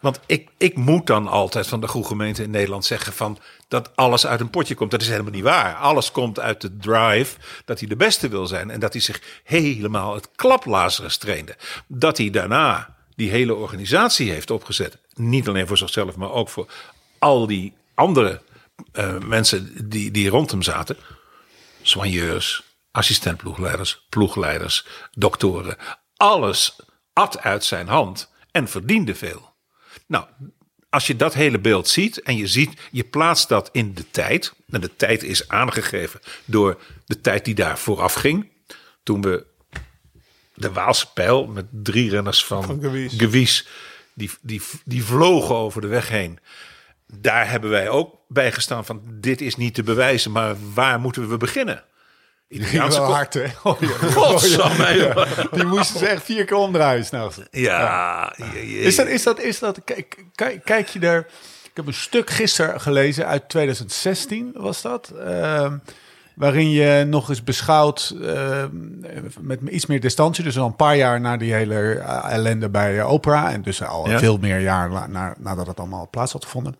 Want 0.00 0.20
ik, 0.26 0.48
ik 0.58 0.76
moet 0.76 1.06
dan 1.06 1.28
altijd 1.28 1.66
van 1.66 1.80
de 1.80 1.88
goede 1.88 2.06
gemeente 2.06 2.42
in 2.42 2.50
Nederland 2.50 2.84
zeggen 2.84 3.12
van 3.12 3.38
dat 3.68 3.90
alles 3.96 4.26
uit 4.26 4.40
een 4.40 4.50
potje 4.50 4.74
komt. 4.74 4.90
Dat 4.90 5.02
is 5.02 5.08
helemaal 5.08 5.32
niet 5.32 5.42
waar. 5.42 5.74
Alles 5.74 6.12
komt 6.12 6.40
uit 6.40 6.60
de 6.60 6.76
drive 6.76 7.36
dat 7.64 7.78
hij 7.78 7.88
de 7.88 7.96
beste 7.96 8.28
wil 8.28 8.46
zijn 8.46 8.70
en 8.70 8.80
dat 8.80 8.92
hij 8.92 9.02
zich 9.02 9.20
helemaal 9.44 10.14
het 10.14 10.28
klaplazers 10.36 11.16
trainde. 11.16 11.56
Dat 11.86 12.18
hij 12.18 12.30
daarna 12.30 12.94
die 13.14 13.30
hele 13.30 13.54
organisatie 13.54 14.30
heeft 14.30 14.50
opgezet. 14.50 14.98
Niet 15.14 15.48
alleen 15.48 15.66
voor 15.66 15.78
zichzelf, 15.78 16.16
maar 16.16 16.32
ook 16.32 16.48
voor 16.48 16.66
al 17.18 17.46
die 17.46 17.72
andere 17.94 18.40
eh, 18.92 19.18
mensen 19.18 19.88
die, 19.88 20.10
die 20.10 20.28
rond 20.28 20.50
hem 20.50 20.62
zaten 20.62 20.96
soigneurs, 21.82 22.62
assistentploegleiders, 22.90 24.06
ploegleiders, 24.08 24.86
doktoren. 25.12 25.76
Alles 26.16 26.76
at 27.12 27.38
uit 27.38 27.64
zijn 27.64 27.88
hand 27.88 28.30
en 28.50 28.68
verdiende 28.68 29.14
veel. 29.14 29.54
Nou, 30.06 30.24
als 30.88 31.06
je 31.06 31.16
dat 31.16 31.34
hele 31.34 31.58
beeld 31.58 31.88
ziet 31.88 32.22
en 32.22 32.36
je 32.36 32.46
ziet, 32.46 32.80
je 32.90 33.04
plaatst 33.04 33.48
dat 33.48 33.68
in 33.72 33.94
de 33.94 34.10
tijd. 34.10 34.54
En 34.70 34.80
de 34.80 34.96
tijd 34.96 35.22
is 35.22 35.48
aangegeven 35.48 36.20
door 36.44 36.80
de 37.06 37.20
tijd 37.20 37.44
die 37.44 37.54
daar 37.54 37.78
vooraf 37.78 38.14
ging. 38.14 38.48
Toen 39.02 39.22
we 39.22 39.46
de 40.54 40.72
Waalse 40.72 41.12
pijl 41.12 41.46
met 41.46 41.66
drie 41.70 42.10
renners 42.10 42.44
van, 42.44 42.64
Van 42.64 42.80
Gewies. 42.80 43.14
Gewies, 43.16 43.66
die, 44.14 44.30
die, 44.40 44.62
die 44.84 45.04
vlogen 45.04 45.54
over 45.54 45.80
de 45.80 45.86
weg 45.86 46.08
heen 46.08 46.38
daar 47.18 47.50
hebben 47.50 47.70
wij 47.70 47.88
ook 47.88 48.14
bij 48.28 48.52
gestaan 48.52 48.84
van 48.84 49.02
dit 49.06 49.40
is 49.40 49.56
niet 49.56 49.74
te 49.74 49.82
bewijzen, 49.82 50.30
maar 50.30 50.54
waar 50.74 51.00
moeten 51.00 51.28
we 51.28 51.36
beginnen? 51.36 51.84
Italiaanse 52.48 53.00
wel 53.00 53.12
hard, 53.12 53.34
hè? 53.34 53.44
Oh, 53.62 53.80
ja. 53.80 54.94
Joh. 54.94 55.52
Die 55.52 55.64
moesten 55.64 55.98
ze 55.98 56.06
echt 56.06 56.22
vier 56.22 56.44
keer 56.44 56.56
omdraaien 56.56 57.04
s'nachts. 57.04 57.40
Ja, 57.50 58.36
Is 58.62 58.96
dat, 58.96 59.06
is 59.06 59.22
dat, 59.22 59.40
is 59.40 59.58
dat, 59.58 59.80
kijk, 59.84 60.24
kijk, 60.34 60.64
kijk 60.64 60.88
je 60.88 61.00
er... 61.00 61.26
Ik 61.70 61.76
heb 61.76 61.86
een 61.86 61.94
stuk 61.94 62.30
gisteren 62.30 62.80
gelezen 62.80 63.26
uit 63.26 63.48
2016, 63.48 64.50
was 64.54 64.82
dat? 64.82 65.10
Ehm, 65.10 65.76
waarin 66.34 66.70
je 66.70 67.04
nog 67.08 67.28
eens 67.28 67.44
beschouwt 67.44 68.14
ehm, 68.22 68.68
met 69.40 69.60
iets 69.68 69.86
meer 69.86 70.00
distantie. 70.00 70.44
Dus 70.44 70.58
al 70.58 70.66
een 70.66 70.76
paar 70.76 70.96
jaar 70.96 71.20
na 71.20 71.36
die 71.36 71.52
hele 71.52 71.94
eh, 71.94 72.32
ellende 72.32 72.68
bij 72.68 73.02
Oprah. 73.02 73.52
En 73.52 73.62
dus 73.62 73.82
al 73.82 74.06
veel 74.06 74.36
meer 74.36 74.60
jaar 74.60 75.08
na, 75.08 75.34
nadat 75.38 75.66
het 75.66 75.78
allemaal 75.78 76.08
plaats 76.10 76.32
had 76.32 76.44
gevonden. 76.44 76.76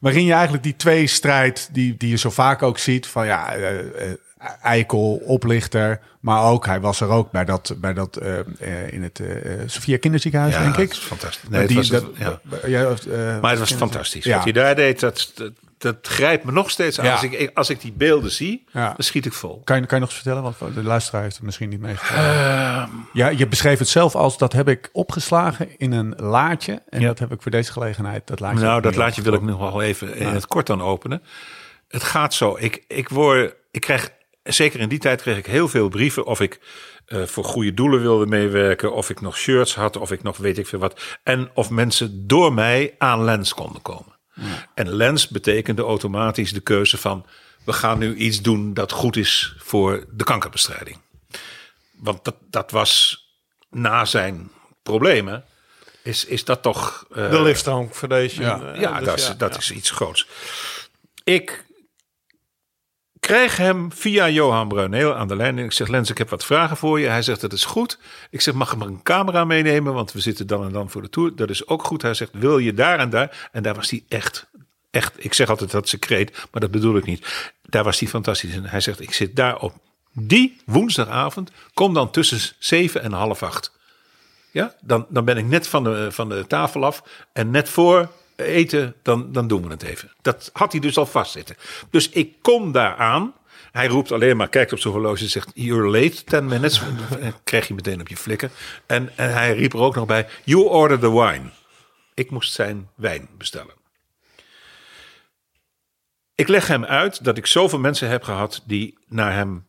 Waarin 0.00 0.24
je 0.24 0.32
eigenlijk 0.32 0.62
die 0.62 0.76
twee 0.76 1.06
strijd, 1.06 1.68
die, 1.72 1.96
die 1.96 2.08
je 2.08 2.16
zo 2.16 2.30
vaak 2.30 2.62
ook 2.62 2.78
ziet, 2.78 3.06
van 3.06 3.26
ja, 3.26 3.54
eh, 3.54 3.78
eh, 3.78 4.18
eikel, 4.62 5.14
oplichter, 5.24 6.00
maar 6.20 6.42
ook, 6.42 6.66
hij 6.66 6.80
was 6.80 7.00
er 7.00 7.08
ook 7.08 7.30
bij 7.30 7.44
dat, 7.44 7.74
bij 7.76 7.94
dat 7.94 8.16
eh, 8.16 8.38
eh, 8.38 8.92
in 8.92 9.02
het 9.02 9.20
eh 9.20 9.52
Sophia 9.66 9.98
Kinderziekenhuis, 9.98 10.54
ja, 10.54 10.62
denk 10.62 10.76
ik. 10.76 10.88
het 10.88 10.90
is 10.98 10.98
fantastisch. 10.98 11.48
Nee, 11.48 11.58
het 11.60 11.68
Die- 11.68 11.76
was, 11.76 11.88
dat- 11.88 12.06
ja. 12.16 12.40
ja, 12.66 12.94
Maar 13.40 13.50
het 13.50 13.58
was 13.58 13.72
fantastisch. 13.72 14.24
Ja. 14.24 14.34
Wat 14.34 14.44
hij 14.44 14.52
daar 14.52 14.74
deed, 14.74 15.00
dat, 15.00 15.32
dat, 15.34 15.52
dat 15.78 15.96
grijpt 16.02 16.44
me 16.44 16.52
nog 16.52 16.70
steeds 16.70 17.00
aan. 17.00 17.10
Als, 17.12 17.22
ik, 17.22 17.50
als 17.54 17.70
ik 17.70 17.80
die 17.80 17.92
beelden 17.92 18.30
zie, 18.30 18.64
Ja. 18.72 18.86
dan 18.86 18.94
schiet 18.98 19.26
ik 19.26 19.32
vol. 19.32 19.60
Kan 19.64 19.80
je, 19.80 19.86
kan 19.86 19.98
je 19.98 20.04
nog 20.04 20.14
eens 20.14 20.22
vertellen? 20.22 20.42
Want 20.58 20.74
de 20.74 20.82
luisteraar 20.82 21.22
heeft 21.22 21.34
het 21.36 21.44
misschien 21.44 21.68
niet 21.68 21.80
meegekregen. 21.80 22.24
Ehm. 22.24 22.88
ja, 23.12 23.28
je 23.28 23.46
beschreef 23.46 23.78
het 23.78 23.88
zelf 23.88 24.14
als 24.14 24.38
dat 24.38 24.52
heb 24.52 24.68
ik 24.68 24.88
opgeslagen 24.92 25.68
in 25.78 25.92
een 25.92 26.14
laadje. 26.16 26.82
En 26.88 27.02
dat 27.02 27.18
heb 27.18 27.32
ik 27.32 27.42
voor 27.42 27.50
deze 27.50 27.72
gelegenheid. 27.72 28.26
Dat 28.26 28.40
laadje 28.40 28.64
Nou, 28.64 28.80
dat 28.80 28.92
nu 28.92 28.98
laatje 28.98 29.22
wil 29.22 29.32
ik 29.32 29.42
nog 29.42 29.58
wel 29.58 29.82
even 29.82 30.14
in 30.16 30.26
het 30.26 30.46
kort 30.46 30.66
dan 30.66 30.82
openen. 30.82 31.22
het 31.88 32.02
gaat 32.02 32.34
zo. 32.34 32.56
Ik, 32.60 32.84
ik, 32.88 33.08
word, 33.08 33.54
ik 33.70 33.80
krijg, 33.80 34.10
zeker 34.46 34.80
in 34.80 34.88
die 34.88 34.98
tijd 34.98 35.22
kreeg 35.22 35.36
ik 35.36 35.46
heel 35.46 35.68
veel 35.68 35.88
brieven 35.88 36.24
of 36.26 36.40
ik 36.40 36.60
eh, 37.06 37.22
voor 37.22 37.44
goede 37.44 37.74
doelen 37.74 38.00
wilde 38.00 38.26
meewerken, 38.26 38.92
of 38.92 39.10
ik 39.10 39.20
nog 39.20 39.36
shirts 39.38 39.74
had, 39.74 39.96
of 39.96 40.12
ik 40.12 40.22
nog 40.22 40.36
weet 40.36 40.58
ik 40.58 40.66
veel 40.66 40.78
wat. 40.78 41.00
En 41.22 41.50
of 41.54 41.70
mensen 41.70 42.26
door 42.26 42.52
mij 42.52 42.94
aan 42.98 43.24
Lens 43.24 43.54
konden 43.54 43.82
komen. 43.82 44.14
En 44.74 44.88
Lens 44.90 45.28
betekende 45.28 45.82
automatisch 45.82 46.52
de 46.52 46.60
keuze 46.60 46.96
van 46.98 47.26
we 47.64 47.72
gaan 47.72 47.98
nu 47.98 48.14
iets 48.14 48.42
doen 48.42 48.74
dat 48.74 48.92
goed 48.92 49.16
is 49.16 49.54
voor 49.58 50.04
de 50.10 50.24
kankerbestrijding. 50.24 50.98
Want 51.92 52.24
dat, 52.24 52.36
dat 52.50 52.70
was 52.70 53.20
na 53.70 54.04
zijn 54.04 54.50
problemen, 54.82 55.44
is, 56.02 56.24
is 56.24 56.44
dat 56.44 56.62
toch. 56.62 57.06
eh, 57.14 57.30
De 57.30 57.42
Livestrong 57.42 57.90
Foundation. 57.92 58.44
Ja. 58.46 58.72
eh, 58.74 58.80
ja, 58.80 58.98
dus 58.98 59.06
dat, 59.06 59.20
ja, 59.20 59.34
dat 59.34 59.56
is 59.56 59.70
iets 59.70 59.90
groots. 59.90 60.26
Ik 61.24 61.65
krijg 63.26 63.56
hem 63.56 63.92
via 63.92 64.28
Johan 64.28 64.68
Bruineel 64.68 65.14
aan 65.14 65.28
de 65.28 65.36
lijn. 65.36 65.58
En 65.58 65.64
ik 65.64 65.72
zeg, 65.72 65.88
Lens, 65.88 66.10
ik 66.10 66.18
heb 66.18 66.30
wat 66.30 66.44
vragen 66.44 66.76
voor 66.76 67.00
je. 67.00 67.06
Hij 67.06 67.22
zegt, 67.22 67.40
dat 67.40 67.52
is 67.52 67.64
goed. 67.64 67.98
Ik 68.30 68.40
zeg, 68.40 68.54
mag 68.54 68.72
ik 68.72 68.78
maar 68.78 68.88
een 68.88 69.02
camera 69.02 69.44
meenemen? 69.44 69.94
Want 69.94 70.12
we 70.12 70.20
zitten 70.20 70.46
dan 70.46 70.64
en 70.64 70.72
dan 70.72 70.90
voor 70.90 71.02
de 71.02 71.08
tour. 71.08 71.36
Dat 71.36 71.50
is 71.50 71.66
ook 71.66 71.84
goed. 71.84 72.02
Hij 72.02 72.14
zegt, 72.14 72.30
wil 72.34 72.58
je 72.58 72.74
daar 72.74 72.98
en 72.98 73.10
daar? 73.10 73.48
En 73.52 73.62
daar 73.62 73.74
was 73.74 73.90
hij 73.90 74.04
echt, 74.08 74.46
echt. 74.90 75.24
Ik 75.24 75.34
zeg 75.34 75.48
altijd 75.48 75.70
dat 75.70 75.88
secreet, 75.88 76.46
maar 76.50 76.60
dat 76.60 76.70
bedoel 76.70 76.96
ik 76.96 77.04
niet. 77.04 77.52
Daar 77.62 77.84
was 77.84 77.98
hij 77.98 78.08
fantastisch. 78.08 78.54
En 78.54 78.64
hij 78.64 78.80
zegt, 78.80 79.00
ik 79.00 79.12
zit 79.12 79.36
daar 79.36 79.58
op 79.58 79.74
die 80.12 80.60
woensdagavond. 80.64 81.50
Kom 81.74 81.94
dan 81.94 82.10
tussen 82.10 82.54
zeven 82.58 83.02
en 83.02 83.12
half 83.12 83.42
acht. 83.42 83.72
Ja, 84.50 84.74
dan, 84.80 85.06
dan 85.08 85.24
ben 85.24 85.36
ik 85.36 85.46
net 85.46 85.68
van 85.68 85.84
de, 85.84 86.08
van 86.10 86.28
de 86.28 86.44
tafel 86.46 86.84
af. 86.84 87.02
En 87.32 87.50
net 87.50 87.68
voor 87.68 88.10
eten, 88.36 88.94
dan, 89.02 89.32
dan 89.32 89.48
doen 89.48 89.62
we 89.62 89.68
het 89.68 89.82
even. 89.82 90.12
Dat 90.22 90.50
had 90.52 90.72
hij 90.72 90.80
dus 90.80 90.96
al 90.96 91.06
vastzitten. 91.06 91.56
Dus 91.90 92.08
ik 92.08 92.34
kom 92.42 92.72
daar 92.72 92.96
aan. 92.96 93.34
Hij 93.72 93.86
roept 93.86 94.12
alleen 94.12 94.36
maar, 94.36 94.48
kijkt 94.48 94.72
op 94.72 94.78
zijn 94.78 94.94
horloge 94.94 95.22
en 95.22 95.30
zegt... 95.30 95.50
You're 95.54 95.88
late, 95.88 96.24
10 96.24 96.46
minutes. 96.46 96.82
En 97.20 97.34
krijg 97.44 97.68
je 97.68 97.74
meteen 97.74 98.00
op 98.00 98.08
je 98.08 98.16
flikken. 98.16 98.50
En, 98.86 99.16
en 99.16 99.32
hij 99.32 99.54
riep 99.54 99.72
er 99.72 99.78
ook 99.78 99.94
nog 99.94 100.06
bij... 100.06 100.28
You 100.44 100.64
order 100.64 100.98
the 100.98 101.12
wine. 101.12 101.50
Ik 102.14 102.30
moest 102.30 102.52
zijn 102.52 102.88
wijn 102.94 103.28
bestellen. 103.38 103.74
Ik 106.34 106.48
leg 106.48 106.66
hem 106.66 106.84
uit 106.84 107.24
dat 107.24 107.36
ik 107.36 107.46
zoveel 107.46 107.78
mensen 107.78 108.08
heb 108.08 108.22
gehad... 108.22 108.62
die 108.66 108.98
naar 109.06 109.32
hem 109.32 109.66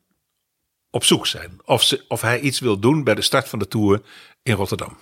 op 0.89 1.03
zoek 1.03 1.27
zijn. 1.27 1.59
Of, 1.65 1.83
ze, 1.83 2.05
of 2.07 2.21
hij 2.21 2.39
iets 2.39 2.59
wil 2.59 2.79
doen 2.79 3.03
bij 3.03 3.15
de 3.15 3.21
start 3.21 3.49
van 3.49 3.59
de 3.59 3.67
Tour 3.67 4.01
in 4.43 4.53
Rotterdam. 4.53 4.97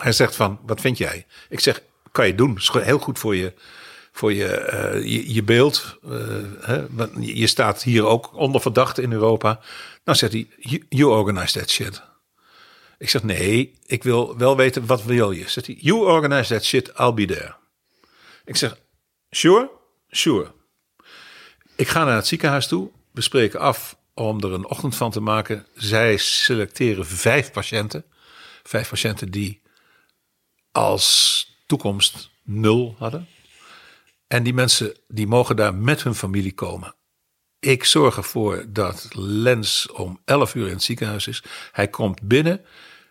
Hij 0.00 0.12
zegt 0.12 0.36
van, 0.36 0.60
wat 0.62 0.80
vind 0.80 0.98
jij? 0.98 1.26
Ik 1.48 1.60
zeg, 1.60 1.82
kan 2.12 2.26
je 2.26 2.34
doen. 2.34 2.56
is 2.56 2.70
heel 2.72 2.98
goed 2.98 3.18
voor 3.18 3.36
je, 3.36 3.54
voor 4.12 4.32
je, 4.32 4.46
eh, 4.46 5.34
je, 5.34 5.42
beeld. 5.42 5.98
eh, 6.04 6.10
hè? 6.60 6.84
Je 7.20 7.46
staat 7.46 7.82
hier 7.82 8.06
ook 8.06 8.36
onder 8.36 8.60
verdachte 8.60 9.02
in 9.02 9.12
Europa. 9.12 9.60
Dan 10.04 10.16
zegt 10.16 10.32
hij, 10.32 10.48
you, 10.56 10.84
you 10.88 11.10
organize 11.10 11.58
that 11.58 11.70
shit. 11.70 12.02
Ik 12.98 13.10
zeg, 13.10 13.22
nee, 13.22 13.78
ik 13.86 14.02
wil 14.02 14.38
wel 14.38 14.56
weten, 14.56 14.86
wat 14.86 15.04
wil 15.04 15.30
je? 15.30 15.48
Zegt 15.48 15.66
hij, 15.66 15.76
you 15.80 15.98
organize 15.98 16.52
that 16.54 16.64
shit, 16.64 16.92
I'll 16.98 17.14
be 17.14 17.24
there. 17.24 17.54
Ik 18.44 18.56
zeg, 18.56 18.76
sure? 19.30 19.70
Sure. 20.10 20.52
Ik 21.76 21.88
ga 21.88 22.04
naar 22.04 22.14
het 22.16 22.26
ziekenhuis 22.26 22.66
toe. 22.66 22.90
We 23.12 23.20
spreken 23.20 23.60
af 23.60 23.96
om 24.14 24.40
er 24.40 24.52
een 24.52 24.66
ochtend 24.66 24.96
van 24.96 25.10
te 25.10 25.20
maken. 25.20 25.66
Zij 25.74 26.16
selecteren 26.16 27.06
vijf 27.06 27.52
patiënten. 27.52 28.04
Vijf 28.62 28.88
patiënten 28.88 29.30
die 29.30 29.62
als 30.72 31.44
toekomst 31.70 32.30
nul 32.42 32.94
hadden. 32.98 33.26
En 34.26 34.42
die 34.42 34.54
mensen 34.54 34.94
die 35.08 35.26
mogen 35.26 35.56
daar 35.56 35.74
met 35.74 36.02
hun 36.02 36.14
familie 36.14 36.54
komen. 36.54 36.94
Ik 37.60 37.84
zorg 37.84 38.16
ervoor 38.16 38.64
dat 38.68 39.08
Lens 39.14 39.90
om 39.92 40.20
11 40.24 40.54
uur 40.54 40.66
in 40.66 40.72
het 40.72 40.82
ziekenhuis 40.82 41.26
is. 41.26 41.42
Hij 41.72 41.88
komt 41.88 42.22
binnen. 42.22 42.64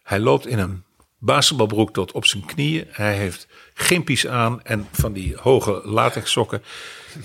Hij 0.03 0.19
loopt 0.19 0.47
in 0.47 0.59
een 0.59 0.83
basketbalbroek 1.17 1.93
tot 1.93 2.11
op 2.11 2.25
zijn 2.25 2.45
knieën. 2.45 2.85
Hij 2.89 3.15
heeft 3.15 3.47
gimpies 3.73 4.27
aan 4.27 4.63
en 4.63 4.87
van 4.91 5.13
die 5.13 5.37
hoge 5.37 5.81
latex 5.83 6.31
sokken. 6.31 6.63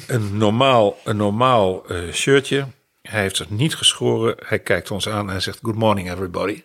Een 0.06 0.36
normaal, 0.36 0.96
een 1.04 1.16
normaal 1.16 1.86
eh, 1.86 2.12
shirtje. 2.12 2.66
Hij 3.02 3.20
heeft 3.20 3.36
zich 3.36 3.50
niet 3.50 3.74
geschoren. 3.74 4.36
Hij 4.46 4.58
kijkt 4.58 4.90
ons 4.90 5.08
aan 5.08 5.30
en 5.30 5.42
zegt: 5.42 5.58
Good 5.62 5.76
morning, 5.76 6.10
everybody. 6.10 6.64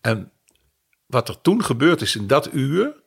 En 0.00 0.32
wat 1.06 1.28
er 1.28 1.40
toen 1.40 1.64
gebeurd 1.64 2.00
is 2.00 2.16
in 2.16 2.26
dat 2.26 2.52
uur, 2.52 3.01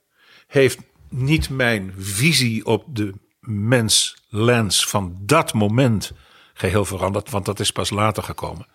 heeft 0.47 0.79
niet 1.09 1.49
mijn 1.49 1.93
visie 1.97 2.65
op 2.65 2.95
de 2.95 3.13
mens 3.39 4.23
lens 4.29 4.85
van 4.85 5.17
dat 5.21 5.53
moment 5.53 6.11
geheel 6.53 6.85
veranderd, 6.85 7.29
want 7.29 7.45
dat 7.45 7.59
is 7.59 7.71
pas 7.71 7.89
later 7.89 8.23
gekomen. 8.23 8.67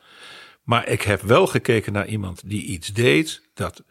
Maar 0.63 0.89
ik 0.89 1.03
heb 1.03 1.21
wel 1.21 1.47
gekeken 1.47 1.93
naar 1.93 2.07
iemand 2.07 2.43
die 2.45 2.63
iets 2.65 2.89
deed 2.89 3.43
dat 3.55 3.83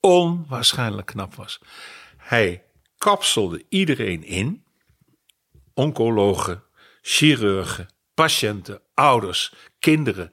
onwaarschijnlijk 0.00 1.06
knap 1.06 1.34
was. 1.34 1.60
Hij 2.16 2.64
kapselde 2.98 3.64
iedereen 3.68 4.24
in, 4.24 4.64
oncologen, 5.74 6.62
chirurgen, 7.02 7.88
patiënten, 8.14 8.80
ouders, 8.94 9.52
kinderen. 9.78 10.32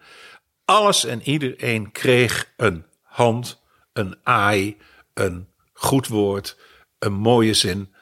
Alles 0.65 1.05
en 1.05 1.21
iedereen 1.21 1.91
kreeg 1.91 2.53
een 2.57 2.85
hand, 3.03 3.61
een 3.93 4.15
aai, 4.23 4.77
een 5.13 5.47
goed 5.73 6.07
woord, 6.07 6.57
een 6.99 7.13
mooie 7.13 7.53
zin. 7.53 7.93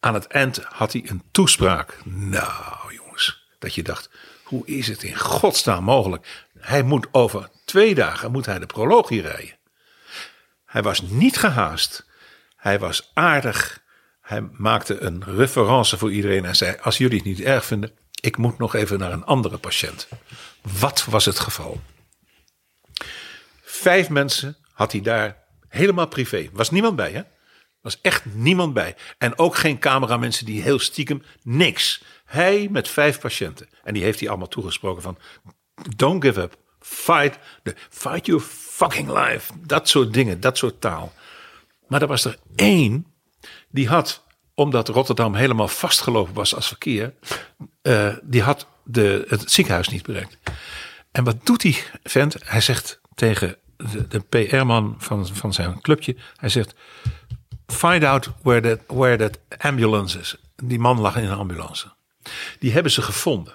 Aan 0.00 0.14
het 0.14 0.26
eind 0.26 0.64
had 0.64 0.92
hij 0.92 1.02
een 1.06 1.22
toespraak. 1.30 1.98
Nou, 2.04 2.94
jongens, 2.94 3.48
dat 3.58 3.74
je 3.74 3.82
dacht, 3.82 4.10
hoe 4.44 4.66
is 4.66 4.88
het 4.88 5.02
in 5.02 5.18
godsnaam 5.18 5.84
mogelijk? 5.84 6.46
Hij 6.58 6.82
moet 6.82 7.06
over 7.10 7.50
twee 7.64 7.94
dagen 7.94 8.32
moet 8.32 8.46
hij 8.46 8.58
de 8.58 8.66
proloog 8.66 9.08
hier 9.08 9.22
rijden. 9.22 9.58
Hij 10.64 10.82
was 10.82 11.00
niet 11.02 11.36
gehaast. 11.36 12.06
Hij 12.56 12.78
was 12.78 13.10
aardig. 13.14 13.82
Hij 14.20 14.48
maakte 14.52 15.00
een 15.00 15.24
reference 15.24 15.98
voor 15.98 16.12
iedereen 16.12 16.44
en 16.44 16.56
zei: 16.56 16.76
Als 16.82 16.98
jullie 16.98 17.16
het 17.16 17.26
niet 17.26 17.40
erg 17.40 17.64
vinden, 17.64 17.92
ik 18.20 18.36
moet 18.36 18.58
nog 18.58 18.74
even 18.74 18.98
naar 18.98 19.12
een 19.12 19.24
andere 19.24 19.58
patiënt. 19.58 20.08
Wat 20.80 21.04
was 21.04 21.24
het 21.24 21.38
geval? 21.38 21.80
Vijf 23.62 24.08
mensen 24.08 24.56
had 24.72 24.92
hij 24.92 25.00
daar 25.00 25.36
helemaal 25.68 26.06
privé. 26.08 26.48
Was 26.52 26.70
niemand 26.70 26.96
bij, 26.96 27.12
hè? 27.12 27.22
Was 27.84 28.00
echt 28.00 28.24
niemand 28.24 28.74
bij. 28.74 28.96
En 29.18 29.38
ook 29.38 29.56
geen 29.56 29.78
cameramensen 29.78 30.46
die 30.46 30.62
heel 30.62 30.78
stiekem 30.78 31.22
niks. 31.42 32.02
Hij 32.24 32.68
met 32.70 32.88
vijf 32.88 33.20
patiënten. 33.20 33.68
En 33.82 33.94
die 33.94 34.02
heeft 34.02 34.20
hij 34.20 34.28
allemaal 34.28 34.48
toegesproken 34.48 35.02
van: 35.02 35.18
Don't 35.96 36.24
give 36.24 36.40
up. 36.40 36.56
Fight. 36.80 37.38
Fight 37.90 38.26
your 38.26 38.42
fucking 38.50 39.08
life. 39.08 39.52
Dat 39.66 39.88
soort 39.88 40.12
dingen, 40.12 40.40
dat 40.40 40.58
soort 40.58 40.80
taal. 40.80 41.12
Maar 41.88 42.02
er 42.02 42.08
was 42.08 42.24
er 42.24 42.38
één 42.56 43.06
die 43.70 43.88
had, 43.88 44.24
omdat 44.54 44.88
Rotterdam 44.88 45.34
helemaal 45.34 45.68
vastgelopen 45.68 46.34
was 46.34 46.54
als 46.54 46.68
verkeer, 46.68 47.14
eh, 47.82 48.16
die 48.22 48.42
had 48.42 48.66
de, 48.84 49.24
het 49.28 49.50
ziekenhuis 49.50 49.88
niet 49.88 50.02
bereikt. 50.02 50.38
En 51.10 51.24
wat 51.24 51.46
doet 51.46 51.60
die 51.60 51.82
vent? 52.02 52.36
Hij 52.44 52.60
zegt 52.60 53.00
tegen 53.14 53.56
de, 53.76 54.06
de 54.08 54.20
PR-man 54.20 54.94
van, 54.98 55.26
van 55.26 55.52
zijn 55.52 55.80
clubje, 55.80 56.16
hij 56.36 56.48
zegt, 56.48 56.74
find 57.66 58.04
out 58.04 58.30
where 58.42 58.60
that, 58.60 58.96
where 58.96 59.16
that 59.16 59.38
ambulance 59.58 60.18
is. 60.18 60.36
Die 60.56 60.78
man 60.78 61.00
lag 61.00 61.16
in 61.16 61.24
een 61.24 61.38
ambulance. 61.38 61.92
Die 62.58 62.72
hebben 62.72 62.92
ze 62.92 63.02
gevonden. 63.02 63.54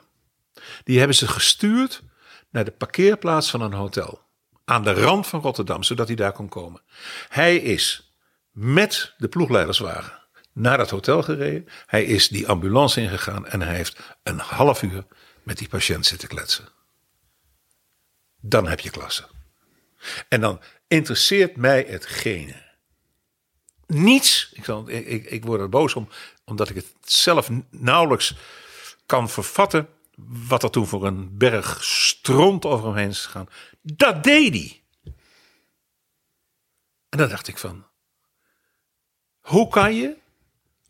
Die 0.84 0.98
hebben 0.98 1.16
ze 1.16 1.28
gestuurd 1.28 2.04
naar 2.50 2.66
de 2.66 2.72
parkeerplaats 2.72 3.50
van 3.50 3.62
een 3.62 3.74
hotel. 3.74 4.22
Aan 4.66 4.84
de 4.84 4.94
rand 4.94 5.28
van 5.28 5.42
Rotterdam, 5.42 5.84
zodat 5.84 6.08
hij 6.08 6.16
daar 6.16 6.32
kon 6.32 6.50
komen. 6.50 6.82
Hij 7.30 7.56
is 7.56 8.14
met 8.52 9.14
de 9.18 9.28
ploegleiderswagen 9.28 10.20
naar 10.54 10.78
dat 10.78 10.90
hotel 10.90 11.24
gereden. 11.24 11.68
Hij 11.86 12.04
is 12.04 12.28
die 12.28 12.48
ambulance 12.48 13.02
ingegaan 13.02 13.48
en 13.48 13.62
hij 13.62 13.76
heeft 13.76 14.00
een 14.24 14.40
half 14.40 14.82
uur 14.82 15.06
met 15.44 15.58
die 15.58 15.68
patiënt 15.68 16.06
zitten 16.06 16.28
kletsen. 16.28 16.68
Dan 18.42 18.68
heb 18.68 18.80
je 18.80 18.90
klasse. 18.90 19.28
En 20.28 20.42
dan 20.42 20.62
interesseert 20.88 21.56
mij 21.56 21.86
hetgene. 21.88 22.69
Niets. 23.90 24.52
Ik, 24.54 24.64
zal, 24.64 24.90
ik, 24.90 25.26
ik, 25.26 25.46
word 25.46 25.62
er 25.62 25.70
boos 25.70 25.94
om, 25.94 26.10
omdat 26.46 26.70
ik 26.70 26.76
het 26.76 26.94
zelf 27.04 27.50
nauwelijks 27.70 28.36
kan 29.06 29.30
vervatten. 29.30 29.90
Wat 30.48 30.64
er 30.64 30.70
toen 30.70 30.88
voor 30.88 31.06
een 31.06 31.38
berg 31.38 31.84
stront 31.84 32.66
over 32.66 32.88
hem 32.88 32.96
heen 32.96 33.10
is 33.10 33.26
gegaan. 33.26 33.50
Dat 33.82 34.24
deed 34.24 34.54
hij. 34.54 34.82
En 37.10 37.18
dan 37.18 37.30
dacht 37.30 37.48
ik 37.48 37.58
van. 37.58 37.86
Hoe 39.40 39.68
kan 39.68 39.96
je 39.96 40.18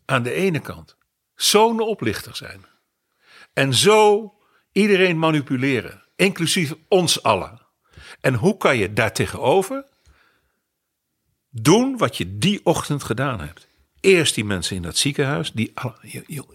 aan 0.04 0.22
de 0.22 0.32
ene 0.32 0.60
kant 0.60 0.96
zo'n 1.34 1.80
oplichter 1.80 2.36
zijn. 2.36 2.64
En 3.52 3.74
zo 3.74 4.34
iedereen 4.72 5.18
manipuleren. 5.18 6.04
Inclusief 6.16 6.74
ons 6.88 7.22
allen. 7.22 7.66
En 8.20 8.34
hoe 8.34 8.56
kan 8.56 8.76
je 8.76 8.92
daartegenover 8.92 9.84
doen 11.50 11.96
wat 11.96 12.16
je 12.16 12.38
die 12.38 12.60
ochtend 12.64 13.02
gedaan 13.02 13.40
hebt? 13.40 13.68
Eerst 14.00 14.34
die 14.34 14.44
mensen 14.44 14.76
in 14.76 14.82
dat 14.82 14.96
ziekenhuis. 14.96 15.52
Die, 15.52 15.72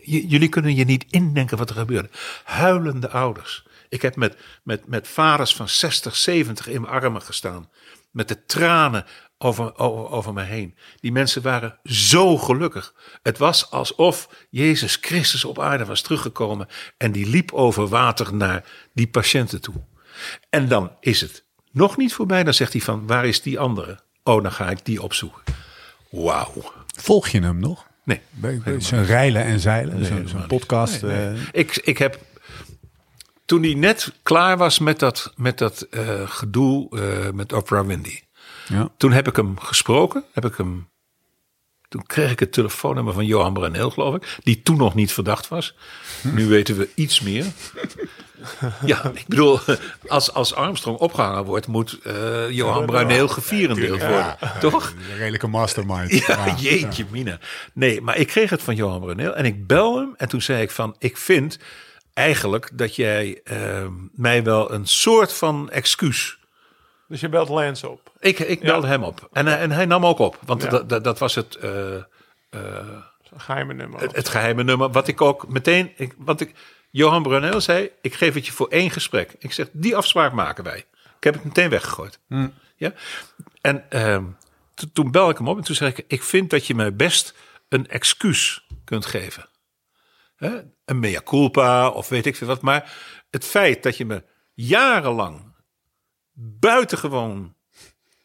jullie 0.02 0.50
kunnen 0.50 0.76
je 0.76 0.86
niet 0.86 1.06
indenken 1.10 1.58
wat 1.58 1.70
er 1.70 1.76
gebeurde. 1.76 2.10
Huilende 2.44 3.10
ouders. 3.10 3.66
Ik 3.90 4.02
heb 4.02 4.16
met, 4.16 4.38
met, 4.64 4.88
met 4.88 5.08
vaders 5.08 5.56
van 5.56 5.70
60, 5.70 6.16
70 6.16 6.68
in 6.68 6.82
mijn 6.82 6.94
armen 6.94 7.22
gestaan. 7.22 7.70
Met 8.12 8.28
de 8.28 8.46
tranen 8.46 9.06
over, 9.38 9.78
over, 9.78 10.10
over 10.10 10.34
me 10.34 10.42
heen. 10.42 10.76
Die 11.00 11.12
mensen 11.12 11.42
waren 11.42 11.80
zo 11.84 12.38
gelukkig. 12.38 12.94
Het 13.24 13.38
was 13.38 13.72
alsof 13.72 14.30
Jezus 14.50 14.98
Christus 15.02 15.46
op 15.46 15.60
aarde 15.60 15.86
was 15.86 16.02
teruggekomen. 16.02 16.68
En 16.98 17.12
die 17.12 17.28
liep 17.28 17.54
over 17.54 17.88
water 17.88 18.36
naar 18.36 18.66
die 18.94 19.08
patiënten 19.08 19.62
toe. 19.62 19.86
En 20.50 20.68
dan 20.68 20.92
is 21.00 21.22
het 21.22 21.46
nog 21.72 21.98
niet 21.98 22.14
voorbij. 22.14 22.44
Dan 22.44 22.54
zegt 22.54 22.72
hij 22.72 22.82
van, 22.82 23.08
waar 23.08 23.26
is 23.26 23.42
die 23.42 23.60
andere? 23.60 24.04
Oh, 24.28 24.44
dan 24.44 24.52
ga 24.52 24.70
ik 24.70 24.86
die 24.86 25.02
opzoeken. 25.02 25.42
Wauw. 26.10 26.72
Volg 26.98 27.28
je 27.28 27.42
hem 27.42 27.60
nog? 27.60 27.86
Nee. 28.04 28.22
Zo'n 28.78 29.06
rijlen 29.06 29.44
en 29.44 29.60
zeilen, 29.60 30.28
zo'n 30.30 30.48
podcast. 30.48 31.02
Nee, 31.02 31.12
nee. 31.30 31.36
eh, 31.36 31.42
Ik, 31.52 31.76
ik 31.84 31.98
heb. 31.98 32.20
Toen 33.46 33.64
hij 33.64 33.74
net 33.74 34.14
klaar 34.24 34.58
was 34.58 34.80
met 34.80 35.00
dat, 35.00 35.34
met 35.36 35.58
dat 35.58 35.82
eh, 35.82 36.30
gedoe 36.30 37.00
eh, 37.00 37.32
met 37.32 37.54
Oprah 37.54 37.88
Windy. 37.88 38.20
ja. 38.68 38.90
Toen 38.98 39.12
heb 39.12 39.28
ik 39.28 39.36
hem 39.36 39.60
gesproken. 39.60 40.24
Heb 40.34 40.46
ik 40.46 40.56
hem, 40.56 40.90
toen 41.88 42.06
kreeg 42.06 42.32
ik 42.32 42.40
het 42.40 42.54
telefoonnummer 42.54 43.14
van 43.14 43.26
Johan 43.26 43.54
Brunel, 43.54 43.90
geloof 43.90 44.16
ik. 44.16 44.38
Die 44.44 44.62
toen 44.62 44.78
nog 44.78 44.96
niet 44.96 45.12
verdacht 45.12 45.48
was. 45.48 45.76
Nu 46.22 46.48
weten 46.48 46.78
we 46.78 46.90
iets 46.96 47.20
meer. 47.22 47.46
Ja, 48.86 49.12
ik 49.14 49.28
bedoel, 49.28 49.60
als, 50.08 50.34
als 50.34 50.54
Armstrong 50.56 50.98
opgehangen 50.98 51.44
wordt, 51.44 51.68
moet 51.68 52.00
eh, 52.04 52.50
Johan 52.50 52.86
Brunel 52.86 53.28
gevierendeeld 53.28 54.00
worden. 54.02 54.38
Toch? 54.60 54.94
Een 55.12 55.18
redelijke 55.18 55.48
mastermind. 55.48 56.12
Ja, 56.12 56.56
jeetje 56.58 57.06
mina. 57.10 57.40
Nee, 57.74 58.02
maar 58.02 58.18
ik 58.18 58.28
kreeg 58.28 58.50
het 58.50 58.62
van 58.64 58.76
Johan 58.76 59.00
Brunel 59.02 59.36
en 59.36 59.46
ik 59.46 59.68
bel 59.68 59.98
hem. 59.98 60.14
En 60.18 60.28
toen 60.30 60.42
zei 60.42 60.62
ik 60.62 60.72
van, 60.72 60.96
ik 61.00 61.18
vind 61.18 61.60
eigenlijk 62.14 62.70
dat 62.74 62.96
jij 62.96 63.42
eh, 63.44 63.86
mij 64.14 64.44
wel 64.44 64.72
een 64.72 64.88
soort 64.88 65.34
van 65.34 65.70
excuus... 65.70 66.38
Dus 67.08 67.20
je 67.20 67.30
belt 67.30 67.50
Lance 67.50 67.90
op. 67.90 68.12
Ik, 68.20 68.40
ik 68.40 68.60
belde 68.60 68.88
hem 68.88 69.04
op. 69.04 69.30
En, 69.34 69.46
hij- 69.46 69.58
en 69.60 69.72
hij 69.72 69.86
nam 69.86 70.06
ook 70.06 70.20
op. 70.20 70.40
Want 70.46 70.64
Ja. 70.64 70.70
dat, 70.70 70.90
dat, 70.90 71.04
dat 71.04 71.20
was 71.20 71.36
het, 71.36 71.56
eh, 71.56 71.70
Een 72.50 73.04
geheime 73.38 73.74
nummer. 73.74 74.00
het, 74.02 74.16
het 74.16 74.30
geheime 74.30 74.64
nummer. 74.64 74.90
Wat 74.92 75.08
ik 75.08 75.22
ook 75.22 75.48
meteen... 75.48 75.92
Ik, 75.96 76.14
wat 76.18 76.42
ik, 76.42 76.54
Johan 76.96 77.24
Brunel 77.24 77.62
zei, 77.62 77.92
ik 78.02 78.14
geef 78.14 78.34
het 78.34 78.46
je 78.46 78.52
voor 78.52 78.68
één 78.68 78.92
gesprek. 78.92 79.36
Ik 79.40 79.52
zeg, 79.52 79.68
die 79.72 79.96
afspraak 79.96 80.34
maken 80.34 80.64
wij. 80.64 80.78
Ik 81.18 81.24
heb 81.24 81.34
het 81.34 81.44
meteen 81.44 81.70
weggegooid. 81.70 82.20
Ja? 82.76 82.94
En 83.62 83.90
ehm, 83.90 84.26
to- 84.74 84.88
toen 84.94 85.12
bel 85.12 85.30
ik 85.30 85.38
hem 85.38 85.48
op 85.48 85.58
en 85.58 85.64
toen 85.64 85.76
zei 85.76 85.92
ik... 85.92 86.06
ik 86.08 86.24
vind 86.24 86.50
dat 86.50 86.68
je 86.68 86.76
mij 86.76 86.96
best 86.96 87.36
een 87.70 87.88
excuus 87.88 88.68
kunt 88.84 89.06
geven. 89.06 89.50
Hè? 90.36 90.62
Een 90.86 91.00
mea 91.00 91.22
culpa 91.22 91.90
of 91.90 92.10
weet 92.10 92.26
ik 92.26 92.36
veel 92.36 92.48
wat. 92.48 92.62
Maar 92.62 92.94
het 93.30 93.46
feit 93.46 93.84
dat 93.84 93.98
je 93.98 94.06
me 94.06 94.24
jarenlang 94.54 95.56
buitengewoon 96.60 97.56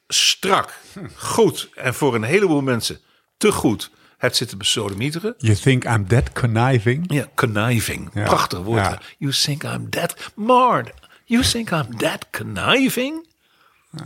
strak, 0.09 0.79
goed... 1.17 1.69
en 1.75 1.95
voor 1.95 2.15
een 2.15 2.23
heleboel 2.23 2.63
mensen 2.63 3.01
te 3.37 3.53
goed 3.53 3.91
hebt 4.21 4.37
zitten 4.37 4.59
besodemieteren... 4.59 5.35
You 5.39 5.57
think 5.57 5.85
I'm 5.85 6.07
that 6.07 6.33
conniving? 6.33 7.05
ja, 7.13 7.27
conniving. 7.35 8.11
Ja. 8.15 8.25
Prachtig 8.25 8.59
woord. 8.59 8.85
Ja. 8.85 8.99
You 9.19 9.33
think 9.33 9.63
I'm 9.63 9.91
that... 9.91 10.33
Mard, 10.35 10.91
you 11.25 11.43
think 11.43 11.71
I'm 11.71 11.97
that 11.97 12.27
conniving? 12.31 13.29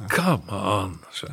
Come 0.06 0.42
on. 0.46 1.00
Zo. 1.10 1.26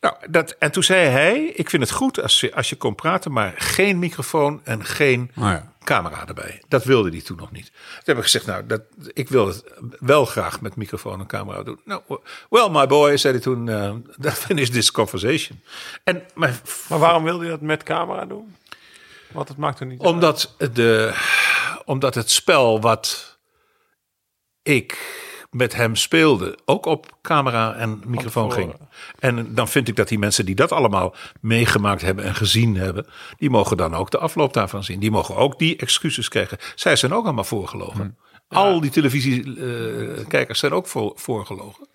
Nou, 0.00 0.14
dat, 0.30 0.56
en 0.58 0.72
toen 0.72 0.82
zei 0.82 1.08
hij, 1.08 1.44
ik 1.44 1.70
vind 1.70 1.82
het 1.82 1.92
goed 1.92 2.22
als 2.22 2.40
je, 2.40 2.54
als 2.54 2.68
je 2.68 2.76
kon 2.76 2.94
praten, 2.94 3.32
maar 3.32 3.54
geen 3.56 3.98
microfoon 3.98 4.60
en 4.64 4.84
geen 4.84 5.30
Oh 5.36 5.44
ja. 5.44 5.72
Camera 5.88 6.26
erbij. 6.26 6.62
Dat 6.68 6.84
wilde 6.84 7.10
hij 7.10 7.20
toen 7.20 7.36
nog 7.36 7.50
niet. 7.50 7.64
Toen 7.64 8.02
heb 8.04 8.16
ik 8.16 8.22
gezegd, 8.22 8.46
nou, 8.46 8.66
dat, 8.66 8.82
ik 9.12 9.28
wil 9.28 9.46
het 9.46 9.64
wel 9.98 10.24
graag 10.24 10.60
met 10.60 10.76
microfoon 10.76 11.20
en 11.20 11.26
camera 11.26 11.62
doen. 11.62 11.80
Nou, 11.84 12.02
well, 12.50 12.68
my 12.70 12.86
boy, 12.86 13.16
zei 13.16 13.32
hij 13.32 13.42
toen, 13.42 13.66
uh, 13.66 13.94
that 14.20 14.32
finish 14.32 14.68
this 14.68 14.90
conversation. 14.90 15.60
En 16.04 16.22
mijn 16.34 16.60
Maar 16.88 16.98
waarom 16.98 17.24
wilde 17.24 17.44
je 17.44 17.50
dat 17.50 17.60
met 17.60 17.82
camera 17.82 18.24
doen? 18.24 18.56
Want 19.32 19.48
het 19.48 19.56
maakt 19.56 19.80
er 19.80 19.86
niet 19.86 20.00
uit. 20.00 20.10
omdat, 20.10 20.54
de, 20.72 21.14
omdat 21.84 22.14
het 22.14 22.30
spel 22.30 22.80
wat 22.80 23.38
ik 24.62 24.98
met 25.50 25.74
hem 25.74 25.96
speelde, 25.96 26.58
ook 26.64 26.86
op 26.86 27.16
camera 27.22 27.74
en 27.74 28.02
microfoon 28.06 28.52
ging. 28.52 28.74
En 29.18 29.54
dan 29.54 29.68
vind 29.68 29.88
ik 29.88 29.96
dat 29.96 30.08
die 30.08 30.18
mensen 30.18 30.46
die 30.46 30.54
dat 30.54 30.72
allemaal 30.72 31.14
meegemaakt 31.40 32.02
hebben 32.02 32.24
en 32.24 32.34
gezien 32.34 32.76
hebben, 32.76 33.06
die 33.36 33.50
mogen 33.50 33.76
dan 33.76 33.94
ook 33.94 34.10
de 34.10 34.18
afloop 34.18 34.52
daarvan 34.52 34.84
zien. 34.84 35.00
Die 35.00 35.10
mogen 35.10 35.36
ook 35.36 35.58
die 35.58 35.76
excuses 35.76 36.28
krijgen. 36.28 36.58
Zij 36.74 36.96
zijn 36.96 37.14
ook 37.14 37.24
allemaal 37.24 37.44
voorgelogen. 37.44 38.16
Al 38.48 38.80
die 38.80 38.90
televisiekijkers 38.90 40.58
zijn 40.58 40.72
ook 40.72 40.86
voor, 40.86 41.12
voorgelogen. 41.16 41.88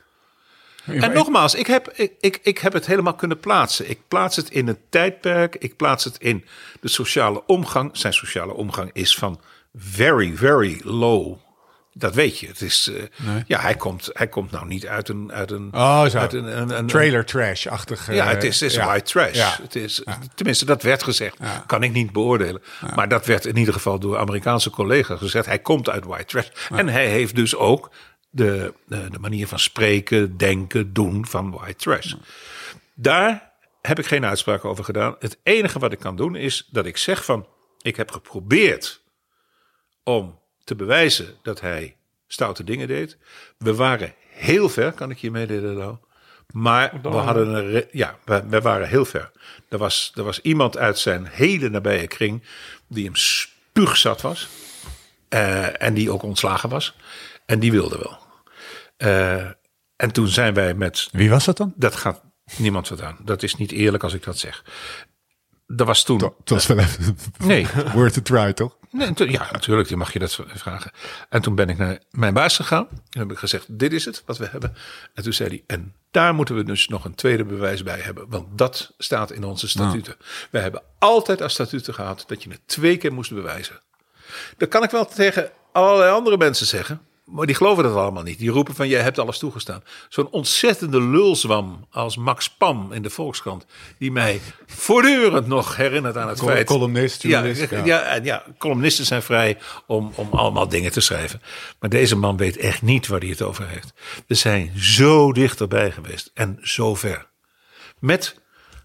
En 0.85 1.13
nogmaals, 1.13 1.55
ik 1.55 1.67
heb, 1.67 1.91
ik, 1.95 2.13
ik, 2.19 2.39
ik 2.43 2.57
heb 2.57 2.73
het 2.73 2.85
helemaal 2.85 3.15
kunnen 3.15 3.39
plaatsen. 3.39 3.89
Ik 3.89 3.99
plaats 4.07 4.35
het 4.35 4.49
in 4.49 4.67
het 4.67 4.79
tijdperk. 4.89 5.55
Ik 5.55 5.75
plaats 5.75 6.03
het 6.03 6.17
in 6.17 6.45
de 6.81 6.87
sociale 6.87 7.45
omgang. 7.45 7.97
Zijn 7.97 8.13
sociale 8.13 8.53
omgang 8.53 8.89
is 8.93 9.15
van 9.15 9.39
very, 9.73 10.35
very 10.35 10.81
low. 10.83 11.37
Dat 11.93 12.13
weet 12.13 12.39
je. 12.39 12.47
Het 12.47 12.61
is, 12.61 12.87
eh, 12.87 13.33
Ja, 13.47 13.59
hij 13.59 13.75
komt, 13.75 14.09
hij 14.13 14.27
komt 14.27 14.51
nou 14.51 14.65
niet 14.67 14.87
uit 14.87 15.09
een... 15.09 15.31
Uit 15.31 15.51
een, 15.51 15.69
Oh, 15.73 16.05
zo. 16.05 16.17
uit 16.17 16.33
een, 16.33 16.57
een, 16.61 16.77
een- 16.77 16.87
Trailer 16.87 17.25
trash-achtig. 17.25 18.09
eh, 18.09 18.15
ja, 18.15 18.25
het 18.27 18.43
is, 18.43 18.59
het 18.59 18.69
is 18.69 18.75
ja. 18.75 18.85
white 18.85 19.11
trash. 19.11 19.35
Ja. 19.35 19.57
Het 19.61 19.75
is, 19.75 20.03
Tenminste, 20.35 20.65
dat 20.65 20.81
werd 20.81 21.03
gezegd. 21.03 21.37
Kan 21.65 21.83
ik 21.83 21.91
niet 21.91 22.11
beoordelen. 22.11 22.61
Maar 22.95 23.07
dat 23.07 23.25
werd 23.25 23.45
in 23.45 23.57
ieder 23.57 23.73
geval 23.73 23.99
door 23.99 24.17
Amerikaanse 24.17 24.69
collega's 24.69 25.19
gezegd. 25.19 25.45
Hij 25.45 25.59
komt 25.59 25.89
uit 25.89 26.05
white 26.05 26.25
trash. 26.25 26.47
En 26.69 26.87
hij 26.87 27.07
heeft 27.07 27.35
dus 27.35 27.55
ook 27.55 27.91
de, 28.29 28.73
de, 28.87 29.09
de 29.09 29.19
manier 29.19 29.47
van 29.47 29.59
spreken, 29.59 30.37
denken, 30.37 30.93
doen 30.93 31.25
van 31.25 31.51
white 31.51 31.75
trash. 31.75 32.13
Daar 32.93 33.51
heb 33.81 33.99
ik 33.99 34.05
geen 34.05 34.25
uitspraak 34.25 34.65
over 34.65 34.83
gedaan. 34.83 35.15
Het 35.19 35.37
enige 35.43 35.79
wat 35.79 35.91
ik 35.91 35.99
kan 35.99 36.15
doen 36.15 36.35
is 36.35 36.67
dat 36.71 36.85
ik 36.85 36.97
zeg 36.97 37.25
van... 37.25 37.47
ik 37.81 37.95
heb 37.95 38.11
geprobeerd 38.11 39.01
om 40.03 40.39
te 40.63 40.75
bewijzen 40.75 41.35
dat 41.41 41.61
hij 41.61 41.95
stoute 42.27 42.63
dingen 42.63 42.87
deed. 42.87 43.17
We 43.57 43.75
waren 43.75 44.13
heel 44.29 44.69
ver, 44.69 44.91
kan 44.91 45.09
ik 45.11 45.17
je 45.17 45.31
meedelen 45.31 45.77
nou. 45.77 45.95
Maar 46.53 46.99
we 47.01 47.07
hadden 47.09 47.53
een 47.75 47.85
ja, 47.91 48.17
we, 48.25 48.43
we 48.47 48.61
waren 48.61 48.87
heel 48.87 49.05
ver. 49.05 49.31
Er 49.69 49.77
was, 49.77 50.11
er 50.15 50.23
was 50.23 50.41
iemand 50.41 50.77
uit 50.77 50.99
zijn 50.99 51.25
hele 51.25 51.69
nabije 51.69 52.07
kring 52.07 52.43
die 52.87 53.05
hem 53.05 53.15
spuugzat 53.15 54.21
was. 54.21 54.47
eh, 55.29 55.81
en 55.81 55.93
die 55.93 56.11
ook 56.11 56.23
ontslagen 56.23 56.69
was. 56.69 56.95
En 57.45 57.59
die 57.59 57.71
wilde 57.71 57.97
wel. 57.97 58.17
Eh, 58.97 59.47
en 59.95 60.11
toen 60.11 60.27
zijn 60.27 60.53
wij 60.53 60.73
met 60.73 61.09
Wie 61.11 61.29
was 61.29 61.45
dat 61.45 61.57
dan? 61.57 61.73
dat 61.75 61.95
gaat 61.95 62.21
niemand 62.57 62.87
wat 62.89 63.01
aan. 63.01 63.17
Dat 63.23 63.43
is 63.43 63.55
niet 63.55 63.71
eerlijk 63.71 64.03
als 64.03 64.13
ik 64.13 64.23
dat 64.23 64.37
zeg. 64.37 64.63
Er 65.77 65.85
was 65.85 66.03
toen. 66.03 66.33
Het 66.39 66.49
was 66.49 66.67
wel 66.67 66.77
even 66.79 67.17
Nee. 67.37 67.67
worth 67.93 68.17
a 68.17 68.21
try, 68.21 68.53
toch? 68.53 68.77
Nee, 68.93 69.13
ja, 69.15 69.49
natuurlijk, 69.51 69.87
die 69.87 69.97
mag 69.97 70.13
je 70.13 70.19
dat 70.19 70.39
vragen. 70.47 70.91
En 71.29 71.41
toen 71.41 71.55
ben 71.55 71.69
ik 71.69 71.77
naar 71.77 71.99
mijn 72.11 72.33
baas 72.33 72.55
gegaan. 72.55 72.87
En 72.89 73.19
heb 73.19 73.31
ik 73.31 73.37
gezegd: 73.37 73.79
Dit 73.79 73.93
is 73.93 74.05
het 74.05 74.23
wat 74.25 74.37
we 74.37 74.47
hebben. 74.47 74.75
En 75.13 75.23
toen 75.23 75.33
zei 75.33 75.49
hij: 75.49 75.63
En 75.67 75.93
daar 76.11 76.33
moeten 76.33 76.55
we 76.55 76.63
dus 76.63 76.87
nog 76.87 77.05
een 77.05 77.15
tweede 77.15 77.45
bewijs 77.45 77.83
bij 77.83 77.99
hebben. 77.99 78.29
Want 78.29 78.57
dat 78.57 78.93
staat 78.97 79.31
in 79.31 79.43
onze 79.43 79.67
statuten. 79.67 80.15
We 80.49 80.59
hebben 80.59 80.81
altijd 80.99 81.41
als 81.41 81.53
statuten 81.53 81.93
gehad 81.93 82.23
dat 82.27 82.43
je 82.43 82.49
het 82.49 82.61
twee 82.65 82.97
keer 82.97 83.13
moest 83.13 83.33
bewijzen. 83.33 83.79
Dat 84.57 84.69
kan 84.69 84.83
ik 84.83 84.89
wel 84.89 85.05
tegen 85.05 85.51
allerlei 85.71 86.11
andere 86.11 86.37
mensen 86.37 86.67
zeggen. 86.67 87.01
Maar 87.25 87.45
die 87.45 87.55
geloven 87.55 87.83
dat 87.83 87.95
allemaal 87.95 88.23
niet. 88.23 88.39
Die 88.39 88.49
roepen 88.49 88.75
van, 88.75 88.87
jij 88.87 89.01
hebt 89.01 89.19
alles 89.19 89.37
toegestaan. 89.37 89.83
Zo'n 90.09 90.29
ontzettende 90.29 91.01
lulzwam 91.01 91.87
als 91.91 92.17
Max 92.17 92.49
Pam 92.49 92.91
in 92.91 93.01
de 93.01 93.09
Volkskrant. 93.09 93.65
Die 93.97 94.11
mij 94.11 94.41
voortdurend 94.65 95.47
nog 95.47 95.75
herinnert 95.75 96.17
aan 96.17 96.27
het 96.27 96.39
Col- 96.39 96.47
feit... 96.47 96.65
columnist, 96.65 97.21
ja, 97.21 97.29
journalist, 97.29 97.69
ja. 97.69 97.85
ja. 97.85 98.01
en 98.01 98.23
ja, 98.23 98.45
columnisten 98.57 99.05
zijn 99.05 99.21
vrij 99.21 99.57
om, 99.87 100.11
om 100.15 100.29
allemaal 100.31 100.67
dingen 100.67 100.91
te 100.91 101.01
schrijven. 101.01 101.41
Maar 101.79 101.89
deze 101.89 102.15
man 102.15 102.37
weet 102.37 102.57
echt 102.57 102.81
niet 102.81 103.07
waar 103.07 103.19
hij 103.19 103.29
het 103.29 103.41
over 103.41 103.67
heeft. 103.67 103.93
We 104.27 104.35
zijn 104.35 104.71
zo 104.75 105.31
dichterbij 105.31 105.91
geweest. 105.91 106.31
En 106.33 106.59
zo 106.61 106.95
ver. 106.95 107.27
Met 107.99 108.41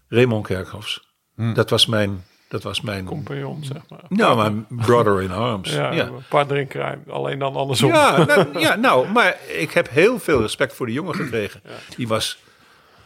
Raymond 0.07 0.47
Kerkhoffs. 0.47 1.07
Hm. 1.35 1.53
Dat 1.53 1.69
was 1.69 1.85
mijn... 1.85 2.25
Dat 2.49 2.63
was 2.63 2.81
mijn 2.81 3.05
compagnon, 3.05 3.63
zeg 3.63 3.81
maar. 3.89 3.99
nou, 4.07 4.37
mijn 4.37 4.65
brother 4.69 5.21
in 5.21 5.31
arms. 5.31 5.73
Ja, 5.79 5.91
ja. 5.91 6.05
een 6.05 6.23
paar 6.29 6.47
drinkerij. 6.47 6.97
Alleen 7.07 7.39
dan 7.39 7.55
andersom. 7.55 7.89
Ja, 7.89 8.23
nou, 8.25 8.59
ja, 8.59 8.75
nou, 8.75 9.07
maar 9.07 9.37
ik 9.47 9.71
heb 9.71 9.89
heel 9.89 10.19
veel 10.19 10.41
respect 10.41 10.73
voor 10.73 10.85
die 10.85 10.95
jongen 10.95 11.15
gekregen. 11.23 11.61
Die 11.95 12.07
was, 12.07 12.39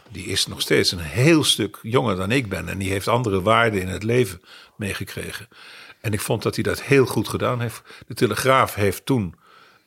die 0.08 0.24
is 0.24 0.46
nog 0.46 0.60
steeds 0.60 0.92
een 0.92 0.98
heel 0.98 1.44
stuk 1.44 1.78
jonger 1.82 2.16
dan 2.16 2.30
ik 2.30 2.48
ben. 2.48 2.68
En 2.68 2.78
die 2.78 2.90
heeft 2.90 3.08
andere 3.08 3.42
waarden 3.42 3.80
in 3.80 3.88
het 3.88 4.02
leven 4.02 4.40
meegekregen. 4.76 5.48
En 6.00 6.12
ik 6.12 6.20
vond 6.20 6.42
dat 6.42 6.54
hij 6.54 6.64
dat 6.64 6.82
heel 6.82 7.06
goed 7.06 7.28
gedaan 7.28 7.60
heeft. 7.60 7.82
De 8.06 8.14
Telegraaf 8.14 8.74
heeft 8.74 9.06
toen 9.06 9.34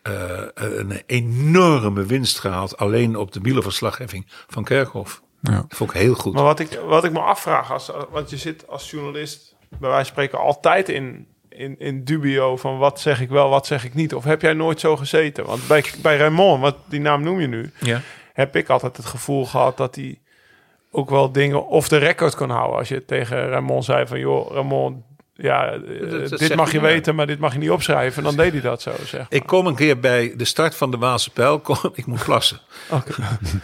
eh, 0.01 0.41
een 0.53 1.01
enorme 1.05 2.05
winst 2.05 2.39
gehaald. 2.39 2.77
Alleen 2.77 3.15
op 3.15 3.31
de 3.31 3.39
wielerverslaggeving 3.41 4.25
van 4.47 4.63
Kerkhoff. 4.63 5.21
Ja. 5.41 5.51
Dat 5.51 5.65
vond 5.67 5.93
ik 5.93 6.01
heel 6.01 6.13
goed. 6.13 6.33
Maar 6.33 6.43
wat 6.43 6.59
ik, 6.59 6.79
wat 6.87 7.03
ik 7.03 7.11
me 7.11 7.19
afvraag, 7.19 7.71
als, 7.71 7.91
want 8.09 8.29
je 8.29 8.37
zit 8.37 8.67
als 8.67 8.91
journalist 8.91 9.55
bij 9.69 9.89
wijze 9.89 9.95
van 9.95 10.05
spreken 10.05 10.39
altijd 10.39 10.89
in, 10.89 11.27
in, 11.49 11.79
in 11.79 12.03
dubio 12.03 12.57
van 12.57 12.77
wat 12.77 12.99
zeg 12.99 13.21
ik 13.21 13.29
wel, 13.29 13.49
wat 13.49 13.65
zeg 13.65 13.85
ik 13.85 13.93
niet. 13.93 14.13
Of 14.13 14.23
heb 14.23 14.41
jij 14.41 14.53
nooit 14.53 14.79
zo 14.79 14.97
gezeten? 14.97 15.45
Want 15.45 15.67
bij, 15.67 15.85
bij 16.01 16.17
Raymond, 16.17 16.61
wat 16.61 16.75
die 16.85 16.99
naam 16.99 17.23
noem 17.23 17.39
je 17.39 17.47
nu, 17.47 17.71
ja. 17.79 18.01
heb 18.33 18.55
ik 18.55 18.69
altijd 18.69 18.97
het 18.97 19.05
gevoel 19.05 19.45
gehad 19.45 19.77
dat 19.77 19.95
hij 19.95 20.19
ook 20.91 21.09
wel 21.09 21.31
dingen 21.31 21.67
of 21.67 21.87
de 21.87 21.97
record 21.97 22.35
kon 22.35 22.49
houden. 22.49 22.77
Als 22.77 22.87
je 22.87 23.05
tegen 23.05 23.49
Raymond 23.49 23.85
zei 23.85 24.07
van, 24.07 24.19
joh, 24.19 24.51
Raymond, 24.51 25.03
ja, 25.37 25.71
eh, 25.73 26.09
Dat- 26.09 26.29
dat 26.29 26.39
dit 26.39 26.55
mag 26.55 26.71
je 26.71 26.77
ja. 26.77 26.83
weten, 26.83 27.15
maar 27.15 27.27
dit 27.27 27.39
mag 27.39 27.53
je 27.53 27.59
niet 27.59 27.69
opschrijven. 27.69 28.23
Dan 28.23 28.35
deed 28.35 28.51
hij 28.51 28.61
dat 28.61 28.81
zo, 28.81 28.91
zeg 29.05 29.19
maar. 29.19 29.27
Ik 29.29 29.45
kom 29.45 29.67
een 29.67 29.75
keer 29.75 29.99
bij 29.99 30.33
de 30.37 30.45
start 30.45 30.75
van 30.75 30.91
de 30.91 30.97
Waalse 30.97 31.29
Pijl. 31.29 31.59
Kom, 31.59 31.77
ik 31.93 32.05
moet 32.05 32.23
plassen. 32.23 32.59
Oké. 32.89 33.13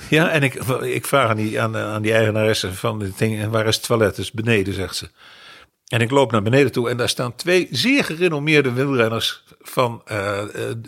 Ja, 0.09 0.29
en 0.29 0.43
ik, 0.43 0.53
ik 0.81 1.05
vraag 1.05 1.29
aan 1.29 1.37
die, 1.37 1.61
aan, 1.61 1.77
aan 1.77 2.01
die 2.01 2.13
eigenaresse 2.13 2.73
van 2.73 2.99
dit 2.99 3.17
ding, 3.17 3.41
en 3.41 3.49
waar 3.49 3.67
is 3.67 3.75
het 3.75 3.85
toilet? 3.85 4.15
Dus 4.15 4.31
beneden, 4.31 4.73
zegt 4.73 4.95
ze. 4.95 5.09
En 5.87 6.01
ik 6.01 6.11
loop 6.11 6.31
naar 6.31 6.41
beneden 6.41 6.71
toe 6.71 6.89
en 6.89 6.97
daar 6.97 7.09
staan 7.09 7.35
twee 7.35 7.67
zeer 7.71 8.03
gerenommeerde 8.03 8.71
wielrenners 8.71 9.43
van 9.61 10.01
eh 10.05 10.39
eh, 10.39 10.47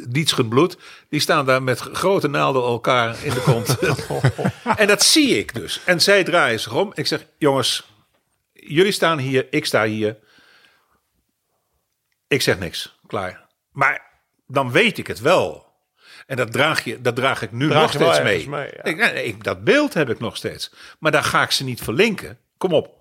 Dietschen 0.09 0.47
bloed. 0.47 0.77
Die 1.09 1.19
staan 1.19 1.45
daar 1.45 1.63
met 1.63 1.79
grote 1.79 2.27
naalden 2.27 2.63
elkaar 2.63 3.15
in 3.23 3.29
de 3.33 3.41
kont. 3.41 3.77
en 4.81 4.87
dat 4.87 5.03
zie 5.03 5.37
ik 5.37 5.53
dus. 5.53 5.81
En 5.85 6.01
zij 6.01 6.23
draaien 6.23 6.59
zich 6.59 6.73
om. 6.73 6.91
Ik 6.93 7.07
zeg, 7.07 7.25
jongens, 7.37 7.87
jullie 8.53 8.91
staan 8.91 9.17
hier, 9.19 9.47
ik 9.49 9.65
sta 9.65 9.85
hier. 9.85 10.15
Ik 12.35 12.41
zeg 12.41 12.59
niks, 12.59 12.99
klaar. 13.07 13.45
Maar 13.71 14.01
dan 14.47 14.71
weet 14.71 14.97
ik 14.97 15.07
het 15.07 15.19
wel. 15.19 15.73
En 16.27 16.35
dat 16.37 16.51
draag, 16.51 16.83
je, 16.83 17.01
dat 17.01 17.15
draag 17.15 17.41
ik 17.41 17.51
nu 17.51 17.67
Draag 17.67 17.81
nog 17.81 17.91
steeds 17.91 18.17
mee. 18.21 18.27
ergens 18.27 18.45
mee, 18.45 18.71
ja. 18.75 18.83
ik, 18.83 18.97
nee, 18.97 19.25
ik, 19.25 19.43
dat 19.43 19.63
beeld 19.63 19.93
heb 19.93 20.09
ik 20.09 20.19
nog 20.19 20.35
steeds. 20.37 20.73
Maar 20.99 21.11
daar 21.11 21.23
ga 21.23 21.41
ik 21.43 21.51
ze 21.51 21.63
niet 21.63 21.81
verlinken. 21.81 22.39
Kom 22.57 22.73
op. 22.73 22.93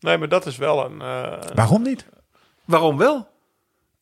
Nee, 0.00 0.18
maar 0.18 0.28
dat 0.28 0.46
is 0.46 0.56
wel 0.56 0.84
een... 0.84 1.00
eh, 1.00 1.50
Waarom 1.54 1.82
niet? 1.82 2.06
Waarom 2.64 2.96
wel? 2.96 3.30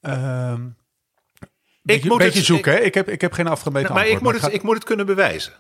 Ehm 0.01 0.67
Ik 0.67 1.49
beetje, 1.83 2.09
moet 2.09 2.19
beetje 2.19 2.39
het, 2.39 2.47
zoeken, 2.47 2.73
hè? 2.73 2.79
Ik 2.79 2.95
heb, 2.95 3.09
ik 3.09 3.21
heb 3.21 3.33
geen 3.33 3.47
afgemeten 3.49 3.93
Nou, 3.93 3.95
maar 4.05 4.09
ik 4.15 4.21
moet, 4.21 4.33
het, 4.33 4.43
ga- 4.43 4.49
ik 4.51 4.63
moet 4.63 4.75
het 4.75 4.85
kunnen 4.85 5.07
bewijzen. 5.07 5.53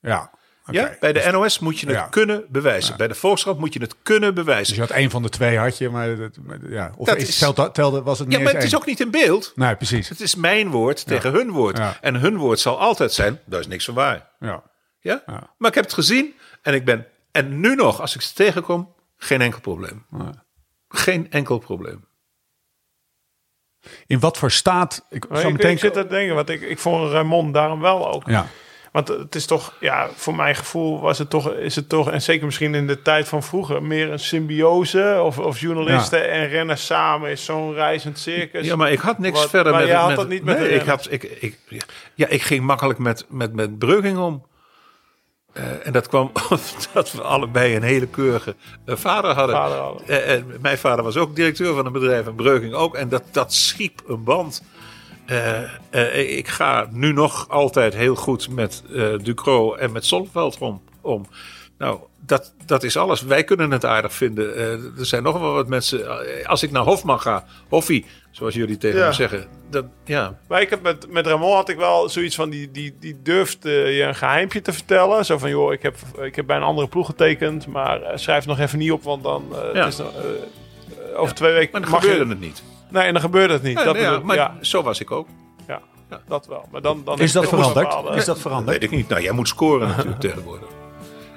Ja, 0.00 0.30
Ja? 0.70 0.96
Bij 1.00 1.12
de 1.12 1.28
NOS 1.32 1.58
moet 1.58 1.78
je 1.78 1.86
het 1.86 1.94
Ja. 1.96 2.06
kunnen 2.06 2.44
bewijzen. 2.48 2.96
Bij 2.96 3.08
de 3.08 3.14
Volkskrant 3.14 3.58
moet 3.58 3.72
je 3.72 3.80
het 3.80 3.94
kunnen 4.02 4.34
bewijzen. 4.34 4.66
Dus 4.66 4.74
je 4.74 4.80
had 4.80 4.90
één 4.90 5.10
van 5.10 5.22
de 5.22 5.28
twee 5.28 5.58
had 5.58 5.78
je, 5.78 5.88
maar, 5.88 6.16
dat, 6.16 6.36
maar 6.42 6.58
ja. 6.68 6.92
Of 6.96 7.06
Dat 7.06 7.16
is, 7.16 7.38
telde, 7.38 7.70
telde, 7.72 8.02
was 8.02 8.18
het 8.18 8.28
niet 8.28 8.36
ja, 8.38 8.44
maar 8.44 8.54
het 8.54 8.62
is 8.62 8.76
ook 8.76 8.86
niet 8.86 9.00
in 9.00 9.10
beeld. 9.10 9.52
Nee, 9.54 9.76
precies. 9.76 10.08
Het 10.08 10.20
is 10.20 10.34
mijn 10.34 10.70
woord 10.70 11.06
tegen 11.06 11.32
hun 11.32 11.50
woord. 11.50 11.78
Ja. 11.78 11.96
En 12.00 12.14
hun 12.14 12.36
woord 12.36 12.60
zal 12.60 12.80
altijd 12.80 13.12
zijn, 13.12 13.40
daar 13.44 13.60
is 13.60 13.66
niks 13.66 13.84
van 13.84 13.94
waar. 13.94 14.28
Ja. 14.40 14.62
Ja? 15.00 15.22
Ja. 15.26 15.50
Maar 15.58 15.68
ik 15.68 15.74
heb 15.74 15.84
het 15.84 15.92
gezien 15.94 16.34
en 16.62 16.74
ik 16.74 16.84
ben... 16.84 17.06
En 17.30 17.60
nu 17.60 17.74
nog, 17.74 18.00
als 18.00 18.14
ik 18.14 18.20
ze 18.20 18.34
tegenkom, 18.34 18.94
geen 19.16 19.40
enkel 19.40 19.60
probleem. 19.60 20.06
Geen 20.88 21.30
enkel 21.30 21.58
probleem. 21.58 22.04
In 24.06 24.20
wat 24.20 24.38
voor 24.38 24.50
staat? 24.50 25.06
Ik 25.10 25.28
Maar 25.28 25.38
zou 25.38 25.50
ik, 25.52 25.56
meteen 25.56 25.72
ik 25.72 25.78
zit 25.78 25.92
te 25.92 26.06
denken, 26.06 26.34
want 26.34 26.48
ik, 26.48 26.60
ik 26.60 26.78
vond 26.78 27.10
Raymond 27.12 27.54
daarom 27.54 27.80
wel 27.80 28.12
ook. 28.12 28.28
Ja. 28.28 28.46
Want 28.92 29.08
het 29.08 29.34
is 29.34 29.46
toch, 29.46 29.72
ja, 29.80 30.08
voor 30.14 30.34
mijn 30.34 30.54
gevoel 30.54 31.00
was 31.00 31.18
het 31.18 31.30
toch, 31.30 31.52
is 31.52 31.76
het 31.76 31.88
toch, 31.88 32.10
en 32.10 32.22
zeker 32.22 32.44
misschien 32.44 32.74
in 32.74 32.86
de 32.86 33.02
tijd 33.02 33.28
van 33.28 33.42
vroeger, 33.42 33.82
meer 33.82 34.10
een 34.10 34.18
symbiose 34.18 35.20
of, 35.24 35.38
of 35.38 35.58
journalisten 35.60 36.30
en 36.30 36.48
renners 36.48 36.86
samen 36.86 37.30
is 37.30 37.44
zo'n 37.44 37.74
reizend 37.74 38.18
circus. 38.18 38.66
Ja, 38.66 38.76
maar 38.76 38.92
ik 38.92 38.98
had 38.98 39.18
niks 39.18 39.40
Wat- 39.40 39.50
verder 39.50 39.72
maar 39.72 39.80
met... 39.80 39.90
jij 39.90 39.98
had 39.98 40.08
met- 40.08 40.16
dat 40.16 40.28
niet 40.28 40.44
met 40.44 40.58
nee, 40.58 40.68
ik, 40.68 40.82
had, 40.82 41.06
ik, 41.10 41.22
ik, 41.22 41.58
ja, 42.14 42.28
ik 42.28 42.42
ging 42.42 42.64
makkelijk 42.64 42.98
met, 42.98 43.24
met, 43.28 43.52
met 43.54 43.78
Breuging 43.78 44.18
om. 44.18 44.46
Eh, 45.52 45.86
en 45.86 45.92
dat 45.92 46.08
kwam 46.08 46.30
omdat 46.50 47.12
we 47.12 47.22
allebei 47.22 47.76
een 47.76 47.82
hele 47.82 48.06
keurige 48.06 48.54
eh, 48.84 48.96
vader 48.96 49.34
hadden. 49.34 49.56
Vader 49.56 49.78
hadden. 49.78 50.08
Eh, 50.08 50.34
en 50.34 50.56
mijn 50.60 50.78
vader 50.78 51.04
was 51.04 51.16
ook 51.16 51.36
directeur 51.36 51.74
van 51.74 51.86
een 51.86 51.92
bedrijf 51.92 52.26
en 52.26 52.34
Breuging 52.34 52.74
ook. 52.74 52.94
En 52.94 53.08
dat, 53.08 53.22
dat 53.30 53.52
schiep 53.54 54.02
een 54.06 54.24
band. 54.24 54.62
Eh, 55.26 55.62
eh, 55.90 56.36
ik 56.36 56.48
ga 56.48 56.86
nu 56.90 57.12
nog 57.12 57.48
altijd 57.48 57.94
heel 57.94 58.14
goed 58.14 58.48
met 58.50 58.82
eh 58.94 59.12
Ducro 59.22 59.74
en 59.74 59.92
met 59.92 60.06
Zonneveld 60.06 60.58
om. 60.58 60.82
om. 61.00 61.26
Nou, 61.78 61.98
dat, 62.26 62.54
dat 62.66 62.82
is 62.82 62.96
alles. 62.96 63.22
Wij 63.22 63.44
kunnen 63.44 63.70
het 63.70 63.84
aardig 63.84 64.12
vinden. 64.12 64.56
Er 64.98 65.06
zijn 65.06 65.22
nog 65.22 65.38
wel 65.40 65.52
wat 65.52 65.68
mensen. 65.68 66.46
Als 66.46 66.62
ik 66.62 66.70
naar 66.70 66.82
Hofman 66.82 67.20
ga, 67.20 67.44
Hoffie, 67.68 68.06
zoals 68.30 68.54
jullie 68.54 68.76
tegen 68.78 68.98
Ja. 68.98 69.04
hem 69.04 69.12
zeggen. 69.12 69.46
Dat, 69.70 69.84
ja, 70.04 70.38
Maar 70.48 70.60
ik 70.60 70.70
heb 70.70 70.82
met, 70.82 71.10
met 71.10 71.26
Ramon 71.26 71.54
had 71.54 71.68
ik 71.68 71.76
wel 71.76 72.08
zoiets 72.08 72.34
van, 72.34 72.50
die, 72.50 72.70
die, 72.70 72.94
die 73.00 73.16
durft 73.22 73.58
je 73.62 74.04
een 74.08 74.14
geheimpje 74.14 74.62
te 74.62 74.72
vertellen. 74.72 75.24
Zo 75.24 75.38
van, 75.38 75.50
joh, 75.50 75.72
ik 75.72 75.82
heb, 75.82 75.96
ik 76.22 76.36
heb 76.36 76.46
bij 76.46 76.56
een 76.56 76.62
andere 76.62 76.88
ploeg 76.88 77.06
getekend, 77.06 77.66
maar 77.66 78.00
schrijf 78.14 78.46
nog 78.46 78.58
even 78.58 78.78
niet 78.78 78.92
op, 78.92 79.02
want 79.02 79.22
dan 79.22 79.44
Ja. 79.74 79.86
is, 79.86 80.00
over 81.16 81.34
twee 81.34 81.52
weken 81.52 81.72
maar 81.72 81.80
dan 81.80 81.90
mag 81.90 82.00
gebeurde 82.00 82.24
je... 82.24 82.30
het 82.30 82.40
niet. 82.40 82.62
Nee, 82.92 83.02
en 83.02 83.12
dan 83.12 83.22
gebeurde 83.22 83.52
het 83.52 83.62
niet. 83.62 83.78
Ja, 83.78 83.84
dat 83.84 83.96
ja, 83.96 84.02
bedoel 84.02 84.18
ik. 84.18 84.24
maar 84.24 84.36
ja, 84.36 84.56
zo 84.60 84.82
was 84.82 85.00
ik 85.00 85.10
ook. 85.10 85.28
ja, 85.66 85.80
dat 86.28 86.46
wel. 86.46 86.68
Maar 86.72 86.82
dan, 86.82 87.02
dan 87.04 87.18
Is 87.18 87.32
dat 87.32 87.42
er 87.42 87.48
veranderd? 87.48 87.88
bepaalde- 87.88 88.16
Is 88.16 88.24
dat 88.24 88.38
veranderd? 88.40 88.78
weet 88.78 88.90
ik 88.90 88.96
niet. 88.96 89.08
Nou, 89.08 89.22
jij 89.22 89.32
moet 89.32 89.48
scoren 89.48 89.88
natuurlijk 89.88 90.20
tegenwoordig. 90.30 90.68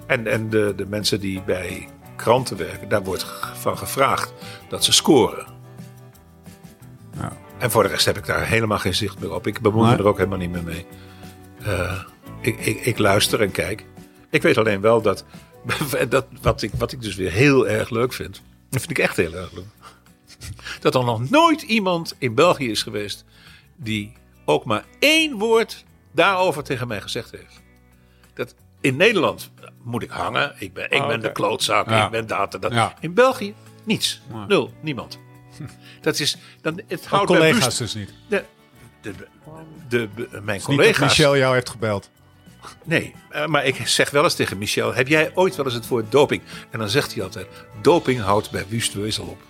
En, 0.07 0.27
en 0.27 0.49
de, 0.49 0.73
de 0.76 0.86
mensen 0.86 1.19
die 1.19 1.41
bij 1.41 1.88
kranten 2.15 2.57
werken, 2.57 2.90
daar 2.90 3.03
wordt 3.03 3.26
van 3.53 3.77
gevraagd 3.77 4.34
dat 4.69 4.84
ze 4.84 4.91
scoren. 4.94 5.45
Ja. 7.19 7.32
En 7.57 7.72
voor 7.72 7.84
de 7.84 7.90
rest 7.90 8.06
heb 8.06 8.18
ik 8.18 8.26
daar 8.26 8.45
helemaal 8.48 8.80
geen 8.80 8.95
zicht 8.95 9.19
meer 9.19 9.34
op. 9.34 9.48
Ik 9.48 9.61
bemoei 9.61 9.90
me 9.91 9.98
er 9.98 10.07
ook 10.07 10.18
helemaal 10.18 10.38
niet 10.38 10.52
meer 10.52 10.64
mee. 10.64 10.86
Eh, 11.64 11.99
ik, 12.41 12.57
ik, 12.60 12.80
ik 12.86 12.98
luister 12.98 13.41
en 13.41 13.52
kijk. 13.52 13.86
Ik 14.30 14.41
weet 14.41 14.57
alleen 14.57 14.82
wel 14.82 15.02
dat, 15.02 15.26
dat 16.10 16.26
wat, 16.41 16.61
ik, 16.61 16.72
wat 16.77 16.91
ik 16.91 17.02
dus 17.02 17.15
weer 17.15 17.32
heel 17.32 17.68
erg 17.68 17.90
leuk 17.90 18.14
vind. 18.14 18.41
Dat 18.69 18.80
vind 18.82 18.91
ik 18.91 18.99
echt 18.99 19.18
heel 19.18 19.34
erg 19.34 19.52
leuk. 19.52 19.64
Dat 20.86 20.95
er 20.95 21.03
nog 21.03 21.30
nooit 21.30 21.62
iemand 21.62 22.16
in 22.18 22.36
België 22.36 22.70
is 22.70 22.84
geweest 22.84 23.26
die 23.76 24.14
ook 24.45 24.66
maar 24.66 24.84
één 24.99 25.38
woord 25.38 25.84
daarover 26.12 26.64
tegen 26.64 26.88
mij 26.88 27.02
gezegd 27.02 27.32
heeft. 27.32 27.62
Dat 28.34 28.56
in 28.82 28.95
Nederland 28.95 29.52
moet 29.84 30.03
ik 30.03 30.10
hangen. 30.10 30.56
Ik 30.57 30.74
ben, 30.74 30.91
ik 30.91 31.02
Ah, 31.02 31.07
ben 31.07 31.20
de 31.22 31.32
klootzak. 31.32 31.90
Ja. 31.90 32.06
Ik 32.06 32.12
ben 32.12 32.28
dat 32.28 32.53
en 32.53 32.60
dat. 32.60 32.72
Ja. 32.74 32.94
In 32.99 33.14
België 33.14 33.53
niets. 33.84 34.22
Nul. 34.48 34.74
Niemand. 34.82 35.20
Dat 36.02 36.20
is, 36.20 36.38
dan, 36.62 36.82
het 36.88 37.06
houdt 37.06 37.28
bij 37.32 37.38
collega's 37.38 37.64
Wust- 37.66 37.78
dus 37.78 37.94
niet. 37.94 38.14
de, 38.30 38.44
de, 39.02 39.14
de, 39.90 40.10
de- 40.16 40.28
mijn 40.32 40.45
Niet 40.45 40.48
dat 40.48 40.62
collega's. 40.66 40.99
Michel 40.99 41.38
jou 41.38 41.53
heeft 41.53 41.70
gebeld. 41.70 42.10
Nee, 42.84 43.16
eh, 43.30 43.45
maar 43.45 43.66
ik 43.66 43.88
zeg 43.88 44.10
wel 44.10 44.24
eens 44.24 44.36
tegen 44.36 44.57
Michel: 44.57 44.94
heb 44.94 45.07
jij 45.07 45.32
ooit 45.36 45.56
wel 45.56 45.66
eens 45.66 45.74
het 45.74 45.88
woord 45.88 46.12
doping? 46.12 46.41
En 46.70 46.80
dan 46.80 46.90
zegt 46.90 47.14
hij 47.14 47.24
altijd: 47.24 47.48
doping 47.82 48.22
houdt 48.22 48.52
bij 48.52 48.66
Wustwezel 48.68 49.26
op. 49.26 49.41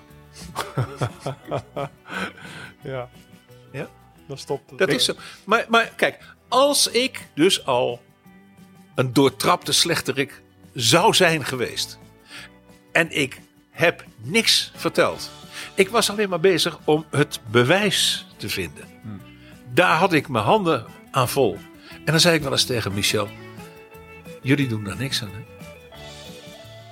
Ja, 2.82 3.10
Ja? 3.72 3.88
dan 4.28 4.38
stopt 4.38 4.70
het. 4.70 4.80
Dat 4.80 4.90
is 4.90 5.06
zo. 5.06 5.14
Maar, 5.44 5.66
maar 5.70 5.92
kijk, 5.96 6.18
als 6.48 6.88
ik 6.88 7.28
dus 7.34 7.66
al 7.66 8.02
een 8.96 9.14
doortrapte 9.14 9.72
slechterik 9.72 10.42
zou 10.74 11.14
zijn 11.14 11.46
geweest. 11.46 12.00
En 12.92 13.12
ik 13.12 13.42
heb 13.70 14.04
niks 14.18 14.72
verteld. 14.76 15.30
Ik 15.74 15.90
was 15.90 16.10
alleen 16.10 16.30
maar 16.30 16.40
bezig 16.40 16.80
om 16.84 17.06
het 17.10 17.40
bewijs 17.52 18.28
te 18.38 18.50
vinden. 18.50 18.86
Daar 19.74 19.98
had 19.98 20.14
ik 20.14 20.28
mijn 20.28 20.46
handen 20.46 20.86
aan 21.12 21.30
vol. 21.30 21.58
En 21.90 22.12
dan 22.12 22.20
zei 22.20 22.36
ik 22.36 22.42
wel 22.42 22.52
eens 22.52 22.66
tegen 22.66 22.94
Michel: 22.94 23.30
Jullie 24.42 24.68
doen 24.68 24.84
daar 24.84 24.98
niks 24.98 25.22
aan. 25.22 25.30
Hè? 25.34 25.44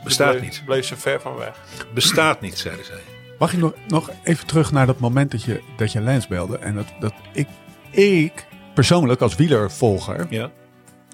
Bestaat 0.03 0.32
bleef, 0.32 0.44
niet. 0.44 0.61
Bleef 0.65 0.86
ze 0.86 0.98
ver 0.98 1.22
van 1.22 1.36
weg. 1.36 1.56
Bestaat 1.94 2.41
niet, 2.41 2.57
zeiden 2.57 2.86
zij. 2.86 3.02
Mag 3.40 3.54
ik 3.54 3.60
nog, 3.60 3.74
nog 3.88 4.10
even 4.24 4.48
terug 4.48 4.72
naar 4.72 4.86
dat 4.86 5.00
moment 5.00 5.32
dat 5.32 5.44
je, 5.44 5.62
dat 5.78 5.92
je 5.92 6.02
Lens 6.02 6.28
belde? 6.28 6.58
En 6.58 6.76
dat, 6.76 6.86
dat 7.00 7.14
ik, 7.34 7.48
ik 7.92 8.48
persoonlijk 8.74 9.22
als 9.22 9.36
wielervolger 9.36 10.26
Ja. 10.30 10.52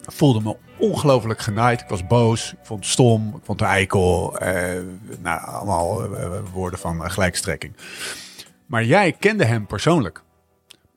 voelde 0.06 0.41
me 0.41 0.58
ongelooflijk 0.78 1.40
genaaid. 1.40 1.82
Ik 1.82 1.88
was 1.88 2.08
boos, 2.08 2.52
ik 2.54 2.58
vond 2.64 2.80
het 2.84 2.90
stom, 2.94 3.28
ik 3.28 3.44
vond 3.46 3.60
het 3.60 3.70
eikel. 3.70 4.38
eh, 4.38 4.82
nou, 5.20 5.41
allemaal 5.46 6.16
eh, 6.16 6.40
woorden 6.54 6.80
van 6.80 7.04
eh, 7.04 7.10
gelijkstrekking. 7.12 7.76
Maar 8.66 8.84
jij 8.84 9.12
kende 9.12 9.46
hem 9.46 9.66
persoonlijk. 9.66 10.24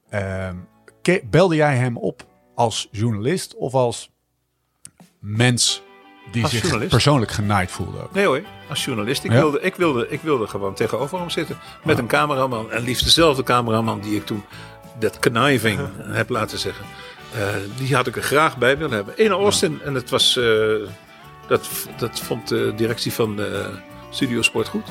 Ehm, 0.08 0.56
ke- 1.02 1.22
belde 1.30 1.54
jij 1.54 1.76
hem 1.76 1.96
op 1.96 2.26
als 2.54 2.88
journalist 2.90 3.56
of 3.56 3.74
als 3.74 4.10
mens 5.18 5.82
die 6.32 6.42
Als 6.42 6.50
zich 6.52 6.60
journalist. 6.62 6.90
persoonlijk 6.90 7.30
genaaid 7.30 7.70
voelde? 7.70 8.08
Nee 8.12 8.26
hoor, 8.26 8.40
als 8.72 8.84
journalist. 8.84 9.24
Ik, 9.24 9.30
Ja? 9.32 9.36
wilde, 9.40 9.60
ik, 9.60 9.74
wilde, 9.74 10.06
ik 10.08 10.20
wilde 10.22 10.46
gewoon 10.46 10.74
tegenover 10.74 11.18
hem 11.18 11.30
zitten. 11.30 11.58
Met 11.84 11.98
een 11.98 12.06
cameraman. 12.06 12.70
En 12.70 12.82
liefst 12.82 13.04
dezelfde 13.04 13.42
cameraman 13.42 14.00
die 14.00 14.16
ik 14.16 14.26
toen 14.26 14.44
dat 14.98 15.18
conniving 15.18 15.80
heb 16.08 16.28
laten 16.28 16.58
zeggen. 16.58 16.84
Eh, 17.34 17.46
die 17.76 17.94
had 17.94 18.06
ik 18.06 18.16
er 18.16 18.22
graag 18.22 18.56
bij 18.56 18.78
willen 18.78 18.94
hebben. 18.94 19.14
Ene 19.16 19.34
Austin. 19.34 19.80
En 19.84 19.94
het 19.94 20.10
was, 20.10 20.36
eh, 20.36 20.44
dat, 21.46 21.68
dat 21.96 22.20
vond 22.20 22.48
de 22.48 22.72
directie 22.76 23.12
van 23.12 23.36
de 23.36 23.70
Studio 24.10 24.42
Sport 24.42 24.68
goed. 24.68 24.86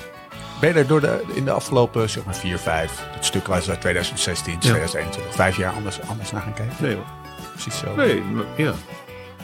Ben 0.60 0.70
je 0.74 0.76
er 0.80 0.88
door 0.88 1.02
de, 1.02 1.24
in 1.34 1.46
de 1.46 1.52
afgelopen 1.52 2.10
zeg 2.10 2.24
maar 2.26 2.36
4, 2.36 2.58
5, 2.58 2.92
het 3.04 3.26
stuk 3.26 3.48
was 3.48 3.70
uit 3.70 3.82
2016, 3.82 4.60
2021, 4.60 5.36
vijf 5.36 5.58
jaar 5.58 5.74
anders, 5.74 6.02
anders 6.08 6.32
naar 6.32 6.42
gaan 6.42 6.54
kijken? 6.54 6.76
Nee 6.80 6.96
hoor. 6.96 7.06
Precies 7.52 7.78
zo. 7.80 7.96
Nee, 7.96 8.22
maar- 8.22 8.46
ja. 8.58 8.74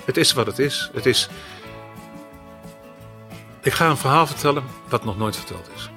Het 0.05 0.17
is 0.17 0.33
wat 0.33 0.45
het 0.45 0.59
is. 0.59 0.89
Het 0.93 1.05
is. 1.05 1.29
Ik 3.67 3.73
ga 3.73 3.89
een 3.89 3.97
verhaal 3.97 4.27
vertellen 4.27 4.63
wat 4.89 5.03
nog 5.03 5.17
nooit 5.17 5.35
verteld 5.35 5.69
is. 5.75 5.89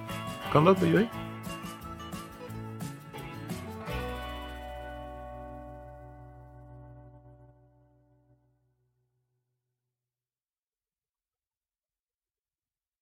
Kan 0.53 0.65
dat 0.65 0.79
bij 0.79 0.89
jullie? 0.89 1.09